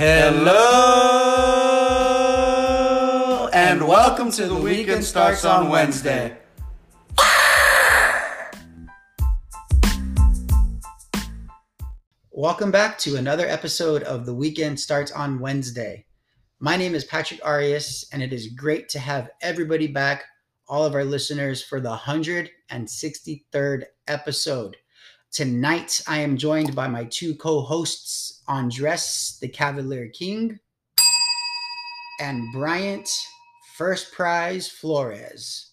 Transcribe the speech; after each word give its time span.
Hello 0.00 0.54
and 3.52 3.84
welcome 3.84 4.30
to 4.30 4.46
the 4.46 4.54
weekend 4.54 5.02
starts 5.02 5.44
on 5.44 5.70
Wednesday. 5.70 6.38
Welcome 12.30 12.70
back 12.70 12.96
to 12.98 13.16
another 13.16 13.48
episode 13.48 14.04
of 14.04 14.24
The 14.24 14.34
Weekend 14.34 14.78
Starts 14.78 15.10
on 15.10 15.40
Wednesday. 15.40 16.06
My 16.60 16.76
name 16.76 16.94
is 16.94 17.04
Patrick 17.04 17.40
Arias, 17.44 18.08
and 18.12 18.22
it 18.22 18.32
is 18.32 18.54
great 18.56 18.88
to 18.90 19.00
have 19.00 19.30
everybody 19.42 19.88
back, 19.88 20.26
all 20.68 20.84
of 20.84 20.94
our 20.94 21.04
listeners, 21.04 21.60
for 21.60 21.80
the 21.80 21.96
163rd 21.96 23.82
episode. 24.06 24.76
Tonight, 25.30 26.00
I 26.08 26.20
am 26.20 26.38
joined 26.38 26.74
by 26.74 26.88
my 26.88 27.04
two 27.04 27.34
co 27.34 27.60
hosts, 27.60 28.42
Andres 28.48 29.36
the 29.40 29.46
Cavalier 29.46 30.08
King 30.08 30.58
and 32.18 32.50
Bryant 32.52 33.08
First 33.74 34.10
Prize 34.12 34.68
Flores. 34.68 35.72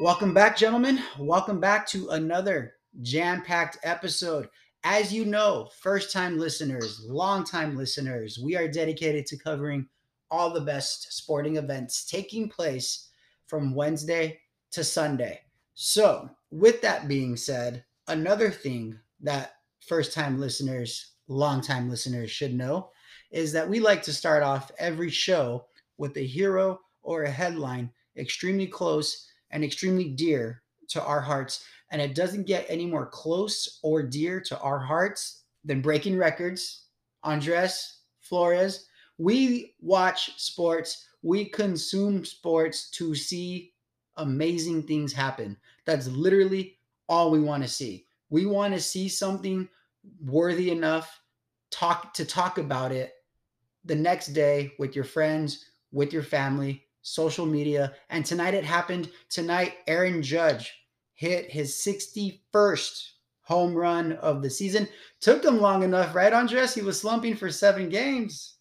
Welcome 0.00 0.32
back, 0.32 0.56
gentlemen. 0.56 1.00
Welcome 1.18 1.60
back 1.60 1.86
to 1.88 2.08
another 2.08 2.74
jam 3.02 3.42
packed 3.42 3.76
episode. 3.84 4.48
As 4.84 5.12
you 5.12 5.26
know, 5.26 5.68
first 5.78 6.10
time 6.10 6.38
listeners, 6.38 7.04
long 7.06 7.44
time 7.44 7.76
listeners, 7.76 8.38
we 8.42 8.56
are 8.56 8.66
dedicated 8.66 9.26
to 9.26 9.36
covering 9.36 9.86
all 10.30 10.50
the 10.50 10.62
best 10.62 11.12
sporting 11.12 11.56
events 11.56 12.06
taking 12.06 12.48
place 12.48 13.10
from 13.46 13.74
Wednesday 13.74 14.40
to 14.70 14.82
Sunday. 14.82 15.42
So, 15.74 16.30
with 16.50 16.82
that 16.82 17.08
being 17.08 17.36
said, 17.36 17.84
another 18.12 18.50
thing 18.50 18.98
that 19.20 19.54
first 19.80 20.12
time 20.12 20.38
listeners, 20.38 21.12
long 21.28 21.60
time 21.60 21.88
listeners 21.88 22.30
should 22.30 22.54
know 22.54 22.90
is 23.30 23.52
that 23.52 23.68
we 23.68 23.80
like 23.80 24.02
to 24.02 24.12
start 24.12 24.42
off 24.42 24.70
every 24.78 25.10
show 25.10 25.64
with 25.96 26.16
a 26.16 26.26
hero 26.26 26.78
or 27.02 27.22
a 27.22 27.30
headline 27.30 27.90
extremely 28.16 28.66
close 28.66 29.28
and 29.50 29.64
extremely 29.64 30.08
dear 30.08 30.62
to 30.88 31.02
our 31.02 31.20
hearts 31.20 31.64
and 31.90 32.00
it 32.00 32.14
doesn't 32.14 32.46
get 32.46 32.66
any 32.68 32.86
more 32.86 33.06
close 33.06 33.78
or 33.82 34.02
dear 34.02 34.40
to 34.40 34.58
our 34.60 34.78
hearts 34.78 35.42
than 35.64 35.80
breaking 35.82 36.16
records. 36.16 36.86
Andres 37.22 37.98
Flores, 38.20 38.86
we 39.18 39.74
watch 39.80 40.38
sports, 40.38 41.06
we 41.22 41.44
consume 41.44 42.24
sports 42.24 42.90
to 42.90 43.14
see 43.14 43.72
amazing 44.16 44.82
things 44.82 45.12
happen. 45.12 45.56
That's 45.84 46.08
literally 46.08 46.78
all 47.08 47.30
we 47.30 47.40
want 47.40 47.62
to 47.62 47.68
see. 47.68 48.06
We 48.30 48.46
want 48.46 48.74
to 48.74 48.80
see 48.80 49.08
something 49.08 49.68
worthy 50.24 50.70
enough 50.70 51.20
talk 51.70 52.14
to 52.14 52.24
talk 52.24 52.58
about 52.58 52.92
it 52.92 53.12
the 53.84 53.94
next 53.94 54.28
day 54.28 54.72
with 54.78 54.94
your 54.94 55.04
friends, 55.04 55.64
with 55.90 56.12
your 56.12 56.22
family, 56.22 56.84
social 57.02 57.46
media. 57.46 57.92
And 58.10 58.24
tonight 58.24 58.54
it 58.54 58.64
happened. 58.64 59.10
Tonight 59.28 59.74
Aaron 59.86 60.22
Judge 60.22 60.72
hit 61.14 61.50
his 61.50 61.74
61st 61.74 63.08
home 63.42 63.74
run 63.74 64.12
of 64.24 64.42
the 64.42 64.50
season. 64.50 64.88
Took 65.20 65.44
him 65.44 65.60
long 65.60 65.82
enough, 65.82 66.14
right, 66.14 66.32
Andres? 66.32 66.74
He 66.74 66.82
was 66.82 67.00
slumping 67.00 67.34
for 67.36 67.50
seven 67.50 67.88
games. 67.88 68.56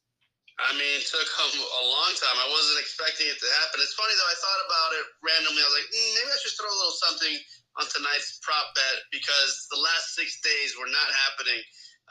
I 0.62 0.74
mean, 0.74 0.94
it 0.94 1.06
took 1.10 1.26
him 1.26 1.58
a 1.58 1.84
long 1.90 2.14
time. 2.22 2.38
I 2.38 2.50
wasn't 2.54 2.82
expecting 2.86 3.26
it 3.26 3.40
to 3.42 3.50
happen. 3.62 3.82
It's 3.82 3.98
funny 3.98 4.14
though. 4.14 4.30
I 4.30 4.38
thought 4.38 4.62
about 4.70 4.92
it 4.94 5.06
randomly. 5.26 5.62
I 5.62 5.70
was 5.70 5.78
like, 5.82 5.90
mm, 5.90 6.12
maybe 6.22 6.30
I 6.30 6.38
should 6.38 6.54
throw 6.54 6.70
a 6.70 6.78
little 6.78 6.98
something 7.02 7.36
on 7.80 7.88
tonight's 7.88 8.40
prop 8.44 8.76
bet 8.76 8.98
because 9.14 9.68
the 9.72 9.80
last 9.80 10.16
six 10.16 10.40
days 10.44 10.76
were 10.76 10.90
not 10.92 11.10
happening. 11.28 11.62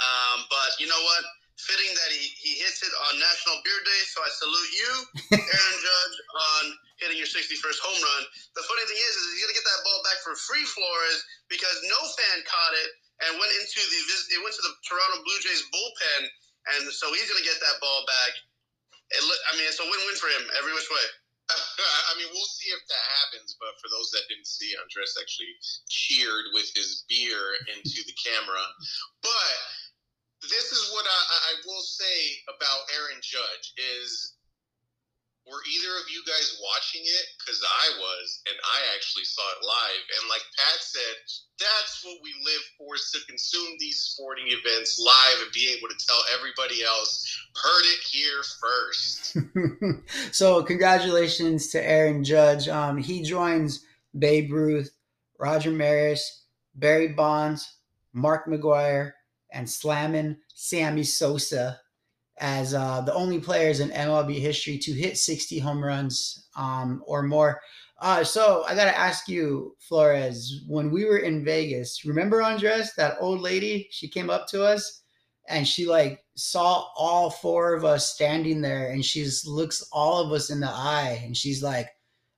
Um, 0.00 0.48
but 0.48 0.80
you 0.80 0.88
know 0.88 1.02
what? 1.04 1.22
Fitting 1.60 1.92
that 1.92 2.10
he, 2.16 2.24
he 2.40 2.56
hits 2.56 2.80
it 2.80 2.88
on 3.08 3.20
National 3.20 3.60
Beer 3.60 3.80
Day, 3.84 4.02
so 4.08 4.24
I 4.24 4.30
salute 4.32 4.72
you, 4.72 4.90
Aaron 5.44 5.78
Judge, 5.84 6.16
on 6.32 6.62
hitting 7.04 7.20
your 7.20 7.28
61st 7.28 7.80
home 7.84 8.00
run. 8.00 8.22
The 8.56 8.64
funny 8.64 8.84
thing 8.88 8.96
is, 8.96 9.12
is 9.12 9.24
he's 9.36 9.44
gonna 9.44 9.58
get 9.60 9.68
that 9.68 9.84
ball 9.84 10.00
back 10.08 10.24
for 10.24 10.32
free, 10.40 10.64
Flores, 10.64 11.20
because 11.52 11.76
no 11.84 12.00
fan 12.16 12.38
caught 12.48 12.74
it 12.80 12.90
and 13.28 13.30
went 13.36 13.52
into 13.60 13.76
the 13.76 14.00
it 14.32 14.40
went 14.40 14.56
to 14.56 14.64
the 14.64 14.72
Toronto 14.88 15.20
Blue 15.20 15.40
Jays 15.44 15.68
bullpen, 15.68 16.22
and 16.76 16.88
so 16.88 17.12
he's 17.12 17.28
gonna 17.28 17.44
get 17.44 17.60
that 17.60 17.76
ball 17.76 18.08
back. 18.08 18.32
It, 19.12 19.20
I 19.20 19.60
mean, 19.60 19.68
it's 19.68 19.82
a 19.82 19.84
win-win 19.84 20.16
for 20.16 20.32
him 20.32 20.48
every 20.56 20.72
which 20.72 20.88
way. 20.88 21.06
I 22.10 22.12
mean, 22.18 22.30
we'll 22.32 22.54
see 22.58 22.70
if 22.70 22.82
that 22.88 23.06
happens. 23.22 23.56
But 23.58 23.76
for 23.82 23.88
those 23.90 24.10
that 24.12 24.28
didn't 24.28 24.48
see, 24.48 24.74
Andres 24.78 25.16
actually 25.20 25.54
cheered 25.88 26.52
with 26.52 26.68
his 26.74 27.04
beer 27.08 27.56
into 27.74 28.02
the 28.06 28.16
camera. 28.18 28.64
But 29.22 29.56
this 30.48 30.72
is 30.72 30.90
what 30.92 31.04
I, 31.04 31.20
I 31.50 31.52
will 31.66 31.84
say 31.84 32.16
about 32.48 32.88
Aaron 32.96 33.20
Judge 33.20 33.66
is 33.76 34.39
were 35.46 35.62
either 35.64 35.94
of 35.96 36.06
you 36.10 36.22
guys 36.26 36.60
watching 36.60 37.02
it? 37.02 37.26
Because 37.38 37.60
I 37.64 37.86
was, 37.98 38.42
and 38.46 38.56
I 38.60 38.78
actually 38.94 39.24
saw 39.24 39.42
it 39.56 39.64
live. 39.64 40.04
And 40.20 40.28
like 40.28 40.44
Pat 40.56 40.80
said, 40.80 41.16
that's 41.58 42.04
what 42.04 42.20
we 42.22 42.32
live 42.44 42.64
for: 42.76 42.94
is 42.94 43.10
to 43.14 43.26
consume 43.26 43.76
these 43.78 44.00
sporting 44.00 44.46
events 44.48 45.00
live 45.00 45.42
and 45.42 45.52
be 45.52 45.74
able 45.76 45.88
to 45.88 46.06
tell 46.06 46.22
everybody 46.36 46.84
else, 46.84 47.24
heard 47.56 47.86
it 47.88 48.02
here 48.04 48.42
first. 48.60 49.36
so, 50.34 50.62
congratulations 50.62 51.68
to 51.68 51.82
Aaron 51.82 52.22
Judge. 52.24 52.68
Um, 52.68 52.98
he 52.98 53.22
joins 53.22 53.84
Babe 54.18 54.52
Ruth, 54.52 54.90
Roger 55.38 55.70
Maris, 55.70 56.44
Barry 56.74 57.08
Bonds, 57.08 57.76
Mark 58.12 58.46
McGwire, 58.46 59.12
and 59.52 59.68
slamming 59.68 60.36
Sammy 60.54 61.02
Sosa 61.02 61.80
as 62.40 62.72
uh, 62.72 63.02
the 63.02 63.14
only 63.14 63.38
players 63.38 63.80
in 63.80 63.90
MLB 63.90 64.38
history 64.40 64.78
to 64.78 64.92
hit 64.92 65.18
60 65.18 65.58
home 65.58 65.84
runs 65.84 66.48
um, 66.56 67.02
or 67.06 67.22
more. 67.22 67.60
Uh, 68.00 68.24
so 68.24 68.64
I 68.66 68.74
got 68.74 68.86
to 68.86 68.98
ask 68.98 69.28
you, 69.28 69.76
Flores, 69.78 70.62
when 70.66 70.90
we 70.90 71.04
were 71.04 71.18
in 71.18 71.44
Vegas, 71.44 72.04
remember 72.06 72.42
Andres, 72.42 72.94
that 72.96 73.18
old 73.20 73.40
lady? 73.40 73.88
She 73.90 74.08
came 74.08 74.30
up 74.30 74.46
to 74.48 74.64
us 74.64 75.02
and 75.48 75.68
she 75.68 75.86
like 75.86 76.24
saw 76.34 76.86
all 76.96 77.28
four 77.28 77.74
of 77.74 77.84
us 77.84 78.10
standing 78.10 78.62
there 78.62 78.90
and 78.90 79.04
she 79.04 79.28
looks 79.46 79.86
all 79.92 80.24
of 80.24 80.32
us 80.32 80.48
in 80.48 80.60
the 80.60 80.70
eye 80.70 81.20
and 81.22 81.36
she's 81.36 81.62
like, 81.62 81.90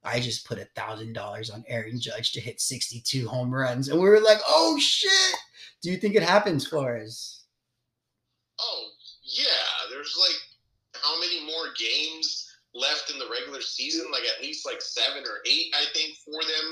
I 0.03 0.19
just 0.19 0.49
put 0.49 0.59
a 0.59 0.67
thousand 0.75 1.13
dollars 1.13 1.49
on 1.49 1.63
Aaron 1.69 2.01
Judge 2.01 2.33
to 2.33 2.41
hit 2.41 2.61
62 2.61 3.29
home 3.29 3.55
runs. 3.55 3.89
And 3.89 4.01
we 4.01 4.09
were 4.09 4.21
like, 4.21 4.39
oh 4.49 4.77
shit. 4.81 5.37
Do 5.81 5.93
you 5.93 5.97
think 5.97 6.17
it 6.17 6.25
happens, 6.25 6.67
Flores? 6.67 7.45
Oh, 8.59 8.89
yeah 9.23 9.72
there's 10.03 10.19
like 10.19 10.41
how 10.99 11.15
many 11.23 11.47
more 11.47 11.71
games 11.79 12.51
left 12.75 13.15
in 13.15 13.23
the 13.23 13.31
regular 13.31 13.63
season? 13.63 14.11
Like 14.11 14.27
at 14.27 14.43
least 14.43 14.67
like 14.67 14.83
seven 14.83 15.23
or 15.23 15.39
eight, 15.47 15.71
I 15.79 15.87
think, 15.95 16.19
for 16.27 16.43
them. 16.43 16.67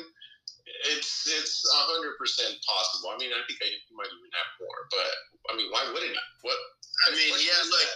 It's 0.91 1.31
it's 1.31 1.63
hundred 1.71 2.19
percent 2.19 2.59
possible. 2.67 3.15
I 3.15 3.17
mean, 3.23 3.31
I 3.31 3.43
think 3.47 3.63
I 3.63 3.71
might 3.95 4.11
even 4.11 4.35
have 4.35 4.51
more, 4.59 4.81
but 4.91 5.11
I 5.51 5.53
mean, 5.55 5.71
why 5.71 5.87
wouldn't 5.95 6.11
he? 6.11 6.23
What? 6.43 6.59
I 7.07 7.15
mean, 7.15 7.31
yeah, 7.39 7.59
like 7.71 7.91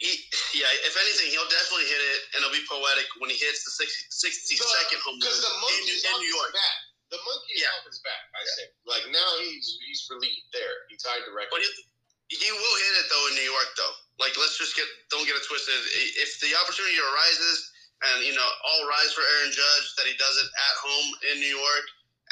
he, 0.00 0.12
yeah. 0.56 0.68
If 0.88 0.96
anything, 0.96 1.32
he'll 1.32 1.48
definitely 1.52 1.88
hit 1.88 2.00
it, 2.00 2.20
and 2.32 2.38
it'll 2.44 2.54
be 2.54 2.64
poetic 2.64 3.08
when 3.20 3.28
he 3.28 3.36
hits 3.36 3.64
the 3.64 3.72
60, 3.76 4.08
62nd 4.08 5.00
home 5.04 5.20
run 5.20 5.26
because 5.26 5.42
the 5.42 5.52
monkey 5.58 5.96
in, 5.96 6.00
in 6.00 6.14
New 6.20 6.32
York. 6.32 6.52
Back. 6.52 6.78
The 7.12 7.20
monkey 7.24 7.60
yeah. 7.60 7.72
off 7.76 7.88
his 7.88 8.00
back. 8.04 8.24
I 8.36 8.40
yeah. 8.40 8.56
say, 8.56 8.66
like 8.88 9.04
now 9.12 9.30
he's 9.44 9.80
he's 9.84 10.04
relieved. 10.08 10.48
There, 10.52 10.88
he 10.88 10.96
tied 10.96 11.24
the 11.28 11.32
record. 11.32 11.60
But 11.60 11.60
he, 11.60 12.40
he 12.40 12.48
will 12.52 12.76
hit 12.88 12.94
it 13.04 13.06
though 13.12 13.26
in 13.32 13.34
New 13.36 13.48
York, 13.52 13.68
though. 13.76 13.96
Like, 14.18 14.34
let's 14.34 14.58
just 14.58 14.74
get 14.74 14.86
don't 15.14 15.24
get 15.24 15.38
it 15.38 15.46
twisted. 15.46 15.78
If 16.18 16.42
the 16.42 16.50
opportunity 16.58 16.98
arises, 16.98 17.70
and 18.02 18.26
you 18.26 18.34
know, 18.34 18.48
all 18.66 18.82
rise 18.86 19.14
for 19.14 19.22
Aaron 19.22 19.54
Judge 19.54 19.86
that 19.98 20.06
he 20.06 20.14
does 20.18 20.36
it 20.38 20.48
at 20.50 20.74
home 20.82 21.08
in 21.34 21.36
New 21.38 21.54
York, 21.54 21.86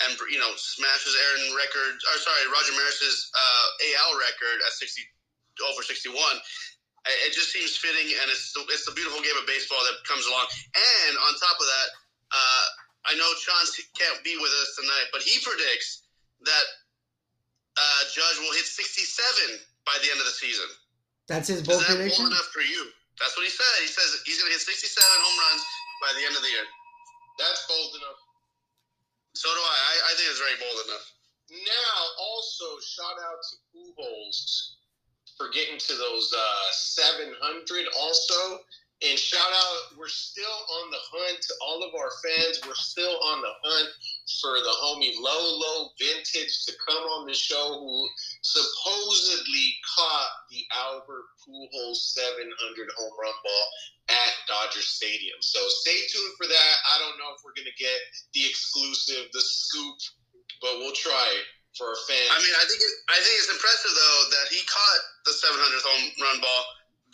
and 0.06 0.10
you 0.30 0.38
know, 0.42 0.50
smashes 0.58 1.14
Aaron 1.14 1.54
record. 1.54 1.94
Or 2.10 2.16
sorry, 2.18 2.42
Roger 2.50 2.74
Maris's 2.74 3.30
uh, 3.34 3.66
AL 4.02 4.18
record 4.18 4.58
at 4.66 4.72
sixty 4.74 5.02
over 5.62 5.82
sixty 5.82 6.10
one. 6.10 6.38
It 7.22 7.38
just 7.38 7.54
seems 7.54 7.78
fitting, 7.78 8.10
and 8.18 8.26
it's 8.34 8.50
it's 8.74 8.86
a 8.90 8.94
beautiful 8.94 9.22
game 9.22 9.38
of 9.38 9.46
baseball 9.46 9.78
that 9.86 10.02
comes 10.10 10.26
along. 10.26 10.50
And 10.74 11.14
on 11.22 11.30
top 11.38 11.54
of 11.54 11.66
that, 11.70 11.88
uh, 12.34 12.66
I 13.06 13.12
know 13.14 13.30
Sean 13.38 13.62
can't 13.94 14.18
be 14.26 14.34
with 14.34 14.50
us 14.50 14.74
tonight, 14.74 15.06
but 15.14 15.22
he 15.22 15.38
predicts 15.38 16.02
that 16.42 16.66
uh, 17.78 18.02
Judge 18.10 18.38
will 18.42 18.54
hit 18.58 18.66
67 18.66 19.62
by 19.86 19.94
the 20.02 20.10
end 20.10 20.18
of 20.18 20.26
the 20.26 20.34
season. 20.34 20.66
That's 21.28 21.48
his 21.50 21.62
bold 21.62 21.82
Is 21.82 21.88
that 21.88 21.96
prediction. 21.98 22.24
bold 22.26 22.34
enough 22.34 22.50
for 22.54 22.62
you? 22.62 22.82
That's 23.18 23.34
what 23.34 23.42
he 23.44 23.52
said. 23.52 23.74
He 23.82 23.90
says 23.90 24.22
he's 24.28 24.38
going 24.38 24.52
to 24.52 24.56
hit 24.56 24.62
67 24.62 24.92
home 24.94 25.38
runs 25.40 25.62
by 26.04 26.10
the 26.14 26.22
end 26.26 26.36
of 26.36 26.42
the 26.44 26.52
year. 26.52 26.66
That's 27.40 27.64
bold 27.66 27.92
enough. 27.98 28.20
So 29.34 29.48
do 29.52 29.60
I. 29.60 29.76
I, 29.76 29.92
I 30.06 30.12
think 30.16 30.26
it's 30.30 30.40
very 30.40 30.58
bold 30.60 30.78
enough. 30.88 31.06
Now, 31.52 31.96
also 32.20 32.66
shout 32.82 33.16
out 33.22 33.38
to 33.38 33.54
Pujols 33.72 34.38
for 35.36 35.48
getting 35.52 35.78
to 35.78 35.92
those 35.94 36.32
uh, 36.32 36.68
700. 36.72 37.36
Also, 38.00 38.60
And 39.04 39.18
shout 39.20 39.52
out, 39.52 39.98
we're 40.00 40.08
still 40.08 40.58
on 40.80 40.90
the 40.90 41.02
hunt 41.12 41.38
to 41.42 41.52
all 41.60 41.84
of 41.84 41.92
our 41.94 42.10
fans. 42.24 42.60
We're 42.64 42.80
still 42.80 43.12
on 43.32 43.42
the 43.44 43.52
hunt 43.62 43.90
for 44.26 44.58
the 44.58 44.74
homie 44.82 45.14
Lolo 45.22 45.90
Vintage 45.98 46.66
to 46.66 46.72
come 46.82 47.02
on 47.14 47.26
the 47.26 47.34
show 47.34 47.78
who 47.78 48.08
supposedly 48.42 49.74
caught 49.86 50.30
the 50.50 50.66
Albert 50.74 51.30
Pujols 51.46 52.10
700 52.10 52.42
home 52.98 53.14
run 53.22 53.38
ball 53.42 53.66
at 54.10 54.32
Dodger 54.50 54.82
Stadium. 54.82 55.38
So 55.40 55.58
stay 55.82 55.98
tuned 56.10 56.34
for 56.34 56.46
that. 56.46 56.74
I 56.94 56.98
don't 56.98 57.18
know 57.18 57.30
if 57.34 57.42
we're 57.46 57.54
going 57.54 57.70
to 57.70 57.78
get 57.78 57.98
the 58.34 58.42
exclusive, 58.46 59.30
the 59.30 59.42
scoop, 59.42 59.98
but 60.58 60.78
we'll 60.82 60.94
try 60.94 61.30
for 61.78 61.94
our 61.94 62.00
fans. 62.10 62.30
I 62.34 62.42
mean, 62.42 62.56
I 62.56 62.64
think 62.66 62.82
it, 62.82 62.92
I 63.12 63.18
think 63.22 63.34
it's 63.38 63.52
impressive 63.52 63.94
though 63.94 64.20
that 64.34 64.46
he 64.50 64.58
caught 64.66 65.02
the 65.28 65.34
700th 65.38 65.86
home 65.86 66.04
run 66.18 66.38
ball 66.42 66.62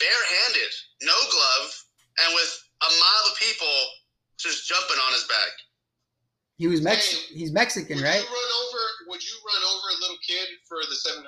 barehanded, 0.01 0.71
no 1.05 1.17
glove, 1.29 1.69
and 2.25 2.29
with 2.33 2.51
a 2.81 2.89
mob 2.89 3.23
of 3.29 3.35
people 3.37 3.77
just 4.39 4.65
jumping 4.65 4.97
on 4.97 5.13
his 5.13 5.27
back. 5.29 5.53
He 6.63 6.71
was 6.71 6.79
Mex. 6.79 7.11
He's 7.27 7.51
Mexican, 7.51 7.99
would 7.99 8.07
right? 8.07 8.23
you 8.23 8.31
run 8.31 8.51
over? 8.63 8.83
Would 9.11 9.19
you 9.19 9.35
run 9.43 9.61
over 9.67 9.87
a 9.91 9.97
little 9.99 10.15
kid 10.23 10.47
for 10.63 10.79
the 10.87 10.95
700 10.95 11.19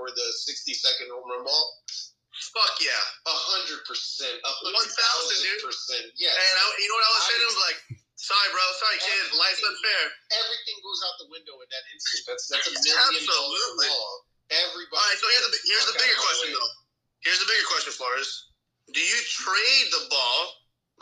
or 0.00 0.08
the 0.08 0.26
60 0.48 0.48
second 0.72 1.12
home 1.12 1.28
run 1.28 1.44
ball? 1.44 1.66
Fuck 2.56 2.80
yeah! 2.80 2.96
A 3.28 3.36
hundred 3.52 3.84
percent, 3.84 4.32
a 4.32 4.50
One 4.64 4.72
hundred 4.72 4.96
thousand, 4.96 5.28
thousand 5.28 5.60
dude. 5.60 5.60
percent. 5.60 6.06
Yes. 6.16 6.32
And 6.32 6.54
I, 6.56 6.64
you 6.80 6.88
know 6.88 6.96
what 6.96 7.04
I 7.04 7.12
was 7.20 7.24
saying? 7.28 7.42
I 7.44 7.48
was 7.52 7.60
like, 7.68 7.78
sorry, 8.16 8.48
bro, 8.48 8.64
sorry, 8.80 8.98
kid, 9.04 9.24
life's 9.36 9.60
unfair. 9.60 10.02
Everything 10.40 10.76
goes 10.80 11.00
out 11.04 11.14
the 11.20 11.28
window 11.28 11.58
in 11.60 11.68
that 11.68 11.84
instant. 11.92 12.24
That's 12.32 12.48
that's 12.48 12.64
a 12.64 12.78
million 12.80 13.28
dollar 13.28 13.60
Absolutely. 13.60 13.92
ball. 13.92 14.12
Everybody. 14.56 14.96
All 14.96 15.04
right, 15.04 15.18
so 15.20 15.26
here's 15.28 15.50
the 15.52 15.60
here's 15.68 15.86
the 15.92 15.96
bigger 16.00 16.16
question 16.24 16.48
my 16.54 16.56
though. 16.56 16.72
Here's 17.28 17.40
the 17.44 17.48
bigger 17.52 17.66
question, 17.68 17.92
Flores. 17.92 18.30
Do 18.96 19.02
you 19.04 19.18
trade 19.36 19.86
the 19.92 20.08
ball 20.08 20.40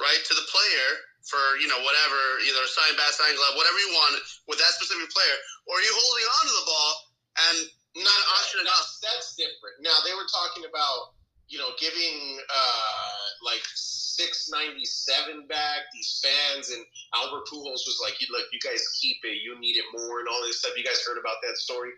right 0.01 0.19
to 0.27 0.33
the 0.35 0.47
player 0.51 0.89
for 1.27 1.43
you 1.59 1.67
know 1.67 1.79
whatever, 1.83 2.21
either 2.47 2.63
a 2.63 2.71
signed 2.71 2.97
bat, 2.97 3.11
signed 3.11 3.35
glove, 3.35 3.59
whatever 3.59 3.79
you 3.83 3.91
want 3.95 4.15
with 4.47 4.59
that 4.63 4.73
specific 4.79 5.11
player, 5.11 5.37
or 5.67 5.79
are 5.79 5.85
you 5.85 5.95
holding 5.95 6.27
on 6.27 6.45
to 6.47 6.55
the 6.55 6.67
ball 6.67 6.93
and 7.37 7.59
Not 7.97 8.21
auction 8.37 8.61
it 8.63 8.69
that's, 8.69 9.01
that's 9.03 9.29
different. 9.37 9.83
Now 9.83 9.97
they 10.05 10.15
were 10.15 10.29
talking 10.29 10.65
about 10.69 11.17
you 11.51 11.59
know 11.59 11.75
giving 11.79 12.41
uh 12.47 13.27
like 13.45 13.63
six 13.75 14.49
ninety 14.49 14.85
seven 14.85 15.47
back 15.47 15.91
these 15.93 16.23
fans 16.25 16.73
and 16.73 16.83
Albert 17.15 17.51
Pujols 17.51 17.85
was 17.85 17.99
like, 18.01 18.17
"You 18.23 18.29
look, 18.31 18.49
you 18.53 18.61
guys 18.63 18.83
keep 19.01 19.19
it. 19.25 19.43
You 19.43 19.59
need 19.61 19.77
it 19.77 19.87
more 19.93 20.21
and 20.21 20.29
all 20.29 20.41
this 20.47 20.61
stuff." 20.63 20.77
You 20.77 20.85
guys 20.85 21.03
heard 21.05 21.19
about 21.19 21.43
that 21.43 21.57
story? 21.59 21.91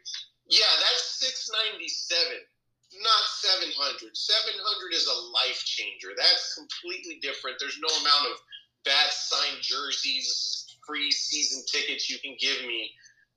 Yeah, 0.49 0.73
that's 0.81 1.21
six 1.21 1.51
ninety 1.53 1.89
seven. 1.89 2.43
Not 2.89 3.25
700. 3.45 4.17
700 4.17 4.97
is 4.97 5.05
a 5.05 5.19
life 5.29 5.61
changer. 5.69 6.17
That's 6.17 6.57
completely 6.57 7.21
different. 7.21 7.61
There's 7.61 7.77
no 7.77 7.93
amount 8.01 8.33
of 8.33 8.41
bad 8.85 9.11
signed 9.11 9.63
jerseys, 9.63 10.77
free 10.87 11.11
season 11.11 11.63
tickets 11.71 12.09
you 12.11 12.19
can 12.19 12.37
give 12.41 12.67
me 12.67 12.91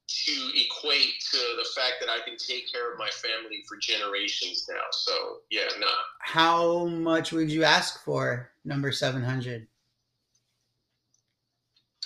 to 0.08 0.34
equate 0.56 1.24
to 1.32 1.38
the 1.58 1.68
fact 1.76 1.96
that 2.02 2.10
I 2.10 2.20
can 2.28 2.36
take 2.36 2.72
care 2.72 2.92
of 2.92 3.00
my 3.00 3.08
family 3.10 3.64
for 3.68 3.78
generations 3.80 4.68
now. 4.70 4.84
So 4.92 5.40
yeah, 5.50 5.68
nah. 5.80 5.88
How 6.20 6.86
much 6.88 7.32
would 7.32 7.50
you 7.52 7.64
ask 7.64 8.04
for 8.04 8.52
number 8.66 8.92
seven 8.92 9.24
hundred? 9.24 9.68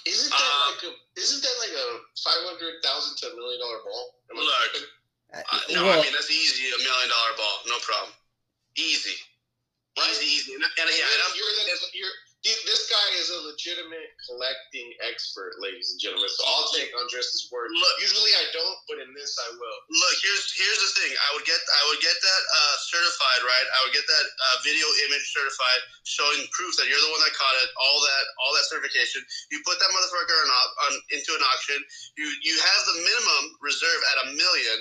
Isn't 0.06 0.30
that 0.30 0.38
Uh, 0.38 0.72
like 0.72 0.84
a 0.84 1.20
isn't 1.20 1.42
that 1.42 1.56
like 1.60 1.74
a 1.74 1.88
five 2.22 2.42
hundred 2.46 2.78
thousand 2.84 3.18
to 3.18 3.34
a 3.34 3.36
million 3.36 3.60
dollar 3.60 3.82
ball? 3.84 4.22
Am 4.30 4.38
Look. 4.38 4.54
tripping? 4.70 4.88
uh, 5.34 5.60
no, 5.74 5.90
I 5.90 6.02
mean 6.02 6.14
that's 6.14 6.30
easy, 6.30 6.70
a 6.70 6.78
million 6.78 7.10
dollar 7.10 7.34
ball, 7.36 7.56
no 7.68 7.78
problem, 7.82 8.14
easy, 8.78 9.18
easy, 9.98 10.26
easy. 10.26 10.54
And, 10.54 10.64
and 10.64 10.88
yeah, 10.94 11.10
and 11.10 11.22
I'm, 11.26 11.34
you're, 11.36 11.50
the, 11.50 11.64
you're 11.98 12.08
th- 12.08 12.25
this 12.46 12.86
guy 12.90 13.08
is 13.18 13.34
a 13.34 13.40
legitimate 13.50 14.14
collecting 14.30 14.94
expert, 15.02 15.58
ladies 15.58 15.90
and 15.92 16.00
gentlemen. 16.00 16.30
So 16.30 16.46
I'll 16.46 16.70
take 16.78 16.94
Andres' 16.94 17.50
word. 17.50 17.74
Look. 17.74 17.96
Usually 18.06 18.32
I 18.38 18.46
don't, 18.54 18.78
but 18.88 19.02
in 19.02 19.10
this 19.18 19.34
I 19.42 19.50
will. 19.58 19.78
look 19.90 20.16
here's 20.22 20.46
here's 20.58 20.82
the 20.82 20.92
thing 20.98 21.12
i 21.14 21.30
would 21.38 21.46
get 21.46 21.58
i 21.58 21.84
would 21.90 22.02
get 22.02 22.14
that 22.14 22.44
uh, 22.46 22.76
certified 22.90 23.42
right 23.46 23.68
i 23.78 23.80
would 23.86 23.94
get 23.94 24.06
that 24.06 24.26
uh, 24.26 24.58
video 24.66 24.86
image 25.10 25.26
certified 25.34 25.82
showing 26.06 26.46
proof 26.54 26.74
that 26.78 26.90
you're 26.90 27.02
the 27.02 27.12
one 27.14 27.22
that 27.22 27.34
caught 27.38 27.58
it 27.62 27.70
all 27.78 27.98
that 28.02 28.24
all 28.42 28.52
that 28.54 28.66
certification 28.70 29.22
you 29.54 29.62
put 29.66 29.78
that 29.78 29.92
motherfucker 29.94 30.38
on, 30.46 30.50
on 30.90 30.92
into 31.14 31.32
an 31.38 31.44
auction 31.54 31.78
you 32.18 32.28
you 32.42 32.56
have 32.58 32.82
the 32.90 32.96
minimum 33.02 33.44
reserve 33.62 34.02
at 34.16 34.18
a 34.26 34.34
million 34.34 34.78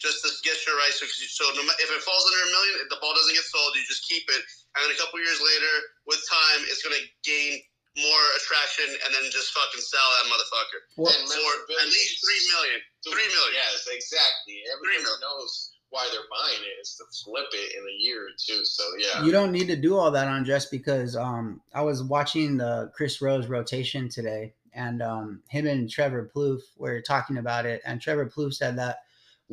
just 0.00 0.22
to 0.24 0.28
get 0.44 0.56
your 0.64 0.76
rights 0.80 0.98
so, 1.00 1.06
so 1.08 1.44
no, 1.56 1.62
if 1.80 1.88
it 1.90 2.02
falls 2.04 2.24
under 2.26 2.42
a 2.46 2.50
million 2.50 2.74
if 2.84 2.88
the 2.88 3.00
ball 3.00 3.14
doesn't 3.14 3.34
get 3.36 3.46
sold 3.46 3.72
you 3.76 3.84
just 3.86 4.06
keep 4.08 4.24
it 4.28 4.42
and 4.76 4.80
then 4.84 4.90
a 4.92 4.98
couple 4.98 5.18
years 5.20 5.40
later 5.40 5.72
with 6.08 6.20
time 6.26 6.60
it's 6.70 6.82
going 6.82 6.96
to 6.96 7.04
gain 7.22 7.60
more 8.00 8.24
attraction 8.40 8.88
and 8.88 9.10
then 9.12 9.28
just 9.28 9.52
fucking 9.52 9.84
sell 9.84 10.08
that 10.16 10.26
motherfucker 10.32 10.80
Well, 10.96 11.12
And 11.12 11.28
for 11.28 11.52
at 11.76 11.88
least 11.92 12.24
three 12.24 12.42
million 12.56 12.80
Three 13.04 13.28
million. 13.28 13.54
Yes, 13.54 13.88
exactly. 13.90 14.62
Everybody 14.72 15.02
million. 15.02 15.20
knows 15.20 15.72
why 15.90 16.08
they're 16.10 16.20
buying 16.30 16.62
it 16.62 16.80
is 16.80 16.94
to 16.96 17.04
flip 17.24 17.48
it 17.52 17.74
in 17.76 17.82
a 17.82 17.96
year 17.98 18.24
or 18.24 18.30
two. 18.38 18.64
So 18.64 18.84
yeah. 18.96 19.24
you 19.24 19.32
don't 19.32 19.52
need 19.52 19.66
to 19.66 19.76
do 19.76 19.96
all 19.98 20.10
that 20.12 20.28
on 20.28 20.44
just 20.44 20.70
because 20.70 21.16
um 21.16 21.60
I 21.74 21.82
was 21.82 22.02
watching 22.02 22.56
the 22.56 22.90
Chris 22.94 23.20
Rose 23.20 23.48
rotation 23.48 24.08
today 24.08 24.54
and 24.72 25.02
um 25.02 25.42
him 25.48 25.66
and 25.66 25.90
Trevor 25.90 26.30
Plouffe 26.34 26.62
were 26.78 27.02
talking 27.02 27.38
about 27.38 27.66
it 27.66 27.82
and 27.84 28.00
Trevor 28.00 28.26
Plouffe 28.26 28.54
said 28.54 28.78
that 28.78 29.00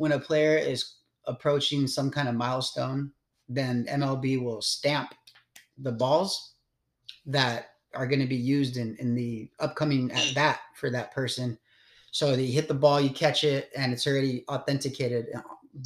when 0.00 0.12
a 0.12 0.18
player 0.18 0.56
is 0.56 0.94
approaching 1.26 1.86
some 1.86 2.10
kind 2.10 2.28
of 2.28 2.34
milestone 2.34 3.12
then 3.48 3.84
MLB 3.90 4.42
will 4.42 4.62
stamp 4.62 5.14
the 5.78 5.92
balls 5.92 6.54
that 7.26 7.70
are 7.94 8.06
going 8.06 8.20
to 8.20 8.26
be 8.26 8.42
used 8.56 8.76
in 8.76 8.96
in 8.96 9.14
the 9.14 9.50
upcoming 9.60 10.10
at 10.12 10.32
bat 10.34 10.60
for 10.74 10.88
that 10.90 11.12
person 11.12 11.58
so 12.12 12.34
that 12.34 12.42
you 12.42 12.52
hit 12.52 12.66
the 12.68 12.80
ball 12.84 13.00
you 13.00 13.10
catch 13.10 13.44
it 13.44 13.70
and 13.76 13.92
it's 13.92 14.06
already 14.06 14.44
authenticated 14.48 15.26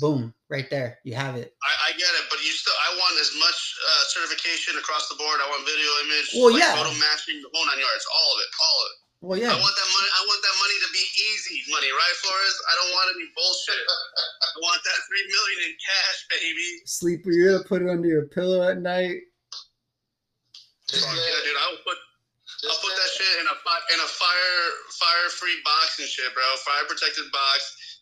boom 0.01 0.33
right 0.49 0.69
there 0.71 0.99
you 1.05 1.15
have 1.15 1.35
it 1.37 1.53
I, 1.63 1.73
I 1.89 1.91
get 1.93 2.13
it, 2.21 2.25
but 2.31 2.41
you 2.41 2.51
still. 2.51 2.73
I 2.89 2.97
want 2.97 3.21
as 3.21 3.31
much 3.37 3.59
uh, 3.77 4.03
certification 4.17 4.79
across 4.81 5.09
the 5.13 5.17
board. 5.21 5.37
I 5.45 5.47
want 5.53 5.63
video, 5.69 5.91
image, 6.09 6.29
Well, 6.33 6.53
like 6.53 6.63
yeah. 6.65 6.73
photo 6.73 6.93
matching, 6.97 7.37
the 7.45 7.51
whole 7.53 7.67
nine 7.69 7.81
yards, 7.85 8.05
all 8.09 8.31
of 8.33 8.39
it, 8.41 8.51
all 8.57 8.79
of 8.81 8.89
it. 8.89 8.97
Well 9.25 9.41
yeah. 9.41 9.51
I 9.51 9.57
want 9.57 9.73
that 9.75 9.91
money. 9.97 10.11
I 10.13 10.21
want 10.29 10.41
that 10.45 10.57
money 10.61 10.77
to 10.85 10.89
be 10.93 11.05
easy 11.05 11.57
money, 11.73 11.89
right, 11.89 12.17
Flores? 12.21 12.57
I 12.69 12.73
don't 12.79 12.93
want 12.93 13.07
any 13.17 13.27
bullshit. 13.33 13.83
I 13.83 14.57
want 14.61 14.81
that 14.85 14.99
three 15.09 15.25
million 15.27 15.59
in 15.69 15.73
cash, 15.81 16.19
baby. 16.29 16.69
sleep 16.85 17.25
you're 17.25 17.57
gonna 17.57 17.65
put 17.67 17.81
it 17.83 17.89
under 17.89 18.07
your 18.07 18.29
pillow 18.31 18.63
at 18.69 18.79
night 18.79 19.25
Just 20.87 21.09
Fuck 21.09 21.17
yeah, 21.17 21.41
dude. 21.49 21.57
I'll 21.57 21.81
put 21.83 21.97
I'll 22.69 22.81
put 22.85 22.93
let- 22.93 23.01
that 23.01 23.11
shit 23.17 23.35
in 23.41 23.47
a 23.49 23.57
in 23.97 23.99
a 24.05 24.11
fire 24.13 24.61
fire 25.01 25.29
free 25.33 25.57
box 25.65 25.99
and 25.99 26.09
shit, 26.09 26.29
bro. 26.37 26.45
Fire 26.63 26.85
protected 26.85 27.27
box. 27.33 27.59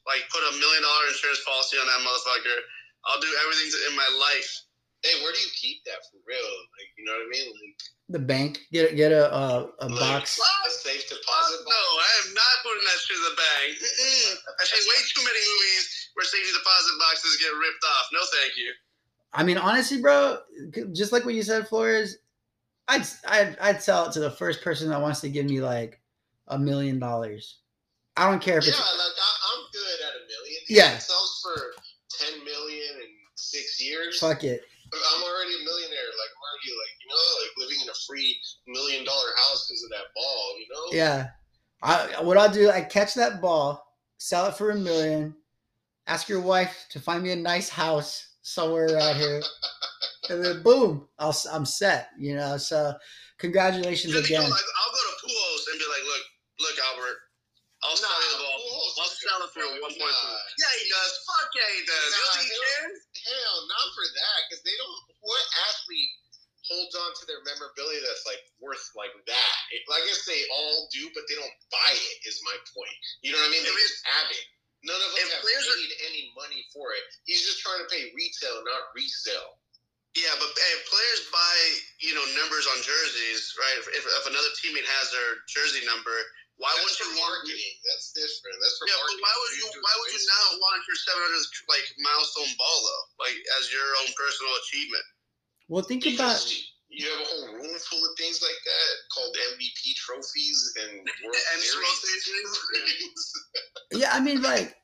Like 0.06 0.26
put 0.34 0.42
a 0.42 0.52
million 0.58 0.82
dollar 0.82 1.06
insurance 1.14 1.41
policy 1.46 1.79
on 1.79 1.86
that 1.86 2.02
motherfucker. 2.02 2.58
I'll 3.06 3.22
do 3.22 3.31
everything 3.46 3.70
in 3.91 3.94
my 3.94 4.06
life. 4.19 4.50
Hey, 5.03 5.19
where 5.23 5.32
do 5.35 5.41
you 5.43 5.51
keep 5.59 5.82
that 5.85 5.99
for 6.11 6.19
real? 6.27 6.39
Like, 6.79 6.91
you 6.97 7.03
know 7.05 7.13
what 7.19 7.27
I 7.27 7.31
mean? 7.31 7.47
Like 7.51 7.77
the 8.09 8.19
bank 8.23 8.61
get 8.73 8.94
get 8.97 9.11
a 9.13 9.27
a, 9.35 9.67
a 9.81 9.87
Look, 9.89 9.99
box 10.01 10.39
a 10.39 10.71
safe 10.71 11.03
Fuck 11.09 11.19
deposit 11.19 11.59
no, 11.65 11.75
box. 11.75 12.06
I 12.06 12.11
am 12.23 12.35
not 12.35 12.55
putting 12.63 12.85
that 12.87 12.99
shit 13.03 13.17
in 13.19 13.25
the 13.27 13.37
bank. 13.39 13.71
Mm-mm. 13.82 14.32
I've 14.61 14.69
seen 14.69 14.85
way 14.87 14.99
too 15.11 15.23
many 15.25 15.43
movies 15.43 15.85
where 16.15 16.25
safety 16.27 16.53
deposit 16.53 16.94
boxes 17.03 17.37
get 17.41 17.51
ripped 17.56 17.85
off. 17.85 18.06
No, 18.13 18.21
thank 18.41 18.56
you. 18.56 18.71
i 19.35 19.43
mean 19.43 19.56
honestly 19.59 20.01
bro 20.01 20.39
just 20.93 21.11
like 21.11 21.25
what 21.25 21.32
you 21.35 21.43
said 21.43 21.67
flores 21.67 22.19
i'd 22.89 23.03
i'd, 23.29 23.56
I'd 23.61 23.82
sell 23.82 24.06
it 24.06 24.13
to 24.13 24.21
the 24.21 24.31
first 24.31 24.61
person 24.63 24.91
that 24.91 25.01
wants 25.01 25.21
to 25.23 25.31
give 25.31 25.47
me 25.47 25.61
like 25.63 26.01
a 26.49 26.59
million 26.59 26.99
dollars 26.99 27.61
i 28.19 28.29
don't 28.29 28.43
care 28.43 28.59
if 28.59 28.65
Yeah, 28.65 28.71
it's 28.71 28.79
like 28.79 29.17
I, 29.17 29.32
I'm 29.49 29.63
good 29.73 29.99
at 30.06 30.15
a 30.21 30.23
million. 30.29 30.61
Yeah. 30.69 30.97
It 30.97 31.01
sells 31.01 31.41
for 31.43 31.56
ten 32.19 32.44
million 32.44 32.93
in 33.01 33.09
six 33.37 33.81
years. 33.82 34.21
fuck 34.21 34.44
it 34.44 34.61
I'm 34.93 35.22
already 35.25 35.55
a 35.56 35.65
millionaire. 35.65 36.11
Like 36.20 36.32
I'm 36.37 36.43
already 36.44 36.72
like 36.77 36.94
you 37.01 37.08
know 37.08 37.22
like 37.41 37.53
living 37.58 37.81
in 37.82 37.89
a 37.89 37.99
free 38.06 38.37
million 38.69 39.05
dollar 39.05 39.32
house 39.37 39.67
because 39.69 39.82
of 39.84 39.91
that 39.91 40.06
ball. 40.15 40.44
You 40.61 40.67
know. 40.69 40.84
yeah 40.96 41.29
I, 41.82 42.22
what 42.22 42.39
i'll 42.39 42.49
do 42.53 42.70
i 42.70 42.81
catch 42.81 43.15
that 43.15 43.41
ball 43.43 43.82
sell 44.19 44.46
it 44.46 44.55
for 44.55 44.70
a 44.70 44.77
million 44.79 45.34
ask 46.06 46.29
your 46.29 46.39
wife 46.41 46.87
to 46.91 47.01
find 47.01 47.25
me 47.25 47.32
a 47.32 47.37
nice 47.37 47.69
house 47.69 48.39
somewhere 48.43 48.87
out 49.03 49.17
here 49.17 49.43
and 50.31 50.44
then 50.44 50.63
boom 50.63 51.08
I'll, 51.19 51.34
I'm 51.51 51.65
set 51.67 52.11
you 52.17 52.37
know 52.37 52.56
so 52.56 52.94
congratulations 53.39 54.15
Just 54.15 54.31
again 54.31 54.46
because, 54.46 54.55
like, 54.63 54.70
I'll 54.79 54.94
go 54.94 55.03
to 55.03 55.15
Pujols 55.27 55.63
and 55.75 55.79
be 55.82 55.87
like, 55.91 56.05
look, 56.06 56.25
look, 56.63 56.77
Albert, 56.94 57.19
I'll 57.82 57.99
sell 57.99 58.15
you 58.15 58.31
the 58.31 58.39
ball. 58.46 58.58
Pujols 58.63 58.94
I'll 59.03 59.11
sell 59.19 59.39
it 59.43 59.51
for 59.51 59.63
a 59.67 59.70
one 59.82 59.91
fuck. 59.91 59.99
point 59.99 60.15
Yeah, 60.63 60.70
he 60.79 60.87
does. 60.87 61.13
Fuck 61.27 61.51
yeah, 61.58 61.70
he 61.75 61.82
does. 61.82 62.11
You 62.15 62.22
don't 62.22 62.31
Nah, 62.31 62.39
think 62.39 62.46
he 62.46 62.55
he'll- 62.55 62.70
cares? 62.79 62.99
Hell, 63.22 63.56
not 63.70 63.88
for 63.94 64.06
that, 64.06 64.38
because 64.48 64.62
they 64.67 64.74
don't. 64.76 64.98
What 65.22 65.44
athlete 65.70 66.12
holds 66.67 66.94
on 66.94 67.10
to 67.19 67.24
their 67.26 67.43
memorabilia 67.46 68.02
that's 68.02 68.26
like 68.26 68.43
worth 68.58 68.82
like 68.98 69.14
that? 69.14 69.56
It, 69.74 69.82
I 69.91 70.02
guess 70.06 70.26
they 70.26 70.43
all 70.50 70.91
do, 70.91 71.06
but 71.14 71.26
they 71.31 71.38
don't 71.38 71.56
buy 71.70 71.93
it. 71.94 72.17
Is 72.26 72.43
my 72.46 72.55
point. 72.74 72.96
You 73.22 73.32
know 73.34 73.38
what 73.43 73.50
I 73.50 73.55
mean? 73.55 73.62
They 73.62 73.70
If 73.74 73.79
just 73.79 74.02
have 74.06 74.29
it. 74.31 74.46
None 74.82 74.98
of 74.98 75.10
them 75.14 75.26
if 75.26 75.31
have 75.38 75.43
players 75.46 75.67
are- 75.70 75.79
paid 75.79 75.94
any 76.10 76.34
money 76.34 76.67
for 76.74 76.91
it. 76.91 77.06
He's 77.24 77.46
just 77.46 77.62
trying 77.62 77.79
to 77.79 77.88
pay 77.91 78.10
retail, 78.19 78.62
not 78.67 78.91
resale. 78.98 79.61
Yeah, 80.12 80.34
but 80.36 80.52
hey, 80.52 80.74
players 80.92 81.24
buy 81.32 81.56
you 82.04 82.12
know 82.12 82.24
numbers 82.36 82.69
on 82.69 82.78
jerseys, 82.84 83.56
right? 83.56 83.76
If, 83.81 83.88
if, 83.96 84.04
if 84.04 84.24
another 84.28 84.52
teammate 84.60 84.84
has 85.00 85.08
their 85.08 85.40
jersey 85.48 85.81
number, 85.88 86.12
why 86.60 86.69
That's 86.76 86.84
wouldn't 86.84 87.00
for 87.00 87.08
you 87.08 87.16
want? 87.16 87.32
marketing. 87.48 87.74
That's 87.88 88.12
different. 88.12 88.56
That's 88.60 88.76
for 88.76 88.84
Yeah, 88.92 89.00
but 89.00 89.16
why 89.24 89.32
would 89.32 89.54
you? 89.56 89.66
Why 89.72 89.94
would 90.04 90.12
you 90.12 90.22
not 90.28 90.60
want 90.60 90.84
your 90.84 90.98
700 91.00 91.72
like 91.72 91.86
milestone 91.96 92.52
ball 92.60 92.78
though, 92.84 93.04
like 93.24 93.36
as 93.56 93.72
your 93.72 93.88
own 94.04 94.08
personal 94.12 94.52
achievement? 94.69 95.06
Well, 95.72 95.84
think 95.88 96.04
about 96.04 96.44
Because 96.44 96.60
you 96.92 97.08
have 97.08 97.24
a 97.24 97.28
whole 97.32 97.48
room 97.56 97.72
full 97.88 98.04
of 98.04 98.12
things 98.20 98.44
like 98.44 98.60
that 98.69 98.92
called 99.16 99.32
MVP 99.56 99.96
trophies 99.96 100.60
and 100.84 100.92
World 101.24 101.40
And 101.56 101.60
Series 101.64 102.52
yeah. 103.96 104.12
I 104.12 104.20
mean, 104.20 104.44
like, 104.44 104.76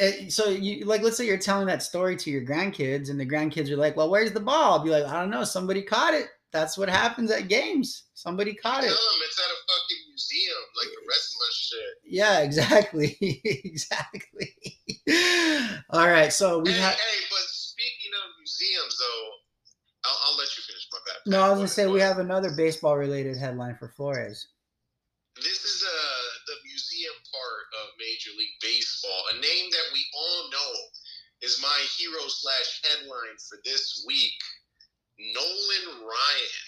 eh, 0.00 0.28
so 0.28 0.48
you 0.48 0.84
like, 0.84 1.02
let's 1.02 1.16
say 1.16 1.26
you're 1.26 1.38
telling 1.38 1.66
that 1.66 1.82
story 1.82 2.16
to 2.16 2.30
your 2.30 2.42
grandkids, 2.42 3.10
and 3.10 3.20
the 3.20 3.26
grandkids 3.26 3.70
are 3.70 3.76
like, 3.76 3.96
"Well, 3.96 4.10
where's 4.10 4.32
the 4.32 4.40
ball?" 4.40 4.72
I'll 4.72 4.84
be 4.84 4.90
like, 4.90 5.04
"I 5.04 5.20
don't 5.20 5.30
know. 5.30 5.44
Somebody 5.44 5.82
caught 5.82 6.14
it. 6.14 6.26
That's 6.52 6.76
what 6.76 6.88
happens 6.88 7.30
at 7.30 7.48
games. 7.48 8.04
Somebody 8.14 8.54
caught 8.54 8.82
it." 8.82 8.88
it's 8.90 9.38
at 9.38 9.44
a 9.44 9.58
fucking 9.68 10.08
museum, 10.08 10.62
like 10.76 10.88
the 10.88 11.06
rest 11.08 11.34
of 11.34 11.38
my 11.38 11.50
shit. 11.52 11.94
Yeah, 12.04 12.40
exactly, 12.40 13.40
exactly. 13.64 14.54
All 15.90 16.08
right, 16.08 16.32
so 16.32 16.58
we 16.58 16.72
hey, 16.72 16.78
have. 16.78 16.94
hey, 16.94 17.20
but 17.30 17.46
speaking 17.46 18.10
of 18.24 18.30
museums, 18.38 18.98
though, 18.98 19.28
I'll, 20.04 20.18
I'll 20.26 20.38
let 20.38 20.48
you 20.56 20.62
finish 20.66 20.88
my 20.92 20.98
bad. 21.06 21.30
No, 21.30 21.42
I 21.42 21.50
was 21.50 21.58
gonna 21.58 21.68
say 21.68 21.86
we 21.86 22.00
have 22.00 22.18
another 22.18 22.50
baseball-related 22.56 23.36
headline 23.36 23.76
for 23.76 23.88
Flores. 23.88 24.48
This 25.36 25.64
is 25.64 25.82
museum 25.82 25.99
part 27.30 27.64
of 27.82 27.98
Major 27.98 28.30
League 28.36 28.58
Baseball. 28.60 29.22
A 29.32 29.40
name 29.40 29.70
that 29.70 29.88
we 29.94 30.02
all 30.14 30.50
know 30.50 30.72
is 31.42 31.62
my 31.62 31.80
hero 31.96 32.20
slash 32.28 32.82
headline 32.84 33.38
for 33.48 33.58
this 33.64 34.04
week 34.06 34.36
Nolan 35.18 36.00
Ryan. 36.04 36.66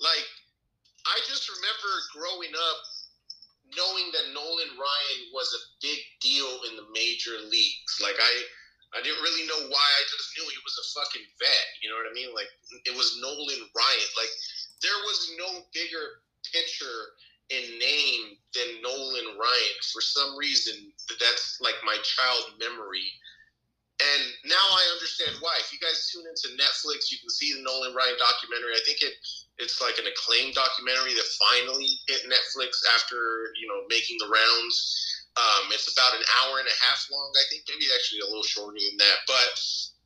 Like, 0.00 0.28
I 1.06 1.16
just 1.26 1.48
remember 1.48 1.92
growing 2.14 2.54
up 2.54 2.80
knowing 3.78 4.10
that 4.10 4.34
Nolan 4.34 4.74
Ryan 4.74 5.20
was 5.30 5.46
a 5.54 5.62
big 5.78 6.00
deal 6.18 6.50
in 6.66 6.74
the 6.74 6.90
major 6.92 7.38
leagues. 7.46 8.00
Like, 8.02 8.16
I. 8.18 8.32
I 8.90 8.98
didn't 9.06 9.22
really 9.22 9.46
know 9.46 9.70
why. 9.70 9.86
I 9.86 10.02
just 10.10 10.34
knew 10.34 10.42
he 10.50 10.58
was 10.66 10.74
a 10.74 10.86
fucking 10.98 11.22
vet. 11.38 11.66
You 11.78 11.94
know 11.94 11.94
what 11.94 12.10
I 12.10 12.14
mean? 12.14 12.34
Like 12.34 12.50
it 12.82 12.90
was 12.90 13.22
Nolan 13.22 13.62
Ryan. 13.70 14.10
Like 14.18 14.34
there 14.82 14.98
was 15.06 15.30
no 15.38 15.62
bigger 15.70 16.26
pitcher 16.50 17.14
in 17.50 17.78
name 17.78 18.38
than 18.54 18.82
Nolan 18.82 19.38
Ryan. 19.38 19.76
For 19.92 20.00
some 20.00 20.38
reason, 20.38 20.92
that's 21.18 21.58
like 21.60 21.78
my 21.84 21.98
child 22.02 22.54
memory. 22.58 23.06
And 24.00 24.22
now 24.48 24.66
I 24.72 24.82
understand 24.96 25.36
why. 25.44 25.52
If 25.60 25.76
you 25.76 25.78
guys 25.78 26.08
tune 26.08 26.24
into 26.24 26.56
Netflix, 26.56 27.12
you 27.12 27.20
can 27.20 27.28
see 27.28 27.52
the 27.52 27.60
Nolan 27.60 27.92
Ryan 27.92 28.16
documentary. 28.16 28.72
I 28.72 28.82
think 28.86 29.02
it 29.02 29.12
it's 29.60 29.76
like 29.76 30.00
an 30.00 30.08
acclaimed 30.08 30.56
documentary 30.56 31.12
that 31.12 31.28
finally 31.36 32.00
hit 32.08 32.24
Netflix 32.24 32.80
after 32.96 33.52
you 33.60 33.68
know 33.68 33.84
making 33.92 34.16
the 34.18 34.32
rounds. 34.32 34.80
Um, 35.36 35.68
it's 35.70 35.92
about 35.92 36.16
an 36.16 36.24
hour 36.40 36.58
and 36.58 36.66
a 36.66 36.76
half 36.88 37.06
long. 37.12 37.30
I 37.36 37.44
think 37.52 37.68
maybe 37.68 37.86
actually 37.92 38.24
a 38.24 38.30
little 38.30 38.46
shorter 38.46 38.80
than 38.80 38.96
that, 38.98 39.18
but 39.28 39.54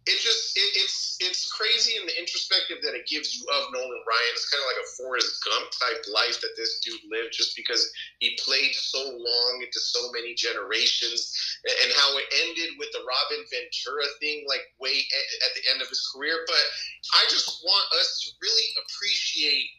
it 0.04 0.20
just 0.20 0.52
it, 0.52 0.68
it's 0.76 1.16
it's 1.20 1.48
crazy 1.48 1.96
in 1.96 2.04
the 2.04 2.12
introspective 2.20 2.84
that 2.84 2.92
it 2.92 3.08
gives 3.08 3.32
you 3.32 3.40
of 3.56 3.72
Nolan 3.72 4.04
Ryan. 4.04 4.32
It's 4.36 4.48
kind 4.52 4.60
of 4.60 4.68
like 4.68 4.82
a 4.84 4.92
Forrest 5.00 5.40
Gump 5.40 5.72
type 5.72 6.04
life 6.12 6.36
that 6.44 6.52
this 6.60 6.84
dude 6.84 7.00
lived, 7.08 7.32
just 7.32 7.56
because 7.56 7.80
he 8.20 8.36
played 8.44 8.76
so 8.76 9.00
long 9.00 9.52
into 9.64 9.80
so 9.80 10.12
many 10.12 10.36
generations, 10.36 11.32
and 11.64 11.88
how 11.96 12.12
it 12.20 12.28
ended 12.44 12.76
with 12.76 12.92
the 12.92 13.00
Robin 13.00 13.48
Ventura 13.48 14.04
thing, 14.20 14.44
like 14.44 14.68
way 14.76 14.92
at 14.92 15.52
the 15.56 15.64
end 15.72 15.80
of 15.80 15.88
his 15.88 16.04
career. 16.12 16.44
But 16.44 16.64
I 17.16 17.24
just 17.32 17.64
want 17.64 17.88
us 17.96 18.28
to 18.28 18.28
really 18.44 18.68
appreciate 18.84 19.72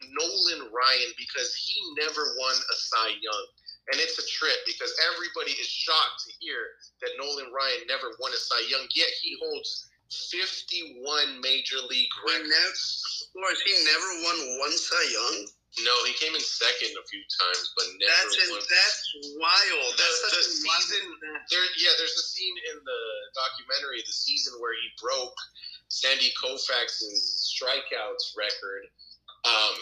Nolan 0.00 0.72
Ryan 0.72 1.12
because 1.20 1.52
he 1.52 1.76
never 2.00 2.24
won 2.40 2.56
a 2.56 2.76
Cy 2.88 3.20
Young. 3.20 3.46
And 3.92 3.96
it's 4.00 4.18
a 4.20 4.26
trip 4.28 4.56
because 4.68 4.92
everybody 5.12 5.52
is 5.56 5.66
shocked 5.68 6.28
to 6.28 6.30
hear 6.40 6.76
that 7.00 7.16
Nolan 7.16 7.48
Ryan 7.52 7.88
never 7.88 8.12
won 8.20 8.32
a 8.32 8.40
Cy 8.40 8.60
Young, 8.68 8.84
yet 8.92 9.08
he 9.22 9.36
holds 9.40 9.88
51 10.12 11.40
major 11.40 11.80
league 11.88 12.08
He 12.08 12.32
never, 12.32 12.44
records. 12.44 13.60
He 13.64 13.72
never 13.84 14.10
won 14.24 14.36
one 14.60 14.76
Cy 14.76 15.04
Young. 15.12 15.36
No, 15.84 15.94
he 16.04 16.12
came 16.18 16.34
in 16.34 16.40
second 16.40 16.96
a 16.96 17.04
few 17.06 17.22
times, 17.28 17.72
but 17.76 17.86
never 18.00 18.08
That's 18.10 18.50
won. 18.50 18.60
that's 18.66 19.00
wild. 19.36 19.92
That's 19.94 20.18
such 20.26 20.36
the 20.36 20.56
season- 20.64 21.12
There, 21.52 21.64
yeah, 21.78 21.92
there's 22.00 22.16
a 22.16 22.24
scene 22.24 22.56
in 22.72 22.76
the 22.82 23.00
documentary, 23.36 24.02
the 24.02 24.12
season 24.16 24.58
where 24.58 24.74
he 24.74 24.88
broke 25.00 25.36
Sandy 25.88 26.32
Koufax's 26.40 27.52
strikeouts 27.52 28.36
record. 28.36 28.88
Um, 29.44 29.78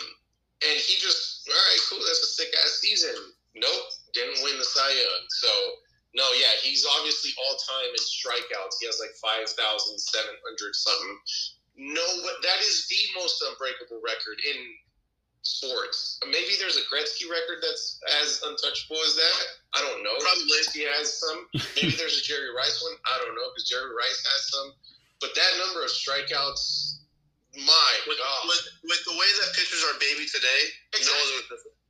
and 0.69 0.77
he 0.79 0.95
just, 1.01 1.49
all 1.49 1.55
right, 1.55 1.81
cool, 1.89 2.03
that's 2.05 2.23
a 2.23 2.27
sick 2.35 2.53
ass 2.65 2.79
season. 2.83 3.15
Nope, 3.57 3.89
didn't 4.13 4.45
win 4.45 4.59
the 4.61 4.69
Cy 4.69 4.85
Young. 4.93 5.25
So, 5.41 5.49
no, 6.15 6.25
yeah, 6.37 6.53
he's 6.61 6.85
obviously 7.01 7.33
all 7.41 7.57
time 7.57 7.89
in 7.89 8.03
strikeouts. 8.05 8.77
He 8.81 8.87
has 8.87 9.01
like 9.01 9.17
5,700 9.17 9.97
something. 10.77 11.17
No, 11.77 12.05
but 12.25 12.41
that 12.45 12.61
is 12.61 12.87
the 12.89 13.01
most 13.21 13.41
unbreakable 13.45 14.01
record 14.05 14.41
in 14.45 14.61
sports. 15.45 16.19
Maybe 16.27 16.57
there's 16.59 16.77
a 16.77 16.85
Gretzky 16.89 17.29
record 17.31 17.63
that's 17.63 18.01
as 18.25 18.41
untouchable 18.45 19.01
as 19.07 19.15
that. 19.17 19.41
I 19.77 19.81
don't 19.85 20.03
know. 20.03 20.17
Probably. 20.21 20.49
Gretzky 20.53 20.85
has 20.97 21.21
some. 21.21 21.49
Maybe 21.77 21.95
there's 21.97 22.19
a 22.19 22.25
Jerry 22.25 22.53
Rice 22.53 22.81
one. 22.83 22.97
I 23.07 23.21
don't 23.25 23.37
know 23.37 23.49
because 23.55 23.69
Jerry 23.69 23.93
Rice 23.93 24.21
has 24.25 24.43
some. 24.53 24.69
But 25.21 25.33
that 25.33 25.53
number 25.65 25.81
of 25.81 25.89
strikeouts, 25.89 27.01
my 27.57 27.93
with, 28.05 28.21
God, 28.21 28.41
with, 28.49 28.65
with 28.85 29.01
the 29.09 29.17
way 29.17 29.29
that 29.41 29.57
pitchers 29.57 29.81
are 29.89 29.97
baby 29.97 30.29
today, 30.29 30.61
Exactly. 30.93 31.09
no 31.09 31.17
other 31.25 31.41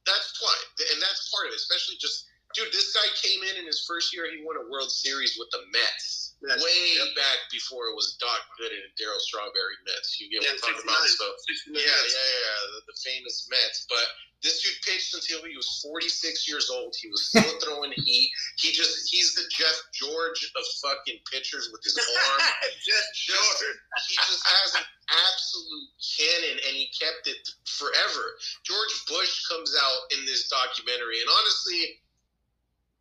that's 0.06 0.30
why, 0.40 0.54
and 0.94 0.98
that's 1.02 1.28
part 1.34 1.46
of 1.46 1.52
it. 1.52 1.60
Especially 1.60 1.98
just, 2.00 2.26
dude, 2.54 2.70
this 2.72 2.94
guy 2.94 3.06
came 3.20 3.42
in 3.42 3.60
in 3.60 3.66
his 3.66 3.84
first 3.84 4.14
year. 4.14 4.26
He 4.30 4.40
won 4.46 4.56
a 4.56 4.64
World 4.70 4.90
Series 4.90 5.36
with 5.38 5.50
the 5.50 5.62
Mets. 5.75 6.22
Yes. 6.44 6.60
Way 6.60 7.00
Yep. 7.00 7.16
back 7.16 7.48
before 7.48 7.88
it 7.88 7.96
was 7.96 8.20
Doc 8.20 8.44
Gooden 8.60 8.76
and 8.76 8.92
Darryl 9.00 9.16
Strawberry 9.25 9.80
Mets. 9.88 10.20
You 10.20 10.28
get 10.28 10.44
what 10.44 10.52
I'm 10.52 10.60
talking 10.60 10.84
about? 10.84 11.00
So 11.08 11.25
yeah, 11.72 11.80
yeah, 11.80 11.88
yeah, 11.88 12.58
the, 12.76 12.92
the 12.92 12.96
famous 13.00 13.48
Mets. 13.48 13.88
But 13.88 14.04
this 14.44 14.60
dude 14.60 14.76
pitched 14.84 15.16
until 15.16 15.40
he 15.48 15.56
was 15.56 15.80
46 15.80 16.44
years 16.44 16.68
old. 16.68 16.92
He 17.00 17.08
was 17.08 17.32
still 17.32 17.56
throwing 17.64 17.88
heat. 17.96 18.28
He 18.60 18.68
just, 18.76 19.08
he's 19.08 19.32
the 19.32 19.48
Jeff 19.48 19.80
George 19.96 20.44
of 20.60 20.64
fucking 20.84 21.25
pitchers 21.32 21.72
with 21.72 21.80
his 21.82 21.96
arm. 21.96 22.40
Just 22.84 23.08
George. 23.32 23.72
he 24.06 24.14
just 24.28 24.44
has 24.46 24.75
an 24.76 24.84
absolute 25.10 25.90
cannon, 26.02 26.56
and 26.66 26.75
he 26.75 26.90
kept 26.94 27.26
it 27.26 27.42
forever. 27.64 28.25
George 28.64 28.94
Bush 29.06 29.46
comes 29.46 29.75
out 29.75 30.00
in 30.18 30.25
this 30.26 30.48
documentary, 30.48 31.20
and 31.20 31.30
honestly, 31.30 32.02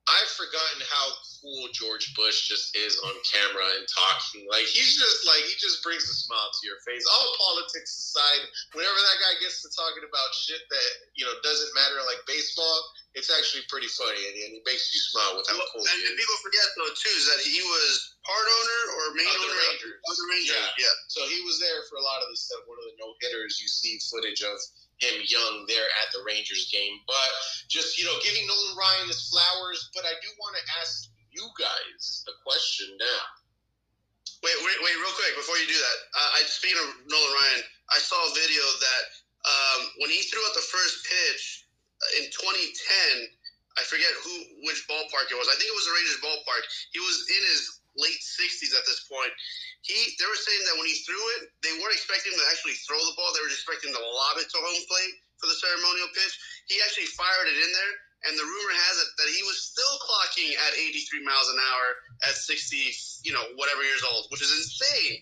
I've 0.05 0.31
forgotten 0.37 0.85
how 0.85 1.07
cool 1.41 1.65
George 1.73 2.13
Bush 2.13 2.45
just 2.45 2.77
is 2.77 3.01
on 3.01 3.15
camera 3.25 3.65
and 3.81 3.89
talking. 3.89 4.45
Like 4.45 4.69
he's 4.69 4.93
just 4.93 5.25
like 5.25 5.41
he 5.49 5.57
just 5.57 5.81
brings 5.81 6.05
a 6.05 6.13
smile 6.13 6.53
to 6.53 6.61
your 6.61 6.77
face. 6.85 7.01
All 7.09 7.33
politics 7.41 7.89
aside, 7.89 8.45
whenever 8.77 8.93
that 9.01 9.17
guy 9.17 9.33
gets 9.41 9.65
to 9.65 9.69
talking 9.73 10.05
about 10.05 10.29
shit 10.37 10.61
that 10.69 10.89
you 11.17 11.25
know 11.25 11.33
doesn't 11.41 11.73
matter, 11.73 11.97
like 12.05 12.21
baseball, 12.29 12.77
it's 13.15 13.31
actually 13.31 13.63
pretty 13.71 13.87
funny, 13.87 14.19
and, 14.27 14.35
and 14.43 14.51
he 14.59 14.61
makes 14.67 14.91
you 14.91 14.99
smile 14.99 15.39
with 15.39 15.47
how 15.47 15.55
Well, 15.55 15.71
cool 15.71 15.87
and, 15.87 15.99
and 16.03 16.13
people 16.19 16.37
forget 16.43 16.67
though 16.75 16.91
too 16.99 17.15
is 17.15 17.25
that 17.31 17.39
he 17.47 17.63
was 17.63 18.15
part 18.27 18.43
owner 18.43 18.81
or 18.99 19.03
main 19.15 19.31
Of 19.31 19.39
owner 19.47 19.55
Rangers. 19.55 19.97
of 20.03 20.13
the 20.19 20.27
Rangers. 20.27 20.59
Yeah. 20.59 20.83
Yeah. 20.87 20.95
So 21.07 21.23
he 21.31 21.39
was 21.47 21.57
there 21.63 21.79
for 21.87 21.95
a 21.95 22.03
lot 22.03 22.19
of 22.19 22.27
the 22.27 22.35
stuff. 22.35 22.67
One 22.67 22.75
of 22.79 22.85
the 22.91 22.95
no 22.99 23.15
hitters, 23.23 23.57
you 23.63 23.71
see 23.71 23.97
footage 24.11 24.43
of 24.43 24.59
him 24.99 25.15
young 25.27 25.63
there 25.67 25.87
at 26.03 26.11
the 26.11 26.23
Rangers 26.27 26.67
game. 26.71 26.99
But 27.07 27.29
just, 27.71 27.95
you 27.99 28.03
know, 28.07 28.15
giving 28.23 28.43
Nolan 28.47 28.75
Ryan 28.75 29.07
his 29.11 29.27
flowers. 29.31 29.91
But 29.95 30.03
I 30.07 30.15
do 30.19 30.29
want 30.39 30.55
to 30.59 30.63
ask 30.83 31.07
you 31.31 31.43
guys 31.59 32.23
a 32.27 32.35
question 32.43 32.95
now. 32.99 33.23
Wait, 34.43 34.55
wait, 34.61 34.77
wait, 34.83 34.95
real 35.01 35.15
quick 35.17 35.33
before 35.39 35.57
you 35.57 35.67
do 35.67 35.79
that. 35.79 35.97
Uh, 36.15 36.29
I 36.37 36.39
speaking 36.45 36.77
of 36.83 36.89
Nolan 37.07 37.33
Ryan, 37.33 37.61
I 37.95 37.99
saw 38.03 38.19
a 38.19 38.31
video 38.35 38.61
that 38.61 39.03
um, 39.45 39.79
when 40.03 40.09
he 40.11 40.21
threw 40.27 40.41
out 40.45 40.53
the 40.53 40.67
first 40.67 41.01
pitch 41.05 41.64
in 42.19 42.29
2010, 42.29 43.29
I 43.75 43.83
forget 43.83 44.11
who 44.23 44.33
which 44.63 44.87
ballpark 44.87 45.27
it 45.31 45.37
was. 45.37 45.51
I 45.51 45.55
think 45.59 45.67
it 45.67 45.77
was 45.77 45.87
the 45.87 45.95
Rangers 45.95 46.21
ballpark. 46.23 46.63
He 46.95 46.99
was 47.03 47.17
in 47.27 47.41
his 47.51 47.61
late 47.95 48.19
60s 48.19 48.75
at 48.75 48.87
this 48.87 49.07
point. 49.07 49.31
He 49.83 49.95
they 50.19 50.27
were 50.27 50.39
saying 50.39 50.63
that 50.67 50.77
when 50.79 50.87
he 50.87 50.95
threw 51.03 51.19
it, 51.39 51.51
they 51.63 51.75
weren't 51.79 51.95
expecting 51.95 52.31
him 52.31 52.39
to 52.39 52.49
actually 52.51 52.79
throw 52.87 52.97
the 52.97 53.15
ball. 53.19 53.31
They 53.35 53.43
were 53.43 53.51
just 53.51 53.67
expecting 53.67 53.91
to 53.91 54.01
lob 54.01 54.39
it 54.39 54.47
to 54.51 54.57
home 54.59 54.83
plate 54.87 55.15
for 55.37 55.47
the 55.51 55.57
ceremonial 55.59 56.09
pitch. 56.15 56.33
He 56.71 56.79
actually 56.83 57.11
fired 57.13 57.51
it 57.51 57.59
in 57.59 57.71
there, 57.71 57.93
and 58.27 58.33
the 58.39 58.47
rumor 58.47 58.75
has 58.89 58.95
it 59.03 59.09
that 59.19 59.29
he 59.29 59.43
was 59.43 59.59
still 59.59 59.95
clocking 60.01 60.55
at 60.55 60.71
83 60.79 61.21
miles 61.27 61.49
an 61.51 61.59
hour 61.59 61.87
at 62.25 62.35
60, 62.35 63.27
you 63.27 63.33
know, 63.35 63.43
whatever 63.59 63.83
years 63.83 64.03
old, 64.07 64.31
which 64.31 64.41
is 64.41 64.51
insane. 64.55 65.21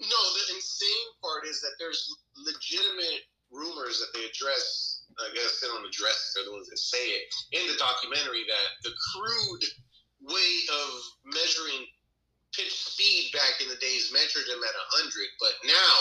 No, 0.00 0.20
the 0.34 0.56
insane 0.56 1.08
part 1.22 1.46
is 1.46 1.60
that 1.60 1.76
there's 1.78 2.10
legitimate 2.34 3.28
rumors 3.52 4.00
that 4.00 4.10
they 4.16 4.24
address. 4.24 5.01
I 5.20 5.28
guess 5.34 5.60
they 5.60 5.68
don't 5.68 5.84
address. 5.84 6.32
They're 6.32 6.48
the 6.48 6.56
ones 6.56 6.68
that 6.72 6.78
say 6.78 7.02
it 7.02 7.28
in 7.52 7.64
the 7.68 7.76
documentary 7.76 8.48
that 8.48 8.68
the 8.86 8.94
crude 9.12 9.64
way 10.24 10.52
of 10.70 10.88
measuring 11.26 11.84
pitch 12.54 12.72
speed 12.72 13.32
back 13.32 13.42
back 13.52 13.60
in 13.60 13.68
the 13.68 13.80
days 13.80 14.12
measured 14.12 14.46
him 14.48 14.60
at 14.62 14.74
100, 14.96 15.10
but 15.40 15.54
now 15.66 15.96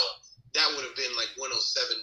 that 0.53 0.67
would 0.75 0.83
have 0.87 0.95
been 0.95 1.11
like 1.15 1.31
107, 1.39 1.57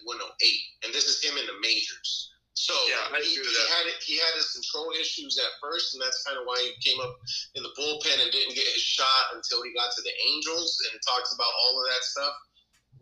108, 0.05 0.85
and 0.85 0.91
this 0.93 1.09
is 1.09 1.21
him 1.21 1.37
in 1.37 1.47
the 1.47 1.57
majors. 1.61 2.33
So 2.59 2.75
Yeah, 2.91 3.07
he, 3.23 3.38
he 3.38 3.55
had 3.71 3.87
he 4.03 4.19
had 4.19 4.35
his 4.35 4.50
control 4.50 4.91
issues 4.99 5.38
at 5.38 5.55
first, 5.62 5.95
and 5.95 6.03
that's 6.03 6.27
kind 6.27 6.35
of 6.35 6.43
why 6.43 6.59
he 6.59 6.75
came 6.83 6.99
up 6.99 7.15
in 7.55 7.62
the 7.62 7.71
bullpen 7.79 8.19
and 8.19 8.35
didn't 8.35 8.59
get 8.59 8.67
his 8.75 8.83
shot 8.83 9.31
until 9.31 9.62
he 9.62 9.71
got 9.79 9.95
to 9.95 10.03
the 10.03 10.11
Angels 10.35 10.75
and 10.91 10.99
talks 11.07 11.31
about 11.31 11.55
all 11.55 11.79
of 11.79 11.87
that 11.87 12.03
stuff. 12.03 12.35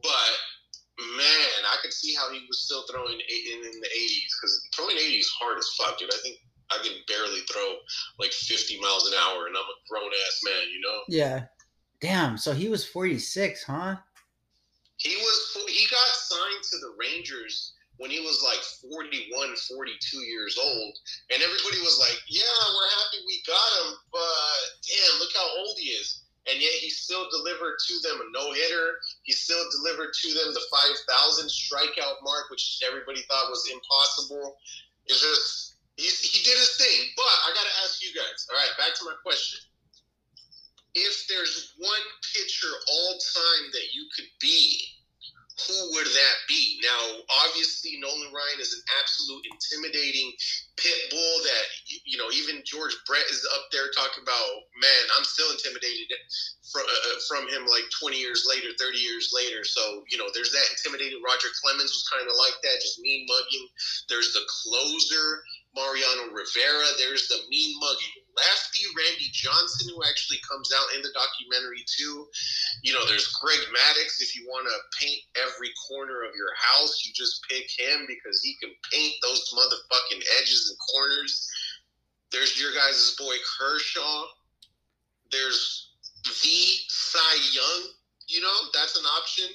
But 0.05 0.33
man, 0.99 1.61
I 1.69 1.77
could 1.83 1.93
see 1.93 2.15
how 2.15 2.33
he 2.33 2.45
was 2.49 2.65
still 2.65 2.85
throwing 2.91 3.21
in, 3.21 3.59
in 3.65 3.81
the 3.81 3.89
80s 3.89 4.33
because 4.41 4.69
throwing 4.75 4.97
80 4.97 5.03
is 5.03 5.29
hard 5.39 5.59
as 5.59 5.69
fuck, 5.77 5.99
dude. 5.99 6.13
I 6.13 6.19
think 6.23 6.39
I 6.71 6.79
can 6.83 6.95
barely 7.07 7.41
throw 7.51 7.77
like 8.19 8.33
50 8.33 8.81
miles 8.81 9.07
an 9.07 9.15
hour, 9.15 9.47
and 9.47 9.57
I'm 9.57 9.63
a 9.63 9.79
grown 9.89 10.11
ass 10.27 10.41
man, 10.45 10.69
you 10.73 10.81
know. 10.81 11.01
Yeah. 11.09 11.45
Damn. 12.01 12.37
So 12.37 12.53
he 12.53 12.69
was 12.69 12.85
46, 12.85 13.65
huh? 13.65 13.97
He 14.97 15.15
was 15.17 15.67
he 15.69 15.87
got 15.91 16.09
signed 16.17 16.65
to 16.73 16.77
the 16.79 16.95
Rangers 16.97 17.75
when 17.99 18.11
he 18.11 18.21
was 18.21 18.45
like 18.45 18.61
41, 18.93 19.29
42 19.29 20.19
years 20.25 20.59
old, 20.61 20.95
and 21.33 21.43
everybody 21.43 21.81
was 21.81 21.99
like, 22.01 22.21
"Yeah, 22.29 22.57
we're 22.73 22.91
happy 22.97 23.21
we 23.27 23.43
got 23.47 23.71
him, 23.85 23.95
but 24.13 24.57
damn, 24.89 25.21
look 25.21 25.33
how 25.35 25.49
old 25.61 25.77
he 25.79 25.91
is." 25.91 26.23
And 26.49 26.61
yet 26.61 26.73
he 26.73 26.89
still 26.89 27.29
delivered 27.31 27.77
to 27.89 27.95
them 28.01 28.21
a 28.21 28.31
no 28.33 28.53
hitter. 28.53 29.01
He 29.27 29.33
still 29.33 29.63
delivered 29.75 30.15
to 30.15 30.29
them 30.35 30.55
the 30.55 30.63
5,000 30.71 31.51
strikeout 31.51 32.23
mark, 32.23 32.49
which 32.49 32.79
everybody 32.87 33.23
thought 33.27 33.51
was 33.51 33.69
impossible. 33.71 34.57
It's 35.07 35.21
just 35.21 35.77
he, 35.97 36.07
he 36.07 36.45
did 36.45 36.57
his 36.57 36.77
thing. 36.77 37.11
But 37.17 37.27
I 37.27 37.51
got 37.51 37.67
to 37.67 37.77
ask 37.83 38.03
you 38.03 38.15
guys. 38.15 38.47
All 38.49 38.57
right, 38.57 38.71
back 38.79 38.95
to 38.99 39.05
my 39.05 39.15
question. 39.23 39.59
If 40.95 41.27
there's 41.29 41.75
one 41.77 42.07
pitcher 42.33 42.71
all 42.89 43.13
time 43.13 43.65
that 43.73 43.93
you 43.93 44.07
could 44.15 44.31
be, 44.41 44.81
who 45.57 45.79
would 45.97 46.05
that 46.05 46.37
be? 46.49 46.81
Now, 46.85 47.25
obviously, 47.49 47.97
Nolan 47.97 48.29
Ryan 48.29 48.61
is 48.61 48.77
an 48.77 48.85
absolute 49.01 49.41
intimidating 49.49 50.37
pit 50.77 51.01
bull 51.09 51.37
that, 51.49 51.65
you 52.05 52.21
know, 52.21 52.29
even 52.29 52.61
George 52.69 52.93
Brett 53.09 53.25
is 53.33 53.41
up 53.57 53.65
there 53.73 53.89
talking 53.97 54.21
about, 54.21 54.69
man, 54.77 55.03
I'm 55.17 55.25
still 55.25 55.49
intimidated 55.49 56.13
from, 56.69 56.85
uh, 56.85 57.17
from 57.25 57.49
him 57.49 57.65
like 57.73 57.89
20 57.97 58.21
years 58.21 58.45
later, 58.45 58.69
30 58.77 59.01
years 59.01 59.33
later. 59.33 59.65
So, 59.65 60.05
you 60.13 60.21
know, 60.21 60.29
there's 60.37 60.53
that 60.53 60.69
intimidating. 60.77 61.25
Roger 61.25 61.49
Clemens 61.57 61.89
was 61.89 62.05
kind 62.13 62.29
of 62.29 62.37
like 62.37 62.61
that, 62.61 62.85
just 62.85 63.01
mean 63.01 63.25
mugging. 63.25 63.67
There's 64.13 64.37
the 64.37 64.45
closer, 64.45 65.41
Mariano 65.73 66.37
Rivera. 66.37 66.85
There's 67.01 67.33
the 67.33 67.41
mean 67.49 67.81
mugging 67.81 68.26
lefty, 68.37 68.85
Randy 68.93 69.33
Johnson, 69.33 69.89
who 69.91 70.05
actually 70.05 70.39
comes 70.45 70.73
out 70.73 70.95
in 70.95 71.03
the 71.03 71.13
documentary 71.17 71.85
too. 71.89 72.29
You 72.83 72.93
know, 72.93 73.05
there's 73.07 73.33
Greg 73.41 73.59
Maddux. 73.73 74.21
If 74.21 74.37
you 74.37 74.47
want 74.47 74.69
to 74.69 74.77
paint 75.01 75.21
every 75.37 75.73
corner 75.89 76.23
of 76.23 76.37
your 76.37 76.53
house, 76.57 77.05
you 77.05 77.13
just 77.15 77.43
pick 77.49 77.67
him 77.73 78.05
because 78.07 78.43
he 78.43 78.57
can 78.61 78.71
paint 78.93 79.15
those 79.23 79.43
motherfucking 79.57 80.23
edges 80.41 80.69
and 80.69 80.79
corners. 80.93 81.49
There's 82.31 82.61
your 82.61 82.73
guys' 82.73 83.17
boy 83.19 83.37
Kershaw. 83.59 84.25
There's 85.33 85.93
the 86.25 86.59
Cy 86.89 87.37
Young. 87.53 87.91
You 88.29 88.41
know, 88.43 88.57
that's 88.75 88.99
an 88.99 89.05
option. 89.05 89.49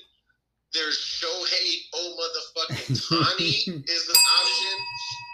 There's 0.73 0.97
Shohei 0.97 1.91
Oh 1.93 2.15
motherfucking 2.15 3.09
Tani 3.09 3.50
is 3.50 4.09
an 4.09 4.21
option. 4.39 4.77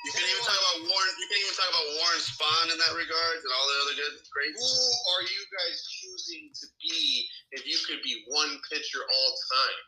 You 0.07 0.15
can 0.15 0.23
even 0.23 0.39
talk 0.39 0.55
about 0.55 0.87
Warren. 0.87 1.13
You 1.19 1.27
can 1.27 1.35
even 1.35 1.51
talk 1.59 1.67
about 1.67 1.83
Warren 1.99 2.21
Spahn 2.23 2.71
in 2.71 2.79
that 2.79 2.95
regard 2.95 3.43
and 3.43 3.51
all 3.51 3.67
the 3.67 3.75
other 3.83 3.95
good, 3.99 4.15
great. 4.31 4.55
Who 4.55 4.63
are 4.63 5.23
you 5.27 5.41
guys 5.51 5.83
choosing 5.83 6.47
to 6.47 6.65
be 6.79 7.27
if 7.51 7.67
you 7.67 7.75
could 7.83 7.99
be 8.07 8.23
one 8.31 8.55
pitcher 8.71 9.03
all 9.03 9.29
time? 9.51 9.83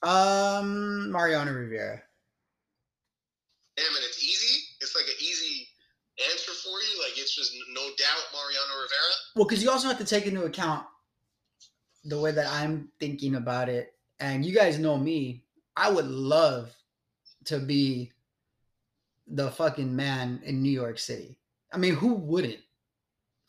Um, 0.00 1.12
Mariano 1.12 1.52
Rivera. 1.52 2.00
Damn 3.76 3.84
it, 3.84 4.04
it's 4.08 4.24
easy. 4.24 4.64
It's 4.80 4.96
like 4.96 5.04
an 5.04 5.20
easy 5.20 5.68
answer 6.32 6.52
for 6.52 6.80
you. 6.80 7.04
Like 7.04 7.20
it's 7.20 7.36
just 7.36 7.52
no 7.68 7.82
doubt 8.00 8.24
Mariano 8.32 8.80
Rivera. 8.80 9.12
Well, 9.36 9.44
because 9.44 9.62
you 9.62 9.70
also 9.70 9.88
have 9.88 9.98
to 9.98 10.06
take 10.06 10.24
into 10.24 10.44
account 10.44 10.86
the 12.02 12.18
way 12.18 12.32
that 12.32 12.46
I'm 12.50 12.88
thinking 12.98 13.34
about 13.34 13.68
it. 13.68 13.92
And 14.20 14.42
you 14.42 14.54
guys 14.54 14.78
know 14.78 14.96
me. 14.96 15.44
I 15.76 15.90
would 15.90 16.06
love 16.06 16.74
to 17.44 17.58
be 17.58 18.12
the 19.26 19.50
fucking 19.50 19.94
man 19.94 20.40
in 20.44 20.62
New 20.62 20.70
York 20.70 20.98
City. 20.98 21.38
I 21.72 21.78
mean, 21.78 21.94
who 21.94 22.14
wouldn't? 22.14 22.58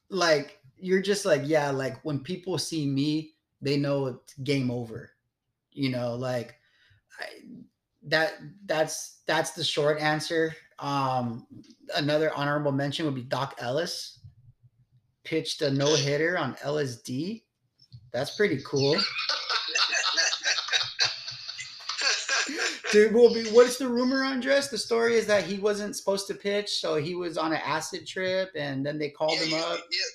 Like, 0.10 0.60
you're 0.78 1.02
just 1.02 1.26
like, 1.26 1.42
yeah, 1.46 1.70
like 1.72 2.04
when 2.04 2.20
people 2.20 2.58
see 2.58 2.86
me, 2.86 3.34
they 3.62 3.78
know 3.78 4.08
it's 4.08 4.34
game 4.36 4.70
over. 4.72 5.12
You 5.72 5.90
know, 5.90 6.16
like 6.16 6.56
I, 7.20 7.26
that 8.04 8.36
that's 8.66 9.20
that's 9.26 9.52
the 9.52 9.64
short 9.64 10.00
answer. 10.00 10.56
Um 10.80 11.48
another 11.96 12.34
honorable 12.34 12.72
mention 12.72 13.06
would 13.06 13.16
be 13.16 13.24
Doc 13.24 13.56
Ellis. 13.60 14.20
Pitched 15.24 15.62
a 15.64 15.72
no-hitter 15.72 16.38
on 16.38 16.54
LSD. 16.56 17.44
That's 18.12 18.36
pretty 18.36 18.62
cool. 18.66 18.96
Dude, 22.96 23.12
well, 23.12 23.28
what's 23.52 23.76
the 23.76 23.92
rumor, 23.92 24.24
Andres? 24.24 24.72
The 24.72 24.80
story 24.80 25.20
is 25.20 25.28
that 25.28 25.44
he 25.44 25.60
wasn't 25.60 26.00
supposed 26.00 26.32
to 26.32 26.36
pitch, 26.40 26.80
so 26.80 26.96
he 26.96 27.12
was 27.12 27.36
on 27.36 27.52
an 27.52 27.60
acid 27.60 28.08
trip, 28.08 28.56
and 28.56 28.88
then 28.88 28.96
they 28.96 29.12
called 29.12 29.36
yeah, 29.36 29.44
him 29.44 29.60
he- 29.60 29.68
up. 29.68 29.84
Yeah, 29.92 30.12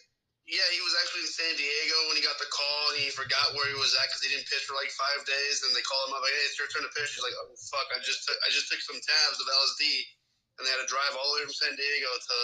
yeah, 0.49 0.69
he 0.73 0.81
was 0.81 0.97
actually 1.05 1.29
in 1.29 1.33
San 1.37 1.55
Diego 1.61 1.97
when 2.09 2.17
he 2.17 2.25
got 2.25 2.41
the 2.41 2.49
call, 2.49 2.83
and 2.97 3.05
he 3.05 3.13
forgot 3.13 3.53
where 3.53 3.69
he 3.69 3.77
was 3.77 3.93
at 4.01 4.09
because 4.09 4.25
he 4.25 4.33
didn't 4.33 4.49
pitch 4.49 4.65
for 4.65 4.73
like 4.81 4.89
five 4.97 5.21
days. 5.29 5.61
And 5.61 5.77
they 5.77 5.85
called 5.85 6.09
him 6.09 6.17
up 6.17 6.25
like, 6.25 6.33
"Hey, 6.33 6.49
it's 6.49 6.57
your 6.57 6.73
turn 6.73 6.83
to 6.83 6.93
pitch." 6.97 7.13
He's 7.13 7.21
like, 7.21 7.37
"Oh 7.37 7.53
fuck, 7.69 7.85
I 7.93 8.01
just 8.01 8.25
took, 8.25 8.41
I 8.41 8.49
just 8.49 8.73
took 8.73 8.81
some 8.81 8.97
tabs 8.97 9.39
of 9.39 9.47
LSD, 9.47 9.85
and 10.57 10.65
they 10.65 10.73
had 10.73 10.81
to 10.81 10.89
drive 10.89 11.13
all 11.21 11.29
the 11.31 11.37
way 11.37 11.45
from 11.45 11.55
San 11.55 11.77
Diego 11.77 12.11
to 12.17 12.37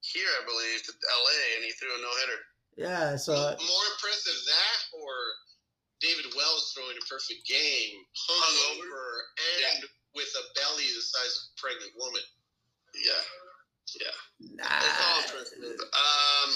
here, 0.00 0.30
I 0.38 0.46
believe, 0.46 0.78
to 0.86 0.92
LA, 0.94 1.58
and 1.58 1.66
he 1.66 1.74
threw 1.74 1.90
a 1.90 1.98
no 1.98 2.12
hitter. 2.22 2.40
Yeah, 2.78 3.18
so 3.18 3.34
More 3.34 3.86
impressive 3.98 4.38
that 4.46 4.78
or 4.94 5.12
David 6.00 6.28
Wells 6.36 6.72
throwing 6.76 6.96
a 6.96 7.04
perfect 7.08 7.46
game, 7.48 7.96
Hungover? 8.12 8.84
hungover, 8.84 9.08
and 9.64 9.80
with 10.12 10.28
a 10.36 10.44
belly 10.56 10.88
the 10.92 11.04
size 11.04 11.32
of 11.40 11.44
a 11.48 11.54
pregnant 11.56 11.92
woman. 11.96 12.24
Yeah, 12.96 13.24
yeah. 14.00 14.16
nah, 14.60 14.80
It's 14.80 15.00
all 15.00 15.20
impressive. 15.24 15.60
Um, 15.60 16.48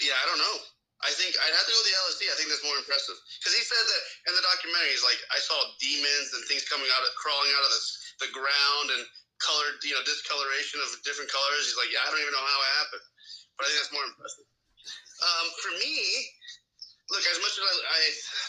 yeah, 0.00 0.16
I 0.16 0.24
don't 0.28 0.40
know. 0.40 0.58
I 1.02 1.10
think 1.18 1.34
I'd 1.34 1.50
have 1.50 1.66
to 1.66 1.72
go 1.74 1.78
with 1.82 1.88
the 1.90 1.98
LSD. 1.98 2.22
I 2.30 2.36
think 2.38 2.46
that's 2.46 2.62
more 2.62 2.78
impressive 2.78 3.18
because 3.42 3.58
he 3.58 3.64
said 3.66 3.82
that 3.82 4.02
in 4.30 4.32
the 4.38 4.44
documentary. 4.46 4.94
He's 4.94 5.02
like, 5.02 5.18
I 5.34 5.42
saw 5.42 5.58
demons 5.82 6.30
and 6.30 6.46
things 6.46 6.62
coming 6.70 6.86
out 6.94 7.02
of 7.02 7.10
crawling 7.18 7.50
out 7.58 7.66
of 7.66 7.72
the, 7.74 7.82
the 8.22 8.30
ground 8.30 8.86
and 8.94 9.02
colored, 9.42 9.82
you 9.82 9.98
know, 9.98 10.02
discoloration 10.06 10.78
of 10.86 10.94
different 11.02 11.26
colors. 11.26 11.66
He's 11.66 11.74
like, 11.74 11.90
yeah, 11.90 12.06
I 12.06 12.14
don't 12.14 12.22
even 12.22 12.30
know 12.30 12.46
how 12.46 12.58
it 12.62 12.70
happened, 12.86 13.06
but 13.58 13.66
I 13.66 13.74
think 13.74 13.78
that's 13.82 13.94
more 13.94 14.06
impressive. 14.06 14.46
Um, 15.22 15.46
for 15.58 15.72
me, 15.82 15.94
look, 17.10 17.24
as 17.26 17.38
much 17.42 17.54
as 17.58 17.64
I, 17.64 17.74
I 17.90 17.98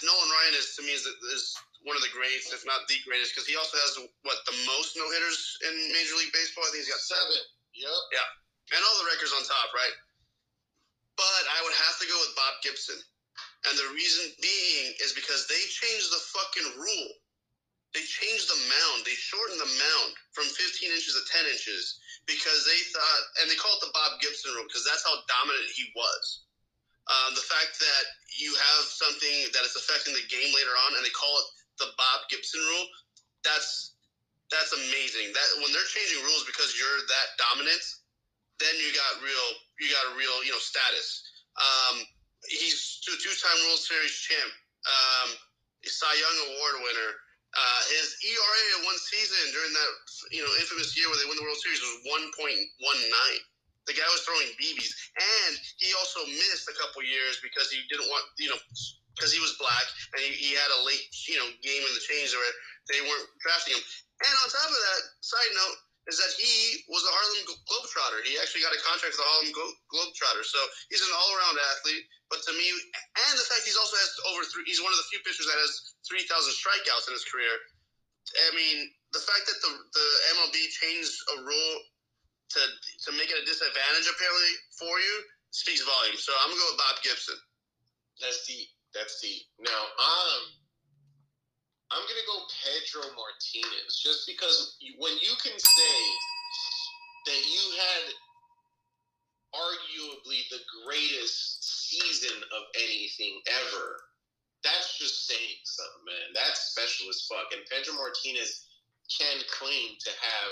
Nolan 0.06 0.30
Ryan 0.30 0.54
is 0.60 0.78
to 0.78 0.82
me 0.86 0.94
is, 0.94 1.08
is 1.08 1.56
one 1.84 1.98
of 1.98 2.04
the 2.04 2.13
greats, 2.13 2.52
if 2.54 2.63
not 2.68 2.86
the 2.86 3.00
greatest, 3.04 3.34
because 3.34 3.50
he 3.50 3.58
also 3.58 3.76
has 3.82 3.98
what 4.24 4.39
the 4.46 4.56
most 4.70 4.96
no 4.96 5.08
hitters 5.10 5.39
in 5.68 5.74
Major 5.92 6.16
League 6.20 6.32
Baseball. 6.32 6.63
I 6.63 6.72
think 6.72 6.86
he's 6.86 6.94
got 6.94 7.02
seven 7.02 7.34
Seven. 7.34 7.89
Yep. 7.89 8.04
Yeah. 8.13 8.78
And 8.78 8.82
all 8.86 8.98
the 9.02 9.10
records 9.10 9.34
on 9.34 9.44
top, 9.44 9.70
right? 9.76 9.96
But 11.18 11.44
I 11.52 11.60
would 11.66 11.76
have 11.89 11.98
to 12.02 12.10
go 12.10 12.18
with 12.22 12.34
Bob 12.38 12.62
Gibson. 12.63 12.98
And 13.70 13.76
the 13.80 13.94
reason 13.96 14.34
being 14.42 14.94
is 15.00 15.13
because 15.13 15.48
they 15.48 15.60
changed 15.70 16.10
the 16.12 16.24
fucking 16.36 16.70
rule. 16.80 17.12
They 17.94 18.02
changed 18.02 18.50
the 18.50 18.58
mound. 18.58 19.06
They 19.06 19.13
shortened 19.13 19.62
the 19.62 19.70
mound 19.70 20.12
from 20.34 20.50
15 20.50 20.89
inches 20.89 21.13
to 21.13 21.24
10 21.30 21.46
inches 21.54 22.02
because 22.26 22.66
they 22.66 22.82
thought, 22.89 23.24
and 23.42 23.46
they 23.52 23.60
call 23.60 23.78
it 23.78 23.86
the 23.86 23.94
Bob 23.94 24.18
Gibson 24.20 24.52
rule 24.58 24.66
because 24.66 24.84
that's 24.84 25.06
how 25.06 25.22
dominant 25.30 25.70
he 25.78 25.94
was. 25.94 26.43
Um, 27.12 27.36
the 27.36 27.44
fact 27.44 27.76
that 27.84 28.04
you 28.39 28.56
have 28.56 28.84
something 28.88 29.52
that 29.52 29.63
is 29.68 29.76
affecting 29.76 30.16
the 30.16 30.24
game 30.32 30.52
later 30.56 30.72
on, 30.88 30.96
and 30.96 31.04
they 31.04 31.12
call 31.12 31.36
it 31.36 31.48
the 31.84 31.89
Bob 32.00 32.20
Gibson 32.32 32.63
rule, 32.63 32.88
that's 33.44 34.00
that's 34.48 34.72
amazing. 34.72 35.36
That 35.36 35.48
when 35.60 35.74
they're 35.76 35.92
changing 35.92 36.24
rules 36.24 36.48
because 36.48 36.72
you're 36.80 37.02
that 37.04 37.28
dominant, 37.36 37.84
then 38.63 38.74
you 38.80 38.94
got 38.96 39.20
real 39.20 39.48
you 39.84 39.92
got 39.92 40.06
a 40.12 40.13
real 40.16 40.38
you 40.48 40.56
know 40.56 40.63
status. 40.63 41.28
Um, 41.60 42.08
he's 42.48 43.04
two 43.04 43.20
two-time 43.20 43.60
World 43.68 43.84
Series 43.84 44.16
champ, 44.24 44.52
um, 44.88 45.30
Cy 45.84 46.13
Young 46.16 46.38
Award 46.56 46.88
winner. 46.88 47.12
Uh, 47.54 47.82
his 47.94 48.18
ERA 48.26 48.62
in 48.74 48.80
one 48.82 48.98
season 48.98 49.54
during 49.54 49.74
that 49.78 49.92
you 50.34 50.42
know 50.42 50.50
infamous 50.58 50.98
year 50.98 51.06
where 51.12 51.20
they 51.22 51.28
win 51.30 51.38
the 51.38 51.46
World 51.46 51.60
Series 51.60 51.84
was 51.84 51.96
one 52.10 52.26
point 52.34 52.58
one 52.82 53.02
nine. 53.12 53.44
The 53.88 53.96
guy 53.96 54.08
was 54.12 54.24
throwing 54.24 54.48
BBs, 54.56 54.93
and 55.19 55.54
he 55.80 55.91
also 56.00 56.24
missed 56.28 56.72
a 56.72 56.76
couple 56.80 57.04
years 57.04 57.43
because 57.43 57.67
he 57.67 57.84
didn't 57.91 58.08
want 58.08 58.24
you 58.39 58.50
know 58.50 58.60
because 59.13 59.30
he 59.30 59.43
was 59.43 59.54
black 59.62 59.86
and 60.17 60.22
he, 60.26 60.32
he 60.34 60.50
had 60.56 60.69
a 60.72 60.80
late 60.88 61.04
you 61.28 61.38
know 61.38 61.50
game 61.62 61.84
in 61.84 61.93
the 61.93 62.04
change 62.08 62.32
where 62.34 62.54
they 62.91 63.00
weren't 63.04 63.28
drafting 63.43 63.76
him. 63.76 63.84
And 64.24 64.34
on 64.43 64.48
top 64.48 64.69
of 64.72 64.80
that, 64.80 65.02
side 65.19 65.52
note, 65.56 65.78
is 66.08 66.19
that 66.19 66.32
he 66.36 66.84
was 66.91 67.04
a 67.08 67.12
Harlem 67.12 67.48
Globetrotter. 67.48 68.28
He 68.28 68.36
actually 68.39 68.63
got 68.63 68.76
a 68.76 68.82
contract 68.84 69.15
with 69.15 69.24
the 69.24 69.30
Harlem 69.30 69.52
Globetrotter, 69.88 70.43
So 70.43 70.60
he's 70.91 71.00
an 71.00 71.15
all 71.15 71.32
around 71.39 71.56
athlete. 71.76 72.04
But 72.28 72.43
to 72.43 72.52
me, 72.56 72.67
and 72.67 73.36
the 73.39 73.48
fact 73.48 73.63
he's 73.63 73.80
also 73.80 73.96
has 73.96 74.12
over 74.34 74.43
three, 74.52 74.67
he's 74.67 74.84
one 74.84 74.91
of 74.91 75.00
the 75.00 75.08
few 75.08 75.22
pitchers 75.24 75.48
that 75.48 75.56
has 75.56 75.96
3,000 76.10 76.28
strikeouts 76.28 77.08
in 77.08 77.13
his 77.15 77.24
career. 77.24 77.56
I 78.36 78.52
mean, 78.52 78.89
the 79.15 79.24
fact 79.24 79.48
that 79.48 79.60
the, 79.62 79.72
the 79.93 80.08
MLB 80.39 80.58
changed 80.76 81.13
a 81.38 81.46
rule 81.46 81.74
to, 82.54 82.63
to 83.08 83.10
make 83.18 83.30
it 83.30 83.38
a 83.42 83.46
disadvantage 83.46 84.08
apparently 84.08 84.54
for 84.78 84.94
you 84.98 85.16
speaks 85.54 85.82
volumes. 85.86 86.26
So 86.26 86.34
I'm 86.42 86.50
to 86.50 86.58
go 86.58 86.68
with 86.74 86.82
Bob 86.82 86.98
Gibson. 87.06 87.38
That's 88.22 88.46
deep. 88.46 88.70
That's 88.94 89.22
deep. 89.22 89.50
Now, 89.62 89.82
um, 89.98 90.42
I'm 91.94 92.06
gonna 92.10 92.26
go 92.26 92.38
Pedro 92.62 93.06
Martinez 93.13 94.02
just 94.02 94.26
because 94.26 94.78
when 94.98 95.13
you 95.22 95.34
can 95.42 95.54
say 95.58 95.98
that 97.30 97.42
you 97.42 97.63
had 97.78 98.04
arguably 99.54 100.42
the 100.50 100.62
greatest 100.86 101.89
season 101.89 102.34
of 102.34 102.63
anything 102.82 103.42
ever, 103.62 104.02
that's 104.63 104.98
just 104.98 105.28
saying 105.28 105.62
something, 105.66 106.06
man. 106.10 106.28
That's 106.34 106.74
special 106.74 107.10
as 107.10 107.22
fuck. 107.30 107.54
And 107.54 107.62
Pedro 107.70 107.94
Martinez 107.94 108.66
can 109.10 109.38
claim 109.54 109.94
to 110.02 110.10
have 110.10 110.52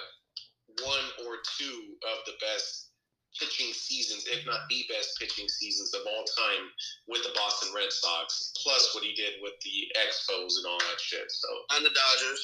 one 0.83 1.07
or 1.27 1.43
two 1.57 1.95
of 2.07 2.17
the 2.25 2.35
best 2.39 2.91
pitching 3.39 3.71
seasons, 3.71 4.27
if 4.27 4.45
not 4.45 4.67
the 4.69 4.83
best 4.91 5.15
pitching 5.19 5.47
seasons 5.47 5.93
of 5.93 6.01
all 6.07 6.25
time 6.35 6.67
with 7.07 7.23
the 7.23 7.31
Boston 7.35 7.71
Red 7.75 7.91
Sox, 7.91 8.51
plus 8.61 8.91
what 8.93 9.03
he 9.03 9.13
did 9.15 9.39
with 9.41 9.55
the 9.63 9.87
Expos 10.03 10.59
and 10.59 10.65
all 10.67 10.79
that 10.79 10.99
shit. 10.99 11.31
So 11.31 11.47
and 11.77 11.85
the 11.85 11.95
Dodgers. 11.95 12.41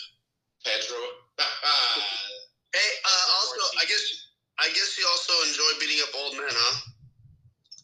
Pedro. 0.66 1.00
hey, 2.74 2.92
uh, 3.06 3.26
also, 3.38 3.62
I 3.78 3.86
guess 3.86 4.04
I 4.60 4.68
guess 4.74 4.98
you 4.98 5.06
also 5.06 5.34
enjoy 5.48 5.72
beating 5.80 6.02
up 6.02 6.12
old 6.18 6.34
men, 6.34 6.50
huh? 6.50 6.76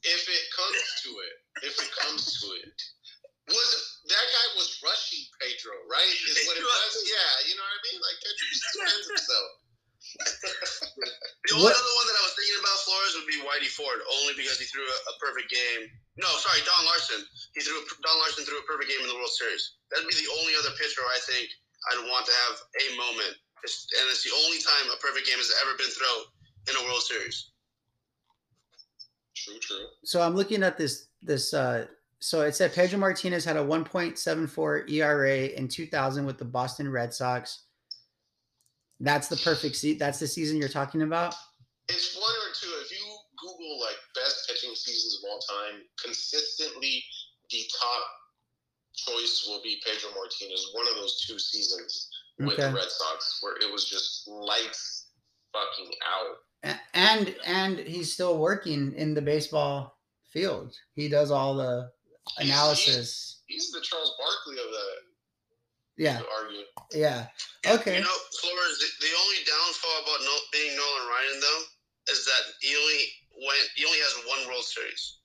If 0.03 0.23
it 0.27 0.43
comes 0.51 0.83
to 1.05 1.09
it, 1.23 1.35
if 1.63 1.75
it 1.79 1.91
comes 2.01 2.41
to 2.41 2.47
it, 2.59 2.75
was 3.47 3.69
that 4.09 4.25
guy 4.25 4.47
was 4.57 4.81
rushing 4.83 5.23
Pedro, 5.39 5.75
right? 5.87 6.11
Is 6.27 6.43
what 6.49 6.57
it 6.57 6.65
was. 6.75 6.91
Yeah, 7.07 7.31
you 7.47 7.55
know 7.55 7.63
what 7.63 7.77
I 7.77 7.81
mean. 7.87 7.99
Like 8.01 8.17
Pedro 8.19 8.45
defends 8.51 9.07
himself 9.15 9.62
the 10.13 11.53
only 11.57 11.69
what? 11.69 11.73
other 11.73 11.93
one 11.97 12.07
that 12.09 12.17
I 12.19 12.23
was 12.23 12.35
thinking 12.37 12.59
about 12.61 12.77
Flores 12.85 13.13
would 13.17 13.29
be 13.29 13.39
Whitey 13.41 13.71
Ford, 13.71 13.99
only 14.21 14.37
because 14.37 14.61
he 14.61 14.67
threw 14.69 14.85
a, 14.85 14.97
a, 15.09 15.13
perfect 15.17 15.49
game. 15.49 15.89
No, 16.21 16.29
sorry, 16.37 16.61
Don 16.65 16.85
Larsen. 16.85 17.25
He 17.57 17.65
threw 17.65 17.81
Don 18.05 18.17
Larsen 18.21 18.45
threw 18.45 18.61
a 18.61 18.67
perfect 18.69 18.93
game 18.93 19.01
in 19.01 19.09
the 19.09 19.17
World 19.17 19.33
Series. 19.33 19.81
That'd 19.89 20.05
be 20.05 20.17
the 20.17 20.29
only 20.37 20.53
other 20.53 20.73
pitcher 20.77 21.01
I 21.01 21.19
think 21.25 21.49
I'd 21.91 22.05
want 22.05 22.29
to 22.29 22.35
have 22.47 22.55
a 22.61 22.85
moment, 22.95 23.33
it's, 23.65 23.89
and 23.99 24.05
it's 24.13 24.23
the 24.23 24.35
only 24.45 24.59
time 24.61 24.85
a 24.93 24.99
perfect 25.01 25.25
game 25.25 25.41
has 25.41 25.51
ever 25.65 25.73
been 25.75 25.91
thrown 25.91 26.21
in 26.69 26.73
a 26.77 26.83
World 26.87 27.03
Series. 27.03 27.51
True, 29.35 29.59
true. 29.59 29.85
So 30.05 30.21
I'm 30.21 30.35
looking 30.35 30.63
at 30.63 30.77
this 30.77 31.09
this. 31.21 31.53
uh 31.53 31.89
so 32.23 32.39
it 32.39 32.55
said 32.55 32.73
Pedro 32.73 32.99
Martinez 32.99 33.43
had 33.43 33.57
a 33.57 33.61
1.74 33.61 34.89
ERA 34.89 35.39
in 35.47 35.67
2000 35.67 36.25
with 36.25 36.37
the 36.37 36.45
Boston 36.45 36.89
Red 36.89 37.13
Sox. 37.13 37.63
That's 39.03 39.27
the 39.27 39.35
perfect 39.35 39.75
seat. 39.75 39.99
That's 39.99 40.19
the 40.19 40.27
season 40.27 40.57
you're 40.57 40.69
talking 40.69 41.01
about. 41.01 41.35
It's 41.89 42.15
one 42.15 42.23
or 42.23 42.53
two. 42.55 42.71
If 42.85 42.91
you 42.91 43.05
Google 43.37 43.81
like 43.81 43.97
best 44.15 44.47
pitching 44.47 44.73
seasons 44.75 45.19
of 45.19 45.29
all 45.29 45.39
time, 45.39 45.81
consistently 46.01 47.03
the 47.51 47.65
top 47.77 48.03
choice 48.95 49.45
will 49.45 49.61
be 49.61 49.81
Pedro 49.85 50.09
Martinez. 50.15 50.71
One 50.73 50.87
of 50.87 50.95
those 50.95 51.25
two 51.27 51.37
seasons 51.37 52.09
with 52.39 52.53
okay. 52.53 52.69
the 52.69 52.73
Red 52.73 52.89
Sox, 52.89 53.39
where 53.41 53.57
it 53.57 53.69
was 53.71 53.89
just 53.89 54.25
lights 54.29 55.07
fucking 55.51 55.91
out. 56.07 56.77
And 56.93 57.35
and 57.45 57.79
he's 57.79 58.13
still 58.13 58.37
working 58.37 58.93
in 58.93 59.13
the 59.13 59.21
baseball 59.21 59.97
field. 60.31 60.73
He 60.95 61.09
does 61.09 61.29
all 61.29 61.55
the 61.55 61.91
analysis. 62.37 63.43
He's, 63.47 63.65
he's, 63.65 63.65
he's 63.65 63.71
the 63.71 63.81
Charles 63.81 64.15
Barkley 64.17 64.63
of 64.63 64.71
the. 64.71 64.85
Yeah. 65.97 66.21
Argue. 66.25 66.65
Yeah. 66.91 67.29
Okay. 67.65 68.01
You 68.01 68.03
know, 68.03 68.19
Flores, 68.41 68.75
the, 68.81 68.89
the 69.05 69.13
only 69.13 69.39
downfall 69.45 69.97
about 70.01 70.21
no, 70.25 70.33
being 70.51 70.73
Nolan 70.73 71.05
Ryan 71.05 71.37
though 71.39 71.63
is 72.09 72.25
that 72.25 72.43
he 72.59 72.73
only 72.75 73.01
went 73.45 73.65
he 73.75 73.85
only 73.85 74.01
has 74.01 74.13
one 74.25 74.41
World 74.49 74.65
Series. 74.65 75.21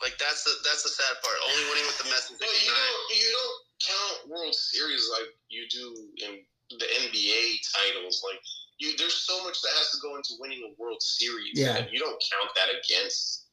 Like 0.00 0.16
that's 0.16 0.46
the 0.46 0.54
that's 0.64 0.86
the 0.86 0.94
sad 0.94 1.14
part. 1.20 1.36
Only 1.50 1.64
winning 1.68 1.86
with 1.90 1.98
the 2.00 2.08
Mets 2.08 2.30
in 2.30 2.38
'69. 2.38 2.48
you 2.48 2.72
don't 2.72 3.06
you 3.18 3.30
don't 3.34 3.58
count 3.82 4.16
World 4.32 4.54
Series 4.54 5.04
like 5.12 5.28
you 5.50 5.68
do 5.68 5.86
in 6.24 6.40
the 6.78 6.88
NBA 7.04 7.42
titles. 7.74 8.22
Like 8.24 8.40
you, 8.80 8.96
there's 8.96 9.26
so 9.26 9.42
much 9.44 9.60
that 9.60 9.74
has 9.76 9.92
to 9.92 9.98
go 10.00 10.16
into 10.16 10.40
winning 10.40 10.64
a 10.64 10.72
World 10.80 11.02
Series. 11.02 11.52
Yeah. 11.52 11.82
And 11.82 11.92
you 11.92 12.00
don't 12.00 12.16
count 12.16 12.50
that 12.56 12.72
against. 12.72 13.50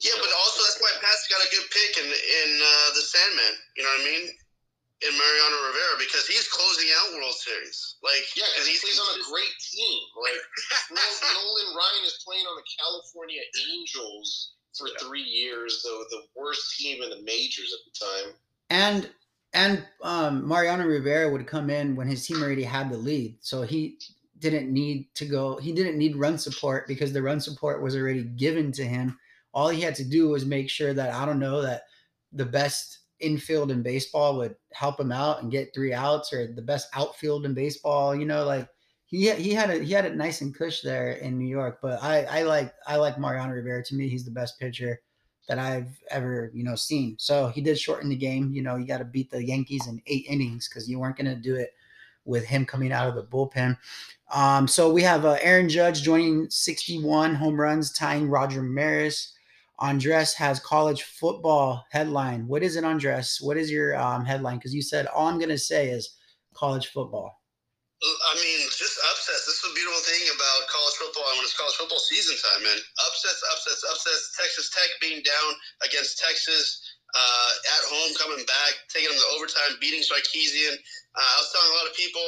Yeah, 0.00 0.16
but 0.16 0.32
also 0.32 0.64
that's 0.64 0.80
why 0.80 0.88
Pat's 1.04 1.28
got 1.28 1.44
a 1.44 1.48
good 1.52 1.68
pick 1.68 1.92
in 2.00 2.08
in 2.08 2.50
uh, 2.56 2.88
the 2.96 3.04
Sandman. 3.04 3.54
You 3.76 3.82
know 3.84 3.92
what 3.92 4.00
I 4.00 4.08
mean? 4.08 4.24
In 5.00 5.12
Mariano 5.16 5.58
Rivera 5.72 5.96
because 5.96 6.26
he's 6.28 6.48
closing 6.48 6.88
out 6.92 7.16
World 7.16 7.32
Series. 7.32 7.96
Like, 8.04 8.24
yeah, 8.36 8.44
because 8.52 8.68
he 8.68 8.76
plays 8.76 9.00
on 9.00 9.16
a 9.16 9.24
great 9.32 9.54
team. 9.60 10.00
Like 10.20 10.40
Nolan 10.92 11.70
Ryan 11.72 12.04
is 12.04 12.20
playing 12.24 12.44
on 12.44 12.56
the 12.56 12.68
California 12.68 13.40
Angels 13.72 14.52
for 14.76 14.88
yeah. 14.88 15.00
three 15.00 15.24
years, 15.24 15.82
though 15.84 16.04
the 16.10 16.22
worst 16.36 16.76
team 16.76 17.02
in 17.02 17.10
the 17.10 17.22
majors 17.22 17.72
at 17.72 17.82
the 17.88 17.94
time. 17.96 18.34
And 18.68 19.10
and 19.52 19.84
um, 20.02 20.46
Mariano 20.46 20.86
Rivera 20.86 21.30
would 21.30 21.46
come 21.46 21.70
in 21.70 21.96
when 21.96 22.06
his 22.06 22.26
team 22.26 22.42
already 22.42 22.62
had 22.62 22.90
the 22.90 22.96
lead, 22.96 23.36
so 23.40 23.62
he 23.62 23.98
didn't 24.38 24.72
need 24.72 25.12
to 25.14 25.24
go. 25.24 25.56
He 25.56 25.72
didn't 25.72 25.98
need 25.98 26.16
run 26.16 26.38
support 26.38 26.86
because 26.86 27.12
the 27.12 27.22
run 27.22 27.40
support 27.40 27.82
was 27.82 27.96
already 27.96 28.22
given 28.22 28.70
to 28.72 28.84
him. 28.84 29.18
All 29.52 29.68
he 29.68 29.80
had 29.80 29.96
to 29.96 30.04
do 30.04 30.28
was 30.28 30.44
make 30.46 30.70
sure 30.70 30.94
that 30.94 31.12
I 31.12 31.26
don't 31.26 31.40
know 31.40 31.62
that 31.62 31.84
the 32.32 32.44
best 32.44 32.99
infield 33.20 33.70
in 33.70 33.82
baseball 33.82 34.36
would 34.38 34.56
help 34.72 34.98
him 34.98 35.12
out 35.12 35.42
and 35.42 35.50
get 35.50 35.74
three 35.74 35.92
outs 35.92 36.32
or 36.32 36.52
the 36.52 36.62
best 36.62 36.88
outfield 36.94 37.44
in 37.44 37.54
baseball. 37.54 38.14
You 38.14 38.26
know, 38.26 38.44
like 38.44 38.68
he 39.06 39.30
he 39.32 39.52
had 39.52 39.70
it 39.70 39.82
he 39.82 39.92
had 39.92 40.04
it 40.04 40.16
nice 40.16 40.40
and 40.40 40.54
cush 40.54 40.80
there 40.82 41.12
in 41.12 41.38
New 41.38 41.48
York. 41.48 41.78
But 41.82 42.02
I 42.02 42.24
I 42.24 42.42
like 42.42 42.72
I 42.86 42.96
like 42.96 43.18
Mariano 43.18 43.52
Rivera. 43.52 43.84
To 43.84 43.94
me, 43.94 44.08
he's 44.08 44.24
the 44.24 44.30
best 44.30 44.58
pitcher 44.58 45.00
that 45.48 45.58
I've 45.58 45.98
ever 46.10 46.50
you 46.54 46.64
know 46.64 46.76
seen. 46.76 47.16
So 47.18 47.48
he 47.48 47.60
did 47.60 47.78
shorten 47.78 48.08
the 48.08 48.16
game. 48.16 48.52
You 48.52 48.62
know, 48.62 48.76
you 48.76 48.86
got 48.86 48.98
to 48.98 49.04
beat 49.04 49.30
the 49.30 49.44
Yankees 49.44 49.86
in 49.86 50.00
eight 50.06 50.26
innings 50.28 50.68
because 50.68 50.88
you 50.88 50.98
weren't 50.98 51.16
going 51.16 51.34
to 51.34 51.36
do 51.36 51.56
it 51.56 51.70
with 52.24 52.44
him 52.44 52.64
coming 52.64 52.92
out 52.92 53.08
of 53.08 53.14
the 53.14 53.24
bullpen. 53.24 53.76
Um, 54.32 54.68
so 54.68 54.92
we 54.92 55.02
have 55.02 55.24
uh, 55.24 55.38
Aaron 55.40 55.68
Judge 55.68 56.02
joining 56.02 56.48
61 56.48 57.34
home 57.34 57.60
runs, 57.60 57.92
tying 57.92 58.28
Roger 58.28 58.62
Maris. 58.62 59.32
Andres 59.80 60.34
has 60.34 60.60
college 60.60 61.02
football 61.02 61.84
headline. 61.90 62.46
What 62.46 62.62
is 62.62 62.76
it, 62.76 62.84
Andres? 62.84 63.38
What 63.40 63.56
is 63.56 63.70
your 63.70 63.96
um, 63.96 64.24
headline? 64.24 64.58
Because 64.58 64.74
you 64.74 64.82
said 64.82 65.06
all 65.06 65.26
I'm 65.26 65.38
going 65.38 65.48
to 65.48 65.58
say 65.58 65.88
is 65.88 66.16
college 66.54 66.88
football. 66.88 67.40
I 68.00 68.34
mean, 68.40 68.64
just 68.72 68.96
upsets. 69.12 69.44
This 69.44 69.60
is 69.60 69.64
the 69.68 69.76
beautiful 69.76 70.00
thing 70.08 70.24
about 70.32 70.60
college 70.72 70.96
football 70.96 71.24
when 71.36 71.44
it's 71.44 71.52
college 71.52 71.76
football 71.76 72.00
season 72.00 72.32
time, 72.40 72.64
man. 72.64 72.80
Upsets, 73.04 73.44
upsets, 73.52 73.84
upsets. 73.84 74.32
Texas 74.40 74.72
Tech 74.72 74.88
being 75.04 75.20
down 75.20 75.50
against 75.84 76.16
Texas 76.16 76.80
uh, 77.12 77.52
at 77.76 77.82
home, 77.92 78.16
coming 78.16 78.40
back, 78.48 78.72
taking 78.88 79.12
them 79.12 79.20
to 79.20 79.28
overtime, 79.36 79.76
beating 79.84 80.00
Sarkisian. 80.00 80.80
Uh, 81.12 81.20
I 81.20 81.36
was 81.44 81.52
telling 81.52 81.72
a 81.72 81.76
lot 81.76 81.92
of 81.92 81.94
people 81.96 82.24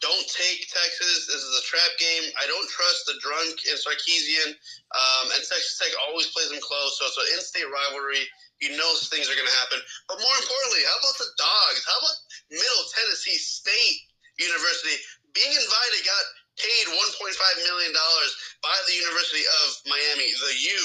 don't 0.00 0.26
take 0.32 0.64
Texas. 0.68 1.28
This 1.28 1.44
is 1.44 1.54
a 1.60 1.64
trap 1.68 1.92
game. 2.00 2.24
I 2.40 2.48
don't 2.48 2.68
trust 2.68 3.04
the 3.04 3.20
drunk 3.20 3.60
and 3.68 3.76
Sarkisian. 3.76 4.56
Um, 4.96 5.24
and 5.36 5.40
Texas 5.44 5.76
Tech 5.76 5.92
always 6.08 6.32
plays 6.32 6.48
them 6.48 6.60
close. 6.64 6.96
So 6.96 7.04
it's 7.04 7.20
an 7.20 7.28
in-state 7.36 7.68
rivalry. 7.68 8.24
You 8.64 8.76
know 8.76 8.88
things 9.08 9.28
are 9.28 9.36
going 9.36 9.48
to 9.48 9.60
happen. 9.64 9.80
But 10.08 10.20
more 10.20 10.36
importantly, 10.40 10.84
how 10.88 10.96
about 11.00 11.16
the 11.20 11.30
dogs? 11.36 11.80
How 11.84 11.96
about 12.00 12.18
Middle 12.52 12.84
Tennessee 12.92 13.40
State 13.40 14.04
University 14.36 14.96
being 15.32 15.52
invited? 15.52 16.00
Got 16.04 16.26
paid 16.60 16.86
1.5 16.92 17.64
million 17.64 17.92
dollars 17.96 18.32
by 18.60 18.76
the 18.84 18.94
University 19.00 19.44
of 19.64 19.68
Miami, 19.88 20.28
the 20.28 20.54
U, 20.76 20.82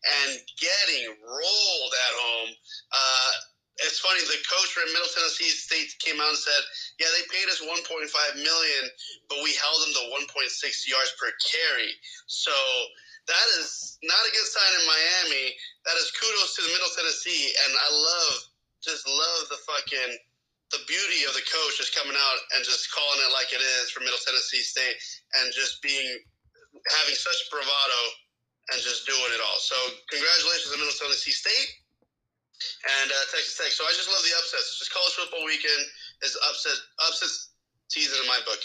and 0.00 0.32
getting 0.56 1.12
rolled 1.20 1.92
at 1.92 2.12
home. 2.16 2.50
Uh, 2.88 3.32
it's 3.78 4.00
funny. 4.00 4.20
The 4.26 4.42
coach 4.44 4.70
from 4.74 4.92
Middle 4.92 5.08
Tennessee 5.14 5.50
State 5.50 5.94
came 6.00 6.20
out 6.20 6.28
and 6.28 6.38
said, 6.38 6.62
"Yeah, 6.98 7.08
they 7.14 7.24
paid 7.30 7.48
us 7.48 7.60
1.5 7.60 8.36
million, 8.36 8.90
but 9.28 9.42
we 9.42 9.54
held 9.54 9.82
them 9.86 9.94
to 9.94 10.04
1.6 10.10 10.86
yards 10.88 11.12
per 11.18 11.32
carry." 11.44 12.00
So 12.26 12.52
that 13.26 13.46
is 13.58 13.98
not 14.02 14.26
a 14.26 14.30
good 14.32 14.46
sign 14.46 14.80
in 14.80 14.86
Miami. 14.86 15.58
That 15.86 15.96
is 15.96 16.10
kudos 16.10 16.56
to 16.56 16.62
the 16.62 16.72
Middle 16.74 16.90
Tennessee, 16.90 17.54
and 17.64 17.76
I 17.78 17.90
love, 17.90 18.44
just 18.82 19.06
love 19.06 19.48
the 19.48 19.58
fucking 19.58 20.18
the 20.70 20.78
beauty 20.86 21.24
of 21.26 21.34
the 21.34 21.42
coach 21.42 21.78
just 21.78 21.94
coming 21.94 22.14
out 22.14 22.38
and 22.54 22.64
just 22.64 22.92
calling 22.94 23.18
it 23.26 23.32
like 23.34 23.52
it 23.52 23.58
is 23.58 23.90
for 23.90 24.00
Middle 24.00 24.22
Tennessee 24.22 24.62
State, 24.62 24.96
and 25.40 25.52
just 25.52 25.82
being 25.82 26.22
having 26.94 27.14
such 27.14 27.50
bravado 27.50 28.00
and 28.70 28.78
just 28.80 29.04
doing 29.06 29.32
it 29.34 29.40
all. 29.42 29.58
So 29.58 29.74
congratulations 30.08 30.70
to 30.70 30.78
Middle 30.78 30.94
Tennessee 30.94 31.34
State 31.34 31.79
and 32.60 33.08
uh, 33.10 33.24
Texas 33.32 33.56
Tech. 33.56 33.72
So 33.72 33.84
I 33.84 33.92
just 33.96 34.08
love 34.08 34.22
the 34.22 34.34
upsets. 34.36 34.78
Just 34.78 34.92
college 34.92 35.14
football 35.16 35.44
weekend 35.44 35.82
is 36.22 36.36
upset 36.48 36.76
upsets 37.06 37.52
season 37.88 38.18
in 38.22 38.28
my 38.28 38.40
book. 38.44 38.60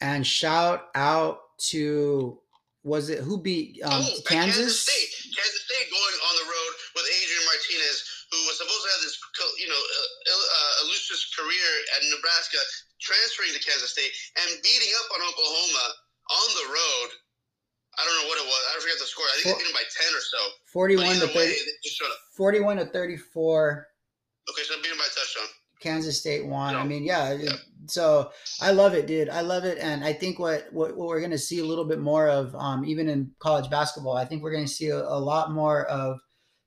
And 0.00 0.26
shout 0.26 0.88
out 0.94 1.56
to 1.72 2.40
was 2.86 3.10
it 3.10 3.18
who 3.18 3.34
beat 3.34 3.82
um, 3.82 3.98
oh, 3.98 4.22
Kansas? 4.30 4.62
Kansas 4.62 4.86
State. 4.86 5.10
Kansas 5.34 5.62
State 5.66 5.90
going 5.90 6.16
on 6.22 6.34
the 6.38 6.46
road 6.46 6.72
with 6.94 7.06
Adrian 7.10 7.44
Martinez, 7.50 7.98
who 8.30 8.38
was 8.46 8.62
supposed 8.62 8.84
to 8.86 8.90
have 8.94 9.02
this, 9.02 9.18
you 9.58 9.66
know, 9.66 9.82
uh, 9.82 10.72
illustrious 10.86 11.26
career 11.34 11.68
at 11.98 12.06
Nebraska, 12.14 12.62
transferring 13.02 13.58
to 13.58 13.62
Kansas 13.62 13.90
State 13.90 14.14
and 14.38 14.62
beating 14.62 14.92
up 15.02 15.18
on 15.18 15.20
Oklahoma 15.26 15.86
on 16.30 16.48
the 16.62 16.66
road. 16.70 17.10
I 17.98 18.04
don't 18.04 18.22
know 18.22 18.28
what 18.28 18.38
it 18.38 18.46
was. 18.46 18.62
I 18.68 18.72
don't 18.72 18.82
forget 18.82 18.98
the 18.98 19.06
score. 19.06 19.24
I 19.24 19.42
think 19.42 19.56
they 19.56 19.64
beat 19.64 19.68
them 19.68 19.74
by 19.74 19.88
ten 19.88 20.12
or 20.14 20.20
so. 20.20 20.38
Forty-one 20.72 21.16
to 21.16 21.28
30, 21.28 21.54
Forty-one 22.36 22.76
to 22.76 22.86
thirty-four. 22.86 23.86
Okay, 24.50 24.62
so 24.62 24.76
beat 24.82 24.90
them 24.90 24.98
by 24.98 25.04
a 25.04 25.14
touchdown. 25.14 25.48
Kansas 25.80 26.18
State 26.18 26.46
won. 26.46 26.74
I 26.74 26.84
mean, 26.84 27.04
yeah. 27.04 27.34
yeah. 27.34 27.52
So 27.86 28.30
I 28.60 28.70
love 28.70 28.94
it, 28.94 29.06
dude. 29.06 29.28
I 29.28 29.42
love 29.42 29.64
it, 29.64 29.78
and 29.78 30.04
I 30.04 30.12
think 30.12 30.38
what 30.38 30.66
what, 30.72 30.96
what 30.96 31.08
we're 31.08 31.20
going 31.20 31.30
to 31.32 31.38
see 31.38 31.58
a 31.60 31.64
little 31.64 31.84
bit 31.84 32.00
more 32.00 32.28
of, 32.28 32.54
um, 32.54 32.84
even 32.84 33.08
in 33.08 33.30
college 33.38 33.70
basketball, 33.70 34.16
I 34.16 34.24
think 34.24 34.42
we're 34.42 34.52
going 34.52 34.66
to 34.66 34.72
see 34.72 34.88
a, 34.88 34.98
a 34.98 35.20
lot 35.20 35.52
more 35.52 35.86
of 35.86 36.18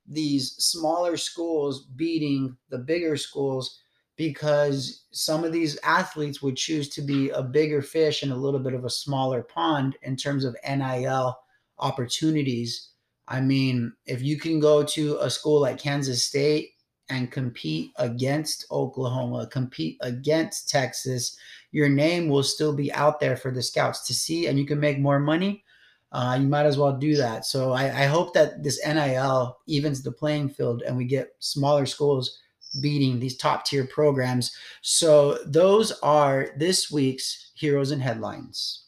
these 0.08 0.56
smaller 0.58 1.18
schools 1.18 1.86
beating 1.96 2.56
the 2.70 2.80
bigger 2.80 3.18
schools 3.18 3.80
because 4.20 5.06
some 5.12 5.46
of 5.46 5.54
these 5.54 5.80
athletes 5.82 6.42
would 6.42 6.58
choose 6.58 6.90
to 6.90 7.02
be 7.02 7.30
a 7.30 7.42
bigger 7.42 7.82
fish 7.82 8.22
in 8.22 8.32
a 8.32 8.36
little 8.36 8.60
bit 8.60 8.74
of 8.74 8.84
a 8.84 8.90
smaller 8.90 9.42
pond 9.42 9.96
in 10.02 10.18
terms 10.18 10.44
of 10.44 10.58
NIL 10.68 11.40
opportunities. 11.78 12.90
I 13.30 13.40
mean, 13.40 13.94
if 14.06 14.22
you 14.22 14.38
can 14.38 14.60
go 14.60 14.84
to 14.84 15.18
a 15.22 15.30
school 15.30 15.62
like 15.62 15.80
Kansas 15.80 16.22
State 16.22 16.72
and 17.08 17.32
compete 17.32 17.92
against 17.96 18.66
Oklahoma, 18.72 19.48
compete 19.48 19.98
against 20.02 20.68
Texas, 20.68 21.38
your 21.72 21.88
name 21.88 22.28
will 22.28 22.44
still 22.44 22.76
be 22.76 22.92
out 22.92 23.22
there 23.22 23.38
for 23.38 23.52
the 23.52 23.64
scouts 23.64 24.06
to 24.08 24.14
see, 24.14 24.48
and 24.48 24.60
you 24.60 24.66
can 24.66 24.82
make 24.82 25.00
more 25.00 25.20
money. 25.20 25.64
Uh, 26.12 26.38
you 26.42 26.48
might 26.48 26.66
as 26.66 26.78
well 26.78 26.98
do 26.98 27.16
that. 27.16 27.46
So 27.46 27.72
I, 27.72 27.86
I 27.86 28.06
hope 28.08 28.34
that 28.34 28.64
this 28.64 28.86
NIL 28.86 29.58
evens 29.66 30.04
the 30.04 30.12
playing 30.12 30.50
field 30.50 30.82
and 30.82 30.98
we 30.98 31.06
get 31.06 31.36
smaller 31.40 31.86
schools 31.86 32.38
beating 32.82 33.20
these 33.20 33.38
top 33.38 33.66
tier 33.66 33.86
programs. 33.86 34.56
So 34.82 35.38
those 35.46 35.92
are 36.02 36.50
this 36.58 36.92
week's 36.92 37.52
heroes 37.56 37.92
and 37.92 38.02
headlines. 38.02 38.86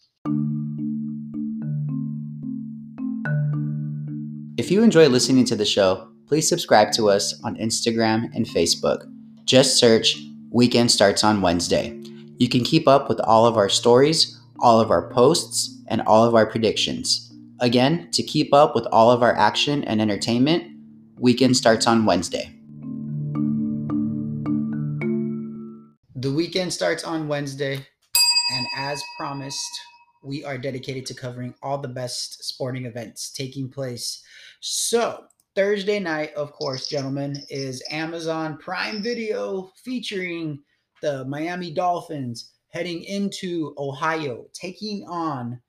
If 4.57 4.69
you 4.69 4.83
enjoy 4.83 5.07
listening 5.07 5.45
to 5.45 5.55
the 5.55 5.65
show, 5.65 6.07
please 6.27 6.47
subscribe 6.47 6.91
to 6.93 7.09
us 7.09 7.41
on 7.43 7.55
Instagram 7.57 8.29
and 8.35 8.45
Facebook. 8.45 9.11
Just 9.43 9.77
search 9.77 10.17
Weekend 10.51 10.91
Starts 10.91 11.23
on 11.23 11.41
Wednesday. 11.41 11.99
You 12.37 12.47
can 12.47 12.63
keep 12.63 12.87
up 12.87 13.09
with 13.09 13.19
all 13.21 13.45
of 13.45 13.57
our 13.57 13.69
stories, 13.69 14.39
all 14.59 14.79
of 14.79 14.91
our 14.91 15.09
posts, 15.09 15.75
and 15.87 16.01
all 16.01 16.23
of 16.23 16.35
our 16.35 16.45
predictions. 16.45 17.33
Again, 17.59 18.09
to 18.11 18.23
keep 18.23 18.53
up 18.53 18.75
with 18.75 18.85
all 18.91 19.11
of 19.11 19.23
our 19.23 19.35
action 19.35 19.83
and 19.83 20.01
entertainment, 20.01 20.63
Weekend 21.17 21.57
starts 21.57 21.87
on 21.87 22.05
Wednesday. 22.05 22.51
The 26.21 26.31
weekend 26.31 26.71
starts 26.71 27.03
on 27.03 27.27
Wednesday, 27.27 27.73
and 28.53 28.67
as 28.77 29.01
promised, 29.17 29.57
we 30.21 30.43
are 30.43 30.55
dedicated 30.55 31.03
to 31.07 31.15
covering 31.15 31.55
all 31.63 31.79
the 31.79 31.87
best 31.87 32.43
sporting 32.43 32.85
events 32.85 33.31
taking 33.31 33.67
place. 33.67 34.21
So, 34.59 35.23
Thursday 35.55 35.97
night, 35.97 36.31
of 36.35 36.53
course, 36.53 36.87
gentlemen, 36.87 37.43
is 37.49 37.83
Amazon 37.89 38.59
Prime 38.59 39.01
Video 39.01 39.71
featuring 39.83 40.59
the 41.01 41.25
Miami 41.25 41.71
Dolphins 41.71 42.51
heading 42.67 43.03
into 43.05 43.73
Ohio, 43.79 44.45
taking 44.53 45.03
on 45.07 45.59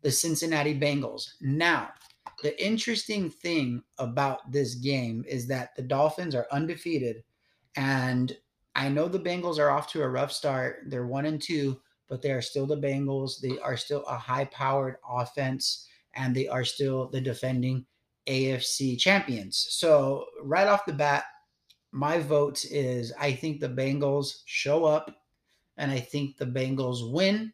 the 0.00 0.10
Cincinnati 0.10 0.74
Bengals. 0.74 1.32
Now, 1.42 1.90
the 2.42 2.58
interesting 2.64 3.28
thing 3.28 3.82
about 3.98 4.50
this 4.50 4.74
game 4.76 5.22
is 5.28 5.46
that 5.48 5.76
the 5.76 5.82
Dolphins 5.82 6.34
are 6.34 6.46
undefeated. 6.50 7.24
And 7.76 8.34
I 8.78 8.88
know 8.88 9.08
the 9.08 9.18
Bengals 9.18 9.58
are 9.58 9.70
off 9.70 9.90
to 9.90 10.02
a 10.02 10.08
rough 10.08 10.30
start. 10.30 10.84
They're 10.86 11.08
one 11.08 11.26
and 11.26 11.42
two, 11.42 11.80
but 12.08 12.22
they 12.22 12.30
are 12.30 12.40
still 12.40 12.64
the 12.64 12.76
Bengals. 12.76 13.40
They 13.42 13.58
are 13.58 13.76
still 13.76 14.04
a 14.04 14.16
high 14.16 14.44
powered 14.44 14.98
offense, 15.10 15.88
and 16.14 16.32
they 16.32 16.46
are 16.46 16.64
still 16.64 17.10
the 17.10 17.20
defending 17.20 17.84
AFC 18.28 18.96
champions. 18.96 19.66
So, 19.70 20.26
right 20.44 20.68
off 20.68 20.86
the 20.86 20.92
bat, 20.92 21.24
my 21.90 22.20
vote 22.20 22.64
is 22.66 23.12
I 23.18 23.32
think 23.32 23.58
the 23.58 23.68
Bengals 23.68 24.42
show 24.44 24.84
up 24.84 25.12
and 25.76 25.90
I 25.90 25.98
think 25.98 26.36
the 26.36 26.46
Bengals 26.46 27.12
win 27.12 27.52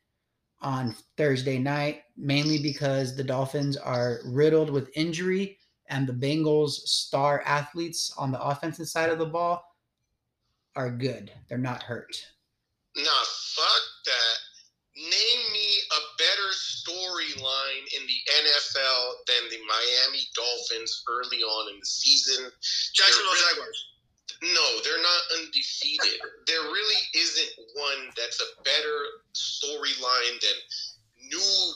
on 0.61 0.95
Thursday 1.17 1.59
night, 1.59 2.03
mainly 2.19 2.59
because 2.59 3.17
the 3.17 3.25
Dolphins 3.25 3.79
are 3.79 4.21
riddled 4.27 4.69
with 4.69 4.91
injury 4.95 5.57
and 5.89 6.07
the 6.07 6.13
Bengals' 6.13 6.73
star 6.73 7.43
athletes 7.47 8.13
on 8.19 8.31
the 8.31 8.43
offensive 8.43 8.89
side 8.89 9.09
of 9.09 9.19
the 9.19 9.25
ball 9.25 9.65
are 10.77 10.91
good. 10.91 11.31
They're 11.49 11.59
not 11.59 11.83
hurt. 11.83 12.17
Nah, 12.97 13.25
fuck 13.55 13.85
that. 14.07 14.37
Name 14.97 15.43
me 15.53 15.79
a 15.91 16.01
better 16.19 16.51
storyline 16.55 17.85
in 17.99 18.07
the 18.07 18.21
NFL 18.31 19.27
than 19.27 19.51
the 19.51 19.59
Miami 19.67 20.23
Dolphins 20.35 21.03
early 21.09 21.43
on 21.43 21.75
in 21.75 21.81
the 21.81 21.87
season. 21.87 22.47
Jacksonville 22.93 23.35
Jaguars. 23.51 23.87
No, 24.43 24.81
they're 24.85 25.03
not 25.03 25.41
undefeated. 25.41 26.21
there 26.47 26.63
really 26.63 27.01
isn't 27.15 27.67
one 27.75 28.11
that's 28.17 28.41
a 28.41 28.63
better 28.63 28.99
storyline 29.35 30.41
than 30.41 31.29
new 31.29 31.73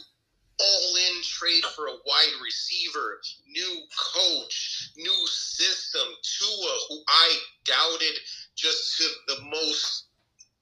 all 0.61 0.97
in 0.97 1.23
trade 1.23 1.65
for 1.75 1.87
a 1.87 1.99
wide 2.07 2.35
receiver, 2.43 3.21
new 3.49 3.81
coach, 4.15 4.91
new 4.97 5.27
system, 5.27 6.09
Tua, 6.23 6.75
who 6.89 7.01
I 7.07 7.39
doubted 7.65 8.19
just 8.59 8.99
to 8.99 9.05
the 9.29 9.40
most 9.44 10.07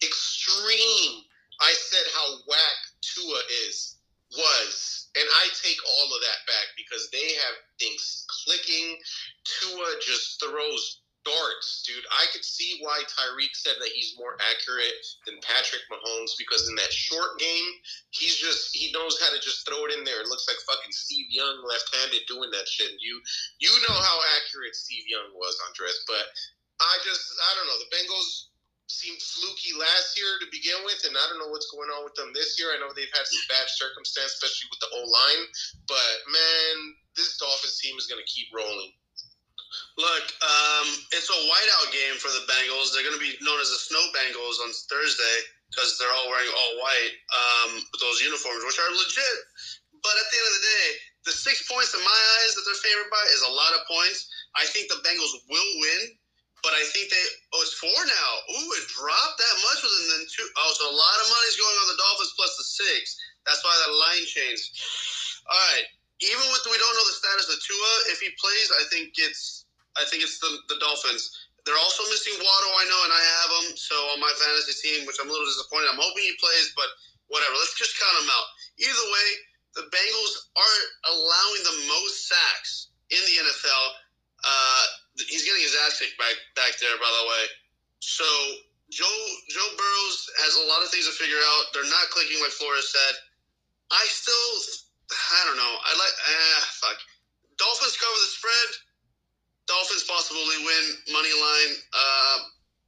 extreme. 0.04 1.24
I 1.60 1.72
said 1.72 2.04
how 2.14 2.36
whack 2.46 2.78
Tua 3.00 3.40
is, 3.66 3.96
was. 4.36 5.08
And 5.16 5.24
I 5.24 5.48
take 5.62 5.78
all 5.80 6.14
of 6.14 6.20
that 6.20 6.44
back 6.46 6.68
because 6.76 7.08
they 7.10 7.34
have 7.46 7.56
things 7.80 8.26
clicking. 8.44 8.98
Tua 9.44 9.96
just 10.04 10.42
throws 10.42 11.00
darts, 11.26 11.82
dude. 11.82 12.06
I 12.14 12.30
could 12.30 12.44
see 12.44 12.78
why 12.78 13.02
Tyreek 13.10 13.50
said 13.54 13.74
that 13.82 13.90
he's 13.90 14.14
more 14.14 14.38
accurate 14.38 15.02
than 15.26 15.42
Patrick 15.42 15.82
Mahomes 15.90 16.38
because 16.38 16.68
in 16.70 16.76
that 16.76 16.92
short 16.92 17.38
game, 17.40 17.72
he's 18.10 18.36
just 18.36 18.70
he 18.76 18.92
knows 18.92 19.18
how 19.18 19.34
to 19.34 19.40
just 19.42 19.66
throw 19.66 19.84
it 19.86 19.94
in 19.98 20.04
there. 20.04 20.22
It 20.22 20.30
looks 20.30 20.46
like 20.46 20.62
fucking 20.62 20.94
Steve 20.94 21.26
Young 21.30 21.66
left-handed 21.66 22.30
doing 22.30 22.50
that 22.54 22.68
shit. 22.68 22.94
You 23.02 23.18
you 23.58 23.74
know 23.88 23.98
how 23.98 24.20
accurate 24.38 24.76
Steve 24.76 25.04
Young 25.10 25.34
was, 25.34 25.58
Andres, 25.66 26.04
but 26.06 26.30
I 26.80 26.94
just 27.04 27.24
I 27.40 27.50
don't 27.56 27.68
know. 27.68 27.78
The 27.80 27.92
Bengals 27.92 28.52
seemed 28.86 29.18
fluky 29.18 29.74
last 29.74 30.14
year 30.14 30.38
to 30.38 30.46
begin 30.54 30.78
with, 30.86 31.02
and 31.08 31.16
I 31.18 31.24
don't 31.26 31.42
know 31.42 31.50
what's 31.50 31.70
going 31.74 31.90
on 31.90 32.06
with 32.06 32.14
them 32.14 32.30
this 32.30 32.54
year. 32.54 32.70
I 32.70 32.78
know 32.78 32.94
they've 32.94 33.10
had 33.10 33.26
some 33.26 33.42
bad 33.50 33.66
circumstance, 33.66 34.38
especially 34.38 34.70
with 34.70 34.80
the 34.82 34.90
O 34.94 35.00
line, 35.02 35.42
but 35.90 36.14
man, 36.30 36.74
this 37.18 37.34
Dolphins 37.40 37.82
team 37.82 37.98
is 37.98 38.06
going 38.06 38.22
to 38.22 38.28
keep 38.30 38.46
rolling. 38.54 38.94
Look, 39.98 40.26
um, 40.44 40.88
it's 41.12 41.28
a 41.28 41.40
whiteout 41.48 41.88
game 41.90 42.16
for 42.20 42.28
the 42.30 42.44
Bengals. 42.46 42.92
They're 42.92 43.04
going 43.04 43.16
to 43.16 43.20
be 43.20 43.36
known 43.40 43.60
as 43.60 43.72
the 43.72 43.80
Snow 43.80 44.04
Bengals 44.12 44.60
on 44.62 44.70
Thursday 44.92 45.36
because 45.72 45.96
they're 45.98 46.12
all 46.12 46.28
wearing 46.30 46.52
all 46.52 46.72
white 46.80 47.14
um, 47.32 47.70
with 47.80 48.00
those 48.00 48.20
uniforms, 48.22 48.62
which 48.64 48.78
are 48.78 48.92
legit. 48.92 49.36
But 50.04 50.14
at 50.14 50.26
the 50.30 50.36
end 50.38 50.48
of 50.48 50.56
the 50.60 50.66
day, 50.68 50.86
the 51.26 51.34
six 51.34 51.66
points 51.66 51.90
in 51.96 52.00
my 52.04 52.20
eyes 52.38 52.54
that 52.54 52.62
they're 52.62 52.84
favored 52.86 53.10
by 53.10 53.24
is 53.34 53.42
a 53.42 53.52
lot 53.52 53.74
of 53.74 53.82
points. 53.90 54.30
I 54.54 54.64
think 54.70 54.86
the 54.86 55.02
Bengals 55.02 55.34
will 55.50 55.70
win, 55.82 56.00
but 56.66 56.74
I 56.74 56.82
think 56.90 57.06
they 57.14 57.24
oh 57.54 57.62
it's 57.62 57.78
four 57.78 57.94
now. 57.94 58.30
Ooh, 58.58 58.70
it 58.74 58.90
dropped 58.90 59.38
that 59.38 59.56
much 59.62 59.86
within 59.86 60.18
the 60.18 60.26
two. 60.26 60.42
Oh, 60.58 60.74
so 60.74 60.90
a 60.90 60.96
lot 60.98 61.16
of 61.22 61.30
money's 61.30 61.54
going 61.54 61.78
on 61.78 61.94
the 61.94 61.98
Dolphins 62.02 62.34
plus 62.34 62.58
the 62.58 62.66
six. 62.66 63.14
That's 63.46 63.62
why 63.62 63.70
that 63.70 63.94
line 63.94 64.26
changed. 64.26 64.74
All 65.46 65.62
right. 65.70 65.86
Even 66.26 66.42
with 66.50 66.66
we 66.66 66.74
don't 66.74 66.96
know 66.98 67.06
the 67.06 67.22
status 67.22 67.46
of 67.46 67.62
Tua, 67.62 67.92
if 68.10 68.18
he 68.18 68.34
plays, 68.34 68.74
I 68.74 68.82
think 68.90 69.14
it's 69.14 69.70
I 69.94 70.02
think 70.10 70.26
it's 70.26 70.42
the, 70.42 70.50
the 70.66 70.82
Dolphins. 70.82 71.30
They're 71.62 71.78
also 71.78 72.02
missing 72.10 72.34
Waddle, 72.34 72.74
I 72.78 72.84
know, 72.90 73.00
and 73.06 73.14
I 73.14 73.22
have 73.22 73.50
him. 73.62 73.66
So 73.78 73.94
on 74.14 74.18
my 74.18 74.30
fantasy 74.42 74.74
team, 74.82 75.06
which 75.06 75.22
I'm 75.22 75.30
a 75.30 75.34
little 75.34 75.46
disappointed. 75.46 75.86
I'm 75.94 76.02
hoping 76.02 76.26
he 76.26 76.34
plays, 76.42 76.74
but 76.74 76.90
whatever. 77.30 77.54
Let's 77.54 77.78
just 77.78 77.94
count 77.94 78.26
him 78.26 78.30
out. 78.30 78.46
Either 78.82 79.06
way, 79.14 79.28
the 79.78 79.84
Bengals 79.94 80.34
aren't 80.58 80.90
allowing 81.14 81.62
the 81.62 81.76
most 81.94 82.26
sacks 82.26 82.90
in 83.14 83.22
the 83.22 83.36
NFL. 83.46 83.86
Uh, 84.42 84.84
he's 85.28 85.44
getting 85.44 85.62
his 85.64 85.74
ass 85.86 85.98
kicked 85.98 86.18
back 86.20 86.36
back 86.54 86.76
there, 86.80 86.96
by 87.00 87.08
the 87.08 87.24
way. 87.28 87.44
So 88.00 88.26
Joe 88.92 89.18
Joe 89.50 89.68
Burrows 89.76 90.18
has 90.46 90.54
a 90.60 90.64
lot 90.68 90.84
of 90.84 90.88
things 90.92 91.08
to 91.08 91.14
figure 91.16 91.40
out. 91.40 91.62
They're 91.72 91.88
not 91.88 92.06
clicking 92.12 92.38
like 92.40 92.52
Flores 92.54 92.88
said. 92.92 93.14
I 93.90 94.02
still, 94.10 94.52
I 95.14 95.40
don't 95.46 95.56
know. 95.58 95.74
I 95.86 95.90
like, 95.94 96.14
ah, 96.18 96.62
fuck. 96.82 96.98
Dolphins 97.58 97.96
cover 97.96 98.18
the 98.18 98.30
spread. 98.34 98.68
Dolphins 99.66 100.04
possibly 100.10 100.58
win 100.62 100.84
money 101.14 101.30
line. 101.34 101.72
Uh, 101.94 102.36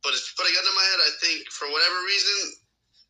but 0.03 0.13
it's 0.15 0.33
put 0.35 0.47
it 0.47 0.55
to 0.55 0.75
my 0.75 0.87
head. 0.91 1.01
I 1.07 1.11
think 1.23 1.51
for 1.51 1.67
whatever 1.71 1.97
reason, 2.07 2.55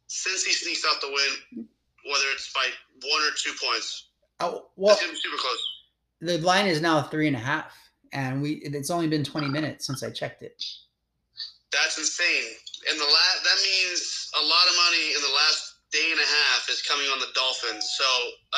since 0.06 0.44
he 0.44 0.52
sneaks 0.52 0.84
out 0.88 1.00
the 1.00 1.08
win, 1.08 1.66
whether 2.08 2.24
it's 2.32 2.52
by 2.52 2.64
one 3.08 3.22
or 3.22 3.32
two 3.36 3.52
points. 3.62 4.08
Oh, 4.40 4.68
well, 4.76 4.92
It's 4.94 5.00
gonna 5.02 5.12
be 5.12 5.18
super 5.18 5.36
close. 5.36 5.62
the 6.20 6.38
line 6.38 6.66
is 6.66 6.80
now 6.80 7.02
three 7.02 7.26
and 7.26 7.36
a 7.36 7.40
half, 7.40 7.72
and 8.12 8.42
we 8.42 8.60
it's 8.64 8.90
only 8.90 9.08
been 9.08 9.24
20 9.24 9.48
minutes 9.48 9.86
since 9.86 10.02
I 10.02 10.10
checked 10.10 10.42
it. 10.42 10.62
That's 11.72 11.98
insane. 11.98 12.48
And 12.90 12.96
the 12.98 13.04
last 13.04 13.38
that 13.44 13.58
means 13.60 14.30
a 14.40 14.44
lot 14.44 14.66
of 14.68 14.74
money 14.88 15.04
in 15.14 15.20
the 15.20 15.34
last 15.34 15.78
day 15.92 16.08
and 16.12 16.20
a 16.20 16.28
half 16.28 16.68
is 16.68 16.84
coming 16.84 17.08
on 17.08 17.20
the 17.20 17.32
Dolphins. 17.32 17.84
So 17.96 18.08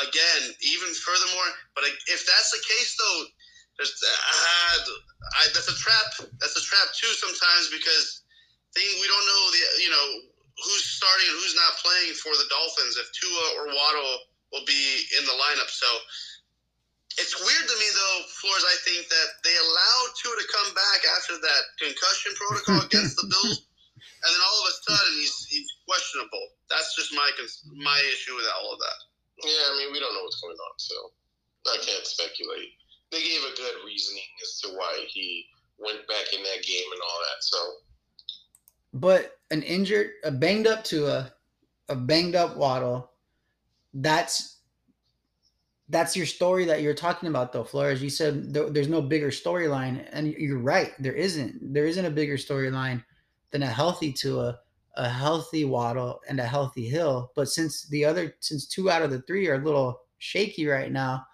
again, 0.03 0.51
even 0.63 0.91
furthermore, 0.99 1.49
but 1.75 1.87
if 2.11 2.27
that's 2.27 2.51
the 2.51 2.63
case, 2.63 2.95
though, 2.99 3.19
there's 3.79 3.95
uh, 3.95 4.79
I, 5.39 5.47
that's 5.55 5.71
a 5.71 5.77
trap. 5.79 6.27
That's 6.39 6.55
a 6.59 6.63
trap 6.63 6.91
too 6.95 7.11
sometimes 7.19 7.71
because 7.71 8.23
thing 8.75 8.87
we 8.99 9.07
don't 9.07 9.27
know 9.27 9.43
the 9.51 9.61
you 9.83 9.91
know 9.91 10.07
who's 10.63 10.85
starting 10.85 11.27
and 11.27 11.37
who's 11.39 11.55
not 11.55 11.79
playing 11.79 12.15
for 12.19 12.35
the 12.35 12.47
Dolphins. 12.51 12.99
If 12.99 13.07
Tua 13.15 13.45
or 13.59 13.65
Waddle 13.71 14.13
will 14.51 14.67
be 14.67 15.07
in 15.19 15.23
the 15.25 15.35
lineup, 15.35 15.71
so. 15.71 15.87
It's 17.19 17.35
weird 17.35 17.67
to 17.67 17.75
me 17.75 17.89
though, 17.91 18.19
Flores. 18.39 18.65
I 18.67 18.77
think 18.87 19.09
that 19.09 19.29
they 19.43 19.55
allowed 19.55 20.09
Tua 20.15 20.35
to 20.37 20.47
come 20.47 20.69
back 20.71 20.99
after 21.17 21.35
that 21.35 21.63
concussion 21.79 22.31
protocol 22.39 22.79
against 22.87 23.19
the 23.19 23.27
Bills, 23.27 23.67
and 23.99 24.29
then 24.31 24.43
all 24.43 24.59
of 24.63 24.67
a 24.71 24.75
sudden 24.87 25.13
he's 25.19 25.35
he's 25.51 25.69
questionable. 25.83 26.55
That's 26.71 26.95
just 26.95 27.11
my 27.11 27.27
my 27.83 27.99
issue 28.15 28.35
with 28.35 28.47
all 28.55 28.71
of 28.71 28.79
that. 28.79 28.99
Yeah, 29.43 29.63
I 29.69 29.77
mean, 29.77 29.89
we 29.91 29.99
don't 29.99 30.13
know 30.13 30.23
what's 30.23 30.39
going 30.39 30.55
on, 30.55 30.73
so 30.77 30.95
I 31.67 31.77
can't 31.83 32.05
speculate. 32.05 32.77
They 33.11 33.19
gave 33.19 33.43
a 33.43 33.57
good 33.57 33.75
reasoning 33.85 34.29
as 34.43 34.61
to 34.61 34.67
why 34.77 35.05
he 35.07 35.45
went 35.79 36.07
back 36.07 36.31
in 36.31 36.43
that 36.43 36.63
game 36.63 36.89
and 36.91 37.01
all 37.01 37.19
that. 37.27 37.39
So 37.41 37.57
But 38.93 39.39
an 39.49 39.63
injured, 39.63 40.11
a 40.23 40.31
banged 40.31 40.67
up 40.67 40.83
Tua, 40.83 41.33
a 41.89 41.95
banged 41.95 42.35
up 42.35 42.55
Waddle, 42.55 43.11
that's 43.93 44.60
that's 45.91 46.15
your 46.15 46.25
story 46.25 46.65
that 46.65 46.81
you're 46.81 46.93
talking 46.93 47.29
about, 47.29 47.51
though, 47.51 47.63
Flores. 47.63 48.01
You 48.01 48.09
said 48.09 48.53
th- 48.53 48.71
there's 48.71 48.87
no 48.87 49.01
bigger 49.01 49.29
storyline, 49.29 50.07
and 50.11 50.27
you're 50.27 50.57
right. 50.57 50.93
There 50.99 51.13
isn't. 51.13 51.73
There 51.73 51.85
isn't 51.85 52.05
a 52.05 52.09
bigger 52.09 52.37
storyline 52.37 53.03
than 53.51 53.63
a 53.63 53.67
healthy 53.67 54.13
Tua, 54.13 54.57
a 54.95 55.09
healthy 55.09 55.65
Waddle, 55.65 56.21
and 56.29 56.39
a 56.39 56.45
healthy 56.45 56.87
Hill. 56.87 57.31
But 57.35 57.49
since 57.49 57.87
the 57.89 58.05
other, 58.05 58.33
since 58.39 58.65
two 58.65 58.89
out 58.89 59.01
of 59.01 59.11
the 59.11 59.21
three 59.23 59.47
are 59.47 59.55
a 59.55 59.63
little 59.63 60.01
shaky 60.17 60.65
right 60.65 60.91
now, 60.91 61.25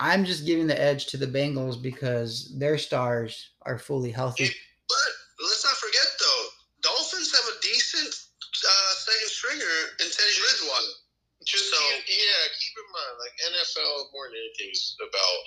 I'm 0.00 0.24
just 0.24 0.46
giving 0.46 0.66
the 0.66 0.80
edge 0.80 1.06
to 1.06 1.18
the 1.18 1.26
Bengals 1.26 1.80
because 1.80 2.56
their 2.58 2.78
stars 2.78 3.50
are 3.62 3.78
fully 3.78 4.10
healthy. 4.10 4.48
But 4.88 5.12
let's 5.44 5.64
not 5.64 5.76
forget 5.76 6.06
though, 6.18 6.44
Dolphins 6.80 7.32
have 7.32 7.54
a 7.54 7.60
decent 7.60 8.08
uh, 8.08 8.94
second 8.94 9.28
stringer 9.28 9.76
in 10.00 10.06
Teddy 10.06 10.40
Bridgewater. 10.40 11.09
Just 11.50 11.70
So- 11.70 11.80
yeah, 11.80 12.42
keep 12.58 12.74
in 12.78 12.92
mind, 12.92 13.16
like 13.18 13.34
NFL 13.52 14.10
more 14.12 14.28
than 14.28 14.36
anything 14.38 14.70
is 14.72 14.96
about 15.00 15.42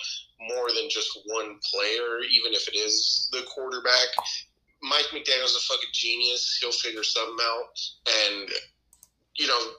more 0.54 0.70
than 0.72 0.88
just 0.90 1.08
one 1.24 1.58
player, 1.70 2.20
even 2.22 2.52
if 2.54 2.68
it 2.68 2.76
is 2.76 3.28
the 3.32 3.42
quarterback. 3.44 4.08
Mike 4.82 5.06
McDaniel's 5.06 5.56
a 5.56 5.60
fucking 5.60 5.88
genius. 5.92 6.58
He'll 6.60 6.72
figure 6.72 7.02
something 7.02 7.44
out, 7.46 7.80
and 8.26 8.52
you 9.34 9.46
know, 9.46 9.72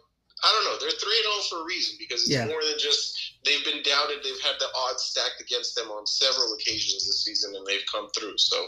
I 0.43 0.51
don't 0.51 0.65
know. 0.65 0.77
They're 0.79 0.97
three 0.99 1.15
and 1.15 1.23
zero 1.23 1.35
for 1.49 1.61
a 1.61 1.65
reason 1.65 1.95
because 1.99 2.21
it's 2.23 2.31
Yeah. 2.31 2.45
more 2.45 2.63
than 2.63 2.77
just 2.79 3.15
they've 3.45 3.63
been 3.63 3.83
doubted. 3.83 4.23
They've 4.23 4.41
had 4.41 4.59
the 4.59 4.69
odds 4.75 5.03
stacked 5.03 5.39
against 5.41 5.75
them 5.75 5.89
on 5.91 6.05
several 6.07 6.53
occasions 6.55 7.05
this 7.05 7.23
season, 7.23 7.55
and 7.55 7.65
they've 7.65 7.85
come 7.91 8.09
through. 8.11 8.37
So 8.37 8.67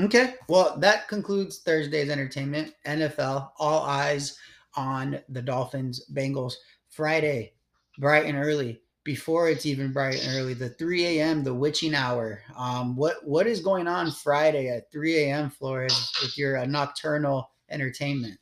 Okay. 0.00 0.34
Well, 0.48 0.76
that 0.80 1.06
concludes 1.06 1.58
Thursday's 1.58 2.10
entertainment. 2.10 2.74
NFL, 2.84 3.52
all 3.58 3.82
eyes 3.82 4.36
on 4.76 5.20
the 5.28 5.42
Dolphins, 5.42 6.04
Bengals. 6.12 6.54
Friday, 6.90 7.52
bright 7.98 8.26
and 8.26 8.38
early. 8.38 8.80
Before 9.02 9.50
it's 9.50 9.66
even 9.66 9.92
bright 9.92 10.24
and 10.24 10.38
early, 10.38 10.54
the 10.54 10.70
3 10.70 11.04
a.m., 11.18 11.44
the 11.44 11.52
witching 11.52 11.94
hour. 11.94 12.40
Um, 12.56 12.96
what 12.96 13.16
what 13.22 13.46
is 13.46 13.60
going 13.60 13.86
on 13.86 14.10
Friday 14.10 14.68
at 14.68 14.90
3 14.90 15.24
a.m. 15.24 15.50
Flores 15.50 16.10
with 16.22 16.38
your 16.38 16.56
uh, 16.56 16.64
nocturnal 16.64 17.50
entertainment? 17.68 18.38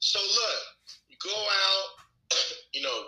So 0.00 0.18
look, 0.18 1.18
go 1.24 1.34
out, 1.34 2.36
you 2.74 2.82
know, 2.82 3.04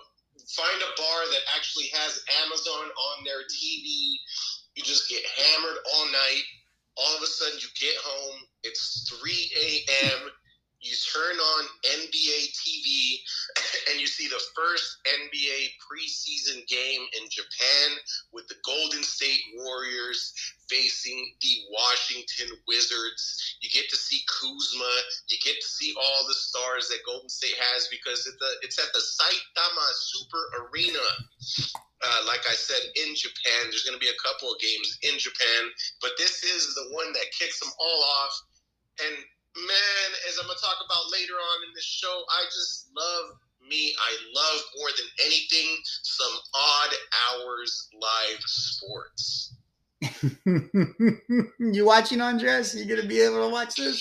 find 0.49 0.83
a 0.83 1.01
bar 1.01 1.21
that 1.31 1.43
actually 1.57 1.87
has 1.93 2.25
Amazon 2.45 2.89
on 2.89 3.25
their 3.25 3.43
TV. 3.45 4.15
You 4.75 4.83
just 4.83 5.09
get 5.11 5.23
hammered 5.37 5.77
all 5.95 6.07
night. 6.07 6.43
All 6.97 7.17
of 7.17 7.23
a 7.23 7.27
sudden, 7.27 7.59
you 7.61 7.69
get 7.81 7.97
home. 8.03 8.41
It's 8.63 9.09
3 9.21 9.51
a.m. 9.61 10.31
You 10.81 10.95
turn 11.15 11.30
NBA 11.85 12.53
TV 12.53 13.19
and 13.91 14.01
you 14.01 14.07
see 14.07 14.29
the 14.29 14.41
first 14.55 14.99
NBA 15.07 15.75
preseason 15.81 16.67
game 16.69 17.03
in 17.21 17.29
Japan 17.31 17.97
with 18.33 18.47
the 18.49 18.57
Golden 18.65 19.03
State 19.03 19.41
Warriors 19.57 20.33
facing 20.69 21.35
the 21.41 21.55
Washington 21.71 22.57
Wizards. 22.69 23.57
You 23.61 23.71
get 23.71 23.91
to 23.91 23.97
see 23.97 24.21
Kuzma. 24.29 24.93
You 25.29 25.39
get 25.45 25.61
to 25.61 25.67
see 25.67 25.95
all 25.99 26.27
the 26.29 26.35
stars 26.35 26.89
that 26.89 27.03
Golden 27.05 27.29
State 27.29 27.57
has 27.59 27.89
because 27.91 28.27
it's, 28.63 28.79
at 28.79 28.93
the 28.93 29.03
Saitama 29.03 29.87
Super 29.95 30.43
Arena. 30.63 31.07
Uh, 32.01 32.21
like 32.27 32.41
I 32.49 32.55
said, 32.55 32.81
in 32.97 33.15
Japan, 33.15 33.69
there's 33.69 33.85
going 33.85 33.99
to 33.99 34.05
be 34.05 34.09
a 34.09 34.23
couple 34.25 34.53
of 34.53 34.61
games 34.61 34.99
in 35.03 35.19
Japan, 35.19 35.69
but 36.01 36.13
this 36.17 36.43
is 36.45 36.75
the 36.75 36.95
one 36.95 37.13
that 37.13 37.27
kicks 37.37 37.61
them 37.61 37.69
all 37.79 38.05
off. 38.23 38.35
And 39.05 39.17
man, 39.67 40.09
as 40.29 40.39
I'm 40.39 40.49
to 40.49 40.59
talk 40.61 40.79
about 40.85 41.11
later 41.13 41.35
on 41.35 41.69
in 41.69 41.75
this 41.75 41.85
show, 41.85 42.25
I 42.31 42.45
just 42.47 42.91
love 42.97 43.37
me. 43.69 43.95
I 43.99 44.13
love 44.35 44.61
more 44.79 44.91
than 44.97 45.07
anything 45.27 45.79
some 45.85 46.35
odd 46.55 46.93
hours 47.29 47.89
live 47.95 48.43
sports. 48.47 49.55
you 51.61 51.85
watching 51.85 52.21
Andres? 52.21 52.75
You 52.75 52.89
gonna 52.89 53.07
be 53.07 53.21
able 53.21 53.45
to 53.45 53.53
watch 53.53 53.77
this? 53.77 54.01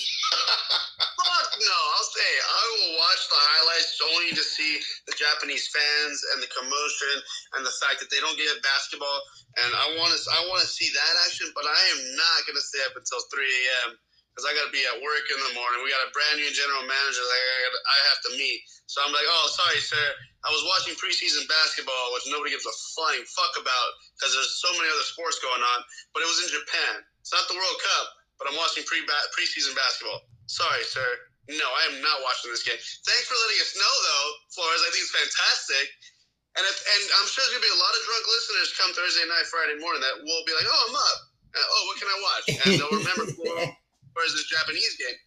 Fuck 1.20 1.50
no! 1.60 1.76
I'll 1.92 2.08
say 2.08 2.30
I 2.40 2.64
will 2.72 2.92
watch 2.96 3.22
the 3.28 3.36
highlights 3.36 4.00
only 4.08 4.32
to 4.32 4.40
see 4.40 4.80
the 5.04 5.12
Japanese 5.12 5.68
fans 5.68 6.24
and 6.32 6.40
the 6.40 6.48
commotion 6.56 7.14
and 7.56 7.62
the 7.68 7.74
fact 7.84 8.00
that 8.00 8.08
they 8.08 8.16
don't 8.24 8.40
get 8.40 8.48
basketball. 8.64 9.20
And 9.60 9.70
I 9.76 9.86
want 10.00 10.16
to, 10.16 10.20
I 10.32 10.40
want 10.48 10.64
to 10.64 10.70
see 10.72 10.88
that 10.88 11.14
action, 11.28 11.52
but 11.52 11.68
I 11.68 11.80
am 11.92 12.16
not 12.16 12.48
gonna 12.48 12.64
stay 12.64 12.80
up 12.88 12.96
until 12.96 13.20
3 13.28 13.44
a.m. 13.44 14.00
because 14.32 14.46
I 14.46 14.54
got 14.54 14.70
to 14.70 14.74
be 14.74 14.82
at 14.86 15.02
work 15.02 15.26
in 15.26 15.38
the 15.42 15.52
morning. 15.58 15.82
We 15.82 15.90
got 15.90 16.06
a 16.06 16.14
brand 16.14 16.38
new 16.38 16.48
general 16.54 16.86
manager 16.86 17.22
that 17.22 17.34
I, 17.34 17.58
gotta, 17.66 17.80
I 17.82 17.98
have 18.14 18.20
to 18.26 18.30
meet. 18.38 18.62
So 18.86 19.02
I'm 19.02 19.10
like, 19.10 19.26
oh, 19.26 19.46
sorry, 19.50 19.82
sir. 19.82 20.06
I 20.46 20.48
was 20.54 20.62
watching 20.64 20.96
preseason 20.96 21.44
basketball, 21.50 22.14
which 22.16 22.30
nobody 22.30 22.54
gives 22.54 22.64
a 22.64 22.74
flying 22.94 23.26
fuck 23.28 23.52
about 23.58 23.90
because 24.16 24.32
there's 24.32 24.56
so 24.62 24.70
many 24.78 24.88
other 24.88 25.04
sports 25.04 25.42
going 25.42 25.60
on. 25.60 25.78
But 26.14 26.24
it 26.24 26.30
was 26.30 26.40
in 26.46 26.48
Japan. 26.54 27.04
It's 27.20 27.34
not 27.34 27.44
the 27.50 27.58
World 27.58 27.78
Cup, 27.82 28.06
but 28.40 28.48
I'm 28.48 28.56
watching 28.56 28.86
pre 28.88 29.04
preseason 29.36 29.76
basketball. 29.76 30.24
Sorry, 30.48 30.82
sir. 30.88 31.04
No, 31.50 31.66
I 31.66 31.82
am 31.90 31.98
not 32.00 32.22
watching 32.22 32.54
this 32.54 32.62
game. 32.62 32.78
Thanks 32.78 33.26
for 33.26 33.34
letting 33.34 33.60
us 33.60 33.74
know, 33.74 33.94
though, 34.06 34.28
Flores. 34.54 34.82
I 34.86 34.88
think 34.94 35.02
it's 35.02 35.14
fantastic. 35.14 35.86
And 36.58 36.62
if, 36.66 36.76
and 36.82 37.02
I'm 37.18 37.28
sure 37.30 37.42
there's 37.46 37.54
gonna 37.54 37.68
be 37.68 37.74
a 37.74 37.82
lot 37.82 37.94
of 37.94 38.00
drunk 38.06 38.24
listeners 38.26 38.68
come 38.74 38.90
Thursday 38.94 39.26
night, 39.26 39.46
Friday 39.46 39.78
morning 39.78 40.02
that 40.02 40.18
will 40.18 40.44
be 40.46 40.54
like, 40.54 40.66
"Oh, 40.66 40.82
I'm 40.90 40.96
up. 40.98 41.18
Uh, 41.54 41.62
oh, 41.62 41.82
what 41.86 41.96
can 41.98 42.08
I 42.10 42.18
watch?" 42.18 42.44
And 42.50 42.70
they'll 42.74 42.96
remember 42.98 43.24
Flores' 44.12 44.34
this 44.34 44.48
Japanese 44.50 44.94
game. 44.98 45.18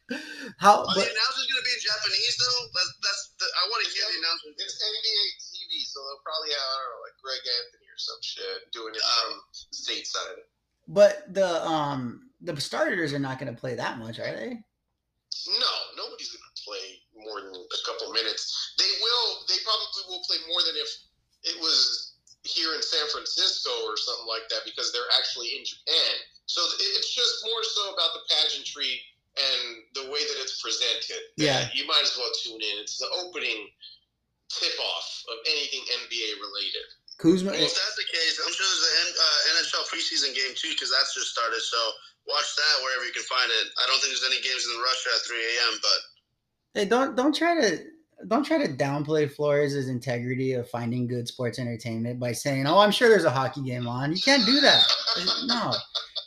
How? 0.59 0.83
Are 0.83 0.93
But, 0.93 1.03
the 1.03 1.13
announcers 1.13 1.45
gonna 1.47 1.65
be 1.65 1.73
in 1.75 1.83
Japanese 1.83 2.35
though? 2.39 2.59
That, 2.75 2.87
that's 3.03 3.23
the, 3.39 3.47
I 3.47 3.63
want 3.71 3.79
to 3.85 3.89
hear 3.91 4.05
the 4.11 4.17
announcers. 4.19 4.53
It's 4.59 4.77
NBA 4.79 5.23
TV, 5.51 5.71
so 5.87 5.97
they'll 6.03 6.23
probably 6.23 6.51
have, 6.53 6.67
I 6.67 6.75
don't 6.83 6.91
know, 6.91 7.01
like 7.07 7.17
Greg 7.23 7.43
Anthony 7.43 7.87
or 7.89 7.99
some 7.99 8.21
shit 8.21 8.57
doing 8.75 8.93
it 8.95 9.03
from 9.03 9.31
stateside. 9.71 10.39
but 10.87 11.27
the 11.31 11.49
um 11.65 12.29
the 12.43 12.53
starters 12.59 13.13
are 13.13 13.23
not 13.23 13.39
gonna 13.39 13.55
play 13.55 13.75
that 13.75 13.97
much, 13.99 14.19
are 14.19 14.31
they? 14.35 14.59
No, 15.47 15.73
nobody's 15.97 16.29
going 16.29 16.45
to 16.45 16.55
play 16.63 17.01
more 17.17 17.41
than 17.41 17.51
a 17.51 17.81
couple 17.83 18.13
minutes. 18.13 18.75
They 18.77 18.87
will. 19.01 19.27
They 19.49 19.59
probably 19.65 20.03
will 20.07 20.23
play 20.23 20.37
more 20.47 20.61
than 20.61 20.77
if 20.77 20.87
it 21.43 21.57
was 21.59 22.15
here 22.43 22.75
in 22.75 22.81
San 22.81 23.03
Francisco 23.11 23.71
or 23.83 23.97
something 23.97 24.27
like 24.27 24.47
that 24.51 24.61
because 24.63 24.93
they're 24.93 25.09
actually 25.17 25.57
in 25.57 25.65
Japan. 25.65 26.13
So 26.45 26.59
it's 26.79 27.13
just 27.15 27.45
more 27.47 27.63
so 27.63 27.93
about 27.93 28.11
the 28.13 28.23
pageantry 28.29 28.99
and 29.33 29.61
the 29.95 30.05
way 30.11 30.21
that 30.21 30.37
it's 30.43 30.61
presented. 30.61 31.23
Yeah. 31.37 31.65
You 31.73 31.87
might 31.87 32.03
as 32.03 32.13
well 32.17 32.29
tune 32.43 32.61
in. 32.61 32.75
It's 32.83 32.99
the 32.99 33.09
opening 33.23 33.71
tip 34.51 34.75
off 34.77 35.07
of 35.33 35.37
anything 35.49 35.81
NBA 36.03 36.37
related. 36.37 36.85
Kuzma. 37.17 37.55
Well, 37.55 37.61
if 37.61 37.73
that's 37.73 37.97
the 37.97 38.09
case, 38.09 38.41
I'm 38.41 38.53
sure 38.53 38.65
there's 38.65 38.89
an 38.89 39.09
uh, 39.15 39.39
NHL 39.57 39.85
preseason 39.87 40.35
game 40.35 40.53
too 40.53 40.73
because 40.75 40.91
that's 40.91 41.13
just 41.15 41.31
started. 41.31 41.61
So 41.61 41.77
watch 42.27 42.49
that 42.57 42.75
wherever 42.83 43.05
you 43.05 43.13
can 43.13 43.23
find 43.23 43.49
it. 43.49 43.71
I 43.79 43.87
don't 43.87 44.01
think 44.01 44.11
there's 44.11 44.27
any 44.27 44.41
games 44.41 44.65
in 44.67 44.75
Russia 44.81 45.09
at 45.13 45.21
3 45.25 45.37
a.m. 45.37 45.73
But 45.81 45.99
Hey, 46.73 46.85
don't 46.85 47.15
don't 47.15 47.35
try 47.35 47.59
to 47.61 47.79
don't 48.27 48.43
try 48.43 48.57
to 48.57 48.73
downplay 48.73 49.29
Flores' 49.29 49.87
integrity 49.87 50.53
of 50.53 50.69
finding 50.69 51.07
good 51.07 51.27
sports 51.27 51.59
entertainment 51.59 52.19
by 52.19 52.31
saying, 52.31 52.65
"Oh, 52.65 52.79
I'm 52.79 52.91
sure 52.91 53.09
there's 53.09 53.25
a 53.25 53.31
hockey 53.31 53.61
game 53.61 53.87
on." 53.87 54.11
You 54.11 54.21
can't 54.21 54.45
do 54.45 54.59
that. 54.61 54.83
No, 55.45 55.71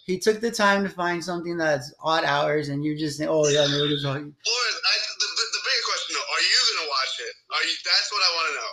he 0.06 0.22
took 0.22 0.38
the 0.38 0.54
time 0.54 0.86
to 0.86 0.90
find 0.90 1.18
something 1.18 1.58
that's 1.58 1.90
odd 1.98 2.22
hours, 2.22 2.70
and 2.70 2.86
you 2.86 2.94
just 2.94 3.18
say, 3.18 3.26
"Oh 3.26 3.42
yeah, 3.50 3.66
maybe 3.66 3.90
there's 3.90 4.06
hockey." 4.06 4.30
Flores, 4.30 4.76
I, 4.86 4.94
the, 5.18 5.26
the, 5.34 5.44
the 5.50 5.62
bigger 5.66 5.84
question 5.90 6.10
though, 6.14 6.28
are 6.30 6.42
you 6.46 6.58
gonna 6.70 6.88
watch 6.88 7.14
it? 7.26 7.34
Are 7.50 7.64
You- 7.66 7.82
That's 7.84 8.08
what 8.14 8.22
I 8.22 8.30
want 8.38 8.46
to 8.46 8.54
know. 8.62 8.72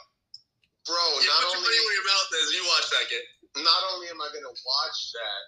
bro. 0.88 1.04
You 1.18 1.26
not 1.26 1.42
put 1.42 1.58
your 1.58 1.58
only 1.58 1.74
money 1.74 1.82
where 1.90 1.98
your 1.98 2.08
mouth 2.08 2.30
is. 2.38 2.46
You 2.54 2.64
watch 2.70 2.88
that 2.94 3.06
game. 3.10 3.28
not 3.66 3.82
only 3.98 4.08
am 4.14 4.22
I 4.22 4.30
gonna 4.30 4.54
watch 4.54 5.00
that, 5.18 5.42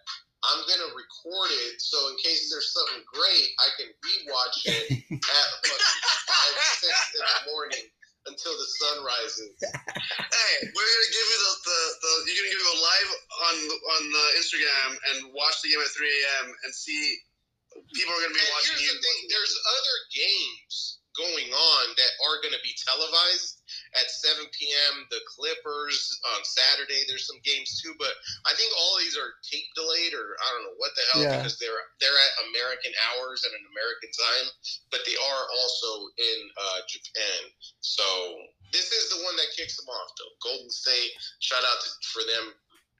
I'm 0.49 0.61
gonna 0.65 0.89
record 0.93 1.49
it 1.69 1.77
so 1.81 1.97
in 2.09 2.17
case 2.17 2.49
there's 2.49 2.69
something 2.73 3.05
great, 3.05 3.47
I 3.61 3.69
can 3.77 3.89
rewatch 4.01 4.57
it 4.65 4.85
at 5.13 5.45
fucking 5.61 5.85
five, 6.25 6.53
six 6.81 6.97
in 7.13 7.21
the 7.21 7.41
morning 7.53 7.85
until 8.27 8.53
the 8.57 8.67
sun 8.81 8.95
rises. 9.05 9.53
Hey, 10.35 10.67
we're 10.71 10.91
gonna 10.91 11.11
give 11.15 11.27
you 11.31 11.39
the, 11.41 11.53
the, 11.65 11.79
the 12.05 12.11
you're 12.29 12.37
gonna 12.43 12.53
give 12.53 12.63
you 12.63 12.73
a 12.75 12.81
live 12.83 13.09
on 13.49 13.55
on 13.97 14.01
the 14.13 14.25
Instagram 14.37 14.89
and 15.09 15.17
watch 15.33 15.57
the 15.63 15.71
game 15.73 15.81
at 15.81 15.89
3 15.89 16.05
a.m. 16.05 16.47
and 16.65 16.71
see 16.75 17.17
people 17.95 18.13
are 18.13 18.21
gonna 18.21 18.35
be 18.35 18.43
And 18.43 18.53
watching 18.53 18.77
here's 18.77 18.85
you. 18.85 18.93
the 18.93 19.01
thing: 19.01 19.19
there's 19.31 19.55
other 19.55 19.97
games 20.13 20.99
going 21.15 21.49
on 21.49 21.83
that 21.95 22.11
are 22.27 22.43
going 22.43 22.53
to 22.53 22.61
be 22.61 22.75
televised 22.75 23.54
at 23.95 24.11
7 24.11 24.45
p.m. 24.51 25.07
The 25.09 25.19
Clippers 25.27 26.19
on 26.35 26.43
Saturday. 26.43 27.03
There's 27.07 27.27
some 27.27 27.39
games 27.43 27.79
too, 27.81 27.95
but 27.97 28.11
I 28.45 28.53
think 28.53 28.71
all 28.75 28.99
these 28.99 29.15
are 29.17 29.39
tape 29.43 29.67
delayed, 29.75 30.13
or 30.13 30.35
I 30.39 30.47
don't 30.51 30.63
know 30.67 30.77
what 30.77 30.91
the 30.95 31.03
hell, 31.11 31.21
Yeah. 31.23 31.37
because 31.39 31.57
they're 31.57 31.83
they're 31.99 32.15
at 32.19 32.33
American 32.51 32.91
hours 33.11 33.43
and 33.47 33.53
an 33.55 33.65
American 33.71 34.11
time, 34.13 34.47
but 34.91 35.01
they 35.07 35.15
are 35.15 35.43
also 35.47 35.89
in 36.19 36.39
uh, 36.59 36.79
Japan. 36.87 37.39
So 37.79 38.03
this 38.71 38.91
is 38.91 39.09
the 39.15 39.23
one 39.23 39.35
that 39.37 39.49
kicks 39.55 39.77
them 39.77 39.87
off, 39.87 40.11
though. 40.19 40.33
Golden 40.43 40.69
State. 40.69 41.11
Shout 41.39 41.63
out 41.63 41.79
to, 41.83 41.89
for 42.11 42.23
them. 42.27 42.53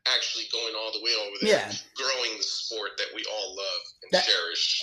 Actually, 0.07 0.45
going 0.53 0.75
all 0.77 0.91
the 0.93 1.01
way 1.01 1.11
over 1.17 1.35
there, 1.41 1.49
Yeah. 1.65 1.73
growing 1.97 2.37
the 2.37 2.43
sport 2.43 2.91
that 2.99 3.07
we 3.15 3.25
all 3.25 3.55
love 3.55 3.81
and 4.03 4.11
That- 4.11 4.25
cherish. 4.27 4.79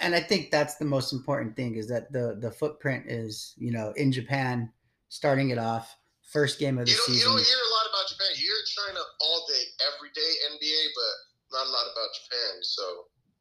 and 0.00 0.14
I 0.14 0.20
think 0.20 0.50
that's 0.50 0.74
the 0.76 0.84
most 0.84 1.12
important 1.14 1.56
thing 1.56 1.76
is 1.76 1.88
that 1.88 2.12
the 2.12 2.36
the 2.40 2.50
footprint 2.50 3.10
is 3.10 3.54
you 3.56 3.70
know 3.72 3.92
in 3.96 4.12
Japan 4.12 4.70
starting 5.08 5.50
it 5.50 5.58
off 5.58 5.94
first 6.32 6.58
game 6.58 6.78
of 6.78 6.86
the 6.86 6.90
You 6.92 6.96
don't, 7.06 7.14
you 7.16 7.22
don't 7.24 7.38
hear 7.38 7.56
a 7.56 7.72
lot 7.74 7.86
about 7.88 8.08
Japan. 8.08 8.26
You 8.36 8.42
hear 8.42 8.62
China 8.86 9.00
all 9.20 9.46
day, 9.48 9.62
every 9.94 10.10
day, 10.14 10.32
NBA, 10.54 10.82
but 10.94 11.56
not 11.58 11.66
a 11.66 11.70
lot 11.70 11.84
about 11.92 12.08
Japan. 12.22 12.62
So 12.62 12.82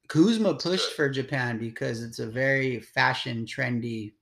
Kuzma 0.08 0.54
pushed 0.56 0.92
for 0.94 1.10
Japan 1.10 1.58
because 1.58 2.04
it's 2.04 2.20
a 2.20 2.28
very 2.28 2.80
fashion 2.80 3.46
trendy 3.46 4.14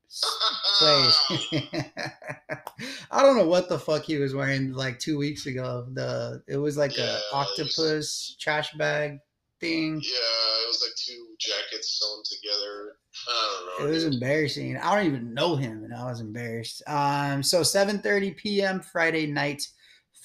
place. 0.80 1.20
I 3.12 3.22
don't 3.22 3.38
know 3.38 3.48
what 3.48 3.70
the 3.70 3.78
fuck 3.80 4.04
he 4.04 4.18
was 4.18 4.34
wearing 4.34 4.72
like 4.74 5.00
two 5.00 5.18
weeks 5.18 5.46
ago. 5.46 5.86
The 5.94 6.42
it 6.48 6.58
was 6.58 6.78
like 6.78 6.98
Yeah, 6.98 7.04
a 7.04 7.08
it 7.08 7.14
was- 7.34 7.48
octopus 7.60 8.36
trash 8.40 8.72
bag 8.74 9.20
thing. 9.60 9.96
yeah, 10.02 10.64
it 10.64 10.68
was 10.68 10.82
like 10.82 10.96
two 10.96 11.28
jackets 11.40 12.00
sewn 12.00 12.24
together. 12.24 12.96
I 13.28 13.76
don't 13.80 13.90
It 13.90 13.92
was 13.92 14.06
embarrassing. 14.06 14.78
I 14.78 14.96
don't 14.96 15.06
even 15.06 15.34
know 15.34 15.56
him, 15.56 15.84
and 15.84 15.94
I 15.94 16.06
was 16.06 16.20
embarrassed. 16.20 16.82
Um, 16.88 17.44
so 17.44 17.62
7:30 17.62 18.36
p.m. 18.38 18.82
Friday 18.82 19.28
night, 19.28 19.68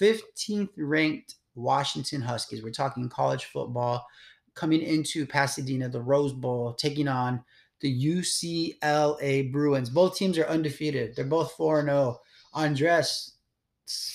15th 0.00 0.70
ranked 0.76 1.36
Washington 1.54 2.22
Huskies. 2.22 2.62
We're 2.62 2.70
talking 2.70 3.08
college 3.08 3.46
football 3.46 4.06
coming 4.54 4.82
into 4.82 5.26
Pasadena, 5.26 5.88
the 5.88 6.00
Rose 6.00 6.32
Bowl, 6.32 6.74
taking 6.74 7.08
on 7.08 7.44
the 7.80 8.06
UCLA 8.06 9.52
Bruins. 9.52 9.90
Both 9.90 10.16
teams 10.16 10.38
are 10.38 10.46
undefeated. 10.46 11.14
They're 11.14 11.24
both 11.24 11.52
4 11.52 11.84
0. 11.84 12.18
Andres, 12.54 13.34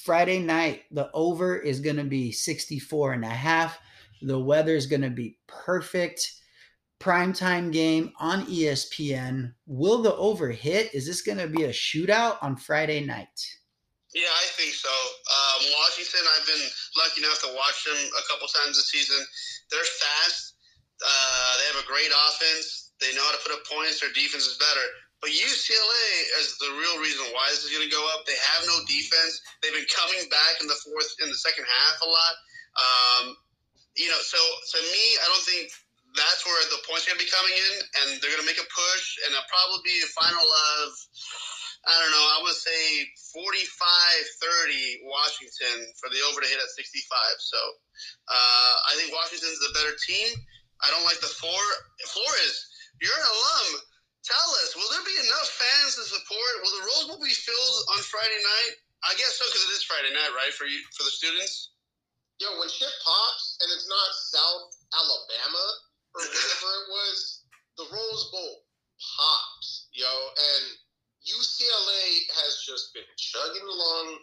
Friday 0.04 0.40
night, 0.40 0.84
the 0.92 1.10
over 1.14 1.58
is 1.58 1.80
going 1.80 1.96
to 1.96 2.04
be 2.04 2.32
64 2.32 3.14
and 3.14 3.24
a 3.24 3.30
half. 3.30 3.80
The 4.22 4.40
weather 4.40 4.76
is 4.76 4.88
going 4.88 5.02
to 5.02 5.10
be 5.10 5.38
perfect 5.48 6.43
primetime 7.04 7.68
game 7.72 8.16
on 8.18 8.48
ESPN. 8.48 9.52
Will 9.68 10.02
the 10.02 10.16
over 10.16 10.50
hit? 10.50 10.96
Is 10.96 11.06
this 11.06 11.22
going 11.22 11.38
to 11.38 11.52
be 11.52 11.68
a 11.68 11.76
shootout 11.76 12.40
on 12.40 12.56
Friday 12.56 13.04
night? 13.04 13.36
Yeah, 14.16 14.32
I 14.32 14.48
think 14.56 14.72
so. 14.72 14.88
Um, 14.88 15.62
Washington, 15.84 16.24
I've 16.24 16.48
been 16.48 16.66
lucky 16.96 17.20
enough 17.26 17.44
to 17.44 17.52
watch 17.52 17.84
them 17.84 17.98
a 17.98 18.24
couple 18.32 18.48
times 18.48 18.80
this 18.80 18.88
season. 18.88 19.20
They're 19.68 19.84
fast. 19.84 20.56
Uh, 21.04 21.52
they 21.60 21.66
have 21.76 21.84
a 21.84 21.90
great 21.92 22.14
offense. 22.30 22.94
They 23.02 23.12
know 23.12 23.26
how 23.26 23.36
to 23.36 23.44
put 23.44 23.52
up 23.52 23.68
points. 23.68 24.00
Their 24.00 24.14
defense 24.16 24.48
is 24.48 24.56
better. 24.56 24.88
But 25.20 25.36
UCLA 25.36 26.08
is 26.40 26.56
the 26.62 26.72
real 26.78 27.04
reason 27.04 27.26
why 27.36 27.52
this 27.52 27.68
is 27.68 27.72
going 27.74 27.84
to 27.84 27.92
go 27.92 28.04
up. 28.16 28.24
They 28.24 28.38
have 28.56 28.64
no 28.70 28.80
defense. 28.88 29.44
They've 29.60 29.76
been 29.76 29.90
coming 29.92 30.24
back 30.32 30.62
in 30.62 30.72
the 30.72 30.78
fourth, 30.88 31.10
in 31.20 31.28
the 31.28 31.40
second 31.40 31.66
half 31.68 31.96
a 32.00 32.08
lot. 32.08 32.34
Um, 32.80 33.26
you 33.98 34.08
know, 34.08 34.22
so 34.22 34.38
to 34.38 34.80
me, 34.94 35.04
I 35.20 35.26
don't 35.28 35.46
think 35.48 35.72
that's 36.14 36.46
where 36.46 36.62
the 36.70 36.82
points 36.86 37.06
are 37.06 37.14
going 37.14 37.22
to 37.22 37.26
be 37.26 37.34
coming 37.34 37.54
in, 37.58 37.76
and 38.02 38.08
they're 38.22 38.34
going 38.34 38.46
to 38.46 38.50
make 38.50 38.62
a 38.62 38.70
push, 38.70 39.06
and 39.26 39.34
it'll 39.34 39.50
probably 39.50 39.82
be 39.82 39.98
a 40.06 40.10
final 40.14 40.46
of, 40.46 40.88
I 41.90 41.94
don't 41.98 42.14
know, 42.14 42.28
I 42.38 42.40
would 42.46 42.58
say 42.58 43.10
45 43.34 43.50
30 44.70 45.10
Washington 45.10 45.90
for 45.98 46.08
the 46.14 46.22
over 46.30 46.40
to 46.40 46.48
hit 46.48 46.62
at 46.62 46.70
65. 46.70 47.02
So 47.42 47.60
uh, 48.30 48.74
I 48.88 48.94
think 49.02 49.10
Washington's 49.10 49.60
the 49.60 49.74
better 49.74 49.98
team. 50.06 50.38
I 50.86 50.94
don't 50.94 51.08
like 51.08 51.20
the 51.20 51.34
four. 51.34 51.64
Flores, 52.06 52.56
you're 53.02 53.16
an 53.16 53.26
alum. 53.26 53.82
Tell 54.24 54.50
us, 54.64 54.72
will 54.78 54.88
there 54.94 55.04
be 55.04 55.20
enough 55.28 55.50
fans 55.52 56.00
to 56.00 56.04
support? 56.08 56.52
Will 56.64 56.76
the 56.80 56.88
Rose 56.88 57.06
Bowl 57.12 57.20
be 57.20 57.36
filled 57.36 57.78
on 57.92 58.00
Friday 58.08 58.40
night? 58.40 58.74
I 59.04 59.12
guess 59.20 59.36
so 59.36 59.44
because 59.44 59.68
it 59.68 59.76
is 59.76 59.84
Friday 59.84 60.16
night, 60.16 60.32
right? 60.32 60.56
For 60.56 60.64
you, 60.64 60.80
for 60.96 61.04
the 61.04 61.12
students. 61.12 61.76
Yo, 62.40 62.48
when 62.60 62.72
shit 62.72 62.92
pops 63.04 63.60
and 63.60 63.68
it's 63.76 63.88
not 63.92 64.10
South 64.32 64.72
Alabama 64.96 65.66
or 66.16 66.22
whatever 66.22 66.70
it 66.82 66.88
was, 66.90 67.18
the 67.78 67.86
Rose 67.90 68.30
Bowl 68.32 68.64
pops, 69.02 69.90
yo. 69.94 70.08
And 70.08 70.66
UCLA 71.26 72.06
has 72.44 72.64
just 72.68 72.94
been 72.94 73.08
chugging 73.18 73.66
along. 73.66 74.20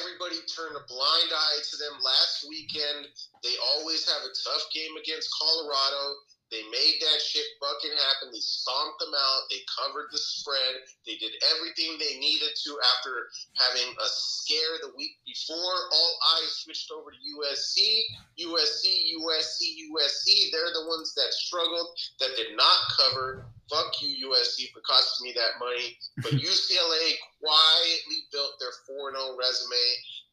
Everybody 0.00 0.40
turned 0.48 0.76
a 0.76 0.84
blind 0.88 1.30
eye 1.30 1.60
to 1.70 1.76
them 1.76 2.00
last 2.00 2.46
weekend. 2.48 3.12
They 3.44 3.54
always 3.76 4.08
have 4.08 4.22
a 4.24 4.32
tough 4.32 4.64
game 4.72 4.96
against 4.96 5.28
Colorado. 5.36 6.16
They 6.50 6.62
made 6.70 6.96
that 7.02 7.18
shit 7.18 7.46
fucking 7.58 7.96
happen. 8.06 8.30
They 8.30 8.38
stomped 8.38 9.02
them 9.02 9.10
out. 9.10 9.50
They 9.50 9.66
covered 9.66 10.06
the 10.14 10.18
spread. 10.18 10.78
They 11.02 11.18
did 11.18 11.34
everything 11.56 11.98
they 11.98 12.22
needed 12.22 12.54
to 12.54 12.70
after 12.94 13.26
having 13.58 13.90
a 13.90 14.08
scare 14.08 14.78
the 14.82 14.94
week 14.94 15.18
before. 15.26 15.74
All 15.90 16.12
eyes 16.38 16.62
switched 16.62 16.90
over 16.94 17.10
to 17.10 17.18
USC. 17.18 17.82
USC, 18.38 18.86
USC, 19.18 19.58
USC. 19.90 20.26
They're 20.54 20.74
the 20.74 20.86
ones 20.86 21.14
that 21.18 21.34
struggled, 21.34 21.90
that 22.20 22.36
did 22.36 22.54
not 22.56 22.78
cover. 22.94 23.46
Fuck 23.68 23.98
you, 24.00 24.30
USC, 24.30 24.70
for 24.70 24.80
costing 24.86 25.26
me 25.26 25.34
that 25.34 25.58
money. 25.58 25.98
But 26.22 26.32
UCLA 26.38 27.06
quietly 27.42 28.22
built 28.30 28.54
their 28.60 28.74
4 28.86 29.10
0 29.10 29.34
resume. 29.34 29.86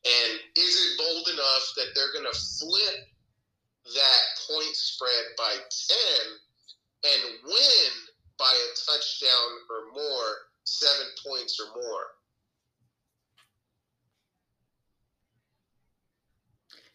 And 0.06 0.40
is 0.58 0.74
it 0.78 0.98
bold 1.00 1.28
enough 1.30 1.66
that 1.78 1.96
they're 1.96 2.14
going 2.14 2.30
to 2.30 2.38
flip 2.38 3.08
that 3.86 4.22
point 4.48 4.76
spread 4.76 5.26
by 5.38 5.52
10 5.52 5.98
and 7.04 7.22
win 7.46 7.92
by 8.40 8.52
a 8.52 8.70
touchdown 8.92 9.50
or 9.70 9.94
more, 9.94 10.30
seven 10.64 11.08
points 11.26 11.60
or 11.60 11.82
more? 11.82 12.06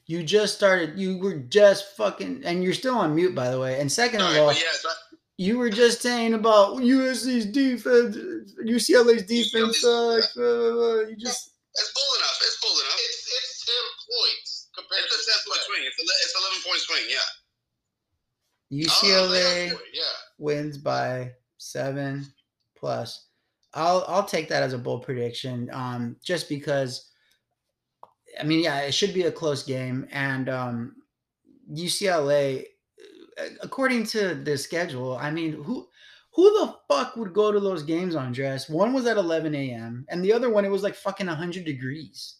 You 0.09 0.23
just 0.25 0.57
started. 0.57 0.99
You 0.99 1.19
were 1.19 1.37
just 1.37 1.95
fucking, 1.97 2.41
and 2.45 2.65
you're 2.65 2.73
still 2.73 2.97
on 2.97 3.15
mute, 3.15 3.35
by 3.35 3.51
the 3.51 3.61
way. 3.61 3.79
And 3.79 3.93
second 3.93 4.23
of 4.23 4.29
all, 4.29 4.47
but 4.47 4.57
yeah, 4.57 4.73
so 4.73 4.89
you 5.37 5.59
were 5.59 5.69
just 5.69 6.01
saying 6.01 6.33
about 6.33 6.79
USC's 6.81 7.45
defense, 7.45 8.17
UCLA's 8.65 9.29
defense 9.29 9.85
sucks. 9.85 10.33
blah, 10.33 10.49
blah, 10.49 10.73
blah. 10.73 11.01
You 11.13 11.17
just 11.21 11.53
it's 11.77 11.93
bold 11.93 12.15
enough. 12.17 12.39
It's 12.41 12.57
bold 12.57 12.81
enough. 12.81 12.99
It's 13.05 13.21
it's 13.37 13.67
ten 13.69 13.85
points 14.09 14.59
compared 14.75 15.05
It's 15.05 15.13
to 15.13 15.19
a 15.19 15.35
10 15.35 15.47
point 15.47 15.63
swing. 15.69 15.83
It's, 15.85 15.99
a, 15.99 16.05
it's 16.25 16.35
11 16.39 16.67
point 16.67 16.78
swing, 16.89 17.05
yeah. 17.11 17.19
UCLA 18.85 19.73
Oh, 19.73 19.79
yeah. 19.93 20.03
wins 20.39 20.79
by 20.79 21.33
seven 21.57 22.27
plus. 22.77 23.27
I'll 23.75 24.05
I'll 24.09 24.25
take 24.25 24.49
that 24.49 24.63
as 24.63 24.73
a 24.73 24.79
bold 24.79 25.03
prediction. 25.05 25.69
Um, 25.73 26.17
just 26.23 26.49
because, 26.49 27.11
I 28.41 28.45
mean, 28.45 28.61
yeah, 28.61 28.81
it 28.81 28.93
should 28.93 29.15
be 29.15 29.23
a 29.23 29.33
close 29.33 29.63
game, 29.63 30.07
and 30.11 30.49
um, 30.49 30.97
UCLA, 31.73 32.65
uh, 33.41 33.45
according 33.63 34.05
to 34.07 34.35
the 34.35 34.57
schedule, 34.57 35.17
I 35.17 35.31
mean, 35.31 35.53
who 35.53 35.89
who 36.33 36.45
the 36.59 36.77
fuck 36.89 37.17
would 37.17 37.33
go 37.35 37.53
to 37.53 37.61
those 37.61 37.83
games 37.83 38.15
Andres? 38.15 38.69
One 38.69 38.93
was 38.93 39.07
at 39.07 39.17
11 39.17 39.55
a.m. 39.55 40.07
and 40.09 40.25
the 40.25 40.33
other 40.33 40.51
one 40.51 40.65
it 40.65 40.71
was 40.71 40.83
like 40.83 40.95
fucking 40.95 41.27
100 41.27 41.65
degrees. 41.65 42.37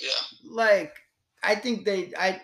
Yeah. 0.00 0.10
Like, 0.44 0.94
I 1.42 1.56
think 1.56 1.84
they 1.84 2.12
I 2.16 2.40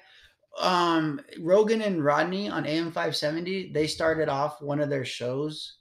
um 0.60 1.20
Roggin 1.40 1.84
and 1.84 2.04
Rodney 2.04 2.48
on 2.48 2.66
AM 2.66 2.86
570, 2.86 3.72
they 3.72 3.86
started 3.86 4.28
off 4.28 4.62
one 4.62 4.80
of 4.80 4.90
their 4.90 5.04
shows 5.04 5.78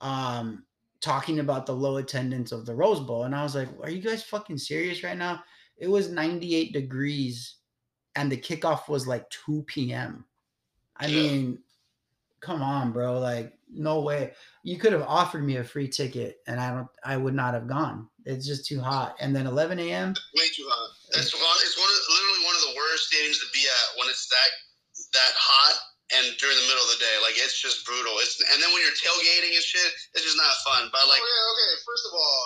um 0.00 0.64
talking 1.00 1.40
about 1.40 1.66
the 1.66 1.74
low 1.74 1.98
attendance 1.98 2.52
of 2.52 2.66
the 2.66 2.74
Rose 2.74 3.00
Bowl. 3.00 3.24
And 3.24 3.34
I 3.34 3.42
was 3.42 3.54
like, 3.54 3.68
are 3.82 3.90
you 3.90 4.00
guys 4.02 4.22
fucking 4.22 4.58
serious 4.58 5.02
right 5.02 5.16
now? 5.16 5.42
It 5.76 5.88
was 5.88 6.10
98 6.10 6.72
degrees 6.72 7.56
and 8.14 8.32
the 8.32 8.36
kickoff 8.36 8.88
was 8.88 9.06
like 9.06 9.28
2 9.30 9.62
p.m. 9.66 10.24
I 10.96 11.08
mean, 11.08 11.58
come 12.40 12.62
on, 12.62 12.92
bro. 12.92 13.20
Like, 13.20 13.52
no 13.70 14.00
way. 14.00 14.32
You 14.62 14.78
could 14.78 14.92
have 14.92 15.02
offered 15.02 15.44
me 15.44 15.56
a 15.56 15.64
free 15.64 15.88
ticket 15.88 16.38
and 16.46 16.58
I 16.58 16.70
don't 16.70 16.88
I 17.04 17.16
would 17.16 17.34
not 17.34 17.54
have 17.54 17.66
gone. 17.66 18.08
It's 18.24 18.46
just 18.46 18.66
too 18.66 18.80
hot. 18.80 19.16
And 19.20 19.36
then 19.36 19.46
11 19.46 19.78
a.m. 19.78 20.14
Way 20.34 20.44
too 20.54 20.66
hot. 20.66 20.90
That's 21.12 21.34
one. 21.34 21.56
It's 21.60 21.78
one 21.78 21.88
of 21.88 22.15
literally 22.96 23.28
one 23.28 23.36
of 23.36 23.36
the 23.36 23.36
worst 23.36 23.36
stadiums 23.36 23.38
to 23.44 23.48
be 23.52 23.62
at 23.68 23.86
when 24.00 24.08
it's 24.08 24.26
that 24.32 24.50
that 25.12 25.32
hot 25.36 25.76
and 26.16 26.24
during 26.38 26.56
the 26.56 26.66
middle 26.70 26.84
of 26.86 26.92
the 26.96 27.02
day. 27.02 27.16
Like 27.20 27.36
it's 27.36 27.60
just 27.60 27.84
brutal. 27.84 28.16
It's 28.22 28.40
and 28.40 28.58
then 28.62 28.72
when 28.72 28.80
you're 28.80 28.96
tailgating 28.96 29.52
and 29.52 29.64
shit, 29.64 29.90
it's 30.16 30.24
just 30.24 30.38
not 30.40 30.52
fun. 30.64 30.88
But 30.88 31.04
like, 31.08 31.20
okay, 31.20 31.42
okay. 31.52 31.72
First 31.84 32.04
of 32.08 32.12
all, 32.16 32.40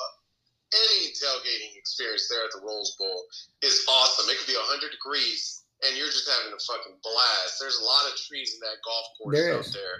any 0.74 1.10
tailgating 1.14 1.76
experience 1.78 2.30
there 2.30 2.42
at 2.46 2.52
the 2.54 2.62
Rose 2.62 2.94
Bowl 2.98 3.26
is 3.62 3.86
awesome. 3.90 4.30
It 4.30 4.38
could 4.38 4.50
be 4.50 4.58
100 4.58 4.90
degrees 4.94 5.66
and 5.82 5.96
you're 5.96 6.12
just 6.12 6.28
having 6.30 6.54
a 6.54 6.60
fucking 6.60 6.98
blast. 7.02 7.58
There's 7.58 7.80
a 7.80 7.86
lot 7.86 8.06
of 8.06 8.14
trees 8.20 8.54
in 8.54 8.60
that 8.62 8.78
golf 8.84 9.06
course 9.18 9.34
There 9.34 9.54
out 9.56 9.66
is. 9.66 9.72
there. 9.74 9.98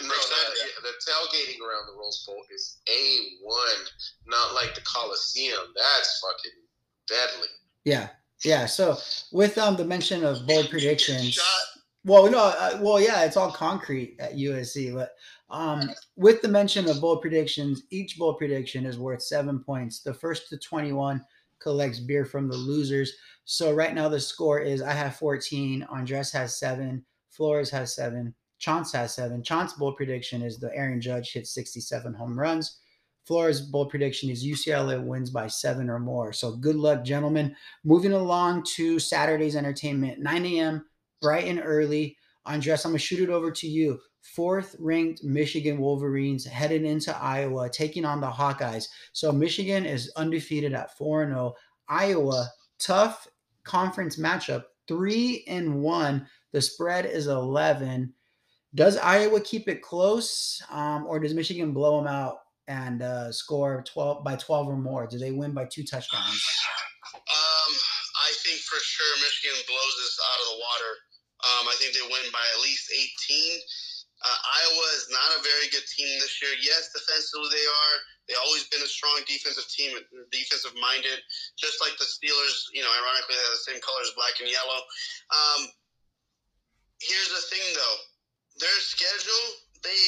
No, 0.00 0.08
that, 0.08 0.48
the 0.80 0.94
tailgating 1.04 1.60
around 1.60 1.88
the 1.88 1.96
Rose 1.98 2.24
Bowl 2.24 2.40
is 2.52 2.78
a 2.88 3.36
one, 3.42 3.80
not 4.26 4.54
like 4.54 4.74
the 4.74 4.80
Coliseum. 4.82 5.72
That's 5.76 6.20
fucking 6.20 6.58
deadly. 7.08 7.48
Yeah. 7.84 8.08
Yeah. 8.44 8.66
So 8.66 8.96
with 9.32 9.58
um 9.58 9.76
the 9.76 9.84
mention 9.84 10.24
of 10.24 10.46
bold 10.46 10.70
predictions. 10.70 11.38
Well, 12.06 12.30
no, 12.30 12.38
uh, 12.38 12.78
well, 12.82 13.00
yeah, 13.00 13.24
it's 13.24 13.38
all 13.38 13.50
concrete 13.50 14.16
at 14.20 14.34
USC, 14.34 14.94
but 14.94 15.12
um, 15.48 15.90
with 16.16 16.42
the 16.42 16.48
mention 16.48 16.86
of 16.90 17.00
bold 17.00 17.22
predictions, 17.22 17.84
each 17.90 18.18
bold 18.18 18.36
prediction 18.36 18.84
is 18.84 18.98
worth 18.98 19.22
seven 19.22 19.60
points. 19.64 20.00
The 20.00 20.12
first 20.12 20.50
to 20.50 20.58
21 20.58 21.24
collects 21.60 22.00
beer 22.00 22.26
from 22.26 22.46
the 22.46 22.56
losers. 22.56 23.14
So 23.46 23.72
right 23.72 23.94
now 23.94 24.10
the 24.10 24.20
score 24.20 24.60
is 24.60 24.82
I 24.82 24.92
have 24.92 25.16
14, 25.16 25.86
Andres 25.90 26.30
has 26.32 26.58
seven, 26.58 27.02
Flores 27.30 27.70
has 27.70 27.94
seven, 27.94 28.34
Chance 28.58 28.92
has 28.92 29.14
seven. 29.14 29.42
Chance's 29.42 29.78
bold 29.78 29.96
prediction 29.96 30.42
is 30.42 30.58
the 30.58 30.74
Aaron 30.74 31.00
Judge 31.00 31.32
hits 31.32 31.52
67 31.54 32.14
home 32.14 32.38
runs. 32.38 32.80
Flores' 33.24 33.60
bold 33.60 33.90
prediction 33.90 34.30
is 34.30 34.44
UCLA 34.44 35.02
wins 35.02 35.30
by 35.30 35.46
seven 35.46 35.88
or 35.88 35.98
more. 35.98 36.32
So 36.32 36.56
good 36.56 36.76
luck, 36.76 37.04
gentlemen. 37.04 37.56
Moving 37.84 38.12
along 38.12 38.64
to 38.74 38.98
Saturday's 38.98 39.56
entertainment, 39.56 40.20
9 40.20 40.46
a.m 40.46 40.84
bright 41.24 41.48
and 41.48 41.62
early. 41.64 42.18
Andres, 42.44 42.84
I'm 42.84 42.90
gonna 42.90 42.98
shoot 42.98 43.20
it 43.20 43.30
over 43.30 43.50
to 43.50 43.66
you. 43.66 43.98
Fourth 44.20 44.76
ranked 44.78 45.24
Michigan 45.24 45.78
Wolverines 45.78 46.44
headed 46.44 46.84
into 46.84 47.16
Iowa, 47.16 47.70
taking 47.70 48.04
on 48.04 48.20
the 48.20 48.30
Hawkeyes. 48.30 48.88
So 49.14 49.32
Michigan 49.32 49.86
is 49.86 50.12
undefeated 50.16 50.74
at 50.74 50.94
4 50.98 51.26
0. 51.26 51.54
Iowa, 51.88 52.50
tough 52.78 53.26
conference 53.64 54.18
matchup, 54.18 54.64
3 54.86 55.44
and 55.48 55.82
1. 55.82 56.26
The 56.52 56.60
spread 56.60 57.06
is 57.06 57.26
11. 57.26 58.12
Does 58.74 58.98
Iowa 58.98 59.40
keep 59.40 59.66
it 59.66 59.80
close, 59.80 60.62
um, 60.70 61.06
or 61.06 61.18
does 61.18 61.32
Michigan 61.32 61.72
blow 61.72 61.96
them 61.96 62.06
out 62.06 62.40
and 62.68 63.02
uh, 63.02 63.32
score 63.32 63.84
12 63.86 64.24
by 64.24 64.36
12 64.36 64.68
or 64.68 64.76
more? 64.76 65.06
Do 65.06 65.18
they 65.18 65.32
win 65.32 65.52
by 65.52 65.66
two 65.66 65.84
touchdowns? 65.84 66.42
Um, 67.14 67.72
I 68.24 68.30
think 68.42 68.60
for 68.64 68.80
sure 68.80 69.12
Michigan 69.20 69.56
blows 69.68 69.94
this 70.00 70.16
out 70.18 70.40
of 70.42 70.46
the 70.54 70.58
water. 70.60 70.92
Um, 71.44 71.64
I 71.68 71.74
think 71.76 71.92
they 71.92 72.06
win 72.08 72.26
by 72.32 72.44
at 72.56 72.64
least 72.64 72.88
18. 72.88 73.60
Uh, 74.24 74.40
Iowa 74.40 74.86
is 74.96 75.12
not 75.12 75.36
a 75.36 75.44
very 75.44 75.68
good 75.68 75.84
team 75.84 76.08
this 76.16 76.40
year. 76.40 76.56
Yes, 76.56 76.88
defensively 76.96 77.52
they 77.52 77.68
are. 77.68 77.96
They 78.24 78.36
always 78.40 78.64
been 78.72 78.80
a 78.80 78.88
strong 78.88 79.20
defensive 79.28 79.68
team, 79.68 80.00
defensive 80.32 80.72
minded, 80.80 81.20
just 81.60 81.84
like 81.84 81.92
the 82.00 82.08
Steelers. 82.08 82.72
You 82.72 82.80
know, 82.80 82.88
ironically, 82.88 83.36
they 83.36 83.44
have 83.44 83.58
the 83.60 83.68
same 83.68 83.80
colors, 83.84 84.16
black 84.16 84.40
and 84.40 84.48
yellow. 84.48 84.80
Um, 85.28 85.68
here's 87.04 87.32
the 87.36 87.44
thing, 87.52 87.66
though, 87.76 87.98
their 88.64 88.78
schedule 88.80 89.44
they 89.84 90.00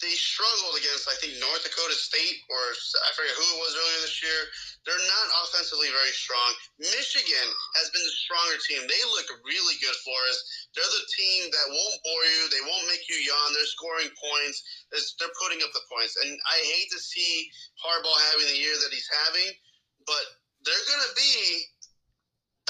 they 0.00 0.16
struggled 0.16 0.80
against 0.80 1.04
I 1.08 1.16
think 1.20 1.36
North 1.36 1.60
Dakota 1.60 1.92
State 1.92 2.40
or 2.48 2.60
I 2.72 3.10
forget 3.12 3.36
who 3.36 3.44
it 3.44 3.60
was 3.60 3.72
earlier 3.76 4.00
this 4.04 4.20
year. 4.24 4.40
They're 4.88 5.06
not 5.06 5.26
offensively 5.44 5.92
very 5.92 6.14
strong. 6.16 6.50
Michigan 6.80 7.48
has 7.76 7.92
been 7.92 8.00
the 8.00 8.16
stronger 8.16 8.56
team. 8.64 8.80
They 8.88 9.02
look 9.12 9.28
really 9.44 9.76
good 9.84 9.96
for 10.00 10.16
us. 10.32 10.38
They're 10.72 10.88
the 10.88 11.06
team 11.12 11.52
that 11.52 11.68
won't 11.68 12.00
bore 12.00 12.26
you. 12.32 12.42
They 12.48 12.64
won't 12.64 12.88
make 12.88 13.04
you 13.12 13.20
yawn. 13.20 13.52
They're 13.52 13.68
scoring 13.68 14.08
points. 14.16 14.64
They're 14.88 15.36
putting 15.36 15.60
up 15.60 15.72
the 15.76 15.84
points. 15.92 16.16
And 16.16 16.32
I 16.32 16.58
hate 16.64 16.88
to 16.96 17.00
see 17.00 17.52
Harbaugh 17.76 18.20
having 18.32 18.48
the 18.48 18.60
year 18.60 18.72
that 18.72 18.92
he's 18.92 19.10
having, 19.28 19.52
but 20.08 20.24
they're 20.64 20.86
going 20.88 21.04
to 21.04 21.14
be 21.16 21.36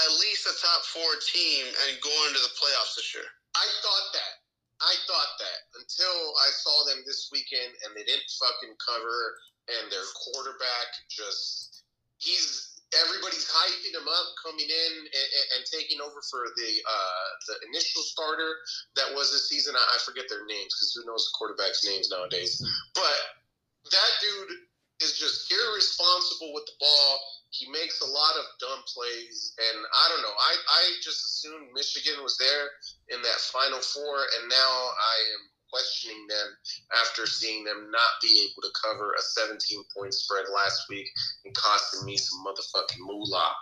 at 0.02 0.10
least 0.18 0.50
a 0.50 0.54
top 0.58 0.82
four 0.90 1.14
team 1.22 1.66
and 1.86 2.02
going 2.02 2.30
to 2.34 2.42
the 2.42 2.54
playoffs 2.58 2.98
this 2.98 3.14
year. 3.14 3.26
I 3.54 3.66
thought 3.82 4.08
that. 4.18 4.34
I 4.80 4.94
thought 5.04 5.32
that 5.36 5.58
until 5.90 6.34
I 6.38 6.50
saw 6.54 6.86
them 6.86 7.02
this 7.06 7.30
weekend 7.32 7.74
and 7.82 7.90
they 7.98 8.06
didn't 8.06 8.30
fucking 8.38 8.78
cover 8.78 9.18
and 9.74 9.90
their 9.90 10.06
quarterback 10.14 10.86
just 11.10 11.82
he's 12.18 12.70
everybody's 12.94 13.46
hyping 13.46 13.94
him 13.94 14.06
up 14.06 14.28
coming 14.42 14.66
in 14.66 14.92
and, 14.98 15.28
and, 15.54 15.62
taking 15.70 16.02
over 16.02 16.18
for 16.26 16.50
the 16.58 16.70
uh, 16.82 17.28
the 17.46 17.54
initial 17.70 18.02
starter 18.02 18.50
that 18.96 19.14
was 19.14 19.30
this 19.30 19.48
season. 19.48 19.74
I, 19.78 19.84
I 19.94 19.98
forget 20.02 20.26
their 20.26 20.42
names 20.46 20.74
because 20.74 20.90
who 20.94 21.06
knows 21.06 21.30
quarterbacks' 21.38 21.86
names 21.86 22.10
nowadays. 22.10 22.58
But 22.94 23.20
that 23.94 24.12
dude 24.18 24.66
is 25.06 25.14
just 25.18 25.46
irresponsible 25.50 26.50
with 26.52 26.66
the 26.66 26.76
ball. 26.82 27.10
He 27.50 27.70
makes 27.70 28.02
a 28.02 28.10
lot 28.10 28.34
of 28.38 28.46
dumb 28.58 28.82
plays, 28.90 29.54
and 29.58 29.78
I 29.78 30.04
don't 30.10 30.22
know. 30.22 30.34
I, 30.34 30.54
I 30.54 30.82
just 31.02 31.22
assumed 31.22 31.70
Michigan 31.74 32.22
was 32.22 32.38
there 32.38 32.66
in 33.10 33.22
that 33.22 33.38
Final 33.54 33.78
Four, 33.78 34.26
and 34.38 34.50
now 34.50 34.70
I 34.90 35.16
am 35.34 35.42
questioning 35.72 36.26
them 36.28 36.48
after 37.02 37.26
seeing 37.26 37.64
them 37.64 37.90
not 37.90 38.10
be 38.22 38.48
able 38.50 38.62
to 38.62 38.72
cover 38.84 39.12
a 39.12 39.22
17 39.22 39.82
point 39.96 40.14
spread 40.14 40.44
last 40.54 40.82
week 40.88 41.08
and 41.44 41.54
costing 41.54 42.04
me 42.04 42.16
some 42.16 42.44
motherfucking 42.44 43.00
moolah. 43.00 43.52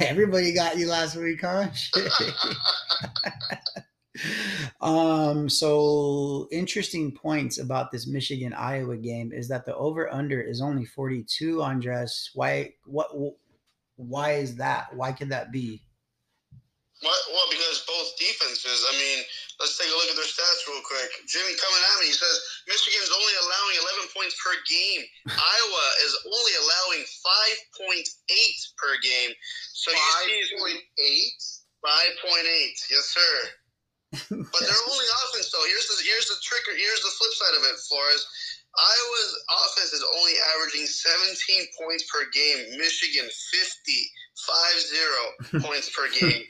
Everybody 0.00 0.54
got 0.54 0.78
you 0.78 0.88
last 0.88 1.16
week, 1.16 1.40
huh? 1.42 1.68
um, 4.80 5.48
so 5.48 6.48
interesting 6.52 7.12
points 7.12 7.58
about 7.58 7.90
this 7.90 8.06
Michigan 8.06 8.52
Iowa 8.52 8.96
game 8.96 9.32
is 9.32 9.48
that 9.48 9.64
the 9.64 9.74
over 9.76 10.12
under 10.12 10.40
is 10.40 10.60
only 10.60 10.84
42 10.84 11.62
Andres. 11.62 12.30
Why 12.34 12.74
what 12.84 13.10
why 13.96 14.32
is 14.32 14.56
that? 14.56 14.94
Why 14.94 15.12
could 15.12 15.30
that 15.30 15.52
be? 15.52 15.80
Well, 17.02 17.12
well, 17.32 17.46
because 17.50 17.84
both 17.86 18.16
defenses. 18.16 18.86
I 18.88 18.92
mean, 18.96 19.24
let's 19.62 19.78
take 19.78 19.86
a 19.86 19.94
look 19.94 20.10
at 20.10 20.18
their 20.18 20.26
stats 20.26 20.66
real 20.66 20.82
quick. 20.82 21.06
Jimmy 21.30 21.54
coming 21.54 21.82
at 21.86 21.96
me. 22.02 22.10
He 22.10 22.16
says 22.18 22.34
Michigan's 22.66 23.14
only 23.14 23.34
allowing 23.46 23.74
11 24.10 24.10
points 24.10 24.34
per 24.42 24.52
game. 24.66 25.06
Iowa 25.30 25.84
is 26.04 26.12
only 26.26 26.54
allowing 26.66 27.02
5.8 27.06 28.02
per 28.76 28.92
game. 29.00 29.30
So 29.78 29.94
you 29.94 30.50
see, 30.58 30.82
5.8? 31.86 31.86
5.8. 31.86 32.90
Yes, 32.90 33.06
sir. 33.14 33.34
But 34.52 34.60
their 34.68 34.82
only 34.92 35.08
offense, 35.24 35.48
though, 35.48 35.64
here's 35.72 35.88
the 35.88 35.96
here's 36.04 36.28
the 36.28 36.36
trick. 36.44 36.68
Here's 36.68 37.00
the 37.00 37.14
flip 37.16 37.32
side 37.32 37.56
of 37.56 37.64
it, 37.64 37.80
Flores. 37.88 38.20
Iowa's 38.76 39.32
offense 39.48 39.92
is 39.96 40.04
only 40.16 40.36
averaging 40.52 40.84
17 40.84 41.64
points 41.80 42.04
per 42.12 42.24
game. 42.32 42.76
Michigan 42.76 43.24
50, 43.24 43.32
5 45.48 45.60
0 45.60 45.64
points 45.64 45.88
per 45.96 46.08
game. 46.12 46.44
Hey, 46.44 46.48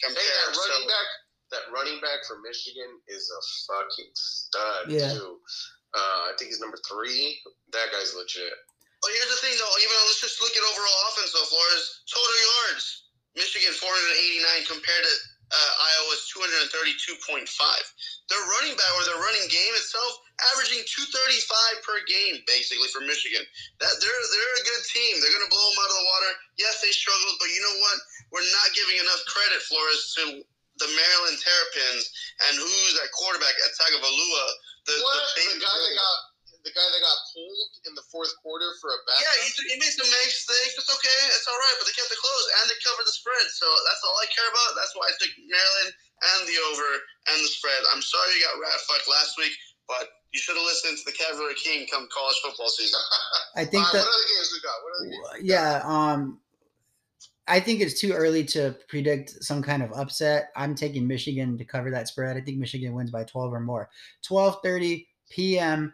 Compare. 0.00 0.24
that 0.48 0.56
So, 0.56 0.60
running 0.68 0.88
back, 0.88 1.08
that 1.54 1.70
running 1.70 2.02
back 2.02 2.26
for 2.26 2.42
Michigan 2.42 2.98
is 3.06 3.30
a 3.30 3.40
fucking 3.70 4.10
stud 4.14 4.90
Yeah. 4.90 5.14
too. 5.14 5.38
Uh, 5.94 6.22
I 6.28 6.32
think 6.36 6.50
he's 6.50 6.58
number 6.60 6.78
three. 6.90 7.38
That 7.70 7.94
guy's 7.94 8.14
legit. 8.18 8.52
But 9.00 9.14
here's 9.14 9.30
the 9.30 9.38
thing, 9.38 9.54
though. 9.58 9.74
Even 9.78 9.94
though 9.94 10.08
let's 10.10 10.20
just 10.20 10.40
look 10.42 10.50
at 10.56 10.64
overall 10.64 10.98
offense, 11.12 11.30
though, 11.30 11.46
Flores. 11.46 12.02
Total 12.10 12.38
yards. 12.66 13.04
Michigan 13.36 13.70
489 13.74 14.64
compared 14.66 15.04
to 15.06 15.14
uh, 15.54 15.72
Iowa's 15.78 16.26
232.5. 16.34 17.46
Their 18.30 18.42
running 18.58 18.74
back 18.74 18.92
or 18.96 19.04
their 19.04 19.20
running 19.20 19.46
game 19.52 19.74
itself 19.76 20.18
averaging 20.54 20.82
235 20.82 21.84
per 21.84 22.00
game, 22.08 22.40
basically 22.48 22.88
for 22.90 23.04
Michigan. 23.04 23.44
That 23.78 23.92
they're 24.00 24.24
they're 24.32 24.56
a 24.58 24.66
good 24.66 24.82
team. 24.88 25.20
They're 25.20 25.34
going 25.34 25.46
to 25.46 25.52
blow 25.52 25.62
them 25.68 25.78
out 25.84 25.92
of 25.92 25.98
the 26.00 26.08
water. 26.10 26.30
Yes, 26.58 26.80
they 26.80 26.90
struggled, 26.90 27.36
but 27.38 27.50
you 27.52 27.60
know 27.60 27.76
what? 27.84 27.96
We're 28.32 28.48
not 28.50 28.72
giving 28.74 28.98
enough 28.98 29.22
credit, 29.28 29.60
Flores, 29.68 30.02
to 30.18 30.22
the 30.80 30.88
Maryland 30.90 31.38
Terrapins 31.38 32.04
and 32.50 32.58
who's 32.58 32.92
that 32.98 33.10
quarterback 33.14 33.54
at 33.62 33.70
Tagovailoa. 33.78 34.46
The, 34.90 34.94
What? 35.00 35.22
the, 35.38 35.58
The 35.58 35.62
guy 35.62 35.76
that 35.78 35.94
got 35.94 36.18
the 36.64 36.72
guy 36.72 36.88
that 36.88 37.02
got 37.04 37.18
pulled 37.36 37.60
in 37.84 37.92
the 37.92 38.00
fourth 38.08 38.32
quarter 38.40 38.64
for 38.80 38.88
a 38.88 38.96
back. 39.04 39.20
Yeah, 39.20 39.36
he, 39.44 39.52
he 39.68 39.76
made 39.76 39.92
some 39.92 40.08
mistakes. 40.08 40.72
It's 40.80 40.88
okay. 40.88 41.20
It's 41.36 41.44
all 41.44 41.60
right. 41.60 41.76
But 41.76 41.84
they 41.84 41.92
kept 41.92 42.08
it 42.08 42.16
close 42.16 42.44
and 42.56 42.72
they 42.72 42.78
covered 42.80 43.04
the 43.04 43.12
spread. 43.12 43.44
So 43.52 43.68
that's 43.84 44.00
all 44.00 44.16
I 44.16 44.24
care 44.32 44.48
about. 44.48 44.72
That's 44.72 44.96
why 44.96 45.04
I 45.04 45.14
took 45.20 45.28
Maryland 45.44 45.92
and 45.92 46.40
the 46.48 46.56
over 46.72 46.88
and 47.36 47.38
the 47.44 47.52
spread. 47.52 47.84
I'm 47.92 48.00
sorry 48.00 48.32
you 48.32 48.48
got 48.48 48.56
rat 48.64 48.80
fucked 48.88 49.04
last 49.12 49.36
week, 49.36 49.52
but 49.84 50.08
you 50.32 50.40
should 50.40 50.56
have 50.56 50.64
listened 50.64 50.96
to 50.98 51.04
the 51.04 51.12
Cavalier 51.12 51.52
King 51.60 51.84
come 51.92 52.08
college 52.08 52.40
football 52.40 52.72
season. 52.72 52.96
I 53.60 53.68
think 53.68 53.84
All 53.84 53.92
that 53.92 54.00
right, 54.00 54.08
what 54.08 54.16
other 54.16 54.28
games 54.32 54.48
we 54.48 54.58
got? 54.64 54.76
What 54.80 54.92
other 54.96 55.08
games? 55.12 55.44
yeah, 55.44 55.84
um 55.84 56.40
I 57.46 57.60
think 57.60 57.80
it's 57.80 58.00
too 58.00 58.12
early 58.12 58.44
to 58.46 58.76
predict 58.88 59.44
some 59.44 59.62
kind 59.62 59.82
of 59.82 59.92
upset. 59.92 60.50
I'm 60.56 60.74
taking 60.74 61.06
Michigan 61.06 61.58
to 61.58 61.64
cover 61.64 61.90
that 61.90 62.08
spread. 62.08 62.36
I 62.36 62.40
think 62.40 62.58
Michigan 62.58 62.94
wins 62.94 63.10
by 63.10 63.24
12 63.24 63.52
or 63.52 63.60
more. 63.60 63.90
12:30 64.28 65.06
p.m. 65.30 65.92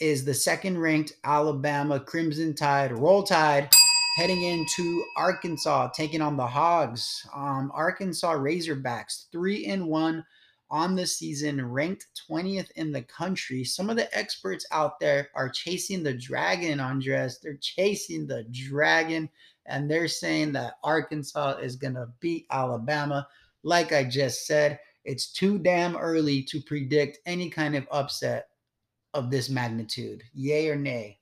is 0.00 0.24
the 0.24 0.34
second 0.34 0.78
ranked 0.78 1.12
Alabama 1.24 2.00
Crimson 2.00 2.54
Tide 2.54 2.92
Roll 2.92 3.22
Tide 3.22 3.68
heading 4.16 4.42
into 4.42 5.04
Arkansas, 5.18 5.90
taking 5.94 6.22
on 6.22 6.38
the 6.38 6.46
Hogs. 6.46 7.26
Um, 7.34 7.70
Arkansas 7.74 8.32
Razorbacks, 8.32 9.30
three 9.30 9.66
and 9.66 9.86
one 9.86 10.24
on 10.70 10.96
the 10.96 11.06
season, 11.06 11.64
ranked 11.64 12.06
20th 12.28 12.70
in 12.72 12.92
the 12.92 13.02
country. 13.02 13.64
Some 13.64 13.90
of 13.90 13.96
the 13.96 14.14
experts 14.16 14.66
out 14.72 14.98
there 15.00 15.28
are 15.34 15.48
chasing 15.48 16.02
the 16.02 16.14
dragon, 16.14 16.80
Andres. 16.80 17.38
They're 17.42 17.58
chasing 17.60 18.26
the 18.26 18.44
dragon, 18.50 19.28
and 19.66 19.90
they're 19.90 20.08
saying 20.08 20.52
that 20.52 20.78
Arkansas 20.82 21.58
is 21.58 21.76
going 21.76 21.94
to 21.94 22.08
beat 22.20 22.46
Alabama. 22.50 23.26
Like 23.62 23.92
I 23.92 24.04
just 24.04 24.46
said, 24.46 24.78
it's 25.04 25.32
too 25.32 25.58
damn 25.58 25.96
early 25.96 26.42
to 26.44 26.60
predict 26.60 27.18
any 27.26 27.48
kind 27.48 27.76
of 27.76 27.86
upset 27.92 28.48
of 29.14 29.30
this 29.30 29.48
magnitude. 29.48 30.22
Yay 30.34 30.68
or 30.68 30.76
nay? 30.76 31.18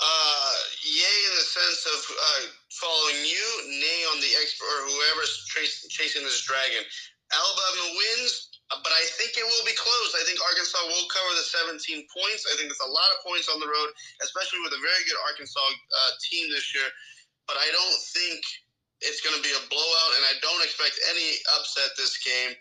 Uh, 0.00 0.52
yay 0.82 1.18
in 1.28 1.34
the 1.36 1.44
sense 1.44 1.86
of 1.86 2.16
uh, 2.16 2.46
following 2.70 3.24
you, 3.24 3.70
nay 3.80 4.04
on 4.12 4.20
the 4.20 4.32
expert 4.42 4.64
or 4.64 4.88
whoever's 4.88 5.44
chasing, 5.46 5.88
chasing 5.90 6.22
this 6.24 6.42
dragon. 6.42 6.82
Alabama 7.40 7.96
wins, 7.96 8.60
but 8.68 8.92
I 8.92 9.04
think 9.16 9.34
it 9.34 9.46
will 9.48 9.66
be 9.66 9.74
close. 9.74 10.10
I 10.14 10.22
think 10.28 10.38
Arkansas 10.44 10.84
will 10.86 11.08
cover 11.08 11.32
the 11.34 11.46
17 11.74 11.80
points. 12.12 12.44
I 12.46 12.54
think 12.60 12.68
it's 12.68 12.84
a 12.84 12.92
lot 12.92 13.08
of 13.16 13.24
points 13.24 13.48
on 13.48 13.58
the 13.58 13.66
road, 13.66 13.90
especially 14.20 14.60
with 14.60 14.76
a 14.76 14.80
very 14.84 15.02
good 15.08 15.18
Arkansas 15.24 15.58
uh, 15.58 16.10
team 16.28 16.52
this 16.52 16.70
year. 16.76 16.86
But 17.48 17.58
I 17.58 17.66
don't 17.72 17.98
think 18.14 18.44
it's 19.02 19.24
going 19.24 19.34
to 19.34 19.42
be 19.42 19.50
a 19.50 19.62
blowout, 19.72 20.12
and 20.20 20.24
I 20.28 20.34
don't 20.44 20.62
expect 20.62 21.00
any 21.10 21.40
upset 21.56 21.96
this 21.96 22.20
game. 22.20 22.52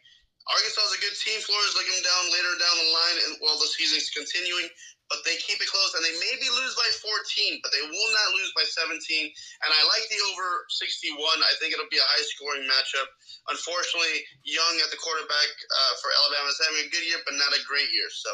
Arkansas 0.49 0.81
is 0.89 0.97
a 0.97 1.03
good 1.03 1.17
team. 1.19 1.37
Florida's 1.45 1.77
looking 1.77 2.01
down 2.01 2.23
later 2.33 2.53
down 2.57 2.75
the 2.79 2.89
line, 2.89 3.17
and 3.27 3.31
while 3.43 3.59
the 3.61 3.69
season's 3.69 4.09
continuing, 4.09 4.65
but 5.09 5.25
they 5.25 5.35
keep 5.41 5.57
it 5.57 5.67
close, 5.69 5.91
and 5.97 6.05
they 6.05 6.13
maybe 6.21 6.45
lose 6.53 6.77
by 6.77 6.85
14, 7.01 7.59
but 7.65 7.73
they 7.73 7.81
will 7.81 8.11
not 8.13 8.37
lose 8.37 8.53
by 8.53 8.61
17. 8.61 8.93
And 8.93 9.69
I 9.73 9.81
like 9.89 10.05
the 10.13 10.21
over 10.33 10.69
61. 10.69 11.17
I 11.17 11.53
think 11.57 11.73
it'll 11.73 11.89
be 11.89 11.97
a 11.97 12.05
high 12.13 12.25
scoring 12.37 12.69
matchup. 12.69 13.09
Unfortunately, 13.49 14.21
Young 14.45 14.75
at 14.85 14.93
the 14.93 15.01
quarterback 15.01 15.51
uh, 15.65 15.93
for 15.99 16.13
Alabama 16.13 16.53
is 16.53 16.61
having 16.61 16.85
a 16.85 16.91
good 16.93 17.05
year, 17.09 17.17
but 17.25 17.33
not 17.41 17.57
a 17.57 17.61
great 17.65 17.89
year. 17.89 18.05
So 18.13 18.29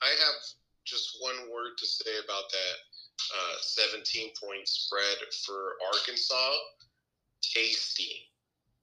I 0.00 0.14
have 0.14 0.38
just 0.86 1.18
one 1.18 1.50
word 1.50 1.74
to 1.78 1.86
say 1.86 2.22
about 2.22 2.46
that 2.54 2.76
uh, 3.34 3.56
17 3.60 4.30
point 4.38 4.64
spread 4.70 5.18
for 5.44 5.74
Arkansas. 5.90 6.54
Tasty. 7.42 8.30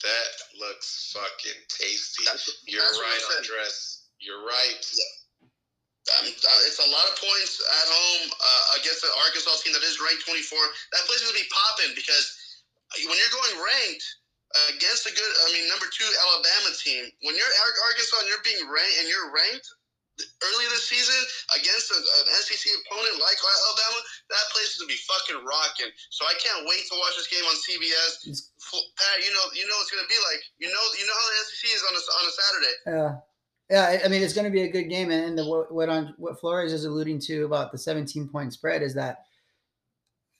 That 0.03 0.31
looks 0.59 1.15
fucking 1.15 1.61
tasty. 1.71 2.23
That's- 2.25 2.51
You're 2.67 2.83
that's 2.83 2.99
right. 2.99 3.37
Andres. 3.39 4.03
You're 4.19 4.45
right. 4.45 4.75
um, 4.75 5.26
uh, 6.07 6.67
it's 6.67 6.79
a 6.79 6.89
lot 6.89 7.05
of 7.11 7.19
points 7.19 7.59
at 7.59 7.87
home 7.91 8.23
uh, 8.31 8.79
against 8.79 9.03
the 9.03 9.11
Arkansas 9.27 9.59
team 9.63 9.75
that 9.75 9.83
is 9.83 9.99
ranked 9.99 10.23
24. 10.23 10.39
That 10.95 11.03
place 11.05 11.19
is 11.19 11.27
going 11.27 11.39
to 11.39 11.43
be 11.43 11.51
popping 11.51 11.91
because 11.93 12.25
when 12.95 13.17
you're 13.19 13.35
going 13.35 13.55
ranked 13.59 14.07
against 14.71 15.03
a 15.03 15.11
good, 15.11 15.31
I 15.43 15.51
mean, 15.51 15.67
number 15.67 15.91
two 15.91 16.07
Alabama 16.31 16.71
team, 16.79 17.11
when 17.27 17.35
you're 17.35 17.51
Arkansas 17.91 18.23
and 18.23 18.29
you're 18.31 18.45
being 18.47 18.63
ranked 18.71 18.95
and 19.03 19.07
you're 19.11 19.29
ranked 19.35 19.67
early 20.17 20.65
this 20.73 20.89
season 20.89 21.19
against 21.59 21.93
a, 21.93 21.99
an 21.99 22.25
SEC 22.41 22.63
opponent 22.65 23.21
like 23.21 23.37
Alabama, 23.37 23.99
that 24.33 24.45
place 24.55 24.73
is 24.73 24.81
going 24.81 24.89
to 24.89 24.95
be 24.95 25.03
fucking 25.05 25.39
rocking. 25.45 25.91
So 26.09 26.25
I 26.25 26.33
can't 26.41 26.65
wait 26.65 26.87
to 26.89 26.95
watch 26.97 27.19
this 27.19 27.29
game 27.29 27.45
on 27.45 27.53
CBS. 27.53 28.25
Pat, 28.97 29.15
you 29.21 29.31
know, 29.35 29.45
you 29.53 29.67
know 29.69 29.77
it's 29.83 29.93
going 29.93 30.03
to 30.03 30.09
be 30.09 30.17
like. 30.25 30.41
You 30.57 30.67
know, 30.71 30.83
you 30.97 31.05
know 31.05 31.15
how 31.15 31.27
the 31.27 31.37
SEC 31.47 31.63
is 31.71 31.83
on 31.85 31.93
a 31.93 32.01
on 32.01 32.23
a 32.25 32.33
Saturday. 32.33 32.75
Yeah. 32.87 33.11
Yeah, 33.69 33.99
I- 34.03 34.07
mean 34.07 34.21
it's 34.23 34.33
going 34.33 34.45
to 34.45 34.51
be 34.51 34.61
a 34.63 34.71
good 34.71 34.89
game, 34.89 35.11
and 35.11 35.37
the, 35.37 35.45
what 35.45 35.73
what 35.73 35.89
on 35.89 36.13
what 36.17 36.39
Flores 36.39 36.71
is 36.73 36.85
alluding 36.85 37.19
to 37.21 37.43
about 37.45 37.71
the 37.71 37.77
17 37.77 38.29
point 38.29 38.53
spread 38.53 38.81
is 38.81 38.93
that 38.95 39.19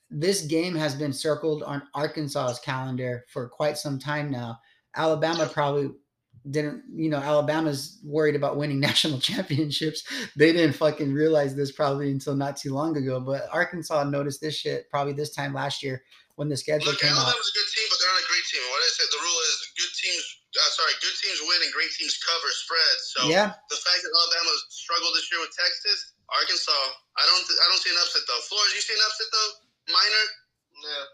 this 0.09 0.41
game 0.43 0.75
has 0.75 0.95
been 0.95 1.11
circled 1.11 1.63
on 1.63 1.83
Arkansas's 1.93 2.59
calendar 2.59 3.25
for 3.31 3.49
quite 3.49 3.77
some 3.77 3.99
time 3.99 4.31
now. 4.31 4.57
Alabama 4.95 5.49
probably 5.51 5.89
didn't, 6.49 6.83
you 6.95 7.09
know, 7.09 7.17
Alabama's 7.17 7.99
worried 8.05 8.35
about 8.35 8.55
winning 8.55 8.79
national 8.89 9.19
championships. 9.19 10.03
They 10.37 10.53
didn't 10.53 10.73
fucking 10.77 11.13
realize 11.13 11.55
this 11.55 11.73
probably 11.73 12.09
until 12.11 12.35
not 12.35 12.55
too 12.55 12.73
long 12.73 12.95
ago. 12.95 13.19
But 13.19 13.47
Arkansas 13.51 14.05
noticed 14.05 14.39
this 14.39 14.55
shit 14.55 14.89
probably 14.89 15.13
this 15.13 15.35
time 15.35 15.53
last 15.53 15.83
year 15.83 16.01
when 16.37 16.47
the 16.47 16.55
schedule 16.55 16.93
Look, 16.93 17.01
came 17.01 17.09
out. 17.17 17.33
Alabama's 17.33 17.49
a 17.49 17.55
good 17.57 17.69
team, 17.73 17.87
but 17.89 17.97
they're 17.97 18.13
not 18.13 18.21
a 18.21 18.29
great 18.29 18.45
team. 18.45 18.61
What 18.69 18.85
I 18.85 18.91
said, 18.93 19.09
the 19.09 19.21
rule 19.25 19.39
is 19.49 19.57
good 19.73 19.93
teams. 19.97 20.23
Uh, 20.53 20.69
sorry, 20.77 20.93
good 21.01 21.17
teams 21.17 21.37
win 21.49 21.59
and 21.65 21.73
great 21.73 21.89
teams 21.97 22.13
cover 22.21 22.49
spreads. 22.53 23.01
So 23.17 23.19
Yeah, 23.25 23.57
the 23.73 23.81
fact 23.81 23.99
that 24.05 24.13
Alabama 24.13 24.53
struggled 24.69 25.17
this 25.17 25.25
year 25.33 25.41
with 25.41 25.53
Texas, 25.57 26.13
Arkansas, 26.29 26.83
I 27.17 27.25
don't, 27.25 27.41
I 27.41 27.65
don't 27.73 27.81
see 27.81 27.89
an 27.89 27.99
upset 27.99 28.23
though. 28.29 28.41
Flores, 28.45 28.71
you 28.77 28.85
see 28.85 28.93
an 28.93 29.03
upset 29.03 29.29
though? 29.33 29.51
Minor? 29.89 30.25
Yeah. 30.77 31.05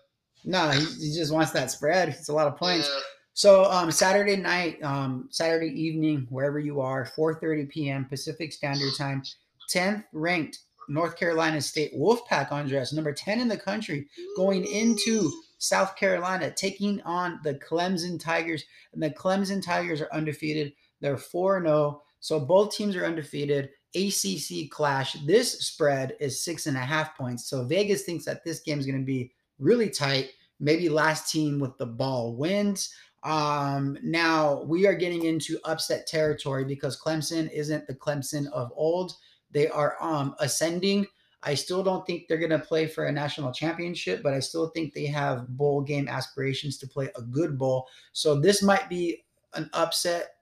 no, 0.44 0.64
he, 0.76 0.84
he 1.00 1.10
just 1.16 1.32
wants 1.32 1.56
that 1.56 1.72
spread. 1.72 2.12
It's 2.12 2.28
a 2.28 2.36
lot 2.36 2.52
of 2.52 2.60
points. 2.60 2.92
Yeah. 2.92 3.08
So 3.34 3.72
um, 3.72 3.96
Saturday 3.96 4.36
night, 4.36 4.84
um, 4.84 5.32
Saturday 5.32 5.72
evening, 5.72 6.28
wherever 6.30 6.60
you 6.60 6.84
are, 6.84 7.08
4:30 7.08 7.72
p.m. 7.72 8.06
Pacific 8.12 8.52
Standard 8.52 8.92
Time, 9.00 9.24
10th 9.72 10.04
ranked 10.12 10.60
North 10.88 11.16
Carolina 11.16 11.62
State 11.62 11.94
Wolfpack 11.96 12.52
Andres, 12.52 12.94
number 12.94 13.14
10 13.14 13.40
in 13.40 13.48
the 13.48 13.58
country, 13.58 14.08
going 14.36 14.66
into 14.66 15.32
South 15.58 15.96
Carolina, 15.96 16.52
taking 16.52 17.02
on 17.04 17.40
the 17.44 17.56
Clemson 17.56 18.20
Tigers, 18.20 18.66
and 18.94 19.02
the 19.02 19.10
Clemson 19.10 19.64
Tigers 19.64 20.02
are 20.02 20.14
undefeated. 20.14 20.74
They're 21.00 21.16
4-0, 21.16 22.00
so 22.20 22.40
both 22.40 22.76
teams 22.76 22.96
are 22.96 23.06
undefeated. 23.06 23.70
ACC 23.96 24.70
clash. 24.72 25.14
This 25.26 25.60
spread 25.60 26.16
is 26.20 26.44
six 26.44 26.66
and 26.66 26.76
a 26.76 26.82
half 26.82 27.16
points. 27.16 27.46
So 27.48 27.64
Vegas 27.64 28.04
thinks 28.04 28.26
that 28.26 28.44
this 28.44 28.60
game 28.60 28.80
is 28.80 28.86
going 28.86 29.00
to 29.00 29.06
be 29.06 29.32
really 29.60 29.90
tight. 29.90 30.32
Maybe 30.60 30.90
last 30.90 31.32
team 31.32 31.60
with 31.60 31.78
the 31.78 31.86
ball 31.86 32.36
wins. 32.36 32.94
Um, 33.24 33.98
now 34.04 34.64
we 34.64 34.86
are 34.86 34.96
getting 34.96 35.24
into 35.24 35.60
upset 35.64 36.08
territory 36.08 36.66
because 36.66 37.00
Clemson 37.00 37.52
isn't 37.52 37.88
the 37.88 37.96
Clemson 37.96 38.52
of 38.52 38.72
old. 38.76 39.14
They 39.54 39.68
are 39.70 39.96
um 40.02 40.36
ascending. 40.40 41.08
I 41.44 41.56
still 41.56 41.84
don't 41.84 42.06
think 42.06 42.28
they're 42.28 42.38
gonna 42.38 42.60
play 42.60 42.88
for 42.88 43.06
a 43.06 43.12
national 43.12 43.52
championship, 43.52 44.24
but 44.24 44.34
I 44.34 44.40
still 44.40 44.70
think 44.70 44.94
they 44.94 45.06
have 45.08 45.48
bowl 45.50 45.82
game 45.82 46.08
aspirations 46.08 46.78
to 46.80 46.88
play 46.88 47.10
a 47.16 47.22
good 47.22 47.58
bowl. 47.58 47.88
So 48.14 48.40
this 48.40 48.62
might 48.62 48.90
be 48.90 49.26
an 49.54 49.70
upset. 49.74 50.36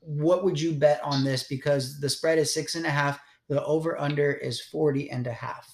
What 0.00 0.44
would 0.44 0.60
you 0.60 0.72
bet 0.72 1.00
on 1.04 1.22
this? 1.22 1.44
Because 1.44 2.00
the 2.00 2.08
spread 2.08 2.38
is 2.38 2.52
six 2.52 2.74
and 2.74 2.86
a 2.86 2.90
half, 2.90 3.20
the 3.48 3.62
over 3.64 4.00
under 4.00 4.32
is 4.32 4.60
40 4.60 5.10
and 5.10 5.26
a 5.26 5.32
half. 5.32 5.68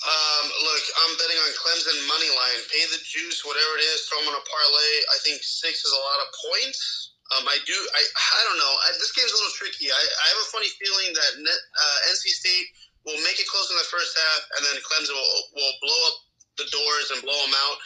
Um, 0.00 0.46
look, 0.64 0.84
I'm 1.04 1.12
betting 1.20 1.36
on 1.36 1.52
Clemson 1.60 1.96
money 2.08 2.30
line. 2.32 2.60
Pay 2.72 2.84
the 2.88 3.00
juice, 3.04 3.44
whatever 3.44 3.76
it 3.76 3.84
is. 3.84 4.08
Throw 4.08 4.20
them 4.20 4.32
on 4.32 4.40
a 4.40 4.44
parlay. 4.48 4.92
I 5.12 5.18
think 5.24 5.40
six 5.42 5.84
is 5.84 5.92
a 5.92 6.00
lot 6.00 6.20
of 6.24 6.28
points. 6.40 6.99
Um, 7.30 7.46
I 7.46 7.58
do. 7.62 7.78
I 7.78 8.02
I 8.02 8.40
don't 8.50 8.58
know. 8.58 8.74
I, 8.86 8.88
this 8.98 9.14
game's 9.14 9.30
a 9.30 9.38
little 9.38 9.54
tricky. 9.54 9.86
I, 9.86 10.02
I 10.02 10.26
have 10.34 10.40
a 10.42 10.50
funny 10.50 10.70
feeling 10.82 11.14
that 11.14 11.30
net, 11.38 11.60
uh, 11.78 11.98
NC 12.10 12.26
State 12.34 12.66
will 13.06 13.20
make 13.22 13.38
it 13.38 13.46
close 13.46 13.70
in 13.70 13.78
the 13.78 13.86
first 13.86 14.18
half, 14.18 14.40
and 14.58 14.60
then 14.66 14.76
Clemson 14.82 15.14
will 15.14 15.42
will 15.54 15.74
blow 15.78 16.00
up 16.10 16.16
the 16.58 16.66
doors 16.74 17.06
and 17.14 17.22
blow 17.22 17.38
them 17.46 17.54
out. 17.70 17.78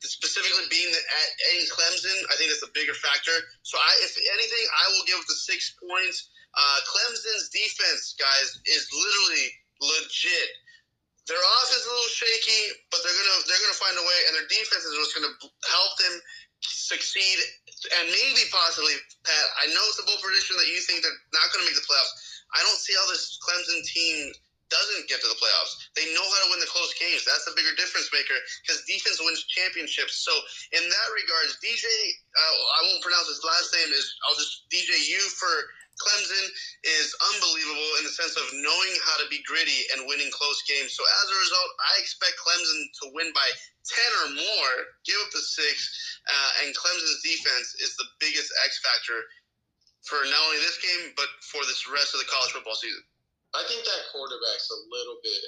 Specifically, 0.00 0.64
being 0.68 0.92
at, 0.92 1.28
in 1.56 1.64
Clemson, 1.72 2.16
I 2.28 2.36
think 2.36 2.52
that's 2.52 2.62
a 2.62 2.72
bigger 2.76 2.94
factor. 2.94 3.32
So, 3.64 3.80
I, 3.80 3.90
if 4.04 4.12
anything, 4.16 4.64
I 4.84 4.92
will 4.92 5.04
give 5.08 5.18
the 5.24 5.34
six 5.34 5.72
points. 5.80 6.30
Uh, 6.52 6.78
Clemson's 6.84 7.48
defense, 7.48 8.14
guys, 8.16 8.60
is 8.68 8.86
literally 8.92 9.46
legit. 9.80 10.48
Their 11.26 11.40
offense 11.40 11.84
is 11.84 11.88
a 11.88 11.90
little 11.90 12.12
shaky, 12.12 12.62
but 12.92 13.02
they're 13.02 13.18
gonna 13.18 13.40
they're 13.44 13.60
gonna 13.60 13.82
find 13.82 13.96
a 13.98 14.04
way, 14.04 14.18
and 14.30 14.32
their 14.40 14.48
defense 14.48 14.84
is 14.86 14.94
what's 14.96 15.12
gonna 15.16 15.34
help 15.68 15.92
them 15.98 16.14
succeed 16.60 17.38
and 17.84 18.06
maybe 18.08 18.48
possibly 18.48 18.96
Pat. 19.24 19.46
I 19.62 19.68
know 19.72 19.82
it's 19.92 20.00
a 20.00 20.06
bold 20.08 20.22
prediction 20.24 20.56
that 20.56 20.68
you 20.68 20.80
think 20.80 21.04
they're 21.04 21.20
not 21.36 21.52
gonna 21.52 21.68
make 21.68 21.76
the 21.76 21.84
playoffs. 21.84 22.14
I 22.56 22.64
don't 22.64 22.80
see 22.80 22.94
how 22.96 23.06
this 23.10 23.36
Clemson 23.42 23.84
team 23.84 24.32
doesn't 24.68 25.06
get 25.06 25.22
to 25.22 25.28
the 25.30 25.38
playoffs. 25.38 25.78
They 25.94 26.10
know 26.10 26.26
how 26.26 26.40
to 26.46 26.48
win 26.50 26.58
the 26.58 26.70
close 26.70 26.90
games. 26.98 27.22
That's 27.22 27.46
the 27.46 27.54
bigger 27.54 27.70
difference 27.78 28.10
maker 28.10 28.34
because 28.62 28.82
defense 28.86 29.22
wins 29.22 29.46
championships. 29.46 30.26
So 30.26 30.34
in 30.74 30.82
that 30.82 31.08
regards, 31.14 31.58
DJ, 31.62 31.86
uh, 31.86 32.54
I 32.74 32.90
won't 32.90 33.02
pronounce 33.02 33.30
his 33.30 33.42
last 33.46 33.70
name. 33.74 33.90
Is 33.94 34.06
I'll 34.26 34.38
just 34.38 34.66
DJ 34.72 35.06
you 35.06 35.22
for 35.38 35.52
Clemson 35.96 36.46
is 36.84 37.08
unbelievable 37.32 37.90
in 38.00 38.04
the 38.04 38.12
sense 38.12 38.36
of 38.36 38.46
knowing 38.52 38.94
how 39.04 39.16
to 39.20 39.26
be 39.32 39.40
gritty 39.48 39.88
and 39.96 40.04
winning 40.04 40.28
close 40.28 40.60
games. 40.68 40.92
So 40.92 41.02
as 41.02 41.26
a 41.32 41.40
result, 41.40 41.70
I 41.80 41.94
expect 42.00 42.36
Clemson 42.36 42.80
to 43.02 43.04
win 43.16 43.32
by 43.32 43.48
10 43.48 44.20
or 44.20 44.28
more, 44.36 44.72
give 45.08 45.16
up 45.24 45.32
the 45.32 45.40
six, 45.40 45.88
uh, 46.28 46.50
and 46.64 46.76
Clemson's 46.76 47.22
defense 47.24 47.80
is 47.80 47.96
the 47.96 48.08
biggest 48.20 48.52
X 48.66 48.80
factor 48.84 49.18
for 50.04 50.20
not 50.28 50.42
only 50.46 50.60
this 50.62 50.78
game, 50.78 51.16
but 51.16 51.26
for 51.50 51.64
this 51.66 51.88
rest 51.88 52.14
of 52.14 52.20
the 52.20 52.28
college 52.30 52.52
football 52.52 52.76
season. 52.76 53.02
I 53.54 53.64
think 53.66 53.82
that 53.82 54.02
quarterback's 54.12 54.68
a 54.68 54.80
little 54.92 55.18
bit 55.24 55.42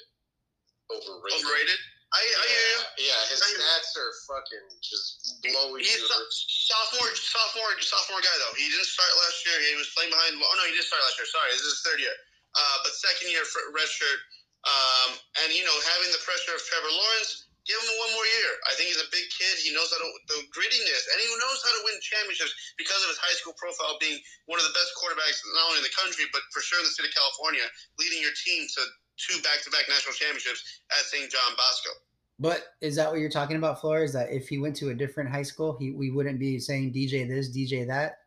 overrated. 0.90 1.44
Overrated? 1.44 1.80
I, 2.08 2.20
I 2.24 2.44
hear 2.48 2.66
you. 2.72 2.80
Yeah, 3.04 3.12
yeah, 3.12 3.20
his 3.28 3.40
I 3.44 3.48
stats 3.52 3.92
are 4.00 4.12
fucking 4.24 4.66
just 4.80 5.36
blowing 5.44 5.84
He's 5.84 6.00
so- 6.00 6.28
sophomore, 6.72 7.12
sophomore, 7.12 7.72
sophomore 7.84 8.22
guy 8.24 8.36
though. 8.40 8.56
He 8.56 8.64
didn't 8.72 8.88
start 8.88 9.12
last 9.20 9.44
year. 9.44 9.56
He 9.60 9.76
was 9.76 9.92
playing 9.92 10.08
behind. 10.08 10.40
Oh 10.40 10.54
no, 10.56 10.64
he 10.64 10.72
did 10.72 10.88
start 10.88 11.04
last 11.04 11.20
year. 11.20 11.28
Sorry, 11.28 11.52
this 11.52 11.64
is 11.68 11.76
his 11.76 11.82
third 11.84 12.00
year. 12.00 12.16
Uh, 12.56 12.76
but 12.80 12.96
second 12.96 13.28
year 13.28 13.44
for 13.44 13.60
red 13.76 13.88
shirt. 13.92 14.20
Um, 14.64 15.20
and 15.44 15.52
you 15.52 15.68
know, 15.68 15.76
having 15.84 16.08
the 16.10 16.22
pressure 16.24 16.56
of 16.56 16.64
Trevor 16.64 16.90
Lawrence, 16.90 17.48
Give 17.68 17.76
him 17.84 18.00
one 18.00 18.12
more 18.16 18.24
year. 18.40 18.52
I 18.64 18.72
think 18.80 18.88
he's 18.88 19.04
a 19.04 19.12
big 19.12 19.28
kid. 19.28 19.60
He 19.60 19.76
knows 19.76 19.92
how 19.92 20.00
to 20.00 20.08
the 20.32 20.40
grittiness, 20.56 21.04
and 21.12 21.16
he 21.20 21.28
knows 21.36 21.60
how 21.60 21.76
to 21.76 21.84
win 21.84 22.00
championships 22.00 22.56
because 22.80 22.96
of 23.04 23.12
his 23.12 23.20
high 23.20 23.36
school 23.36 23.52
profile 23.60 24.00
being 24.00 24.16
one 24.48 24.56
of 24.56 24.64
the 24.64 24.72
best 24.72 24.96
quarterbacks 24.96 25.44
not 25.52 25.68
only 25.68 25.84
in 25.84 25.86
the 25.86 25.92
country 25.92 26.24
but 26.32 26.40
for 26.48 26.64
sure 26.64 26.80
in 26.80 26.88
the 26.88 26.92
state 26.96 27.04
of 27.04 27.12
California, 27.12 27.68
leading 28.00 28.24
your 28.24 28.32
team 28.40 28.64
to 28.72 28.80
two 29.18 29.40
back-to-back 29.42 29.84
national 29.88 30.14
championships 30.14 30.80
at 30.90 31.04
St. 31.04 31.30
John 31.30 31.54
Bosco. 31.56 31.90
But 32.38 32.74
is 32.80 32.94
that 32.96 33.10
what 33.10 33.18
you're 33.18 33.30
talking 33.30 33.56
about, 33.56 33.80
Flores? 33.80 34.12
That 34.12 34.30
if 34.30 34.48
he 34.48 34.58
went 34.58 34.76
to 34.76 34.90
a 34.90 34.94
different 34.94 35.28
high 35.28 35.42
school, 35.42 35.76
he 35.78 35.90
we 35.90 36.10
wouldn't 36.10 36.38
be 36.38 36.60
saying 36.60 36.92
DJ 36.92 37.26
this, 37.26 37.50
DJ 37.50 37.84
that. 37.88 38.18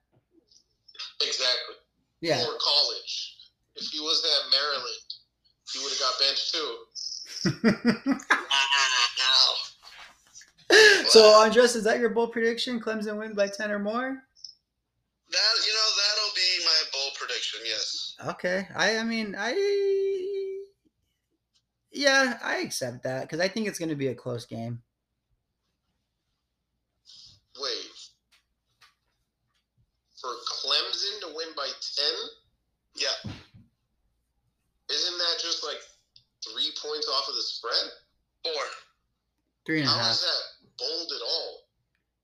Exactly. 1.22 1.76
Yeah. 2.20 2.42
Or 2.42 2.58
college. 2.60 3.38
If 3.76 3.88
he 3.88 4.02
was 4.02 4.24
at 4.24 4.50
Maryland, 4.52 5.16
he 5.72 5.80
would 5.80 5.92
have 5.92 6.00
got 6.00 6.20
benched 6.20 6.54
too. 6.54 6.86
so 11.10 11.42
Andres, 11.42 11.76
is 11.76 11.84
that 11.86 12.00
your 12.00 12.10
bold 12.10 12.34
prediction? 12.34 12.82
Clemson 12.82 13.18
wins 13.18 13.36
by 13.36 13.48
ten 13.48 13.72
or 13.72 13.80
more? 13.80 14.22
That 15.32 15.56
you 15.66 15.74
know 15.74 15.90
that'll 15.96 16.36
be 16.36 16.60
my 16.66 16.84
bold 16.92 17.14
prediction. 17.18 17.62
Yes. 17.66 18.18
Okay. 18.28 18.68
I 18.76 18.98
I 18.98 19.04
mean 19.04 19.34
I 19.38 19.54
yeah 21.92 22.38
I 22.44 22.58
accept 22.58 23.04
that 23.04 23.22
because 23.22 23.40
I 23.40 23.48
think 23.48 23.68
it's 23.68 23.80
going 23.80 23.90
to 23.90 23.96
be 23.96 24.08
a 24.08 24.16
close 24.16 24.46
game. 24.46 24.82
Wait. 27.60 28.10
For 30.20 30.30
Clemson 30.30 31.20
to 31.22 31.36
win 31.36 31.48
by 31.56 31.68
10? 31.68 32.06
Yeah. 32.96 33.32
Isn't 34.90 35.18
that 35.18 35.40
just 35.42 35.64
like 35.64 35.78
three 36.44 36.72
points 36.82 37.08
off 37.08 37.28
of 37.28 37.36
the 37.36 37.42
spread? 37.42 37.92
Four. 38.44 38.64
Three 39.66 39.80
and 39.80 39.90
a 39.90 39.92
half. 39.92 40.12
is 40.12 40.22
that 40.22 40.78
bold 40.78 41.12
at 41.16 41.22
all? 41.22 41.60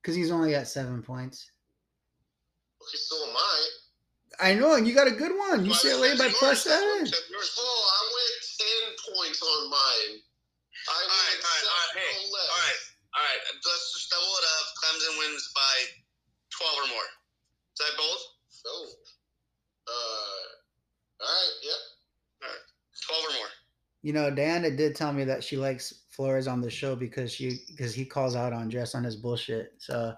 Because 0.02 0.16
he's 0.16 0.32
only 0.32 0.52
got 0.52 0.68
seven 0.68 1.02
points. 1.02 1.52
Okay, 2.82 2.98
so 2.98 3.16
am 3.30 3.36
I. 3.36 3.68
I 4.40 4.54
know, 4.54 4.76
and 4.76 4.88
you 4.88 4.94
got 4.94 5.08
a 5.08 5.12
good 5.18 5.34
one. 5.34 5.66
Well, 5.66 5.74
UCLA 5.74 6.14
by 6.18 6.26
Yours, 6.30 6.38
plus 6.38 6.64
that's 6.64 6.78
seven. 6.78 7.00
what- 7.06 7.12
that's. 7.12 7.58
Oh, 7.58 7.82
I 7.90 8.02
went 8.14 8.36
10 8.58 9.16
points 9.16 9.42
on 9.42 9.70
mine. 9.70 10.22
I 10.88 10.94
All 10.94 10.98
right, 10.98 11.10
went 11.10 11.42
all 11.42 11.52
right, 11.52 11.66
all 11.68 11.78
right, 11.78 11.92
seven, 11.94 12.06
hey, 12.06 12.14
all 12.32 12.62
right, 12.64 12.82
all 13.18 13.24
right. 13.26 13.42
Let's 13.54 13.86
just 13.94 14.10
double 14.10 14.30
it 14.40 14.46
up. 14.46 14.66
Clemson 14.78 15.14
wins 15.20 15.44
by 15.54 15.76
twelve 16.54 16.78
or 16.86 16.88
more. 16.94 17.10
Is 17.74 17.80
that 17.82 17.98
bold? 17.98 18.22
So, 18.48 18.70
uh, 19.90 19.92
all 19.92 21.28
right, 21.28 21.54
yep. 21.64 21.82
Twelve 23.06 23.24
or 23.26 23.34
more. 23.42 23.52
You 24.04 24.14
know, 24.14 24.30
Diana 24.32 24.70
did 24.72 24.96
tell 24.96 25.12
me 25.12 25.26
that 25.26 25.44
she 25.44 25.58
likes 25.58 25.92
Flores 26.12 26.48
on 26.48 26.62
the 26.62 26.70
show 26.70 26.96
because 26.96 27.34
she 27.34 27.66
because 27.68 27.94
he 27.94 28.06
calls 28.06 28.36
out 28.36 28.54
Andres 28.54 28.94
on 28.96 29.04
his 29.04 29.16
bullshit. 29.18 29.74
So 29.80 30.14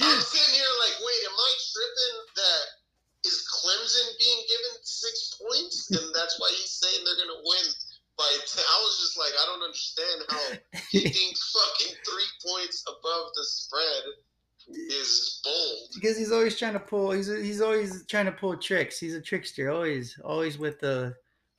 I'm 0.00 0.20
sitting 0.20 0.54
here 0.54 0.74
like, 0.84 0.96
wait, 1.00 1.22
am 1.26 1.34
I 1.34 1.50
tripping 1.72 2.18
that 2.36 2.64
is 3.26 3.42
Clemson 3.48 4.06
being 4.20 4.40
given 4.46 4.74
six 4.82 5.34
points? 5.40 5.90
And 5.90 6.14
that's 6.14 6.38
why 6.38 6.50
he's 6.52 6.70
saying 6.70 7.02
they're 7.04 7.16
going 7.24 7.34
to 7.40 7.42
win 7.42 7.66
by 8.18 8.28
10. 8.30 8.62
I 8.62 8.78
was 8.84 8.94
just 9.00 9.16
like, 9.18 9.32
I 9.34 9.44
don't 9.46 9.62
understand 9.64 10.18
how 10.28 10.44
he 11.00 11.36
fucking 11.52 11.96
three 12.04 12.50
points 12.52 12.84
above 12.86 13.30
the 13.34 13.44
spread 13.44 14.02
is 14.68 15.40
bold. 15.44 15.90
because 15.94 16.16
he's 16.16 16.32
always 16.32 16.58
trying 16.58 16.72
to 16.72 16.80
pull 16.80 17.10
he's 17.10 17.26
he's 17.26 17.60
always 17.60 18.06
trying 18.06 18.26
to 18.26 18.32
pull 18.32 18.56
tricks. 18.56 18.98
He's 18.98 19.14
a 19.14 19.20
trickster, 19.20 19.70
always 19.70 20.18
always 20.24 20.58
with 20.58 20.80
the 20.80 21.14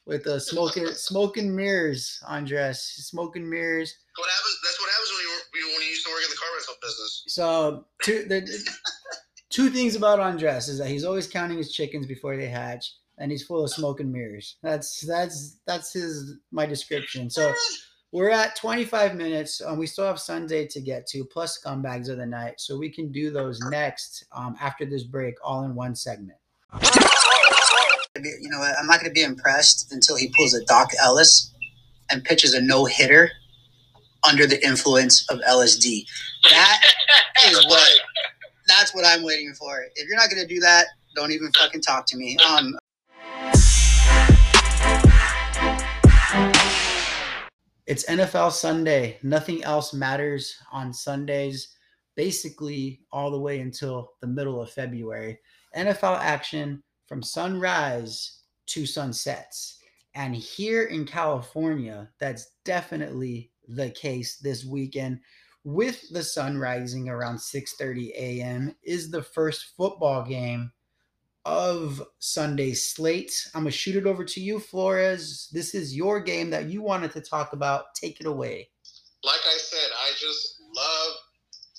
with 0.06 0.24
the 0.24 0.40
smoking 0.40 0.88
smoking 0.94 1.56
mirrors, 1.56 2.20
Andres. 2.28 2.82
Smoking 2.82 3.50
mirrors. 3.50 3.96
What 4.18 4.30
happens? 4.30 4.60
That's 4.64 4.80
what 4.80 4.90
happens 4.90 5.12
when 5.12 5.64
you 5.64 5.74
when 5.74 5.84
you 5.84 5.90
used 5.90 6.06
to 6.06 6.12
work 6.12 6.24
in 6.24 6.30
the 6.30 6.38
car 6.38 6.50
rental 6.56 6.76
business. 6.82 7.24
So 7.28 7.86
two 8.04 8.26
the, 8.26 8.72
two 9.50 9.70
things 9.70 9.96
about 9.96 10.20
Andres 10.20 10.68
is 10.68 10.80
that 10.80 10.88
he's 10.88 11.06
always 11.06 11.28
counting 11.28 11.58
his 11.58 11.74
chickens 11.74 12.06
before 12.08 12.38
they 12.38 12.48
hatch, 12.48 12.94
and 13.18 13.32
he's 13.32 13.44
full 13.44 13.64
of 13.64 13.70
smoke 13.72 14.00
and 14.00 14.12
mirrors. 14.12 14.58
That's 14.64 15.06
that's 15.06 15.58
that's 15.68 15.94
his 15.94 16.36
my 16.52 16.66
description. 16.66 17.30
So 17.30 17.54
we're 18.16 18.30
at 18.30 18.56
25 18.56 19.14
minutes. 19.16 19.62
Um, 19.62 19.78
we 19.78 19.88
still 19.88 20.06
have 20.06 20.22
Sunday 20.22 20.66
to 20.68 20.80
get 20.80 21.06
to, 21.08 21.26
plus 21.26 21.60
scumbags 21.62 22.08
of 22.08 22.16
the 22.16 22.26
night. 22.26 22.62
So 22.62 22.78
we 22.78 22.90
can 22.90 23.12
do 23.12 23.30
those 23.30 23.60
next 23.70 24.24
um, 24.32 24.56
after 24.62 24.86
this 24.86 25.04
break, 25.04 25.36
all 25.44 25.66
in 25.66 25.76
one 25.76 25.96
segment. 25.96 26.40
You 26.82 28.50
know? 28.50 28.62
I'm 28.80 28.88
not 28.88 29.02
going 29.02 29.10
to 29.10 29.14
be 29.14 29.22
impressed 29.22 29.92
until 29.92 30.16
he 30.16 30.32
pulls 30.38 30.54
a 30.54 30.64
Doc 30.64 30.92
Ellis 31.04 31.54
and 32.10 32.24
pitches 32.24 32.54
a 32.54 32.62
no 32.62 32.86
hitter 32.86 33.32
under 34.26 34.48
the 34.48 34.66
influence 34.66 35.30
of 35.30 35.40
LSD. 35.40 36.06
That 36.52 36.82
is 37.48 37.66
what. 37.68 37.92
That's 38.70 38.96
what 38.96 39.06
I'm 39.06 39.24
waiting 39.24 39.54
for. 39.60 39.84
If 39.96 40.08
you're 40.08 40.18
not 40.18 40.30
going 40.30 40.42
to 40.42 40.48
do 40.48 40.62
that, 40.62 40.86
don't 41.18 41.34
even 41.34 41.52
fucking 41.52 41.82
talk 41.82 42.06
to 42.08 42.18
me. 42.18 42.38
Um, 42.48 42.78
It's 47.88 48.06
NFL 48.06 48.52
Sunday. 48.52 49.20
Nothing 49.22 49.64
else 49.64 49.94
matters 49.94 50.56
on 50.72 50.92
Sundays, 50.92 51.76
basically 52.16 53.02
all 53.12 53.30
the 53.30 53.40
way 53.40 53.60
until 53.60 54.14
the 54.22 54.28
middle 54.28 54.60
of 54.60 54.72
February. 54.72 55.38
NFL 55.78 56.18
action 56.18 56.82
from 57.08 57.22
sunrise 57.22 58.42
to 58.68 58.88
sunsets. 58.88 59.78
And 60.16 60.36
here 60.36 60.86
in 60.86 61.06
California, 61.06 62.10
that's 62.20 62.54
definitely 62.64 63.52
the 63.68 63.92
case 63.92 64.38
this 64.38 64.66
weekend. 64.66 65.20
With 65.64 66.10
the 66.10 66.24
sun 66.24 66.58
rising 66.58 67.08
around 67.08 67.38
6:30 67.38 68.14
a.m. 68.16 68.76
is 68.84 69.12
the 69.12 69.22
first 69.22 69.74
football 69.78 70.24
game 70.24 70.72
of 71.46 72.02
Sunday's 72.20 72.86
slate. 72.86 73.50
I'm 73.54 73.62
gonna 73.62 73.72
shoot 73.72 73.96
it 73.96 74.08
over 74.08 74.26
to 74.26 74.42
you, 74.42 74.60
Flores. 74.60 75.50
This 75.54 75.76
is 75.76 75.96
your 75.96 76.20
game 76.20 76.50
that 76.50 76.66
you 76.66 76.82
wanted 76.82 77.12
to 77.14 77.22
talk 77.22 77.54
about. 77.54 77.94
Take 77.96 78.20
it 78.20 78.26
away. 78.26 78.70
Like 79.24 79.42
I 79.46 79.58
said, 79.58 79.90
I 80.04 80.12
just 80.20 80.62
love 80.76 81.14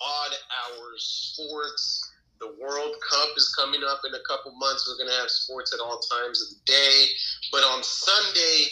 odd 0.01 0.33
hours 0.59 1.35
sports. 1.35 2.12
The 2.41 2.53
World 2.61 2.95
Cup 3.09 3.29
is 3.37 3.55
coming 3.55 3.81
up 3.87 4.01
in 4.07 4.12
a 4.14 4.25
couple 4.29 4.53
months. 4.57 4.87
We're 4.87 4.99
going 4.99 5.14
to 5.14 5.21
have 5.23 5.31
sports 5.31 5.73
at 5.73 5.81
all 5.81 5.99
times 6.01 6.43
of 6.43 6.49
the 6.53 6.61
day. 6.67 7.09
But 7.51 7.64
on 7.64 7.83
Sunday, 7.83 8.69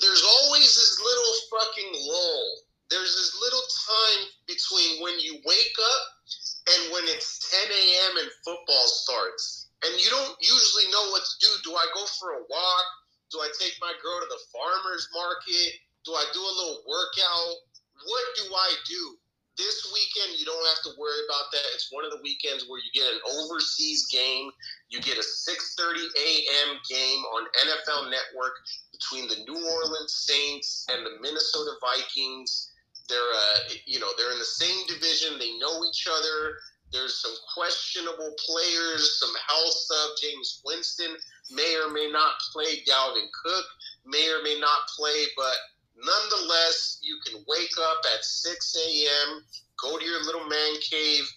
there's 0.00 0.24
always 0.24 0.64
this 0.64 1.00
little 1.00 1.34
fucking 1.52 1.92
lull. 2.08 2.56
There's 2.88 3.14
this 3.14 3.36
little 3.40 3.60
time 3.60 4.26
between 4.46 5.02
when 5.02 5.18
you 5.20 5.34
wake 5.44 5.76
up 5.76 6.02
and 6.72 6.92
when 6.92 7.04
it's 7.08 7.50
10 7.50 7.70
a.m. 7.70 8.16
and 8.18 8.30
football 8.44 8.86
starts. 8.86 9.65
And 9.86 10.02
you 10.02 10.10
don't 10.10 10.34
usually 10.42 10.90
know 10.90 11.10
what 11.14 11.22
to 11.22 11.34
do. 11.38 11.50
Do 11.62 11.72
I 11.78 11.86
go 11.94 12.02
for 12.18 12.34
a 12.34 12.42
walk? 12.50 12.86
Do 13.30 13.38
I 13.38 13.50
take 13.58 13.74
my 13.80 13.94
girl 14.02 14.18
to 14.22 14.26
the 14.26 14.42
farmer's 14.50 15.06
market? 15.14 15.78
Do 16.04 16.14
I 16.14 16.24
do 16.34 16.40
a 16.42 16.54
little 16.58 16.82
workout? 16.86 17.54
What 18.06 18.24
do 18.36 18.44
I 18.54 18.70
do? 18.86 19.18
This 19.56 19.88
weekend, 19.94 20.38
you 20.38 20.44
don't 20.44 20.66
have 20.68 20.82
to 20.84 21.00
worry 21.00 21.16
about 21.24 21.48
that. 21.52 21.64
It's 21.72 21.88
one 21.90 22.04
of 22.04 22.10
the 22.10 22.20
weekends 22.22 22.68
where 22.68 22.78
you 22.78 22.92
get 22.92 23.08
an 23.08 23.20
overseas 23.40 24.06
game. 24.06 24.50
You 24.90 25.00
get 25.00 25.16
a 25.16 25.24
6:30 25.24 26.12
a.m. 26.12 26.78
game 26.88 27.20
on 27.32 27.48
NFL 27.64 28.10
Network 28.10 28.52
between 28.92 29.28
the 29.28 29.40
New 29.48 29.66
Orleans 29.66 30.12
Saints 30.12 30.84
and 30.90 31.06
the 31.06 31.18
Minnesota 31.22 31.72
Vikings. 31.80 32.70
They're, 33.08 33.18
uh, 33.18 33.58
you 33.86 33.98
know, 33.98 34.12
they're 34.18 34.32
in 34.32 34.38
the 34.38 34.44
same 34.44 34.86
division. 34.86 35.38
They 35.38 35.56
know 35.58 35.84
each 35.88 36.06
other. 36.06 36.58
There's 36.92 37.20
some 37.20 37.34
questionable 37.54 38.34
players, 38.38 39.18
some 39.20 39.34
health 39.48 39.72
stuff. 39.72 40.10
Jameis 40.22 40.60
Winston 40.64 41.16
may 41.50 41.76
or 41.76 41.92
may 41.92 42.10
not 42.10 42.34
play. 42.52 42.82
Dalvin 42.88 43.26
Cook 43.44 43.64
may 44.06 44.28
or 44.30 44.42
may 44.42 44.58
not 44.60 44.86
play, 44.96 45.24
but 45.36 45.56
nonetheless, 45.96 46.98
you 47.02 47.18
can 47.26 47.44
wake 47.48 47.74
up 47.80 47.98
at 48.14 48.24
6 48.24 48.76
a.m., 48.76 49.42
go 49.82 49.98
to 49.98 50.04
your 50.04 50.22
little 50.24 50.46
man 50.46 50.74
cave, 50.80 51.28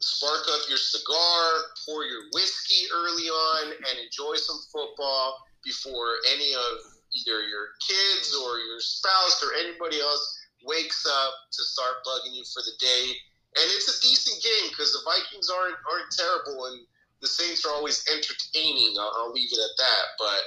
spark 0.00 0.42
up 0.50 0.68
your 0.68 0.78
cigar, 0.78 1.42
pour 1.86 2.04
your 2.04 2.22
whiskey 2.32 2.86
early 2.92 3.28
on, 3.28 3.72
and 3.72 3.98
enjoy 3.98 4.34
some 4.34 4.60
football 4.72 5.38
before 5.64 6.16
any 6.34 6.52
of 6.54 6.78
either 7.14 7.42
your 7.46 7.68
kids 7.86 8.34
or 8.34 8.58
your 8.58 8.80
spouse 8.80 9.42
or 9.42 9.54
anybody 9.54 10.00
else 10.00 10.38
wakes 10.64 11.06
up 11.06 11.32
to 11.52 11.62
start 11.62 12.04
bugging 12.06 12.34
you 12.34 12.44
for 12.52 12.62
the 12.62 12.72
day. 12.78 13.12
And 13.58 13.66
it's 13.74 13.90
a 13.90 13.98
decent 13.98 14.38
game 14.42 14.70
because 14.70 14.94
the 14.94 15.02
Vikings 15.02 15.50
aren't 15.50 15.78
aren't 15.90 16.10
terrible 16.14 16.70
and 16.70 16.86
the 17.20 17.28
Saints 17.28 17.66
are 17.66 17.74
always 17.74 18.06
entertaining. 18.08 18.96
I'll, 18.96 19.12
I'll 19.16 19.32
leave 19.32 19.50
it 19.52 19.60
at 19.60 19.76
that. 19.76 20.04
But 20.18 20.42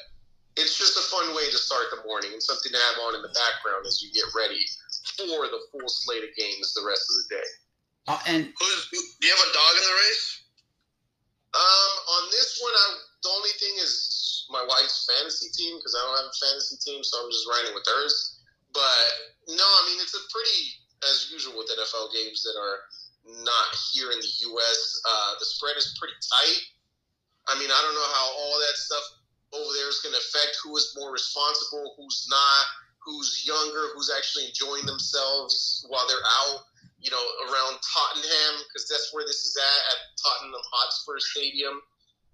it's 0.55 0.77
just 0.77 0.97
a 0.97 1.05
fun 1.09 1.35
way 1.35 1.45
to 1.49 1.59
start 1.59 1.91
the 1.91 2.01
morning 2.07 2.33
and 2.33 2.41
something 2.41 2.71
to 2.71 2.77
have 2.77 2.97
on 3.05 3.15
in 3.15 3.21
the 3.21 3.33
background 3.33 3.85
as 3.85 4.01
you 4.01 4.09
get 4.13 4.29
ready 4.33 4.61
for 5.17 5.49
the 5.51 5.61
full 5.69 5.89
slate 5.89 6.23
of 6.23 6.31
games 6.37 6.73
the 6.73 6.85
rest 6.85 7.05
of 7.09 7.15
the 7.21 7.27
day. 7.37 7.49
Uh, 8.07 8.19
and 8.27 8.41
Who's, 8.51 8.81
do 8.91 9.27
you 9.27 9.33
have 9.33 9.45
a 9.47 9.53
dog 9.53 9.73
in 9.79 9.85
the 9.85 9.97
race? 10.07 10.43
Um, 11.53 11.93
on 12.17 12.23
this 12.33 12.59
one, 12.61 12.73
I 12.73 12.87
the 13.23 13.31
only 13.31 13.55
thing 13.55 13.71
is 13.79 14.45
my 14.51 14.59
wife's 14.67 15.07
fantasy 15.07 15.47
team 15.55 15.79
because 15.79 15.95
I 15.95 16.03
don't 16.03 16.17
have 16.19 16.31
a 16.33 16.39
fantasy 16.43 16.75
team, 16.83 16.99
so 17.03 17.23
I'm 17.23 17.31
just 17.31 17.47
riding 17.47 17.73
with 17.73 17.87
hers. 17.87 18.41
But 18.73 19.07
no, 19.47 19.63
I 19.63 19.81
mean 19.87 20.01
it's 20.01 20.17
a 20.17 20.23
pretty 20.27 20.82
as 21.11 21.31
usual 21.31 21.57
with 21.57 21.71
NFL 21.71 22.13
games 22.13 22.43
that 22.43 22.55
are 22.55 22.77
not 23.43 23.69
here 23.91 24.11
in 24.11 24.19
the 24.19 24.33
U.S. 24.51 24.79
Uh, 25.07 25.31
the 25.39 25.45
spread 25.45 25.75
is 25.77 25.95
pretty 25.99 26.15
tight. 26.19 26.61
I 27.47 27.59
mean, 27.59 27.71
I 27.71 27.79
don't 27.83 27.95
know 27.95 28.11
how 28.15 28.27
all 28.39 28.55
that 28.59 28.75
stuff 28.75 29.05
over 29.53 29.71
there 29.75 29.89
is 29.89 29.99
going 30.03 30.15
to 30.15 30.21
affect 30.21 30.59
who 30.63 30.75
is 30.75 30.95
more 30.97 31.11
responsible, 31.11 31.93
who's 31.95 32.27
not, 32.29 32.65
who's 32.99 33.43
younger, 33.45 33.91
who's 33.93 34.09
actually 34.09 34.47
enjoying 34.47 34.85
themselves 34.87 35.85
while 35.87 36.07
they're 36.07 36.27
out, 36.43 36.65
you 36.99 37.11
know, 37.11 37.23
around 37.47 37.79
Tottenham, 37.83 38.53
because 38.67 38.87
that's 38.87 39.11
where 39.11 39.27
this 39.27 39.43
is 39.43 39.55
at, 39.59 39.81
at 39.91 39.99
Tottenham 40.19 40.55
Hotspur 40.55 41.19
Stadium. 41.19 41.79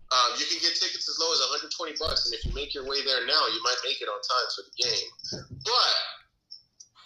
Um, 0.09 0.29
you 0.41 0.45
can 0.49 0.57
get 0.57 0.73
tickets 0.73 1.05
as 1.05 1.21
low 1.21 1.29
as 1.33 1.41
120 1.53 1.69
bucks, 2.01 2.25
and 2.25 2.33
if 2.33 2.41
you 2.41 2.53
make 2.57 2.73
your 2.73 2.85
way 2.85 3.05
there 3.05 3.25
now, 3.29 3.45
you 3.53 3.61
might 3.61 3.77
make 3.85 4.01
it 4.01 4.09
on 4.09 4.17
time 4.25 4.47
for 4.57 4.65
the 4.65 4.73
game. 4.81 5.09
But 5.61 5.97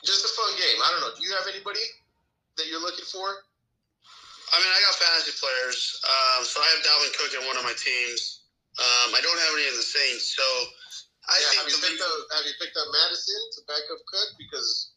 just 0.04 0.24
a 0.28 0.32
fun 0.36 0.51
game. 0.60 0.78
I 0.84 0.88
don't 0.91 1.01
know. 1.04 1.14
Do 1.16 1.24
you 1.24 1.32
have 1.36 1.47
anybody 1.47 1.84
that 2.60 2.68
you're 2.68 2.84
looking 2.84 3.08
for? 3.08 3.26
I 4.54 4.62
mean, 4.62 4.70
I 4.70 4.80
got 4.86 4.93
fantasy 5.01 5.34
players. 5.41 5.97
Um, 6.06 6.45
so 6.45 6.62
I 6.62 6.68
have 6.78 6.82
Dalvin 6.86 7.12
Cook 7.18 7.32
in 7.34 7.41
one 7.49 7.58
of 7.58 7.66
my 7.66 7.74
teams. 7.74 8.45
Um, 8.78 9.16
I 9.18 9.22
don't 9.26 9.39
have 9.39 9.54
any 9.58 9.66
of 9.70 9.78
the 9.78 9.86
Saints. 9.86 10.38
So 10.38 10.45
I 11.26 11.38
yeah, 11.39 11.49
think 11.49 11.58
have 11.58 11.68
you 11.72 11.78
the 11.80 11.84
picked 11.89 12.04
up 12.06 12.18
Have 12.38 12.45
you 12.45 12.56
picked 12.62 12.78
up 12.78 12.88
Mattison 12.93 13.41
to 13.58 13.60
back 13.66 13.86
up 13.89 14.01
Cook 14.06 14.30
because 14.38 14.93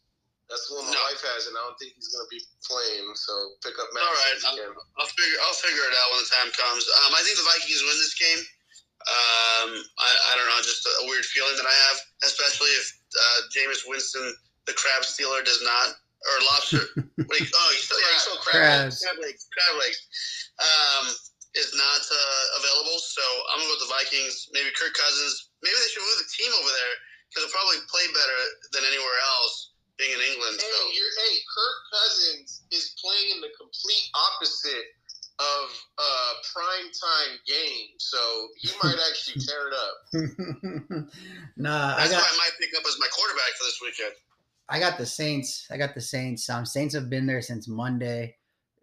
that's 0.51 0.65
the 0.69 0.77
one 0.79 0.85
my 0.87 0.93
No. 0.93 1.01
wife 1.09 1.21
has, 1.33 1.49
and 1.49 1.57
I 1.57 1.61
don't 1.65 1.77
think 1.81 1.97
he's 1.97 2.07
going 2.13 2.23
to 2.25 2.31
be 2.31 2.41
playing. 2.63 3.05
So 3.17 3.33
pick 3.65 3.75
up 3.81 3.89
All 3.89 3.97
right, 3.97 4.37
Mattison. 4.37 4.61
if 4.61 4.61
you 4.61 4.77
can. 4.77 4.93
I'll 5.01 5.09
figure 5.09 5.39
I'll 5.45 5.57
figure 5.57 5.85
it 5.89 5.95
out 5.97 6.07
when 6.13 6.19
the 6.21 6.29
time 6.29 6.49
comes. 6.53 6.83
Um, 7.05 7.11
I 7.17 7.21
think 7.25 7.35
the 7.41 7.47
Vikings 7.47 7.81
win 7.85 7.97
this 7.97 8.13
game. 8.17 8.41
Um, 9.07 9.69
I, 10.03 10.09
I 10.11 10.31
don't 10.35 10.47
know, 10.51 10.59
just 10.67 10.83
a, 10.83 10.91
a 10.99 11.03
weird 11.07 11.23
feeling 11.23 11.55
that 11.55 11.63
I 11.69 11.71
have, 11.87 11.97
especially 12.27 12.67
if 12.75 12.85
uh, 13.15 13.39
Jameis 13.55 13.87
Winston, 13.87 14.25
the 14.67 14.75
crab 14.75 15.03
stealer, 15.03 15.41
does 15.41 15.63
not 15.63 15.95
or 16.27 16.35
lobster. 16.51 16.83
wait, 17.17 17.45
oh, 17.47 17.69
he's 17.73 17.85
still, 17.87 17.99
yeah, 18.01 18.11
he's 18.13 18.23
still 18.27 18.41
crab 18.43 18.61
Crabs. 18.61 18.83
legs, 18.83 19.01
crab 19.01 19.17
legs, 19.23 19.41
crab 19.53 19.73
legs. 19.79 19.99
Um, 20.59 21.05
is 21.57 21.73
not 21.73 22.03
uh, 22.05 22.43
available, 22.61 22.99
so 23.01 23.23
I'm 23.49 23.57
gonna 23.57 23.73
go 23.73 23.75
with 23.81 23.85
the 23.89 23.93
Vikings. 23.97 24.49
Maybe 24.53 24.69
Kirk 24.77 24.93
Cousins. 24.93 25.49
Maybe 25.65 25.73
they 25.73 25.89
should 25.89 26.05
move 26.05 26.21
the 26.21 26.29
team 26.29 26.51
over 26.53 26.69
there 26.69 26.95
because 27.27 27.41
they'll 27.49 27.55
probably 27.57 27.81
play 27.89 28.05
better 28.13 28.39
than 28.77 28.85
anywhere 28.85 29.17
else, 29.41 29.73
being 29.97 30.13
in 30.13 30.21
England. 30.21 30.61
Hey, 30.61 30.69
So 30.69 30.79
you're, 30.93 31.13
hey, 31.17 31.33
Kirk 31.49 31.77
Cousins 31.89 32.61
is 32.69 32.93
playing 33.01 33.33
in 33.33 33.39
the 33.41 33.49
complete 33.57 34.05
opposite 34.13 34.85
of 35.41 35.65
a 35.97 36.11
prime 36.53 36.89
time 36.93 37.33
game, 37.49 37.97
so 37.97 38.21
he 38.61 38.69
might 38.85 38.97
actually 39.09 39.41
tear 39.41 39.69
it 39.69 39.75
up. 39.77 39.95
nah, 41.57 41.97
I 41.97 42.05
that's 42.05 42.13
got 42.13 42.21
who 42.21 42.33
I 42.33 42.37
might 42.37 42.53
pick 42.61 42.73
up 42.77 42.85
as 42.85 42.97
my 43.01 43.09
quarterback 43.09 43.49
for 43.57 43.65
this 43.65 43.81
weekend. 43.81 44.13
I 44.69 44.79
got 44.79 44.97
the 44.97 45.05
Saints. 45.05 45.67
I 45.71 45.77
got 45.77 45.95
the 45.95 46.01
Saints. 46.01 46.49
Um, 46.49 46.65
Saints 46.65 46.93
have 46.93 47.09
been 47.09 47.25
there 47.25 47.41
since 47.41 47.67
Monday. 47.67 48.35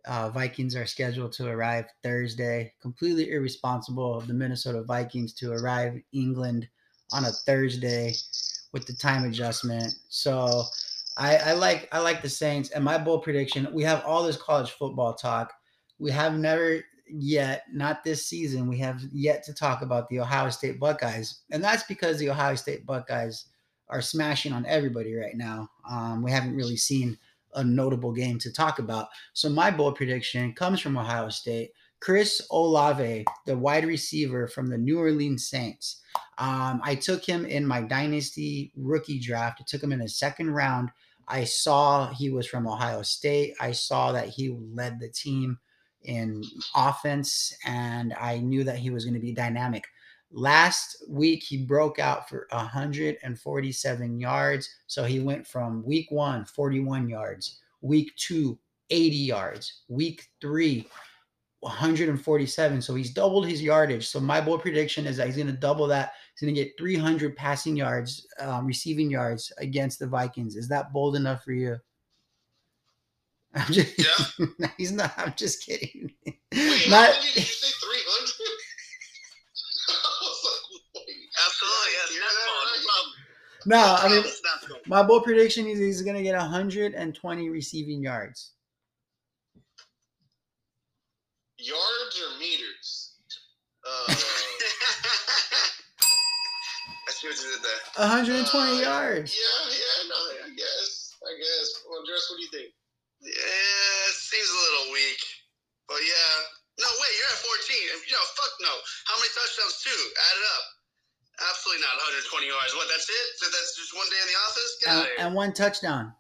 Uh, 0.07 0.31
Vikings 0.31 0.77
are 0.77 0.87
scheduled 0.87 1.33
to 1.33 1.47
arrive 1.47 1.87
Thursday. 2.03 2.73
Completely 2.81 3.31
irresponsible 3.31 4.15
of 4.15 4.27
the 4.27 4.35
Minnesota 4.35 4.83
Vikings 4.83 5.33
to 5.35 5.53
arrive 5.53 6.01
England 6.13 6.69
on 7.13 7.25
a 7.25 7.31
Thursday 7.31 8.15
with 8.73 8.87
the 8.87 8.93
time 8.95 9.25
adjustment. 9.25 9.95
So 10.09 10.65
I, 11.17 11.37
I 11.37 11.53
like 11.53 11.89
I 11.93 12.01
like 12.01 12.23
the 12.23 12.29
Saints. 12.29 12.71
And 12.71 12.85
my 12.85 12.99
bold 12.99 13.23
prediction: 13.23 13.69
we 13.73 13.83
have 13.85 14.05
all 14.05 14.25
this 14.25 14.41
college 14.41 14.73
football 14.73 15.15
talk. 15.15 15.53
We 15.99 16.11
have 16.11 16.35
never 16.35 16.83
yet, 17.07 17.65
not 17.73 18.03
this 18.03 18.27
season, 18.27 18.67
we 18.67 18.79
have 18.79 19.03
yet 19.13 19.43
to 19.45 19.55
talk 19.55 19.83
about 19.83 20.09
the 20.09 20.21
Ohio 20.21 20.51
State 20.51 20.81
Buckeyes, 20.81 21.43
and 21.51 21.63
that's 21.63 21.85
because 21.85 22.19
the 22.19 22.31
Ohio 22.31 22.55
State 22.55 22.87
Buckeyes 22.87 23.47
are 23.89 24.03
smashing 24.03 24.53
on 24.53 24.67
everybody 24.67 25.15
right 25.15 25.37
now. 25.37 25.71
Um, 25.89 26.23
we 26.23 26.31
haven't 26.31 26.57
really 26.57 26.77
seen 26.77 27.19
a 27.55 27.63
notable 27.63 28.13
game 28.13 28.39
to 28.41 28.53
talk 28.53 28.79
about. 28.79 29.09
So 29.33 29.49
my 29.49 29.71
bold 29.71 29.97
prediction 29.97 30.53
comes 30.55 30.81
from 30.81 30.97
Ohio 30.97 31.29
State. 31.29 31.71
Chris 32.01 32.47
Olave, 32.51 33.25
the 33.47 33.57
wide 33.57 33.87
receiver 33.87 34.47
from 34.47 34.67
the 34.67 34.77
New 34.77 34.99
Orleans 34.99 35.49
Saints. 35.49 36.03
Um, 36.37 36.81
I 36.85 36.97
took 36.97 37.25
him 37.25 37.47
in 37.47 37.67
my 37.67 37.81
dynasty 37.81 38.73
rookie 38.77 39.19
draft. 39.19 39.61
I 39.61 39.65
took 39.67 39.83
him 39.83 39.93
in 39.93 40.01
the 40.01 40.09
second 40.09 40.51
round. 40.51 40.91
I 41.29 41.45
saw 41.45 42.13
he 42.13 42.29
was 42.29 42.47
from 42.47 42.67
Ohio 42.67 43.03
State. 43.03 43.55
I 43.59 43.73
saw 43.73 44.13
that 44.13 44.29
he 44.29 44.51
led 44.51 45.01
the 45.01 45.09
team 45.09 45.59
in 46.03 46.43
offense, 46.77 47.57
and 47.65 48.15
I 48.21 48.39
knew 48.39 48.65
that 48.65 48.77
he 48.77 48.91
was 48.91 49.05
going 49.05 49.15
to 49.15 49.21
be 49.21 49.33
dynamic. 49.33 49.87
Last 50.37 51.05
week, 51.09 51.45
he 51.45 51.59
broke 51.59 52.01
out 52.01 52.29
for 52.29 52.49
147 52.51 54.19
yards. 54.19 54.69
So 54.89 55.05
he 55.05 55.21
went 55.21 55.47
from 55.47 55.85
week 55.85 56.11
one, 56.11 56.45
41 56.45 57.09
yards, 57.09 57.61
week 57.83 58.13
two, 58.17 58.59
80 58.91 59.17
yards, 59.17 59.83
week 59.87 60.27
three, 60.41 60.89
147. 61.61 62.83
So 62.83 62.97
he's 62.97 63.13
doubled 63.13 63.47
his 63.47 63.63
yardage. 63.63 64.09
So 64.09 64.19
my 64.19 64.41
bold 64.41 64.61
prediction 64.61 65.07
is 65.07 65.17
that 65.19 65.29
he's 65.29 65.37
going 65.37 65.47
to 65.47 65.53
double 65.53 65.87
that. 65.87 66.15
He's 66.35 66.45
going 66.45 66.55
to 66.55 66.65
get 66.65 66.77
300 66.79 67.37
passing 67.37 67.77
yards, 67.77 68.27
um, 68.41 68.67
receiving 68.67 69.09
yards 69.09 69.53
against 69.59 70.01
the 70.01 70.07
Vikings. 70.09 70.57
Is 70.57 70.69
that 70.69 70.93
bold 70.93 71.15
enough 71.15 71.45
for 71.45 71.53
you? 71.53 71.77
I'm 73.55 73.73
just, 73.73 73.97
yeah. 73.97 74.67
he's 74.77 74.91
not. 74.91 75.13
I'm 75.17 75.33
just 75.37 75.65
kidding. 75.65 76.11
Wait, 76.27 76.91
Not, 76.91 77.15
did 77.23 77.37
you 77.37 77.43
say 77.43 77.71
300? 77.81 78.34
No, 83.67 83.77
No 83.77 83.83
I 83.83 84.09
mean, 84.09 84.23
problem. 84.23 84.35
Snap 84.35 84.69
goal. 84.69 84.79
my 84.87 85.03
bold 85.03 85.25
prediction 85.25 85.67
is 85.67 85.79
he's 85.79 86.03
going 86.03 86.17
to 86.17 86.23
get 86.23 86.37
120 86.37 87.51
receiving 87.51 88.03
yards. 88.03 88.53
Yards 91.59 92.17
or 92.21 92.39
meters? 92.39 93.15
Uh, 93.85 94.05
I 97.05 97.11
see 97.13 97.29
what 97.29 97.37
you 97.37 97.49
did 97.57 97.63
there. 97.65 97.81
120 98.01 98.45
Uh, 98.49 98.81
yards. 98.81 99.33
yeah, 99.37 99.61
yeah, 99.71 100.09
no, 100.09 100.19
I 100.45 100.51
guess. 100.57 101.13
I 101.25 101.33
guess. 101.37 101.69
Well, 101.89 102.01
Andres, 102.01 102.25
what 102.29 102.37
do 102.37 102.43
you 102.45 102.53
think? 102.53 102.71
Yeah, 103.21 104.09
it 104.13 104.17
seems 104.21 104.49
a 104.49 104.61
little 104.61 104.93
weak. 104.93 105.21
But 105.89 106.01
yeah. 106.05 106.35
No, 106.81 106.89
wait, 106.91 107.13
you're 107.17 107.31
at 107.33 107.39
14. 107.39 108.03
You 108.09 108.13
know, 108.19 108.27
fuck 108.35 108.53
no. 108.61 108.75
How 109.07 109.15
many 109.21 109.31
touchdowns, 109.31 109.79
too? 109.85 109.95
Add 109.95 110.37
it 110.43 110.47
up. 110.59 110.65
Absolutely 111.41 111.83
not 111.83 111.95
120 111.99 112.47
yards. 112.47 112.75
What, 112.77 112.87
that's 112.89 113.09
it? 113.09 113.27
So 113.39 113.47
that's 113.51 113.77
just 113.77 113.95
one 113.95 114.07
day 114.11 114.17
in 114.23 114.29
the 114.29 114.39
office? 114.47 114.77
Get 114.81 114.89
out 114.89 114.95
And, 114.95 115.03
of 115.03 115.07
here. 115.07 115.27
and 115.27 115.35
one 115.35 115.53
touchdown. 115.53 116.13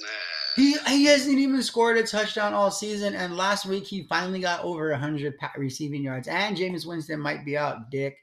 Nah. 0.00 0.08
He, 0.56 0.76
he 0.88 1.04
hasn't 1.04 1.38
even 1.38 1.62
scored 1.62 1.96
a 1.96 2.02
touchdown 2.02 2.54
all 2.54 2.70
season. 2.72 3.14
And 3.14 3.36
last 3.36 3.66
week, 3.66 3.86
he 3.86 4.02
finally 4.04 4.40
got 4.40 4.64
over 4.64 4.90
100 4.90 5.38
pa- 5.38 5.52
receiving 5.56 6.02
yards. 6.02 6.26
And 6.28 6.56
Jameis 6.56 6.86
Winston 6.86 7.20
might 7.20 7.44
be 7.44 7.56
out, 7.56 7.90
dick. 7.90 8.16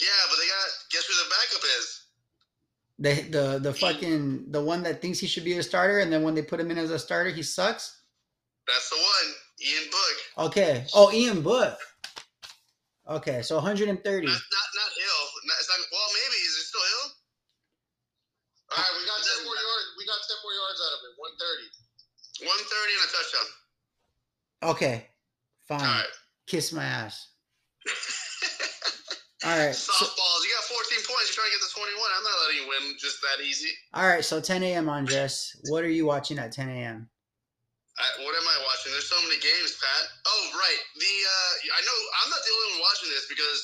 Yeah, 0.00 0.08
but 0.30 0.36
they 0.38 0.46
got, 0.46 0.68
guess 0.92 1.04
who 1.06 1.14
the 1.14 1.30
backup 1.30 1.64
is? 1.78 1.96
The, 3.00 3.38
the, 3.38 3.58
the 3.58 3.74
fucking, 3.74 4.52
the 4.52 4.62
one 4.62 4.82
that 4.84 5.02
thinks 5.02 5.18
he 5.18 5.26
should 5.26 5.44
be 5.44 5.58
a 5.58 5.62
starter. 5.62 5.98
And 5.98 6.12
then 6.12 6.22
when 6.22 6.34
they 6.34 6.42
put 6.42 6.60
him 6.60 6.70
in 6.70 6.78
as 6.78 6.90
a 6.90 6.98
starter, 6.98 7.30
he 7.30 7.42
sucks. 7.42 8.02
That's 8.68 8.88
the 8.88 8.96
one. 8.96 9.34
Ian 9.62 9.90
Book. 9.90 10.46
Okay. 10.46 10.86
Oh, 10.94 11.10
Ian 11.12 11.42
Book. 11.42 11.78
Okay. 13.10 13.42
So 13.42 13.58
130. 13.58 13.90
Not, 13.98 14.30
not, 14.30 14.30
not 14.30 14.90
Hill. 14.94 15.22
Not, 15.44 15.56
it's 15.58 15.68
not, 15.68 15.78
well, 15.90 16.10
maybe. 16.14 16.38
Is 16.46 16.54
it 16.54 16.66
still 16.70 16.86
Hill? 16.86 17.06
All 18.70 18.78
right, 18.78 18.94
we 18.94 19.02
got 19.02 19.18
ten 19.18 19.42
more 19.42 19.58
yards. 19.58 19.86
We 19.98 20.06
got 20.06 20.22
ten 20.22 20.38
more 20.46 20.54
yards 20.54 20.78
out 20.78 20.94
of 20.94 21.00
it. 21.10 21.12
One 21.18 21.34
thirty. 21.34 21.66
130 22.40 22.46
and 22.46 23.04
a 23.04 23.10
touchdown. 23.12 23.48
Okay. 24.62 24.96
Fine. 25.68 25.80
All 25.80 25.86
right. 25.86 26.14
Kiss 26.46 26.72
my 26.72 26.84
ass. 26.84 27.28
All 29.44 29.58
right. 29.58 29.74
So, 29.74 29.92
Softballs. 29.92 30.40
You 30.44 30.50
got 30.56 30.64
14 30.64 30.98
points. 31.04 31.28
You're 31.28 31.36
trying 31.36 31.52
to 31.52 31.58
get 31.58 31.68
to 31.68 31.74
21. 31.74 32.00
I'm 32.16 32.24
not 32.24 32.32
letting 32.46 32.62
you 32.62 32.68
win 32.68 32.96
just 32.98 33.20
that 33.22 33.44
easy. 33.44 33.70
all 33.94 34.06
right. 34.06 34.24
So 34.24 34.40
10 34.40 34.62
a.m. 34.62 34.88
Andres. 34.88 35.56
What 35.68 35.84
are 35.84 35.90
you 35.90 36.06
watching 36.06 36.38
at 36.38 36.52
10 36.52 36.68
a.m.? 36.68 37.08
I, 38.00 38.24
what 38.24 38.32
am 38.32 38.48
I 38.48 38.58
watching? 38.64 38.96
There's 38.96 39.12
so 39.12 39.20
many 39.20 39.36
games, 39.36 39.76
Pat. 39.76 40.04
Oh, 40.24 40.42
right. 40.56 40.80
The 40.96 41.12
uh, 41.12 41.52
I 41.76 41.80
know 41.84 41.96
I'm 42.24 42.30
not 42.32 42.40
the 42.40 42.52
only 42.56 42.68
one 42.80 42.88
watching 42.88 43.12
this 43.12 43.28
because 43.28 43.60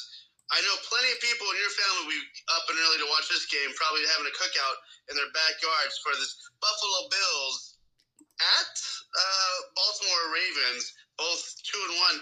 I 0.53 0.61
know 0.63 0.77
plenty 0.87 1.11
of 1.11 1.19
people 1.25 1.49
in 1.51 1.59
your 1.59 1.73
family 1.73 2.01
will 2.05 2.15
be 2.15 2.23
up 2.55 2.69
and 2.69 2.79
early 2.79 3.01
to 3.03 3.09
watch 3.11 3.27
this 3.33 3.49
game, 3.49 3.73
probably 3.75 4.05
having 4.13 4.29
a 4.29 4.35
cookout 4.37 4.77
in 5.11 5.19
their 5.19 5.33
backyards 5.35 5.99
for 6.05 6.15
this 6.15 6.37
Buffalo 6.61 7.11
Bills 7.11 7.81
at 8.39 8.75
uh, 9.17 9.57
Baltimore 9.73 10.25
Ravens, 10.37 10.85
both 11.17 11.43
two 11.65 11.81
and 11.89 11.97
one. 11.99 12.19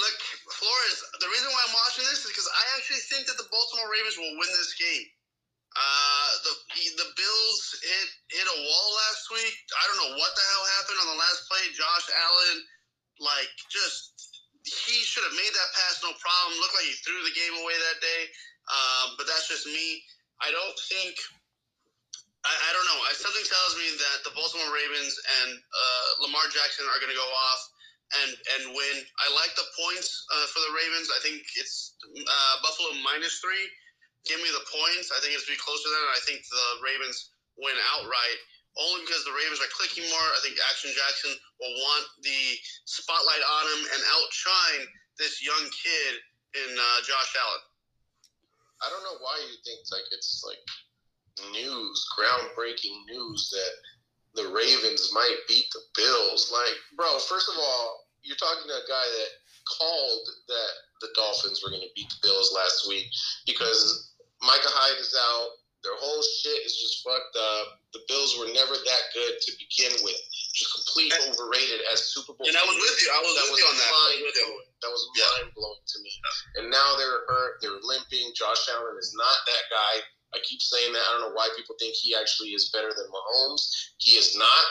Look, 0.00 0.18
Flores. 0.56 0.98
The 1.20 1.28
reason 1.28 1.52
why 1.52 1.62
I'm 1.68 1.76
watching 1.76 2.08
this 2.08 2.24
is 2.24 2.32
because 2.32 2.48
I 2.48 2.64
actually 2.80 3.04
think 3.12 3.28
that 3.28 3.36
the 3.36 3.44
Baltimore 3.52 3.92
Ravens 3.92 4.16
will 4.16 4.32
win 4.40 4.48
this 4.56 4.72
game. 4.80 5.04
Uh, 5.76 6.28
the 6.48 6.52
the 6.96 7.08
Bills 7.42 7.74
hit 7.82 8.08
hit 8.38 8.46
a 8.46 8.58
wall 8.62 8.88
last 9.02 9.24
week. 9.34 9.56
I 9.74 9.82
don't 9.90 10.00
know 10.06 10.12
what 10.14 10.32
the 10.38 10.44
hell 10.54 10.64
happened 10.78 10.98
on 11.02 11.08
the 11.10 11.18
last 11.18 11.42
play. 11.50 11.64
Josh 11.74 12.06
Allen, 12.14 12.58
like, 13.18 13.50
just 13.66 14.30
he 14.62 15.02
should 15.02 15.26
have 15.26 15.34
made 15.34 15.50
that 15.50 15.70
pass 15.74 15.98
no 16.06 16.14
problem. 16.22 16.62
Looked 16.62 16.78
like 16.78 16.86
he 16.86 16.94
threw 17.02 17.18
the 17.26 17.34
game 17.34 17.54
away 17.58 17.74
that 17.90 17.98
day. 17.98 18.22
Um, 18.70 19.18
but 19.18 19.26
that's 19.26 19.50
just 19.50 19.66
me. 19.66 20.06
I 20.38 20.54
don't 20.54 20.78
think. 20.86 21.18
I, 22.46 22.54
I 22.54 22.70
don't 22.74 22.86
know. 22.86 23.00
I, 23.06 23.10
something 23.18 23.46
tells 23.46 23.74
me 23.74 23.90
that 23.90 24.22
the 24.22 24.34
Baltimore 24.38 24.70
Ravens 24.70 25.14
and 25.42 25.58
uh, 25.58 26.06
Lamar 26.26 26.46
Jackson 26.46 26.86
are 26.86 26.98
going 27.02 27.10
to 27.10 27.18
go 27.18 27.26
off 27.26 27.60
and 28.22 28.30
and 28.54 28.62
win. 28.70 28.96
I 29.18 29.26
like 29.34 29.50
the 29.58 29.66
points 29.74 30.10
uh, 30.30 30.46
for 30.54 30.62
the 30.62 30.72
Ravens. 30.78 31.10
I 31.10 31.18
think 31.26 31.42
it's 31.58 31.98
uh, 32.06 32.54
Buffalo 32.62 32.94
minus 33.02 33.42
three. 33.42 33.66
Give 34.30 34.38
me 34.38 34.50
the 34.54 34.62
points. 34.70 35.10
I 35.10 35.18
think 35.18 35.34
it's 35.34 35.50
be 35.50 35.58
closer 35.58 35.90
than. 35.90 35.98
That. 36.06 36.14
I 36.14 36.22
think 36.22 36.46
the 36.46 36.66
Ravens 36.86 37.31
win 37.62 37.78
outright. 37.96 38.38
Only 38.72 39.04
because 39.04 39.20
the 39.28 39.36
Ravens 39.36 39.60
are 39.60 39.76
clicking 39.76 40.08
more. 40.08 40.28
I 40.32 40.40
think 40.40 40.56
Action 40.72 40.90
Jackson 40.96 41.36
will 41.60 41.76
want 41.76 42.06
the 42.24 42.42
spotlight 42.88 43.44
on 43.44 43.64
him 43.68 43.82
and 43.92 44.00
outshine 44.16 44.82
this 45.20 45.44
young 45.44 45.64
kid 45.68 46.12
in 46.56 46.70
uh, 46.72 46.98
Josh 47.04 47.32
Allen. 47.36 47.64
I 48.80 48.88
don't 48.88 49.04
know 49.04 49.20
why 49.20 49.36
you 49.44 49.60
think 49.60 49.84
like 49.92 50.08
it's 50.10 50.40
like 50.40 50.64
news, 51.52 52.00
groundbreaking 52.16 53.06
news 53.12 53.52
that 53.52 53.72
the 54.34 54.48
Ravens 54.48 55.12
might 55.12 55.36
beat 55.48 55.66
the 55.72 55.84
Bills. 55.96 56.50
Like, 56.52 56.76
bro, 56.96 57.18
first 57.28 57.48
of 57.48 57.56
all, 57.60 58.08
you're 58.22 58.36
talking 58.36 58.66
to 58.66 58.74
a 58.74 58.88
guy 58.88 59.04
that 59.04 59.30
called 59.68 60.26
that 60.48 60.72
the 61.00 61.08
Dolphins 61.14 61.62
were 61.62 61.70
going 61.70 61.82
to 61.82 61.94
beat 61.94 62.08
the 62.10 62.26
Bills 62.28 62.52
last 62.54 62.88
week 62.88 63.06
because 63.46 64.12
Micah 64.42 64.72
Hyde 64.72 65.00
is 65.00 65.14
out. 65.14 65.50
Their 65.82 65.98
whole 65.98 66.22
shit 66.22 66.62
is 66.62 66.78
just 66.78 67.02
fucked 67.02 67.34
up. 67.34 67.82
The 67.90 68.02
Bills 68.06 68.38
were 68.38 68.46
never 68.54 68.74
that 68.78 69.02
good 69.14 69.34
to 69.34 69.50
begin 69.58 69.92
with. 70.06 70.18
Just 70.54 70.70
complete 70.78 71.10
overrated 71.26 71.82
as 71.90 72.14
Super 72.14 72.38
Bowl. 72.38 72.46
And 72.46 72.54
I 72.54 72.62
was 72.62 72.78
with 72.78 72.98
you. 73.02 73.10
I 73.10 73.18
was 73.18 73.34
that 73.34 73.46
with 73.50 73.58
was 73.58 73.60
you 73.60 73.66
on 73.66 73.76
that. 73.82 73.90
Mind 73.90 74.18
blowing. 74.30 74.68
That 74.82 74.90
was 74.94 75.02
Yeah. 75.18 75.30
mind 75.42 75.50
blowing 75.58 75.82
to 75.82 75.96
me. 76.00 76.12
And 76.62 76.64
now 76.70 76.94
they're 76.96 77.26
hurt. 77.26 77.58
They're 77.60 77.82
limping. 77.82 78.30
Josh 78.34 78.62
Allen 78.70 78.94
is 78.98 79.10
not 79.18 79.36
that 79.46 79.64
guy. 79.70 79.94
I 80.34 80.38
keep 80.46 80.62
saying 80.62 80.92
that. 80.94 81.02
I 81.02 81.10
don't 81.18 81.28
know 81.28 81.34
why 81.34 81.50
people 81.56 81.74
think 81.78 81.94
he 81.94 82.14
actually 82.14 82.54
is 82.54 82.70
better 82.70 82.94
than 82.94 83.06
Mahomes. 83.10 83.66
He 83.98 84.12
is 84.16 84.36
not. 84.36 84.64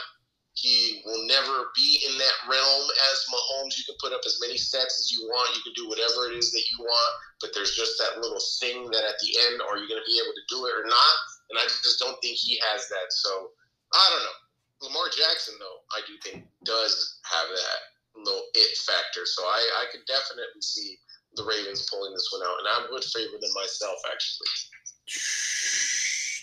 He 0.54 1.02
will 1.06 1.26
never 1.28 1.72
be 1.76 2.04
in 2.08 2.18
that 2.18 2.38
realm 2.50 2.86
as 3.12 3.26
Mahomes. 3.32 3.78
You 3.78 3.84
can 3.86 3.96
put 4.00 4.12
up 4.12 4.22
as 4.26 4.40
many 4.42 4.56
stats 4.56 5.00
as 5.00 5.10
you 5.12 5.28
want. 5.28 5.56
You 5.56 5.64
can 5.64 5.74
do 5.74 5.88
whatever 5.88 6.28
it 6.32 6.38
is 6.38 6.52
that 6.52 6.64
you 6.70 6.80
want. 6.80 7.14
But 7.42 7.52
there's 7.54 7.76
just 7.76 7.98
that 7.98 8.22
little 8.22 8.42
thing 8.62 8.86
that 8.92 9.04
at 9.04 9.18
the 9.20 9.34
end, 9.50 9.62
are 9.62 9.78
you 9.78 9.90
going 9.90 10.02
to 10.02 10.08
be 10.10 10.22
able 10.22 10.34
to 10.38 10.46
do 10.50 10.66
it 10.70 10.78
or 10.78 10.86
not? 10.86 11.18
And 11.50 11.60
I 11.60 11.66
just 11.66 12.00
don't 12.00 12.18
think 12.22 12.38
he 12.38 12.62
has 12.72 12.88
that. 12.88 13.10
So 13.10 13.50
I 13.94 14.06
don't 14.14 14.24
know. 14.24 14.40
Lamar 14.88 15.10
Jackson, 15.10 15.56
though, 15.60 15.82
I 15.94 16.02
do 16.08 16.14
think 16.24 16.46
does 16.66 17.20
have 17.24 17.50
that 17.50 17.80
little 18.24 18.46
it 18.54 18.78
factor. 18.78 19.26
So 19.26 19.44
I, 19.44 19.84
I 19.84 19.86
could 19.92 20.02
definitely 20.08 20.62
see 20.62 20.98
the 21.36 21.44
Ravens 21.44 21.88
pulling 21.90 22.14
this 22.14 22.30
one 22.32 22.42
out, 22.46 22.58
and 22.60 22.68
I 22.68 22.92
would 22.92 23.04
favor 23.04 23.38
them 23.40 23.52
myself, 23.54 23.98
actually. 24.12 24.48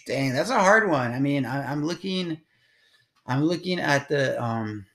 Dang, 0.06 0.32
that's 0.32 0.50
a 0.50 0.58
hard 0.58 0.88
one. 0.88 1.12
I 1.12 1.18
mean, 1.18 1.44
I, 1.44 1.70
I'm 1.70 1.84
looking, 1.84 2.38
I'm 3.26 3.44
looking 3.44 3.80
at 3.80 4.08
the 4.08 4.42
um, 4.42 4.86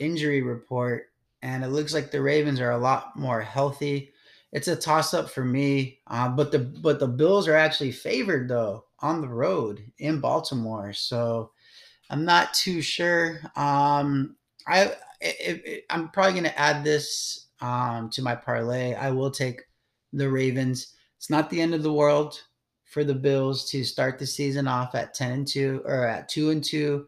injury 0.00 0.42
report, 0.42 1.06
and 1.42 1.62
it 1.62 1.68
looks 1.68 1.94
like 1.94 2.10
the 2.10 2.22
Ravens 2.22 2.58
are 2.58 2.72
a 2.72 2.78
lot 2.78 3.16
more 3.16 3.40
healthy. 3.40 4.12
It's 4.52 4.68
a 4.68 4.76
toss 4.76 5.14
up 5.14 5.30
for 5.30 5.44
me, 5.44 6.00
uh, 6.08 6.28
but 6.28 6.50
the 6.50 6.58
but 6.58 6.98
the 6.98 7.06
Bills 7.06 7.46
are 7.46 7.56
actually 7.56 7.92
favored 7.92 8.48
though 8.48 8.84
on 9.00 9.20
the 9.20 9.28
road 9.28 9.82
in 9.98 10.20
Baltimore, 10.20 10.92
so 10.92 11.52
I'm 12.10 12.24
not 12.24 12.52
too 12.52 12.82
sure. 12.82 13.40
Um, 13.56 14.36
I 14.66 14.92
it, 15.20 15.62
it, 15.64 15.84
I'm 15.90 16.08
probably 16.08 16.32
going 16.32 16.44
to 16.44 16.58
add 16.58 16.82
this 16.84 17.46
um, 17.60 18.10
to 18.10 18.22
my 18.22 18.34
parlay. 18.34 18.94
I 18.94 19.10
will 19.10 19.30
take 19.30 19.62
the 20.12 20.28
Ravens. 20.28 20.94
It's 21.16 21.30
not 21.30 21.50
the 21.50 21.60
end 21.60 21.74
of 21.74 21.82
the 21.82 21.92
world 21.92 22.40
for 22.84 23.04
the 23.04 23.14
Bills 23.14 23.70
to 23.70 23.84
start 23.84 24.18
the 24.18 24.26
season 24.26 24.66
off 24.66 24.94
at 24.94 25.14
10 25.14 25.32
and 25.32 25.46
2 25.46 25.82
or 25.84 26.06
at 26.06 26.28
2 26.28 26.50
and 26.50 26.64
2, 26.64 27.06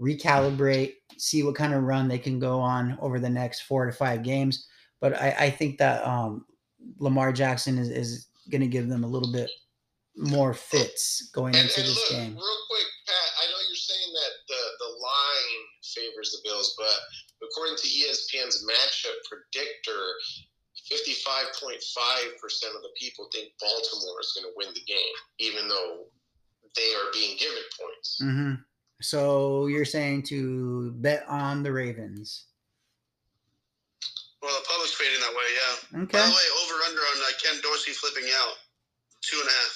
recalibrate, 0.00 0.94
see 1.18 1.42
what 1.42 1.54
kind 1.54 1.74
of 1.74 1.82
run 1.82 2.08
they 2.08 2.18
can 2.18 2.38
go 2.38 2.60
on 2.60 2.96
over 3.00 3.18
the 3.18 3.28
next 3.28 3.62
four 3.62 3.84
to 3.84 3.92
five 3.92 4.22
games. 4.22 4.66
But 5.00 5.20
I, 5.20 5.36
I 5.38 5.50
think 5.50 5.78
that 5.78 6.06
um, 6.06 6.46
Lamar 6.98 7.32
Jackson 7.32 7.78
is, 7.78 7.88
is 7.88 8.26
going 8.50 8.60
to 8.62 8.66
give 8.68 8.88
them 8.88 9.04
a 9.04 9.06
little 9.08 9.32
bit 9.32 9.50
more 10.16 10.52
fits 10.54 11.30
going 11.32 11.54
And, 11.54 11.64
into 11.68 11.80
and 11.80 11.88
this 11.88 11.96
look, 12.10 12.10
game. 12.10 12.34
real 12.34 12.60
quick, 12.68 12.86
Pat, 13.06 13.28
I 13.42 13.44
know 13.50 13.58
you're 13.68 13.76
saying 13.76 14.10
that 14.14 14.32
the, 14.48 14.62
the 14.80 14.90
line 14.98 15.62
favors 15.94 16.32
the 16.32 16.38
Bills, 16.48 16.74
but 16.76 17.46
according 17.46 17.76
to 17.76 17.86
ESPN's 17.86 18.66
matchup 18.66 19.14
predictor, 19.30 20.02
55.5% 20.90 21.74
of 22.74 22.82
the 22.82 22.88
people 22.98 23.28
think 23.32 23.48
Baltimore 23.60 24.20
is 24.20 24.32
going 24.34 24.46
to 24.50 24.54
win 24.56 24.68
the 24.74 24.80
game, 24.86 25.14
even 25.38 25.68
though 25.68 26.04
they 26.76 26.94
are 26.94 27.12
being 27.12 27.36
given 27.38 27.62
points. 27.80 28.18
hmm 28.22 28.54
So 29.00 29.66
you're 29.66 29.84
saying 29.84 30.24
to 30.24 30.92
bet 30.96 31.24
on 31.28 31.62
the 31.62 31.72
Ravens. 31.72 32.46
Well, 34.48 34.56
the 34.56 34.64
public's 34.64 34.96
fading 34.96 35.20
that 35.20 35.36
way, 35.36 35.48
yeah. 35.52 36.02
Okay. 36.08 36.16
By 36.16 36.24
the 36.24 36.32
way, 36.32 36.46
over 36.64 36.74
under 36.88 37.04
on 37.04 37.16
uh, 37.20 37.36
Ken 37.36 37.60
Dorsey 37.60 37.92
flipping 37.92 38.24
out. 38.40 38.56
Two 39.20 39.36
and 39.44 39.48
a 39.50 39.52
half. 39.52 39.74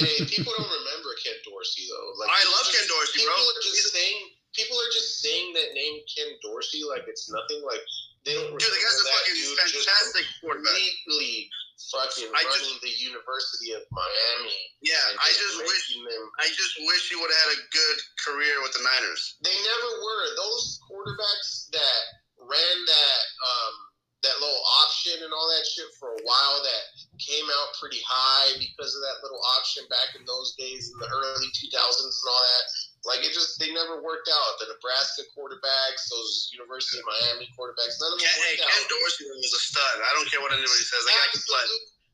hey, 0.00 0.24
people 0.24 0.56
don't 0.56 0.72
remember 0.72 1.12
Ken 1.20 1.36
Dorsey 1.44 1.84
though. 1.84 2.08
Like 2.16 2.32
I 2.32 2.40
love 2.48 2.64
just- 2.64 2.80
Ken 2.80 2.86
Dorsey, 2.88 3.20
People 3.20 3.36
bro. 3.36 3.44
are 3.44 3.60
just 3.60 3.92
saying. 3.92 4.18
People 4.56 4.74
are 4.80 4.92
just 4.96 5.20
saying 5.20 5.52
that 5.52 5.76
name 5.76 6.00
Ken 6.10 6.32
Dorsey 6.40 6.80
like 6.88 7.04
it's 7.12 7.28
nothing. 7.28 7.60
Like 7.60 7.84
they 8.24 8.34
don't. 8.40 8.56
Dude, 8.56 8.72
the 8.72 8.80
guy's 8.80 8.98
a 8.98 9.06
fucking 9.12 9.36
fantastic 9.68 10.24
quarterback. 10.40 10.72
completely 10.72 11.52
fucking 11.92 12.30
I 12.32 12.40
just- 12.48 12.56
running 12.56 12.78
the 12.82 12.94
University 13.04 13.76
of 13.76 13.84
Miami. 13.92 14.58
Yeah, 14.80 14.98
and 15.12 15.18
I 15.20 15.28
just 15.36 15.60
wish 15.60 15.84
them. 15.92 16.24
I 16.40 16.48
just 16.56 16.74
wish 16.88 17.12
he 17.12 17.20
would 17.20 17.28
have 17.30 17.42
had 17.46 17.52
a 17.58 17.60
good 17.68 17.98
career 18.24 18.54
with 18.64 18.72
the 18.74 18.82
Niners. 18.82 19.36
They 19.44 19.54
never 19.54 19.90
were 20.02 20.24
those 20.40 20.80
quarterbacks 20.88 21.68
that 21.76 22.00
ran 22.42 22.76
that 22.86 23.20
um, 23.44 23.74
that 24.20 24.36
little 24.36 24.64
option 24.84 25.16
and 25.24 25.32
all 25.32 25.48
that 25.48 25.64
shit 25.64 25.88
for 25.96 26.12
a 26.12 26.20
while. 26.24 26.58
That 26.60 26.82
came 27.16 27.48
out 27.48 27.72
pretty 27.80 28.00
high 28.04 28.56
because 28.60 28.92
of 28.92 29.02
that 29.04 29.24
little 29.24 29.40
option 29.56 29.84
back 29.88 30.12
in 30.16 30.24
those 30.28 30.56
days 30.60 30.92
in 30.92 30.96
the 31.00 31.08
early 31.08 31.48
2000s 31.56 31.72
and 31.72 32.28
all 32.28 32.44
that. 32.44 32.64
Like 33.08 33.24
it 33.24 33.32
just 33.32 33.56
they 33.56 33.72
never 33.72 34.04
worked 34.04 34.28
out. 34.28 34.60
The 34.60 34.68
Nebraska 34.76 35.24
quarterbacks, 35.32 36.12
those 36.12 36.52
University 36.52 37.00
of 37.00 37.08
Miami 37.08 37.48
quarterbacks, 37.56 37.96
none 37.96 38.12
of 38.12 38.20
them 38.20 38.28
Ken, 38.28 38.36
hey, 38.44 38.60
worked 38.60 38.68
Ken 38.68 38.76
out. 38.76 38.92
Dorsey 38.92 39.24
was 39.32 39.56
a 39.56 39.62
stud. 39.72 39.96
I 40.04 40.10
don't 40.12 40.28
care 40.28 40.44
what 40.44 40.52
anybody 40.52 40.84
says. 40.84 41.00
That 41.08 41.16
guy 41.16 41.28
can 41.32 41.44
play. 41.48 41.64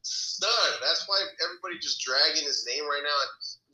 Stud. 0.07 0.71
That's 0.79 1.03
why 1.11 1.19
everybody 1.43 1.83
just 1.83 1.99
dragging 1.99 2.47
his 2.47 2.63
name 2.71 2.87
right 2.87 3.03
now. 3.03 3.19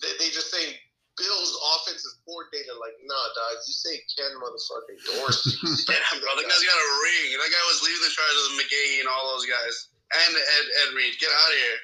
They, 0.00 0.16
they 0.16 0.32
just 0.32 0.48
say 0.48 0.80
Bill's 1.18 1.52
offensive 1.76 2.14
coordinator. 2.24 2.72
Like, 2.80 2.96
nah, 3.04 3.26
dog. 3.36 3.60
You 3.66 3.74
say 3.76 3.94
Ken 4.16 4.32
motherfucking 4.40 5.00
Dorsey. 5.06 5.52
Yeah, 5.92 6.20
bro, 6.20 6.30
that 6.36 6.46
guy's 6.48 6.64
got 6.64 6.78
a 6.78 6.90
ring. 7.04 7.28
That 7.36 7.52
guy 7.52 7.64
was 7.68 7.80
leading 7.84 8.04
the 8.04 8.12
charge 8.12 8.36
of 8.40 8.56
McGahee 8.56 9.00
and 9.04 9.08
all 9.12 9.24
those 9.36 9.46
guys. 9.46 9.74
And 10.12 10.32
Ed, 10.36 10.66
Ed 10.80 10.90
Reed. 10.96 11.14
Get 11.20 11.32
out 11.32 11.52
of 11.52 11.60
here. 11.62 11.80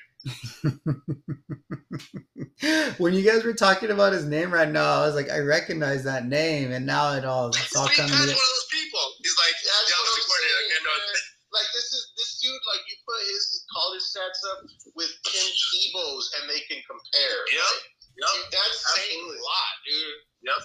when 2.98 3.14
you 3.14 3.22
guys 3.24 3.44
were 3.44 3.54
talking 3.56 3.90
about 3.90 4.12
his 4.12 4.24
name 4.26 4.52
right 4.52 4.68
now, 4.68 5.00
I 5.02 5.06
was 5.06 5.14
like, 5.14 5.30
I 5.30 5.38
recognize 5.40 6.04
that 6.04 6.26
name, 6.26 6.72
and 6.72 6.84
now 6.84 7.14
it 7.16 7.24
all 7.24 7.48
it's 7.48 7.74
all 7.76 7.88
coming. 7.88 8.10
Pat's 8.12 8.28
to- 8.28 8.36
one 8.36 8.48
of 8.48 8.54
those 8.58 8.68
people. 8.72 9.00
He's 9.22 9.36
like, 9.38 9.54
That's 9.56 9.88
the 9.88 9.96
what 9.96 10.08
I'm 10.08 10.24
coordinator. 10.28 10.58
saying, 10.58 10.70
Ken 10.72 10.82
Dorsey. 10.84 11.08
man. 11.08 11.36
Like 11.48 11.68
this 11.72 11.88
is 11.96 12.02
this 12.20 12.30
dude. 12.44 12.60
Like 12.68 12.84
you 12.92 12.96
put 13.08 13.20
his 13.24 13.64
college 13.72 14.04
stats 14.04 14.40
up 14.52 14.68
with 14.92 15.08
Tim 15.24 15.48
Tebow's, 15.48 16.28
and 16.40 16.44
they 16.50 16.60
can 16.68 16.76
compare. 16.84 17.40
Yep. 17.48 17.64
Like, 17.64 17.88
Yep. 18.18 18.28
dude, 18.34 18.52
that's 18.52 18.94
saying 18.96 19.24
a 19.24 19.30
lot, 19.30 19.74
dude. 19.86 20.14
Yep. 20.42 20.62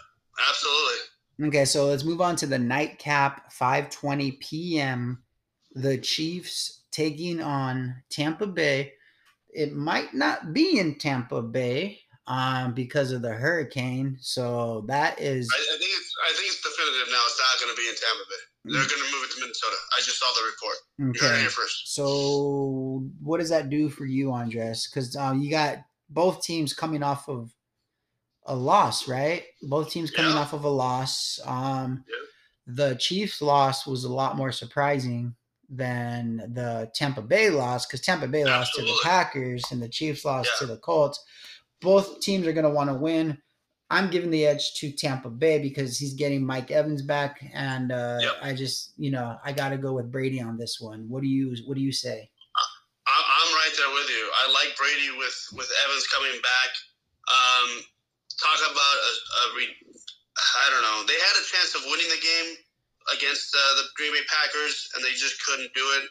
Absolutely. 0.49 1.47
Okay, 1.47 1.65
so 1.65 1.87
let's 1.87 2.03
move 2.03 2.21
on 2.21 2.35
to 2.37 2.45
the 2.47 2.59
nightcap, 2.59 3.51
5:20 3.51 4.39
p.m. 4.39 5.23
The 5.73 5.97
Chiefs 5.97 6.83
taking 6.91 7.41
on 7.41 7.95
Tampa 8.09 8.47
Bay. 8.47 8.93
It 9.49 9.73
might 9.73 10.13
not 10.13 10.53
be 10.53 10.79
in 10.79 10.95
Tampa 10.95 11.41
Bay 11.41 11.99
um, 12.27 12.73
because 12.73 13.11
of 13.11 13.21
the 13.21 13.33
hurricane. 13.33 14.17
So 14.21 14.85
that 14.87 15.19
is 15.19 15.49
I, 15.51 15.57
I 15.57 15.77
think 15.77 15.91
it's 15.97 16.15
I 16.29 16.33
think 16.33 16.47
it's 16.47 16.61
definitive 16.61 17.07
now. 17.11 17.21
It's 17.25 17.39
not 17.39 17.65
going 17.65 17.75
to 17.75 17.81
be 17.81 17.89
in 17.89 17.95
Tampa 17.95 18.23
Bay. 18.29 18.43
They're 18.65 18.87
going 18.87 19.03
to 19.03 19.11
move 19.11 19.25
it 19.25 19.31
to 19.33 19.41
Minnesota. 19.41 19.75
I 19.91 20.01
just 20.01 20.19
saw 20.19 20.25
the 20.35 20.45
report. 20.45 20.77
You 20.97 21.05
heard 21.07 21.15
it 21.15 21.33
okay. 21.33 21.41
here 21.41 21.49
first. 21.49 21.93
So 21.93 23.05
what 23.21 23.39
does 23.39 23.49
that 23.49 23.69
do 23.69 23.89
for 23.89 24.05
you, 24.05 24.31
Andres? 24.31 24.87
Because 24.87 25.15
um, 25.17 25.41
you 25.41 25.51
got 25.51 25.79
both 26.13 26.43
teams 26.43 26.73
coming 26.73 27.03
off 27.03 27.27
of 27.29 27.51
a 28.45 28.55
loss, 28.55 29.07
right? 29.07 29.43
Both 29.61 29.91
teams 29.91 30.11
coming 30.11 30.31
Yeah. 30.33 30.39
off 30.41 30.53
of 30.53 30.63
a 30.63 30.69
loss. 30.69 31.39
Um, 31.45 32.03
Yeah. 32.07 32.15
The 32.65 32.95
Chiefs' 32.95 33.41
loss 33.41 33.85
was 33.85 34.03
a 34.05 34.13
lot 34.13 34.37
more 34.37 34.51
surprising 34.51 35.35
than 35.69 36.37
the 36.53 36.89
Tampa 36.93 37.21
Bay 37.21 37.49
loss 37.49 37.85
because 37.85 38.01
Tampa 38.01 38.27
Bay 38.27 38.45
lost 38.45 38.73
to 38.75 38.81
the 38.81 38.99
Packers 39.03 39.63
and 39.71 39.81
the 39.81 39.89
Chiefs 39.89 40.23
lost 40.23 40.49
Yeah. 40.53 40.59
to 40.67 40.73
the 40.73 40.77
Colts. 40.79 41.19
Both 41.81 42.21
teams 42.21 42.47
are 42.47 42.53
going 42.53 42.63
to 42.65 42.69
want 42.69 42.89
to 42.89 42.93
win. 42.95 43.37
I'm 43.89 44.09
giving 44.09 44.31
the 44.31 44.45
edge 44.45 44.73
to 44.75 44.91
Tampa 44.91 45.29
Bay 45.29 45.59
because 45.59 45.97
he's 45.99 46.13
getting 46.13 46.45
Mike 46.45 46.71
Evans 46.71 47.01
back, 47.01 47.43
and 47.53 47.91
uh. 47.91 48.19
I 48.41 48.53
just, 48.53 48.93
you 48.97 49.11
know, 49.11 49.37
I 49.43 49.51
got 49.51 49.69
to 49.69 49.77
go 49.77 49.93
with 49.93 50.11
Brady 50.11 50.41
on 50.41 50.57
this 50.57 50.79
one. 50.79 51.07
What 51.09 51.21
do 51.21 51.27
you, 51.27 51.55
what 51.65 51.75
do 51.75 51.81
you 51.81 51.91
say? 51.91 52.29
I, 53.05 53.23
I'm 53.45 53.53
right 53.53 53.71
there 53.77 53.93
with 53.93 54.09
you. 54.09 54.29
I 54.33 54.51
like 54.53 54.72
Brady 54.83 55.15
with 55.15 55.39
with 55.55 55.71
Evans 55.87 56.03
coming 56.11 56.35
back. 56.43 56.71
Um, 57.31 57.69
talk 58.35 58.59
about 58.67 58.97
a, 58.99 59.11
a 59.15 59.43
re, 59.55 59.63
I 59.63 60.67
don't 60.75 60.83
know. 60.83 61.07
They 61.07 61.15
had 61.15 61.35
a 61.39 61.45
chance 61.47 61.71
of 61.79 61.87
winning 61.87 62.11
the 62.11 62.19
game 62.19 62.49
against 63.15 63.55
uh, 63.55 63.79
the 63.79 63.87
Green 63.95 64.11
Bay 64.11 64.27
Packers, 64.27 64.91
and 64.91 64.99
they 64.99 65.15
just 65.15 65.39
couldn't 65.47 65.71
do 65.71 65.87
it. 66.03 66.05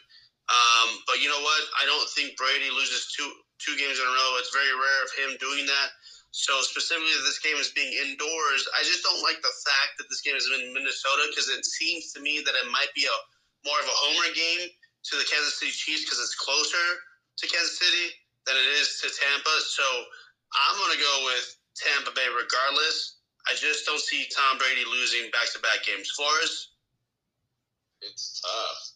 Um, 0.49 1.05
but 1.05 1.21
you 1.21 1.29
know 1.29 1.37
what? 1.37 1.61
I 1.77 1.85
don't 1.85 2.09
think 2.17 2.33
Brady 2.33 2.73
loses 2.73 3.13
two 3.13 3.29
two 3.61 3.77
games 3.77 4.01
in 4.01 4.09
a 4.09 4.13
row. 4.13 4.41
It's 4.41 4.49
very 4.49 4.73
rare 4.73 5.01
of 5.05 5.11
him 5.21 5.29
doing 5.37 5.69
that. 5.69 5.89
So 6.33 6.65
specifically, 6.65 7.13
this 7.29 7.37
game 7.45 7.61
is 7.61 7.69
being 7.77 7.93
indoors. 7.93 8.65
I 8.73 8.81
just 8.81 9.05
don't 9.05 9.21
like 9.21 9.37
the 9.45 9.53
fact 9.69 10.01
that 10.01 10.09
this 10.09 10.25
game 10.25 10.33
is 10.33 10.49
in 10.49 10.73
Minnesota 10.73 11.29
because 11.29 11.45
it 11.45 11.61
seems 11.61 12.09
to 12.17 12.19
me 12.25 12.41
that 12.41 12.57
it 12.57 12.67
might 12.73 12.89
be 12.97 13.05
a 13.05 13.17
more 13.69 13.77
of 13.77 13.85
a 13.85 13.97
homer 14.01 14.33
game 14.33 14.65
to 14.65 15.13
the 15.13 15.29
Kansas 15.29 15.61
City 15.61 15.69
Chiefs 15.69 16.09
because 16.09 16.17
it's 16.17 16.33
closer 16.33 16.87
to 17.37 17.43
Kansas 17.45 17.77
City 17.77 18.17
than 18.45 18.55
it 18.55 18.69
is 18.79 18.99
to 19.01 19.07
Tampa. 19.07 19.55
So 19.67 19.83
I'm 20.53 20.75
going 20.77 20.97
to 20.97 21.01
go 21.01 21.15
with 21.25 21.45
Tampa 21.75 22.11
Bay 22.15 22.27
regardless. 22.29 23.23
I 23.47 23.55
just 23.55 23.85
don't 23.85 23.99
see 23.99 24.25
Tom 24.31 24.57
Brady 24.57 24.87
losing 24.87 25.29
back-to-back 25.31 25.83
games. 25.83 26.09
Flores. 26.15 26.73
It's 28.01 28.41
tough. 28.41 28.93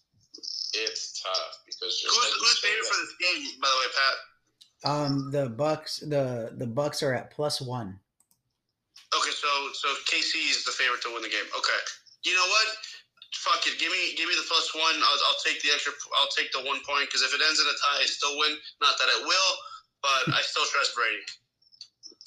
It's 0.74 1.24
tough 1.24 1.64
because 1.66 2.00
just 2.00 2.12
Who's, 2.12 2.24
like 2.24 2.40
who's 2.40 2.60
said, 2.60 2.70
favorite 2.70 2.88
for 2.88 3.00
this 3.00 3.16
game, 3.20 3.62
by 3.62 3.68
the 3.72 3.80
way, 3.80 3.90
Pat? 3.96 4.16
Um, 4.84 5.32
the 5.32 5.50
Bucks, 5.50 6.00
the 6.00 6.54
the 6.54 6.68
Bucks 6.68 7.02
are 7.02 7.14
at 7.14 7.32
plus 7.32 7.62
one. 7.62 8.00
Okay, 9.16 9.32
so 9.32 9.48
so 9.74 9.88
KC 10.06 10.52
is 10.52 10.64
the 10.66 10.72
favorite 10.72 11.02
to 11.02 11.10
win 11.14 11.24
the 11.24 11.30
game. 11.30 11.48
Okay, 11.58 11.82
you 12.24 12.36
know 12.36 12.46
what? 12.46 12.68
Fuck 13.46 13.70
it. 13.70 13.78
Give 13.78 13.94
me 13.94 14.18
give 14.18 14.26
me 14.26 14.34
the 14.34 14.48
plus 14.50 14.74
one. 14.74 14.98
I'll, 14.98 15.22
I'll 15.30 15.42
take 15.46 15.62
the 15.62 15.70
extra. 15.70 15.94
I'll 16.18 16.34
take 16.34 16.50
the 16.50 16.66
one 16.66 16.82
point 16.82 17.06
because 17.06 17.22
if 17.22 17.32
it 17.32 17.42
ends 17.44 17.62
in 17.62 17.70
a 17.70 17.78
tie, 17.78 18.02
I 18.02 18.10
still 18.10 18.34
win. 18.42 18.58
Not 18.82 18.98
that 18.98 19.14
it 19.14 19.22
will, 19.30 19.54
but 20.02 20.34
I 20.34 20.42
still 20.42 20.66
trust 20.74 20.98
Brady. 20.98 21.22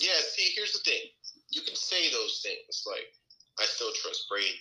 Yeah, 0.00 0.16
see, 0.22 0.54
here's 0.56 0.72
the 0.72 0.80
thing. 0.86 1.02
You 1.50 1.60
can 1.60 1.76
say 1.76 2.08
those 2.08 2.40
things 2.40 2.86
like, 2.88 3.04
I 3.60 3.68
still 3.68 3.92
trust 4.00 4.30
Brady, 4.30 4.56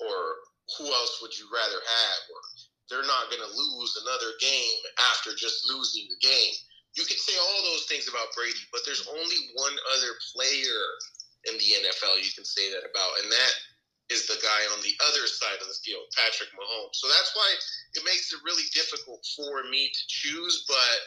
or 0.00 0.46
who 0.78 0.88
else 0.88 1.20
would 1.20 1.36
you 1.36 1.50
rather 1.52 1.82
have, 1.82 2.20
or 2.32 2.40
they're 2.88 3.06
not 3.06 3.28
going 3.28 3.44
to 3.44 3.52
lose 3.52 3.92
another 4.00 4.34
game 4.40 4.80
after 5.12 5.36
just 5.36 5.68
losing 5.68 6.08
the 6.08 6.20
game. 6.22 6.54
You 6.98 7.04
could 7.04 7.20
say 7.20 7.36
all 7.38 7.62
those 7.70 7.86
things 7.86 8.08
about 8.08 8.34
Brady, 8.34 8.62
but 8.72 8.82
there's 8.86 9.06
only 9.06 9.40
one 9.54 9.76
other 9.94 10.16
player 10.34 10.82
in 11.46 11.54
the 11.60 11.70
NFL 11.86 12.18
you 12.18 12.32
can 12.34 12.46
say 12.46 12.72
that 12.72 12.82
about, 12.82 13.12
and 13.22 13.30
that 13.30 13.52
is 14.10 14.26
the 14.26 14.38
guy 14.42 14.62
on 14.74 14.82
the 14.82 14.94
other 15.06 15.24
side 15.30 15.62
of 15.62 15.70
the 15.70 15.78
field, 15.86 16.02
Patrick 16.12 16.50
Mahomes. 16.58 16.98
So 16.98 17.06
that's 17.06 17.30
why 17.32 17.48
it 17.94 18.02
makes 18.02 18.34
it 18.34 18.42
really 18.42 18.66
difficult 18.74 19.22
for 19.38 19.64
me 19.70 19.86
to 19.86 20.02
choose, 20.10 20.66
but 20.66 20.98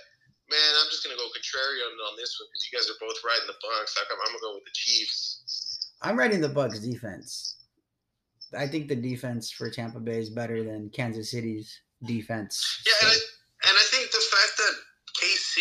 man, 0.47 0.71
I'm 0.79 0.89
just 0.89 1.03
gonna 1.03 1.19
go 1.19 1.27
contrarian 1.35 1.93
on 2.09 2.15
this 2.15 2.39
one 2.39 2.47
because 2.47 2.63
you 2.67 2.71
guys 2.73 2.87
are 2.87 2.99
both 2.99 3.19
riding 3.23 3.47
the 3.47 3.59
Bucks. 3.59 3.95
I'm, 3.99 4.07
I'm 4.07 4.31
gonna 4.31 4.43
go 4.43 4.55
with 4.55 4.67
the 4.67 4.75
Chiefs. 4.75 5.91
I'm 6.01 6.17
writing 6.17 6.41
the 6.41 6.51
Bucks 6.51 6.79
defense. 6.79 7.59
I 8.55 8.67
think 8.67 8.87
the 8.87 8.95
defense 8.95 9.51
for 9.51 9.69
Tampa 9.69 9.99
Bay 9.99 10.19
is 10.19 10.29
better 10.29 10.63
than 10.63 10.91
Kansas 10.93 11.31
City's 11.31 11.73
defense. 12.05 12.61
Yeah, 12.85 12.93
and 13.01 13.09
I, 13.09 13.17
and 13.69 13.75
I 13.75 13.85
think 13.89 14.11
the 14.11 14.21
fact 14.21 14.53
that 14.61 14.73
KC 15.17 15.59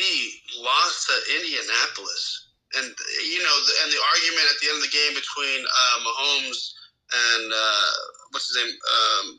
lost 0.61 1.09
to 1.09 1.17
Indianapolis, 1.41 2.49
and 2.77 2.87
you 3.27 3.41
know, 3.41 3.57
the, 3.67 3.73
and 3.85 3.89
the 3.93 4.03
argument 4.15 4.47
at 4.51 4.59
the 4.61 4.69
end 4.69 4.77
of 4.79 4.85
the 4.85 4.95
game 4.95 5.15
between 5.15 5.61
uh, 5.65 5.97
Mahomes 6.05 6.73
and 7.13 7.53
uh, 7.53 7.93
what's 8.33 8.49
his 8.49 8.57
name, 8.57 8.73
um, 8.73 9.39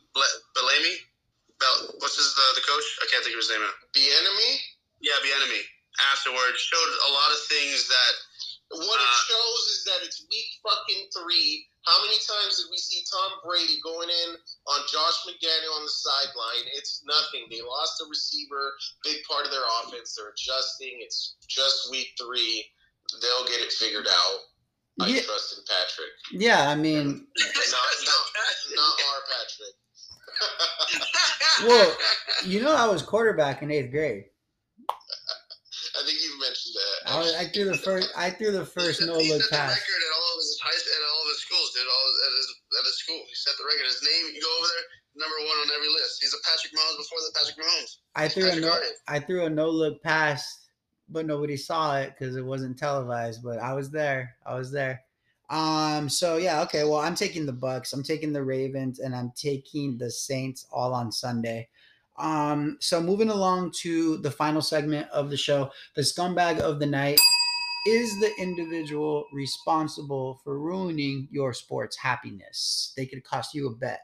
Bellamy, 0.54 0.94
Bell, 1.58 1.94
what's 1.98 2.16
his 2.16 2.34
the, 2.34 2.46
the 2.60 2.64
coach? 2.66 2.86
I 3.02 3.06
can't 3.10 3.22
think 3.26 3.34
of 3.34 3.42
his 3.42 3.50
name 3.50 3.62
now. 3.62 3.74
The 3.94 4.06
enemy. 4.22 4.50
Yeah, 5.02 5.18
the 5.22 5.34
enemy. 5.34 5.62
Afterwards, 6.14 6.58
showed 6.58 6.90
a 7.06 7.10
lot 7.14 7.30
of 7.30 7.40
things 7.46 7.86
that 7.86 8.12
What 8.74 8.98
it 8.98 9.06
Uh, 9.06 9.22
shows 9.28 9.62
is 9.70 9.84
that 9.86 10.00
it's 10.02 10.26
week 10.30 10.50
fucking 10.64 11.06
three. 11.14 11.68
How 11.84 12.00
many 12.02 12.16
times 12.18 12.56
did 12.58 12.66
we 12.72 12.78
see 12.78 13.04
Tom 13.06 13.38
Brady 13.44 13.78
going 13.84 14.08
in 14.08 14.30
on 14.66 14.80
Josh 14.90 15.18
McDaniel 15.28 15.76
on 15.76 15.84
the 15.84 15.92
sideline? 15.92 16.64
It's 16.74 17.04
nothing. 17.04 17.46
They 17.50 17.60
lost 17.60 18.00
a 18.00 18.08
receiver, 18.08 18.72
big 19.04 19.22
part 19.28 19.44
of 19.44 19.52
their 19.52 19.62
offense. 19.78 20.16
They're 20.16 20.32
adjusting. 20.32 20.96
It's 21.04 21.36
just 21.46 21.90
week 21.92 22.16
three. 22.18 22.64
They'll 23.20 23.46
get 23.46 23.60
it 23.60 23.70
figured 23.70 24.08
out. 24.08 24.38
I 25.00 25.08
Yeah. 25.08 25.22
trust 25.22 25.58
in 25.58 25.64
Patrick. 25.66 26.12
yeah, 26.32 26.68
I 26.70 26.74
mean, 26.76 27.26
Not, 27.36 27.84
not, 28.04 28.24
not 28.76 28.94
our 29.08 29.22
Patrick. 29.30 29.74
Well, 31.62 31.96
you 32.44 32.60
know, 32.60 32.74
I 32.74 32.86
was 32.90 33.02
quarterback 33.02 33.62
in 33.62 33.70
eighth 33.70 33.90
grade. 33.92 34.24
I 34.90 36.02
think 36.02 36.18
you 36.18 36.34
mentioned 36.42 36.74
that. 36.74 36.98
I, 37.14 37.18
was, 37.22 37.30
I 37.38 37.44
threw 37.54 37.64
the 37.70 37.78
first. 37.78 38.10
I 38.18 38.30
threw 38.30 38.50
the 38.50 38.66
first 38.66 38.98
no 39.06 39.18
he 39.18 39.30
look 39.30 39.42
set 39.42 39.54
the 39.54 39.70
record 39.70 40.02
at 40.02 40.12
all 40.18 40.30
of 40.34 40.38
his 40.42 40.58
high 40.58 40.74
at 40.74 41.02
all 41.14 41.22
of 41.22 41.28
his 41.30 41.38
schools, 41.46 41.70
dude. 41.70 41.86
All 41.86 42.06
at 42.10 42.32
his 42.34 42.48
at 42.82 42.84
his 42.90 42.98
school, 42.98 43.22
he 43.30 43.34
set 43.38 43.54
the 43.58 43.64
record. 43.70 43.86
His 43.86 44.02
name, 44.02 44.34
you 44.34 44.42
go 44.42 44.50
over 44.58 44.66
there, 44.66 44.86
number 45.22 45.38
one 45.46 45.56
on 45.62 45.70
every 45.70 45.86
list. 45.94 46.18
He's 46.18 46.34
a 46.34 46.42
Patrick 46.42 46.74
Mahomes 46.74 46.98
before 46.98 47.22
the 47.22 47.32
Patrick 47.38 47.58
Mahomes. 47.62 47.92
I 48.18 48.26
threw 48.26 48.50
a 48.50 48.58
no. 48.58 48.74
I 49.06 49.18
threw 49.22 49.46
a 49.46 49.50
no 49.50 49.70
look 49.70 50.02
pass, 50.02 50.42
but 51.08 51.26
nobody 51.26 51.56
saw 51.56 51.98
it 51.98 52.14
because 52.18 52.36
it 52.36 52.44
wasn't 52.44 52.78
televised. 52.78 53.42
But 53.42 53.58
I 53.58 53.72
was 53.74 53.90
there. 53.90 54.36
I 54.44 54.54
was 54.54 54.70
there. 54.70 55.02
Um. 55.50 56.08
So 56.08 56.36
yeah. 56.36 56.62
Okay. 56.62 56.84
Well, 56.84 57.00
I'm 57.00 57.14
taking 57.14 57.46
the 57.46 57.52
Bucks. 57.52 57.92
I'm 57.92 58.02
taking 58.02 58.32
the 58.32 58.44
Ravens, 58.44 58.98
and 58.98 59.14
I'm 59.14 59.32
taking 59.36 59.98
the 59.98 60.10
Saints 60.10 60.66
all 60.72 60.94
on 60.94 61.12
Sunday. 61.12 61.68
Um. 62.18 62.78
So 62.80 63.00
moving 63.00 63.30
along 63.30 63.72
to 63.82 64.18
the 64.18 64.30
final 64.30 64.62
segment 64.62 65.08
of 65.10 65.30
the 65.30 65.36
show, 65.36 65.70
the 65.96 66.02
scumbag 66.02 66.60
of 66.60 66.80
the 66.80 66.86
night 66.86 67.20
is 67.86 68.18
the 68.18 68.32
individual 68.38 69.26
responsible 69.32 70.40
for 70.42 70.58
ruining 70.58 71.28
your 71.30 71.52
sports 71.52 71.96
happiness. 71.98 72.94
They 72.96 73.04
could 73.04 73.24
cost 73.24 73.54
you 73.54 73.68
a 73.68 73.74
bet, 73.74 74.00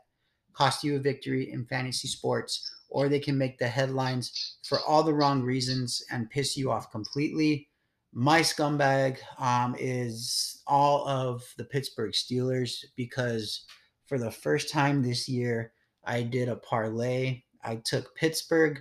cost 0.52 0.84
you 0.84 0.96
a 0.96 1.00
victory 1.00 1.50
in 1.50 1.64
fantasy 1.64 2.08
sports, 2.08 2.70
or 2.90 3.08
they 3.08 3.20
can 3.20 3.38
make 3.38 3.58
the 3.58 3.68
headlines 3.68 4.58
for 4.64 4.78
all 4.80 5.02
the 5.02 5.14
wrong 5.14 5.42
reasons 5.42 6.02
and 6.10 6.30
piss 6.30 6.56
you 6.56 6.70
off 6.70 6.90
completely. 6.90 7.68
My 8.12 8.40
scumbag 8.40 9.18
um, 9.38 9.76
is 9.78 10.62
all 10.66 11.06
of 11.08 11.44
the 11.56 11.64
Pittsburgh 11.64 12.12
Steelers 12.12 12.84
because 12.96 13.64
for 14.06 14.18
the 14.18 14.30
first 14.32 14.68
time 14.70 15.02
this 15.02 15.28
year, 15.28 15.72
I 16.04 16.22
did 16.22 16.48
a 16.48 16.56
parlay. 16.56 17.42
I 17.62 17.76
took 17.76 18.14
Pittsburgh, 18.16 18.80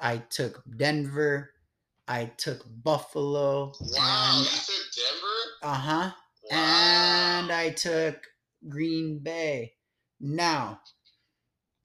I 0.00 0.18
took 0.18 0.62
Denver, 0.76 1.50
I 2.08 2.26
took 2.36 2.64
Buffalo, 2.82 3.72
Wow, 3.80 4.34
and 4.36 4.44
you 4.44 4.50
took 4.50 4.94
Denver? 4.94 5.36
uh 5.62 5.74
huh, 5.74 6.10
Wow. 6.50 6.56
and 7.40 7.52
I 7.52 7.70
took 7.70 8.22
Green 8.68 9.20
Bay. 9.20 9.74
Now, 10.20 10.80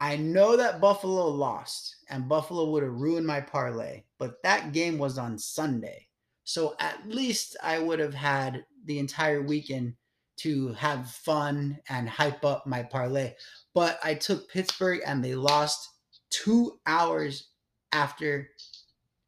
I 0.03 0.17
know 0.17 0.57
that 0.57 0.81
Buffalo 0.81 1.29
lost, 1.29 1.95
and 2.09 2.27
Buffalo 2.27 2.69
would 2.71 2.83
have 2.83 2.91
ruined 2.91 3.25
my 3.25 3.39
parlay, 3.39 4.03
but 4.19 4.43
that 4.43 4.73
game 4.73 4.97
was 4.97 5.17
on 5.17 5.39
Sunday. 5.39 6.09
So 6.43 6.75
at 6.81 7.07
least 7.07 7.55
I 7.63 7.79
would 7.79 7.99
have 7.99 8.13
had 8.13 8.65
the 8.83 8.99
entire 8.99 9.41
weekend 9.41 9.93
to 10.39 10.73
have 10.73 11.09
fun 11.09 11.79
and 11.87 12.09
hype 12.09 12.43
up 12.43 12.67
my 12.67 12.83
parlay. 12.83 13.35
But 13.73 13.97
I 14.03 14.15
took 14.15 14.49
Pittsburgh 14.49 14.99
and 15.05 15.23
they 15.23 15.35
lost 15.35 15.87
two 16.29 16.81
hours 16.85 17.47
after 17.93 18.49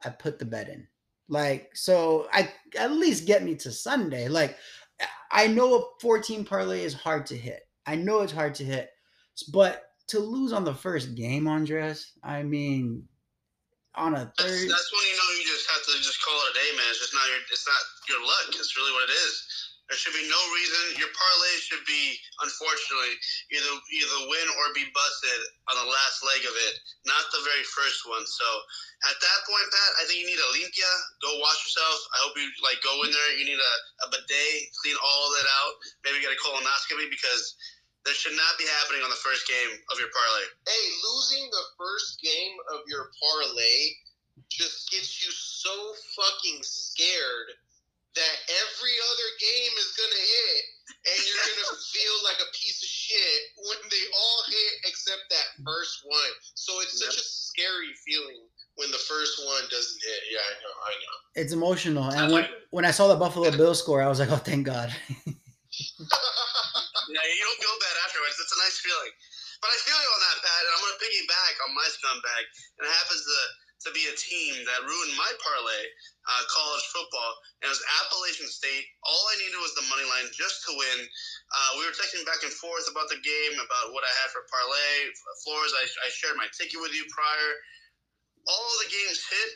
I 0.03 0.09
put 0.09 0.39
the 0.39 0.45
bet 0.45 0.67
in. 0.67 0.85
Like, 1.29 1.69
so 1.73 2.27
I 2.33 2.51
at 2.77 2.91
least 2.91 3.25
get 3.25 3.43
me 3.43 3.55
to 3.55 3.71
Sunday. 3.71 4.27
Like, 4.27 4.57
I 5.31 5.47
know 5.47 5.75
a 5.75 5.83
14 6.01 6.43
parlay 6.43 6.83
is 6.83 6.93
hard 6.93 7.25
to 7.27 7.37
hit. 7.37 7.61
I 7.85 7.95
know 7.95 8.19
it's 8.19 8.33
hard 8.33 8.55
to 8.55 8.65
hit, 8.65 8.89
but 9.53 9.84
to 10.07 10.19
lose 10.19 10.53
on 10.53 10.63
the 10.63 10.73
first 10.73 11.15
game, 11.15 11.47
Andres, 11.47 12.13
I 12.23 12.43
mean, 12.43 13.07
on 13.95 14.13
a 14.13 14.27
That's, 14.37 14.37
third, 14.37 14.67
that's 14.69 14.91
when 14.91 15.05
you 15.07 15.15
know 15.15 15.29
you 15.39 15.45
just 15.47 15.67
have 15.71 15.83
to 15.87 15.93
just 16.03 16.19
call 16.19 16.35
it 16.45 16.51
a 16.51 16.55
day, 16.59 16.69
man. 16.75 16.85
It's 16.91 16.99
just 16.99 17.15
not 17.15 17.25
your 17.31 17.41
it's 17.47 17.65
not 17.65 17.81
your 18.11 18.21
luck. 18.21 18.45
It's 18.51 18.75
really 18.75 18.91
what 18.91 19.07
it 19.07 19.15
is. 19.15 19.33
There 19.85 20.01
should 20.01 20.17
be 20.17 20.25
no 20.25 20.41
reason. 20.49 20.97
Your 20.97 21.13
parlay 21.13 21.55
should 21.61 21.85
be, 21.85 22.17
unfortunately, 22.41 23.13
either 23.53 23.69
either 23.69 24.19
win 24.33 24.47
or 24.57 24.73
be 24.73 24.89
busted 24.89 25.41
on 25.69 25.77
the 25.77 25.87
last 25.93 26.25
leg 26.25 26.41
of 26.41 26.55
it, 26.57 26.73
not 27.05 27.21
the 27.29 27.45
very 27.45 27.61
first 27.69 28.01
one. 28.09 28.25
So 28.25 28.47
at 29.05 29.17
that 29.21 29.39
point, 29.45 29.67
Pat, 29.69 29.91
I 30.01 30.03
think 30.09 30.25
you 30.25 30.27
need 30.33 30.41
a 30.41 30.51
limpia. 30.57 30.91
Go 31.21 31.37
wash 31.37 31.61
yourself. 31.69 32.01
I 32.17 32.25
hope 32.25 32.33
you 32.33 32.49
like 32.65 32.81
go 32.81 32.97
in 33.05 33.13
there. 33.13 33.31
You 33.37 33.45
need 33.45 33.61
a, 33.61 33.73
a 34.03 34.07
bidet, 34.09 34.73
clean 34.81 34.97
all 34.97 35.21
of 35.29 35.37
that 35.37 35.47
out. 35.61 35.73
Maybe 36.01 36.17
get 36.17 36.33
a 36.33 36.41
colonoscopy 36.41 37.05
because 37.13 37.53
that 38.05 38.13
should 38.13 38.37
not 38.37 38.53
be 38.61 38.65
happening 38.81 39.01
on 39.01 39.09
the 39.09 39.21
first 39.25 39.49
game 39.49 39.81
of 39.89 39.97
your 39.97 40.13
parlay. 40.13 40.45
Hey, 40.69 40.85
losing 41.01 41.49
the 41.49 41.65
first 41.73 42.21
game 42.21 42.55
of 42.69 42.85
your 42.85 43.09
parlay 43.17 43.97
just 44.53 44.93
gets 44.93 45.25
you 45.25 45.33
so 45.33 45.73
fucking 46.13 46.61
scared 46.61 47.57
that 48.13 48.35
every 48.47 48.95
other 48.95 49.29
game 49.41 49.73
is 49.75 49.91
gonna 49.97 50.23
hit, 50.23 50.61
and 51.09 51.17
you're 51.27 51.45
gonna 51.49 51.77
feel 51.97 52.15
like 52.23 52.39
a 52.39 52.49
piece 52.55 52.79
of 52.79 52.87
shit 52.87 53.41
when 53.57 53.81
they 53.89 54.05
all 54.13 54.39
hit 54.47 54.73
except 54.87 55.25
that 55.33 55.47
first 55.65 56.05
one. 56.05 56.33
So 56.53 56.79
it's 56.85 57.01
such 57.01 57.17
a 57.17 57.25
scary 57.25 57.91
feeling 58.05 58.47
when 58.77 58.91
the 58.91 59.01
first 59.03 59.41
one 59.43 59.65
doesn't 59.67 59.99
hit. 59.99 60.21
Yeah, 60.31 60.45
I 60.45 60.53
know, 60.61 60.75
I 60.77 60.93
know. 60.93 61.17
It's 61.41 61.53
emotional. 61.53 62.05
And 62.13 62.31
when 62.31 62.45
when 62.69 62.85
I 62.85 62.91
saw 62.91 63.09
the 63.09 63.17
Buffalo 63.17 63.51
Bills 63.51 63.79
score, 63.79 64.01
I 64.01 64.07
was 64.07 64.19
like, 64.19 64.31
oh, 64.31 64.37
thank 64.37 64.65
God. 64.65 64.93
Yeah, 67.15 67.23
you 67.31 67.47
don't 67.47 67.61
feel 67.63 67.79
bad 67.79 67.95
afterwards. 68.03 68.35
It's 68.43 68.51
a 68.51 68.59
nice 68.59 68.75
feeling. 68.83 69.13
But 69.63 69.71
I 69.71 69.77
feel 69.87 69.95
you 69.95 70.11
on 70.11 70.21
that, 70.27 70.37
Pat, 70.43 70.61
and 70.67 70.71
I'm 70.75 70.83
going 70.83 70.95
to 70.99 70.99
piggyback 70.99 71.53
on 71.63 71.71
my 71.71 71.87
scumbag. 71.87 72.43
And 72.75 72.83
it 72.83 72.91
happens 72.91 73.23
to, 73.23 73.39
to 73.87 73.89
be 73.95 74.03
a 74.11 74.15
team 74.19 74.59
that 74.67 74.83
ruined 74.83 75.15
my 75.15 75.31
parlay, 75.39 75.83
uh, 76.27 76.43
college 76.51 76.83
football. 76.91 77.31
And 77.63 77.71
it 77.71 77.73
was 77.73 77.79
Appalachian 78.03 78.51
State. 78.51 78.83
All 79.07 79.23
I 79.31 79.39
needed 79.39 79.55
was 79.63 79.71
the 79.79 79.87
money 79.87 80.03
line 80.11 80.27
just 80.35 80.67
to 80.67 80.75
win. 80.75 80.99
Uh, 81.07 81.79
we 81.79 81.87
were 81.87 81.95
texting 81.95 82.27
back 82.27 82.43
and 82.43 82.51
forth 82.51 82.83
about 82.91 83.07
the 83.07 83.23
game, 83.23 83.63
about 83.63 83.95
what 83.95 84.03
I 84.03 84.11
had 84.19 84.35
for 84.35 84.43
parlay. 84.51 85.15
Flores, 85.47 85.71
I, 85.71 85.87
I 86.03 86.11
shared 86.11 86.35
my 86.35 86.51
ticket 86.51 86.83
with 86.83 86.91
you 86.91 87.07
prior. 87.15 87.51
All 88.43 88.71
the 88.83 88.91
games 88.91 89.23
hit 89.23 89.51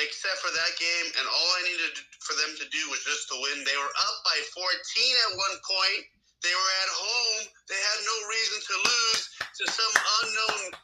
except 0.00 0.40
for 0.40 0.52
that 0.52 0.72
game, 0.80 1.08
and 1.20 1.24
all 1.28 1.50
I 1.60 1.62
needed 1.72 1.92
for 2.20 2.36
them 2.40 2.52
to 2.56 2.66
do 2.68 2.82
was 2.92 3.00
just 3.04 3.28
to 3.32 3.36
win. 3.40 3.64
They 3.64 3.76
were 3.80 3.94
up 3.96 4.16
by 4.28 4.36
14 4.52 4.64
at 4.64 5.32
one 5.36 5.56
point. 5.60 6.15
They 6.46 6.54
were 6.54 6.74
at 6.86 6.90
home. 6.94 7.42
They 7.66 7.80
had 7.90 7.98
no 8.06 8.16
reason 8.30 8.58
to 8.62 8.74
lose 8.86 9.22
to 9.34 9.64
some 9.66 9.94
unknown 10.22 10.78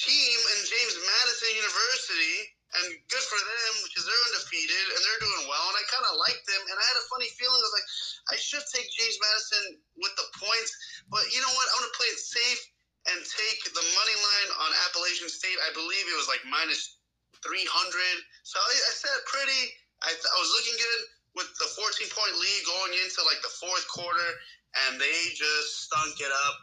team 0.00 0.38
in 0.56 0.58
James 0.64 0.96
Madison 0.96 1.60
University. 1.60 2.36
And 2.68 2.96
good 3.12 3.24
for 3.28 3.36
them 3.36 3.72
because 3.84 4.04
they're 4.08 4.24
undefeated 4.32 4.86
and 4.92 5.00
they're 5.00 5.24
doing 5.24 5.44
well. 5.44 5.66
And 5.72 5.76
I 5.76 5.84
kind 5.92 6.08
of 6.08 6.16
like 6.20 6.40
them. 6.48 6.62
And 6.72 6.76
I 6.76 6.84
had 6.88 7.00
a 7.00 7.06
funny 7.12 7.28
feeling. 7.36 7.56
I 7.56 7.64
was 7.68 7.76
like, 7.76 7.88
I 8.32 8.36
should 8.40 8.64
take 8.72 8.88
James 8.88 9.16
Madison 9.20 9.64
with 10.00 10.12
the 10.16 10.28
points. 10.40 10.72
But 11.12 11.24
you 11.32 11.40
know 11.44 11.52
what? 11.52 11.68
I'm 11.76 11.84
going 11.84 11.92
to 11.92 11.98
play 12.00 12.08
it 12.12 12.20
safe 12.20 12.60
and 13.12 13.18
take 13.24 13.60
the 13.72 13.84
money 13.92 14.16
line 14.16 14.50
on 14.68 14.70
Appalachian 14.88 15.28
State. 15.32 15.56
I 15.68 15.72
believe 15.76 16.04
it 16.08 16.16
was 16.16 16.28
like 16.32 16.44
minus 16.48 17.00
300. 17.44 17.60
So 18.44 18.56
I, 18.56 18.72
I 18.72 18.92
said 18.96 19.16
pretty. 19.28 19.62
I, 20.04 20.12
I 20.12 20.36
was 20.40 20.50
looking 20.56 20.76
good 20.80 21.02
with 21.38 21.48
the 21.62 21.68
14 21.78 21.86
point 22.10 22.34
lead 22.34 22.60
going 22.66 22.92
into 22.98 23.22
like 23.22 23.38
the 23.46 23.52
fourth 23.62 23.86
quarter, 23.86 24.28
and 24.86 25.00
they 25.00 25.18
just 25.32 25.88
stunk 25.88 26.20
it 26.20 26.32
up. 26.48 26.56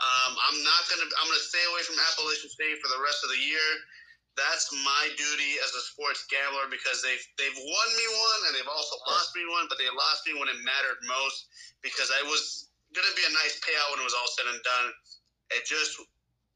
Um, 0.00 0.32
I'm 0.32 0.58
not 0.64 0.82
gonna. 0.88 1.08
I'm 1.20 1.28
gonna 1.28 1.44
stay 1.44 1.60
away 1.68 1.84
from 1.84 2.00
Appalachian 2.00 2.48
State 2.48 2.80
for 2.80 2.88
the 2.88 3.00
rest 3.04 3.20
of 3.20 3.28
the 3.28 3.40
year. 3.40 3.68
That's 4.38 4.72
my 4.72 5.04
duty 5.18 5.60
as 5.60 5.76
a 5.76 5.82
sports 5.84 6.24
gambler 6.32 6.72
because 6.72 7.04
they've 7.04 7.20
they've 7.36 7.58
won 7.60 7.88
me 8.00 8.06
one 8.08 8.40
and 8.48 8.52
they've 8.56 8.72
also 8.72 8.96
lost 9.04 9.36
me 9.36 9.44
one, 9.44 9.68
but 9.68 9.76
they 9.76 9.90
lost 9.92 10.24
me 10.24 10.32
when 10.40 10.48
it 10.48 10.56
mattered 10.64 11.04
most 11.04 11.52
because 11.84 12.08
I 12.08 12.24
was 12.24 12.72
gonna 12.96 13.12
be 13.12 13.26
a 13.28 13.34
nice 13.44 13.60
payout 13.60 13.92
when 13.92 14.00
it 14.00 14.08
was 14.08 14.16
all 14.16 14.30
said 14.32 14.48
and 14.48 14.62
done. 14.64 14.88
It 15.52 15.68
just 15.68 16.00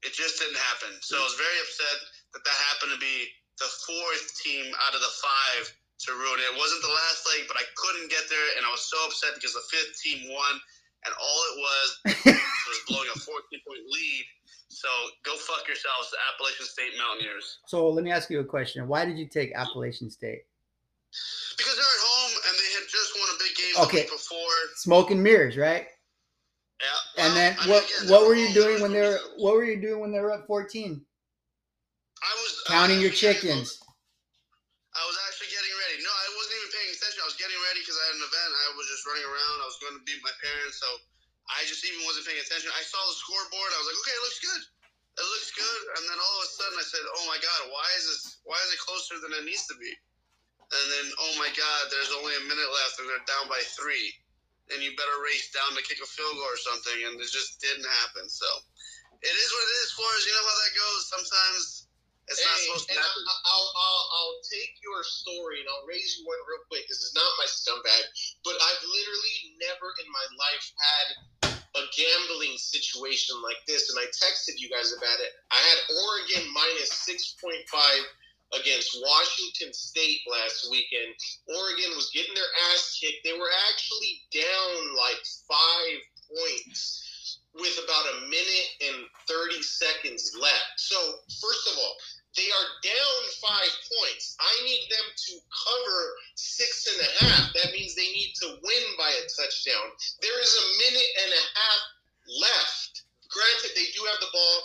it 0.01 0.17
just 0.17 0.41
didn't 0.41 0.57
happen. 0.57 0.97
So 1.05 1.17
I 1.17 1.23
was 1.25 1.37
very 1.37 1.59
upset 1.61 1.97
that 2.33 2.41
that 2.41 2.57
happened 2.73 2.97
to 2.97 3.01
be 3.01 3.29
the 3.61 3.69
fourth 3.85 4.25
team 4.41 4.73
out 4.83 4.97
of 4.97 5.01
the 5.05 5.13
five 5.21 5.63
to 6.05 6.09
ruin 6.11 6.39
it. 6.43 6.51
It 6.51 6.57
wasn't 6.59 6.83
the 6.83 6.91
last 6.91 7.23
leg, 7.31 7.47
but 7.47 7.55
I 7.55 7.65
couldn't 7.79 8.11
get 8.11 8.27
there, 8.27 8.47
and 8.59 8.67
I 8.67 8.71
was 8.71 8.83
so 8.83 8.99
upset 9.07 9.33
because 9.39 9.55
the 9.55 9.63
fifth 9.71 9.95
team 10.03 10.27
won, 10.27 10.53
and 11.05 11.13
all 11.21 11.39
it 11.49 11.55
was 11.59 11.89
was 12.67 12.79
blowing 12.87 13.07
a 13.15 13.19
14 13.19 13.59
point 13.67 13.79
lead. 13.89 14.25
So 14.67 14.89
go 15.23 15.35
fuck 15.37 15.67
yourselves, 15.67 16.11
the 16.11 16.17
Appalachian 16.33 16.65
State 16.65 16.93
Mountaineers. 16.97 17.59
so 17.67 17.89
let 17.89 18.03
me 18.03 18.11
ask 18.11 18.29
you 18.29 18.39
a 18.41 18.43
question. 18.45 18.87
Why 18.87 19.05
did 19.05 19.17
you 19.17 19.27
take 19.27 19.53
Appalachian 19.55 20.09
State? 20.09 20.43
Because 21.57 21.75
they're 21.75 21.85
at 21.85 22.03
home 22.03 22.31
and 22.49 22.55
they 22.59 22.69
had 22.75 22.83
just 22.89 23.15
won 23.17 23.29
a 23.29 23.37
big 23.39 23.55
game 23.55 23.83
Okay. 23.85 23.97
the 23.97 24.03
week 24.03 24.11
before. 24.11 24.55
Smoke 24.75 25.11
and 25.11 25.23
mirrors, 25.23 25.55
right? 25.55 25.87
Yeah. 26.81 27.23
And 27.23 27.35
then 27.37 27.55
I 27.57 27.65
mean, 27.67 27.69
what 27.75 27.85
again, 28.01 28.11
what 28.11 28.27
were 28.27 28.35
you 28.35 28.49
doing 28.53 28.81
when 28.81 28.91
they 28.91 28.99
were 29.01 29.17
what 29.37 29.53
were 29.55 29.63
you 29.63 29.79
doing 29.79 30.01
when 30.01 30.11
they 30.11 30.19
were 30.19 30.33
up 30.33 30.45
14? 30.45 30.99
I 32.21 32.35
was 32.43 32.63
Counting 32.67 32.97
I 32.97 32.99
your 33.01 33.11
was 33.11 33.23
actually 33.23 33.33
getting- 33.49 33.63
chickens. 33.63 33.79
I 34.95 35.05
was 35.07 35.17
I 37.25 37.33
was 37.33 37.41
getting 37.41 37.57
ready 37.73 37.81
because 37.81 37.97
I 37.97 38.05
had 38.13 38.21
an 38.21 38.25
event. 38.29 38.51
I 38.53 38.77
was 38.77 38.85
just 38.85 39.01
running 39.09 39.25
around. 39.25 39.57
I 39.57 39.65
was 39.65 39.81
going 39.81 39.97
to 39.97 40.03
beat 40.05 40.21
my 40.21 40.29
parents, 40.45 40.77
so 40.77 40.85
I 41.49 41.65
just 41.65 41.81
even 41.81 42.05
wasn't 42.05 42.29
paying 42.29 42.37
attention. 42.37 42.69
I 42.69 42.85
saw 42.85 43.01
the 43.01 43.17
scoreboard. 43.17 43.73
I 43.73 43.81
was 43.81 43.89
like, 43.89 43.97
okay, 44.05 44.13
it 44.13 44.23
looks 44.29 44.41
good. 44.45 44.63
It 45.17 45.25
looks 45.25 45.49
good. 45.57 45.81
And 45.97 46.05
then 46.05 46.21
all 46.21 46.35
of 46.37 46.45
a 46.45 46.51
sudden, 46.53 46.77
I 46.77 46.85
said, 46.85 47.01
oh 47.01 47.25
my 47.25 47.41
god, 47.41 47.73
why 47.73 47.87
is 47.97 48.05
this? 48.05 48.45
Why 48.45 48.61
is 48.61 48.77
it 48.77 48.85
closer 48.85 49.17
than 49.17 49.33
it 49.33 49.41
needs 49.41 49.65
to 49.73 49.75
be? 49.81 49.89
And 50.69 50.85
then, 50.93 51.07
oh 51.17 51.33
my 51.41 51.49
god, 51.49 51.81
there's 51.89 52.13
only 52.13 52.37
a 52.37 52.45
minute 52.45 52.69
left, 52.69 53.01
and 53.01 53.09
they're 53.09 53.25
down 53.25 53.49
by 53.49 53.57
three. 53.73 54.13
And 54.69 54.85
you 54.85 54.93
better 54.93 55.17
race 55.25 55.49
down 55.49 55.73
to 55.73 55.81
kick 55.81 56.05
a 56.05 56.05
field 56.05 56.37
goal 56.37 56.45
or 56.45 56.61
something, 56.61 57.09
and 57.09 57.17
it 57.17 57.25
just 57.33 57.57
didn't 57.57 57.89
happen. 58.05 58.29
So 58.29 58.45
it 59.25 59.33
is 59.33 59.49
what 59.49 59.65
it 59.65 59.75
is, 59.81 59.97
Flores. 59.97 60.29
You 60.29 60.33
know 60.37 60.45
how 60.45 60.57
that 60.61 60.77
goes. 60.77 61.01
Sometimes 61.09 61.65
it's 62.27 62.41
not 62.41 62.57
supposed 62.57 62.89
to 62.89 62.97
and 62.97 63.01
I, 63.01 63.05
happen. 63.05 63.23
I'll, 63.25 63.69
I'll, 63.69 64.03
I'll 64.17 64.37
take 64.49 64.81
your 64.81 65.05
story 65.05 65.61
and 65.61 65.67
I'll 65.69 65.85
raise 65.85 66.17
you 66.17 66.25
one 66.25 66.41
real 66.49 66.65
quick. 66.65 66.89
This 66.89 67.05
is 67.05 67.13
not 67.13 67.29
my 67.37 67.45
scumbag, 67.45 68.03
but 68.41 68.57
I've 68.57 68.83
literally 68.85 69.37
never 69.61 69.93
in 70.01 70.07
my 70.09 70.27
life 70.33 70.65
had 70.73 71.07
a 71.75 71.83
gambling 71.91 72.55
situation 72.57 73.35
like 73.43 73.59
this, 73.67 73.91
and 73.91 73.99
I 73.99 74.07
texted 74.09 74.57
you 74.57 74.71
guys 74.71 74.95
about 74.95 75.19
it. 75.21 75.31
I 75.51 75.59
had 75.59 75.79
Oregon 75.91 76.43
minus 76.55 76.91
six 77.03 77.35
point 77.37 77.61
five 77.69 78.01
against 78.57 78.97
Washington 79.01 79.73
State 79.73 80.21
last 80.31 80.71
weekend. 80.71 81.13
Oregon 81.49 81.91
was 81.93 82.09
getting 82.13 82.33
their 82.33 82.51
ass 82.71 82.97
kicked. 83.01 83.23
They 83.23 83.37
were 83.37 83.51
actually 83.69 84.23
down 84.31 84.95
like 84.97 85.21
five 85.45 85.99
points 86.31 87.05
with 87.55 87.79
about 87.83 88.05
a 88.17 88.21
minute 88.27 88.69
and 88.83 89.07
30 89.27 89.61
seconds 89.63 90.35
left. 90.39 90.75
So, 90.75 90.95
first 91.39 91.67
of 91.71 91.79
all, 91.79 91.95
they 92.35 92.51
are 92.51 92.69
down 92.83 93.19
five 93.39 93.73
points. 93.87 94.35
I 94.39 94.53
need 94.67 94.83
them 94.91 95.07
to 95.07 95.33
cover 95.47 96.01
six 96.35 96.87
and 96.91 96.99
a 96.99 97.11
half. 97.23 97.53
That 97.55 97.71
means 97.71 97.95
they 97.95 98.11
need 98.11 98.35
to 98.43 98.59
win 98.59 98.85
by 98.99 99.07
a 99.07 99.23
touchdown. 99.39 99.87
There 100.19 100.39
is 100.43 100.51
a 100.51 100.65
minute 100.83 101.11
and 101.23 101.31
a 101.31 101.43
half 101.55 101.81
left. 102.43 102.93
Granted, 103.31 103.71
they 103.75 103.87
do 103.95 104.03
have 104.11 104.19
the 104.19 104.31
ball, 104.35 104.57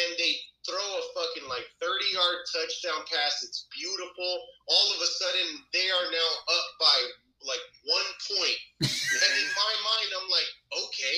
and 0.00 0.10
they 0.16 0.32
throw 0.64 0.80
a 0.80 1.04
fucking 1.16 1.48
like 1.48 1.68
30 1.80 1.92
yard 2.12 2.40
touchdown 2.52 3.04
pass. 3.08 3.44
It's 3.44 3.68
beautiful. 3.72 4.32
All 4.68 4.88
of 4.96 5.00
a 5.00 5.10
sudden, 5.20 5.48
they 5.72 5.88
are 5.92 6.08
now 6.12 6.30
up 6.56 6.68
by 6.80 6.98
like 7.44 7.64
one 7.84 8.10
point. 8.32 8.60
and 8.84 9.32
in 9.36 9.48
my 9.56 9.74
mind, 9.84 10.08
I'm 10.16 10.28
like, 10.28 10.50
okay, 10.88 11.16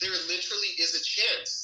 there 0.00 0.16
literally 0.28 0.72
is 0.80 0.96
a 0.96 1.04
chance. 1.04 1.61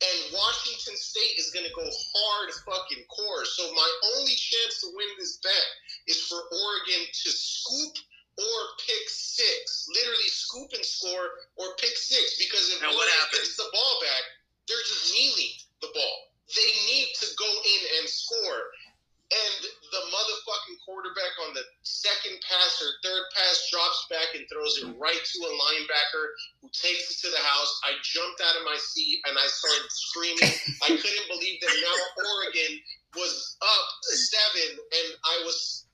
And 0.00 0.32
Washington 0.32 0.96
State 0.96 1.36
is 1.36 1.52
going 1.52 1.68
to 1.68 1.74
go 1.76 1.84
hard 1.84 2.48
fucking 2.64 3.04
core. 3.12 3.44
So 3.44 3.68
my 3.76 3.90
only 4.16 4.32
chance 4.32 4.80
to 4.80 4.88
win 4.96 5.12
this 5.18 5.36
bet 5.44 5.68
is 6.08 6.24
for 6.24 6.40
Oregon 6.40 7.04
to 7.04 7.28
scoop 7.28 8.00
or 8.40 8.60
pick 8.80 9.04
six. 9.08 9.88
Literally 9.92 10.32
scoop 10.32 10.72
and 10.72 10.84
score 10.84 11.44
or 11.60 11.76
pick 11.76 11.92
six. 12.00 12.40
Because 12.40 12.72
if 12.72 12.80
what 12.80 13.12
Oregon 13.20 13.28
gets 13.32 13.56
the 13.56 13.68
ball 13.68 13.94
back, 14.00 14.24
they're 14.64 14.88
just 14.88 15.12
kneeling 15.12 15.52
the 15.84 15.92
ball. 15.92 16.16
They 16.48 16.70
need 16.88 17.12
to 17.20 17.26
go 17.36 17.50
in 17.50 17.82
and 18.00 18.08
score. 18.08 18.72
And 19.30 19.60
the 19.90 20.02
motherfucking 20.10 20.78
quarterback 20.86 21.34
on 21.46 21.54
the 21.54 21.64
second 21.82 22.38
pass 22.46 22.82
or 22.82 22.90
third 23.02 23.24
pass 23.34 23.68
drops 23.70 24.06
back 24.10 24.34
and 24.34 24.46
throws 24.50 24.78
it 24.82 24.88
right 24.98 25.18
to 25.20 25.38
a 25.46 25.52
linebacker 25.52 26.24
who 26.62 26.68
takes 26.72 27.10
it 27.10 27.18
to 27.26 27.30
the 27.30 27.42
house. 27.42 27.72
I 27.84 27.98
jumped 28.02 28.40
out 28.40 28.56
of 28.56 28.64
my 28.64 28.78
seat 28.78 29.20
and 29.26 29.36
I 29.38 29.46
started 29.46 29.90
screaming. 29.90 30.50
I 30.86 30.90
couldn't 30.94 31.28
believe 31.28 31.60
that 31.60 31.74
now 31.82 31.96
Oregon 32.22 32.72
was 33.16 33.56
up 33.62 33.86
seven 34.02 34.78
and 34.78 35.08
I 35.26 35.42
was 35.44 35.86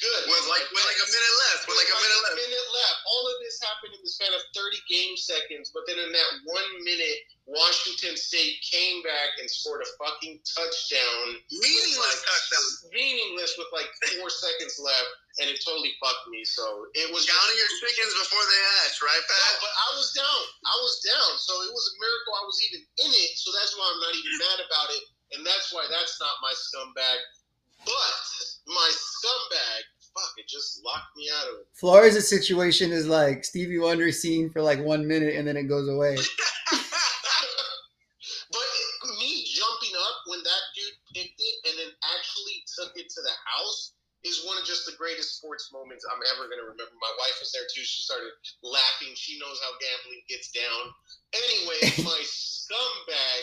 good. 0.00 0.22
With 0.28 0.46
like 0.48 0.66
with 0.72 0.84
like 0.84 1.00
a 1.00 1.08
minute 1.08 1.36
left. 1.48 1.62
With 1.68 1.78
like 1.78 1.92
a 1.92 1.98
minute 2.00 2.20
left. 2.24 2.36
minute 2.40 2.68
left. 2.74 2.98
All 3.06 3.24
of 3.28 3.36
this 3.44 3.56
happened 3.60 3.92
in 3.94 4.00
the 4.02 4.10
span 4.10 4.32
of 4.34 4.42
30 4.56 4.80
game 4.88 5.14
seconds, 5.20 5.70
but 5.72 5.84
then 5.86 6.00
in 6.00 6.10
that 6.10 6.30
one 6.48 6.68
minute, 6.82 7.20
Washington 7.46 8.14
State 8.14 8.62
came 8.62 9.02
back 9.02 9.36
and 9.42 9.46
scored 9.50 9.82
a 9.82 9.88
fucking 9.98 10.38
touchdown. 10.46 11.24
Meaningless 11.50 11.98
With, 11.98 12.06
like, 12.06 12.20
touchdown. 12.22 12.66
Meaningless 12.94 13.52
with 13.58 13.70
like 13.74 13.90
four 14.16 14.30
seconds 14.30 14.78
left, 14.78 15.10
and 15.42 15.50
it 15.50 15.58
totally 15.60 15.92
fucked 15.98 16.30
me. 16.30 16.46
So 16.46 16.62
it 16.94 17.10
was 17.10 17.26
Counting 17.26 17.58
your 17.58 17.72
chickens 17.82 18.12
before 18.22 18.44
they 18.46 18.60
hatch, 18.80 18.96
right, 19.02 19.24
Pat? 19.26 19.36
no, 19.36 19.50
but 19.66 19.72
I 19.74 19.88
was 19.98 20.08
down. 20.14 20.42
I 20.64 20.74
was 20.80 20.94
down. 21.02 21.30
So 21.42 21.52
it 21.66 21.72
was 21.74 21.84
a 21.90 21.94
miracle 21.98 22.32
I 22.38 22.44
was 22.46 22.58
even 22.70 22.80
in 23.04 23.10
it. 23.12 23.32
So 23.36 23.50
that's 23.52 23.74
why 23.74 23.84
I'm 23.90 24.00
not 24.00 24.14
even 24.14 24.32
mad 24.38 24.58
about 24.64 24.88
it. 24.94 25.04
And 25.34 25.40
that's 25.46 25.70
why 25.74 25.86
that's 25.90 26.18
not 26.18 26.34
my 26.42 26.54
scumbag. 26.54 27.18
But 27.86 28.14
my 28.70 28.90
scumbag, 28.92 29.82
fuck, 30.14 30.32
it 30.36 30.48
just 30.48 30.82
locked 30.84 31.16
me 31.16 31.28
out 31.40 31.48
of 31.48 31.60
it. 31.60 31.66
Flores' 31.74 32.28
situation 32.28 32.92
is 32.92 33.06
like 33.06 33.44
Stevie 33.44 33.78
Wonder 33.78 34.12
scene 34.12 34.50
for 34.50 34.62
like 34.62 34.80
one 34.80 35.06
minute 35.06 35.34
and 35.34 35.46
then 35.46 35.56
it 35.56 35.64
goes 35.64 35.88
away. 35.88 36.16
but 36.70 38.66
it, 38.66 38.88
me 39.18 39.44
jumping 39.46 39.94
up 39.96 40.16
when 40.26 40.42
that 40.42 40.64
dude 40.74 40.98
picked 41.14 41.40
it 41.40 41.56
and 41.68 41.74
then 41.78 41.92
actually 42.16 42.64
took 42.78 42.92
it 42.96 43.08
to 43.08 43.20
the 43.22 43.36
house 43.46 43.92
is 44.22 44.44
one 44.44 44.58
of 44.60 44.68
just 44.68 44.84
the 44.84 44.92
greatest 45.00 45.40
sports 45.40 45.72
moments 45.72 46.04
I'm 46.04 46.20
ever 46.36 46.44
going 46.44 46.60
to 46.60 46.68
remember. 46.68 46.92
My 47.00 47.14
wife 47.16 47.40
was 47.40 47.52
there 47.56 47.64
too. 47.72 47.80
She 47.80 48.04
started 48.04 48.28
laughing. 48.60 49.16
She 49.16 49.40
knows 49.40 49.56
how 49.64 49.72
gambling 49.80 50.20
gets 50.28 50.52
down. 50.52 50.92
Anyway, 51.32 51.80
my 52.04 52.20
scumbag 52.20 53.42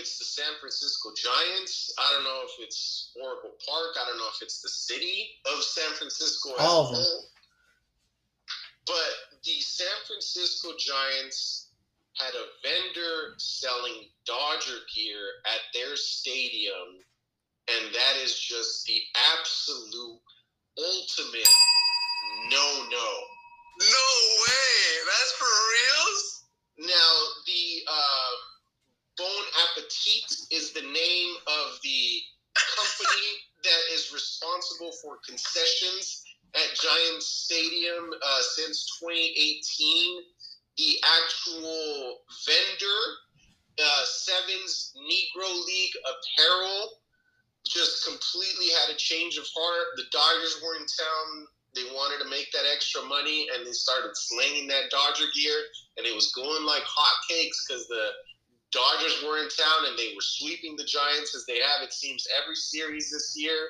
it's 0.00 0.18
the 0.18 0.24
San 0.24 0.56
Francisco 0.58 1.10
Giants. 1.14 1.92
I 1.98 2.12
don't 2.14 2.24
know 2.24 2.40
if 2.44 2.64
it's 2.64 3.12
Oracle 3.22 3.52
Park. 3.68 3.96
I 4.00 4.08
don't 4.08 4.18
know 4.18 4.32
if 4.34 4.42
it's 4.42 4.62
the 4.62 4.68
city 4.68 5.28
of 5.46 5.62
San 5.62 5.92
Francisco 5.92 6.50
All 6.58 6.88
of 6.88 6.96
them. 6.96 7.06
But 8.86 9.38
the 9.44 9.60
San 9.60 10.00
Francisco 10.06 10.70
Giants 10.78 11.68
had 12.16 12.32
a 12.34 12.48
vendor 12.64 13.34
selling 13.36 14.08
Dodger 14.24 14.80
gear 14.94 15.20
at 15.46 15.60
their 15.74 15.94
stadium, 15.96 17.04
and 17.68 17.94
that 17.94 18.16
is 18.24 18.38
just 18.38 18.86
the 18.86 19.00
absolute 19.36 20.20
ultimate 20.78 21.54
no 22.50 22.86
no. 22.90 23.10
No 23.80 24.08
way. 24.44 24.80
That's 25.06 25.32
for 25.38 25.44
reals? 25.44 26.44
Now, 26.78 27.12
the 27.46 27.82
uh, 27.88 28.32
Bon 29.16 29.44
Appetit 29.68 30.30
is 30.50 30.72
the 30.72 30.82
name 30.82 31.34
of 31.46 31.78
the 31.82 32.20
company 32.76 33.30
that 33.64 33.82
is 33.92 34.12
responsible 34.12 34.92
for 35.02 35.18
concessions 35.26 36.22
at 36.54 36.74
Giants 36.74 37.26
Stadium 37.26 38.10
uh, 38.12 38.42
since 38.56 38.98
2018. 39.00 40.22
The 40.78 40.96
actual 41.04 42.18
vendor, 42.46 43.00
uh, 43.78 44.04
Sevens 44.04 44.94
Negro 44.96 45.50
League 45.66 45.96
Apparel, 46.08 46.88
just 47.66 48.06
completely 48.06 48.72
had 48.80 48.94
a 48.94 48.96
change 48.96 49.36
of 49.36 49.44
heart. 49.54 49.86
The 49.96 50.04
Dodgers 50.10 50.56
were 50.64 50.76
in 50.76 50.86
town. 50.86 51.46
They 51.74 51.84
wanted 51.94 52.24
to 52.24 52.30
make 52.30 52.50
that 52.52 52.64
extra 52.72 53.02
money, 53.02 53.46
and 53.54 53.66
they 53.66 53.72
started 53.72 54.10
slinging 54.14 54.66
that 54.68 54.90
Dodger 54.90 55.26
gear, 55.36 55.60
and 55.98 56.06
it 56.06 56.14
was 56.14 56.32
going 56.32 56.64
like 56.64 56.82
hotcakes 56.82 57.62
because 57.68 57.86
the 57.86 58.10
Dodgers 58.72 59.22
were 59.26 59.38
in 59.38 59.48
town 59.48 59.86
and 59.88 59.98
they 59.98 60.14
were 60.14 60.22
sweeping 60.22 60.76
the 60.76 60.84
Giants 60.84 61.34
as 61.34 61.44
they 61.46 61.58
have 61.60 61.82
it 61.82 61.92
seems 61.92 62.26
every 62.40 62.54
series 62.56 63.10
this 63.10 63.34
year, 63.36 63.68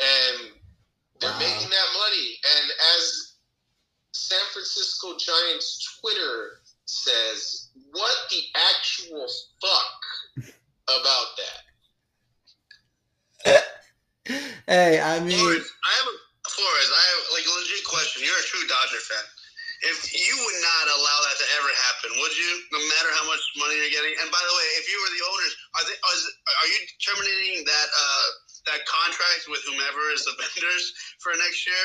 and 0.00 0.52
they're 1.20 1.30
Wow. 1.30 1.38
making 1.38 1.70
that 1.70 1.92
money. 1.94 2.40
And 2.56 2.72
as 2.96 3.32
San 4.12 4.44
Francisco 4.52 5.16
Giants 5.16 5.98
Twitter 6.00 6.60
says, 6.86 7.68
what 7.92 8.28
the 8.30 8.42
actual 8.54 9.28
fuck 9.60 10.54
about 10.88 11.36
that? 11.36 11.62
Hey, 14.68 15.00
I 15.00 15.18
mean, 15.18 15.36
Flores, 15.36 15.66
I 15.84 15.92
have 15.98 16.06
a 16.06 16.16
Flores, 16.48 16.90
I 16.94 17.02
have 17.10 17.32
like 17.34 17.44
a 17.44 17.50
legit 17.58 17.84
question. 17.84 18.22
You're 18.24 18.38
a 18.38 18.42
true 18.42 18.66
Dodger 18.68 19.02
fan. 19.02 19.24
If 19.82 20.14
you 20.14 20.34
would 20.38 20.60
not 20.62 20.84
allow 20.94 21.18
that 21.26 21.36
to 21.42 21.46
ever 21.58 21.70
happen, 21.90 22.10
would 22.22 22.34
you? 22.38 22.50
No 22.70 22.78
matter 22.78 23.10
how 23.18 23.26
much 23.26 23.42
money 23.58 23.74
you're 23.82 23.90
getting. 23.90 24.14
And 24.22 24.30
by 24.30 24.38
the 24.38 24.54
way, 24.54 24.66
if 24.78 24.86
you 24.86 24.94
were 25.02 25.10
the 25.10 25.24
owners, 25.26 25.52
are 25.74 25.84
they 25.90 25.98
are, 25.98 26.18
are 26.62 26.68
you 26.70 26.80
terminating 27.02 27.66
that 27.66 27.88
uh 27.90 28.26
that 28.70 28.80
contract 28.86 29.50
with 29.50 29.58
whomever 29.66 30.14
is 30.14 30.22
the 30.22 30.34
vendors 30.38 30.84
for 31.18 31.34
next 31.34 31.66
year? 31.66 31.84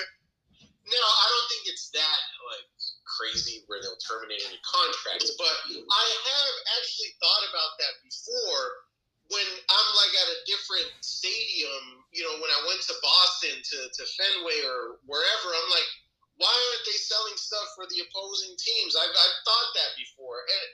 No, 0.86 1.02
I 1.02 1.26
don't 1.26 1.48
think 1.49 1.64
it's 1.74 1.90
that 1.98 2.22
like 2.45 2.69
crazy 3.18 3.65
where 3.65 3.82
they'll 3.82 3.99
terminate 4.06 4.45
any 4.45 4.61
contracts, 4.61 5.34
but 5.36 5.56
I 5.74 6.06
have 6.06 6.56
actually 6.78 7.18
thought 7.18 7.44
about 7.49 7.82
that 7.82 7.94
before 8.06 8.88
when 9.28 9.44
I'm 9.44 9.90
like 9.99 10.14
at 10.15 10.30
a 10.32 10.40
different 10.48 10.88
stadium, 11.03 12.06
you 12.15 12.24
know, 12.24 12.40
when 12.40 12.52
I 12.52 12.60
went 12.68 12.80
to 12.88 12.95
Boston 13.03 13.60
to, 13.60 13.78
to 13.91 14.03
Fenway 14.15 14.60
or 14.64 15.03
wherever, 15.03 15.48
I'm 15.52 15.69
like, 15.72 15.90
why 16.38 16.53
aren't 16.53 16.85
they 16.85 16.97
selling 16.97 17.38
stuff 17.38 17.68
for 17.73 17.85
the 17.89 18.05
opposing 18.05 18.53
teams? 18.57 18.93
I've, 18.93 19.09
I've 19.09 19.38
thought 19.45 19.69
that 19.73 19.91
before. 19.97 20.45
And 20.45 20.69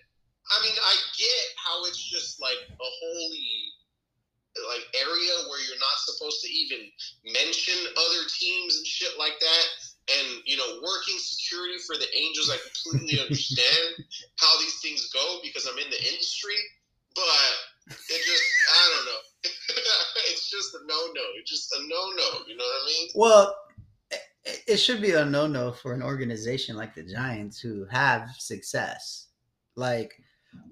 I 0.51 0.55
mean, 0.59 0.75
I 0.75 0.93
get 1.15 1.45
how 1.55 1.87
it's 1.87 2.03
just 2.03 2.39
like 2.43 2.59
a 2.67 2.89
holy 2.99 3.47
like 4.53 4.85
area 4.93 5.33
where 5.49 5.57
you're 5.65 5.81
not 5.81 5.97
supposed 6.05 6.43
to 6.45 6.49
even 6.51 6.85
mention 7.25 7.73
other 7.97 8.21
teams 8.29 8.77
and 8.77 8.85
shit 8.85 9.15
like 9.17 9.39
that. 9.39 9.65
And 10.19 10.43
you 10.45 10.59
know, 10.59 10.83
working 10.83 11.15
security 11.17 11.79
for 11.87 11.95
the 11.95 12.11
Angels, 12.11 12.51
I 12.51 12.59
completely 12.59 13.17
understand 13.23 14.03
how 14.37 14.51
these 14.59 14.77
things 14.83 15.09
go 15.15 15.39
because 15.41 15.65
I'm 15.65 15.79
in 15.79 15.89
the 15.89 16.01
industry. 16.11 16.59
But 17.15 17.53
it 17.87 18.21
just, 18.25 18.45
I 18.73 18.83
don't 18.95 19.05
know. 19.05 19.21
it's 20.31 20.49
just 20.49 20.73
a 20.75 20.79
no 20.87 20.99
no. 21.15 21.25
It's 21.39 21.49
just 21.49 21.71
a 21.73 21.79
no 21.87 22.01
no. 22.19 22.29
You 22.47 22.57
know 22.57 22.67
what 22.67 22.83
I 22.83 22.85
mean? 22.87 23.07
well, 23.15 23.55
it, 24.45 24.77
should 24.77 25.01
be 25.01 25.11
a 25.11 25.25
no-no 25.25 25.71
for 25.71 25.93
an 25.93 26.03
organization 26.03 26.75
like 26.75 26.93
the 26.93 27.03
Giants 27.03 27.59
who 27.59 27.85
have 27.89 28.29
success. 28.37 29.27
Like 29.75 30.13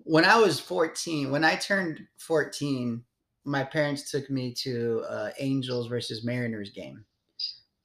when 0.04 0.26
I 0.26 0.38
was 0.38 0.60
14, 0.60 1.32
when 1.32 1.44
I 1.44 1.56
turned 1.56 2.02
14, 2.18 3.04
my 3.46 3.64
parents 3.64 4.12
took 4.12 4.30
me 4.30 4.54
to 4.56 5.04
uh, 5.10 5.30
Angels 5.40 5.88
versus 5.88 6.24
Mariners 6.24 6.70
game, 6.70 7.06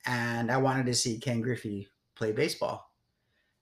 and 0.04 0.50
I 0.50 0.58
wanted 0.58 0.86
to 0.86 0.94
see 0.94 1.18
Ken 1.18 1.40
Griffey 1.40 1.88
play 2.14 2.32
baseball. 2.32 2.90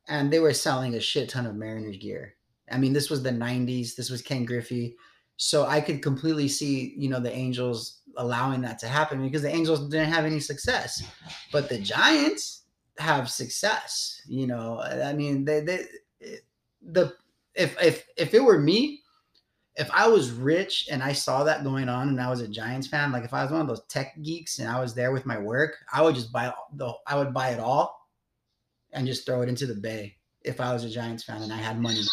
And 0.09 0.32
they 0.32 0.40
were 0.40 0.52
selling 0.52 0.94
a 0.94 1.01
shit 1.01 1.28
ton 1.28 1.46
of 1.46 1.55
Mariners 1.55 1.96
gear. 1.96 2.34
I 2.70 2.78
mean, 2.78 2.92
this 2.92 3.10
was 3.10 3.22
the 3.22 3.30
90s. 3.30 3.94
This 3.94 4.10
was 4.10 4.22
Ken 4.22 4.44
Griffey. 4.44 4.96
So 5.36 5.66
I 5.66 5.80
could 5.80 6.02
completely 6.02 6.48
see, 6.48 6.94
you 6.96 7.09
know, 7.09 7.20
the 7.20 7.32
Angels 7.32 8.01
allowing 8.16 8.60
that 8.62 8.78
to 8.80 8.88
happen 8.88 9.22
because 9.22 9.42
the 9.42 9.54
Angels 9.54 9.88
didn't 9.88 10.12
have 10.12 10.24
any 10.24 10.40
success. 10.40 11.02
But 11.52 11.68
the 11.68 11.78
Giants 11.78 12.62
have 12.98 13.30
success. 13.30 14.22
You 14.26 14.46
know, 14.46 14.80
I 14.80 15.12
mean, 15.12 15.44
they, 15.44 15.60
they 15.60 15.86
the 16.82 17.14
if 17.54 17.80
if 17.82 18.06
if 18.16 18.34
it 18.34 18.42
were 18.42 18.58
me, 18.58 19.02
if 19.76 19.90
I 19.92 20.08
was 20.08 20.30
rich 20.30 20.88
and 20.90 21.02
I 21.02 21.12
saw 21.12 21.44
that 21.44 21.64
going 21.64 21.88
on 21.88 22.08
and 22.08 22.20
I 22.20 22.30
was 22.30 22.40
a 22.40 22.48
Giants 22.48 22.86
fan, 22.86 23.12
like 23.12 23.24
if 23.24 23.34
I 23.34 23.42
was 23.42 23.52
one 23.52 23.60
of 23.60 23.68
those 23.68 23.84
tech 23.88 24.20
geeks 24.22 24.58
and 24.58 24.68
I 24.68 24.80
was 24.80 24.94
there 24.94 25.12
with 25.12 25.26
my 25.26 25.38
work, 25.38 25.76
I 25.92 26.02
would 26.02 26.14
just 26.14 26.32
buy 26.32 26.52
the 26.74 26.92
I 27.06 27.16
would 27.16 27.34
buy 27.34 27.50
it 27.50 27.60
all 27.60 28.08
and 28.92 29.06
just 29.06 29.26
throw 29.26 29.42
it 29.42 29.48
into 29.48 29.66
the 29.66 29.74
bay 29.74 30.16
if 30.42 30.60
I 30.60 30.72
was 30.72 30.84
a 30.84 30.90
Giants 30.90 31.24
fan 31.24 31.42
and 31.42 31.52
I 31.52 31.58
had 31.58 31.80
money. 31.80 32.02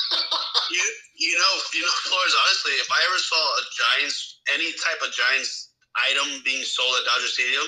You 0.72 0.78
you 1.18 1.34
know 1.34 1.60
you 1.74 1.82
know 1.82 1.92
Flores. 2.06 2.36
Honestly, 2.48 2.72
if 2.80 2.88
I 2.90 3.04
ever 3.06 3.18
saw 3.18 3.36
a 3.36 3.64
Giants 4.00 4.40
any 4.54 4.72
type 4.72 5.02
of 5.06 5.12
Giants 5.12 5.71
item 6.10 6.42
being 6.44 6.64
sold 6.64 6.96
at 7.00 7.08
Dodger 7.08 7.32
Stadium, 7.32 7.68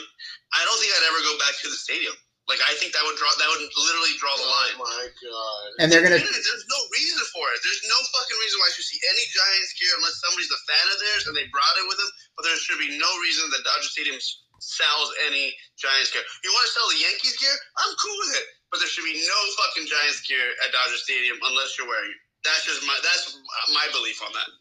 I 0.55 0.61
don't 0.63 0.79
think 0.79 0.91
I'd 0.95 1.09
ever 1.11 1.21
go 1.23 1.35
back 1.41 1.55
to 1.63 1.67
the 1.69 1.79
stadium. 1.79 2.15
Like 2.51 2.59
I 2.59 2.75
think 2.75 2.91
that 2.91 3.03
would 3.07 3.15
draw 3.15 3.31
that 3.39 3.47
would 3.55 3.63
literally 3.63 4.19
draw 4.19 4.35
the 4.35 4.43
oh 4.43 4.51
line. 4.51 4.75
Oh 4.75 4.83
my 4.83 5.05
god! 5.07 5.67
And 5.79 5.87
they're 5.87 6.03
gonna 6.03 6.19
There's 6.19 6.67
no 6.67 6.79
reason 6.91 7.23
for 7.31 7.47
it. 7.55 7.63
There's 7.63 7.83
no 7.87 7.95
fucking 7.95 8.35
reason 8.43 8.59
why 8.59 8.67
I 8.67 8.73
should 8.75 8.83
see 8.83 8.99
any 8.99 9.23
Giants 9.31 9.71
gear 9.79 9.95
unless 9.95 10.19
somebody's 10.19 10.51
a 10.51 10.59
fan 10.67 10.85
of 10.91 10.97
theirs 10.99 11.23
and 11.31 11.35
they 11.39 11.47
brought 11.55 11.79
it 11.79 11.87
with 11.87 11.95
them. 11.95 12.11
But 12.35 12.43
there 12.43 12.59
should 12.59 12.83
be 12.83 12.99
no 12.99 13.07
reason 13.23 13.47
that 13.55 13.63
Dodger 13.63 13.87
Stadium 13.87 14.19
sells 14.59 15.07
any 15.23 15.55
Giants 15.79 16.11
gear. 16.11 16.23
You 16.43 16.51
want 16.51 16.67
to 16.67 16.73
sell 16.75 16.87
the 16.91 16.99
Yankees 16.99 17.39
gear? 17.39 17.55
I'm 17.79 17.95
cool 17.95 18.17
with 18.27 18.35
it. 18.35 18.47
But 18.75 18.83
there 18.83 18.91
should 18.91 19.07
be 19.07 19.23
no 19.23 19.39
fucking 19.63 19.87
Giants 19.87 20.27
gear 20.27 20.43
at 20.67 20.75
Dodger 20.75 20.99
Stadium 20.99 21.39
unless 21.47 21.79
you're 21.79 21.87
wearing 21.87 22.11
it. 22.11 22.19
That's 22.43 22.67
just 22.67 22.83
my 22.83 22.97
that's 22.99 23.39
my 23.71 23.87
belief 23.95 24.19
on 24.19 24.35
that. 24.35 24.51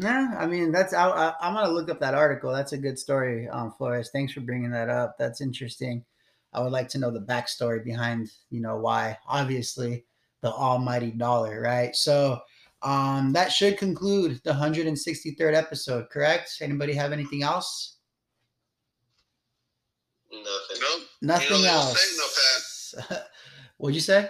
Yeah, 0.00 0.36
I 0.38 0.46
mean 0.46 0.70
that's 0.70 0.94
I, 0.94 1.08
I, 1.08 1.34
I'm 1.40 1.54
gonna 1.54 1.70
look 1.70 1.90
up 1.90 2.00
that 2.00 2.14
article. 2.14 2.52
That's 2.52 2.72
a 2.72 2.78
good 2.78 2.98
story, 2.98 3.48
um, 3.48 3.72
Flores. 3.72 4.10
Thanks 4.12 4.32
for 4.32 4.40
bringing 4.40 4.70
that 4.70 4.88
up. 4.88 5.16
That's 5.18 5.40
interesting. 5.40 6.04
I 6.52 6.62
would 6.62 6.72
like 6.72 6.88
to 6.90 6.98
know 6.98 7.10
the 7.10 7.20
backstory 7.20 7.84
behind, 7.84 8.30
you 8.50 8.60
know, 8.60 8.76
why. 8.76 9.18
Obviously, 9.26 10.04
the 10.40 10.50
almighty 10.50 11.10
dollar, 11.10 11.60
right? 11.60 11.94
So, 11.94 12.40
um, 12.82 13.32
that 13.32 13.52
should 13.52 13.76
conclude 13.76 14.40
the 14.44 14.52
163rd 14.52 15.54
episode. 15.54 16.08
Correct? 16.10 16.58
Anybody 16.62 16.94
have 16.94 17.12
anything 17.12 17.42
else? 17.42 17.96
Nothing. 20.30 20.46
No. 20.80 20.98
Nothing 21.22 21.46
You 21.48 21.52
know 21.54 21.62
the 21.62 21.74
old 21.74 21.84
else. 21.88 22.94
What'd 23.78 23.94
you 23.94 24.00
say? 24.00 24.28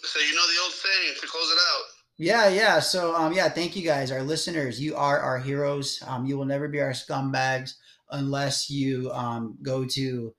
So 0.00 0.20
you 0.20 0.34
know 0.34 0.46
the 0.46 0.62
old 0.62 0.72
saying 0.72 1.14
to 1.20 1.26
close 1.26 1.50
it 1.50 1.58
out. 1.58 1.97
Yeah, 2.18 2.48
yeah. 2.48 2.80
So, 2.80 3.14
um, 3.14 3.32
yeah, 3.32 3.48
thank 3.48 3.76
you 3.76 3.82
guys, 3.82 4.10
our 4.10 4.22
listeners. 4.22 4.80
You 4.80 4.96
are 4.96 5.20
our 5.20 5.38
heroes. 5.38 6.02
Um, 6.06 6.26
you 6.26 6.36
will 6.36 6.44
never 6.44 6.68
be 6.68 6.80
our 6.80 6.90
scumbags 6.90 7.74
unless 8.10 8.70
you 8.70 9.10
um 9.12 9.58
go 9.62 9.84
to 9.84 10.34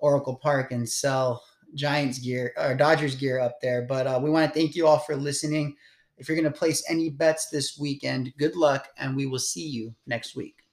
Oracle 0.00 0.36
Park 0.36 0.72
and 0.72 0.88
sell 0.88 1.42
Giants 1.74 2.18
gear 2.18 2.52
or 2.56 2.74
Dodgers 2.74 3.16
gear 3.16 3.40
up 3.40 3.60
there. 3.60 3.82
But 3.82 4.06
uh, 4.06 4.20
we 4.22 4.30
want 4.30 4.52
to 4.52 4.58
thank 4.58 4.76
you 4.76 4.86
all 4.86 4.98
for 5.00 5.16
listening. 5.16 5.76
If 6.18 6.28
you're 6.28 6.40
going 6.40 6.52
to 6.52 6.58
place 6.58 6.84
any 6.88 7.10
bets 7.10 7.48
this 7.50 7.78
weekend, 7.78 8.32
good 8.38 8.56
luck, 8.56 8.88
and 8.98 9.16
we 9.16 9.26
will 9.26 9.38
see 9.40 9.66
you 9.66 9.94
next 10.06 10.36
week. 10.36 10.65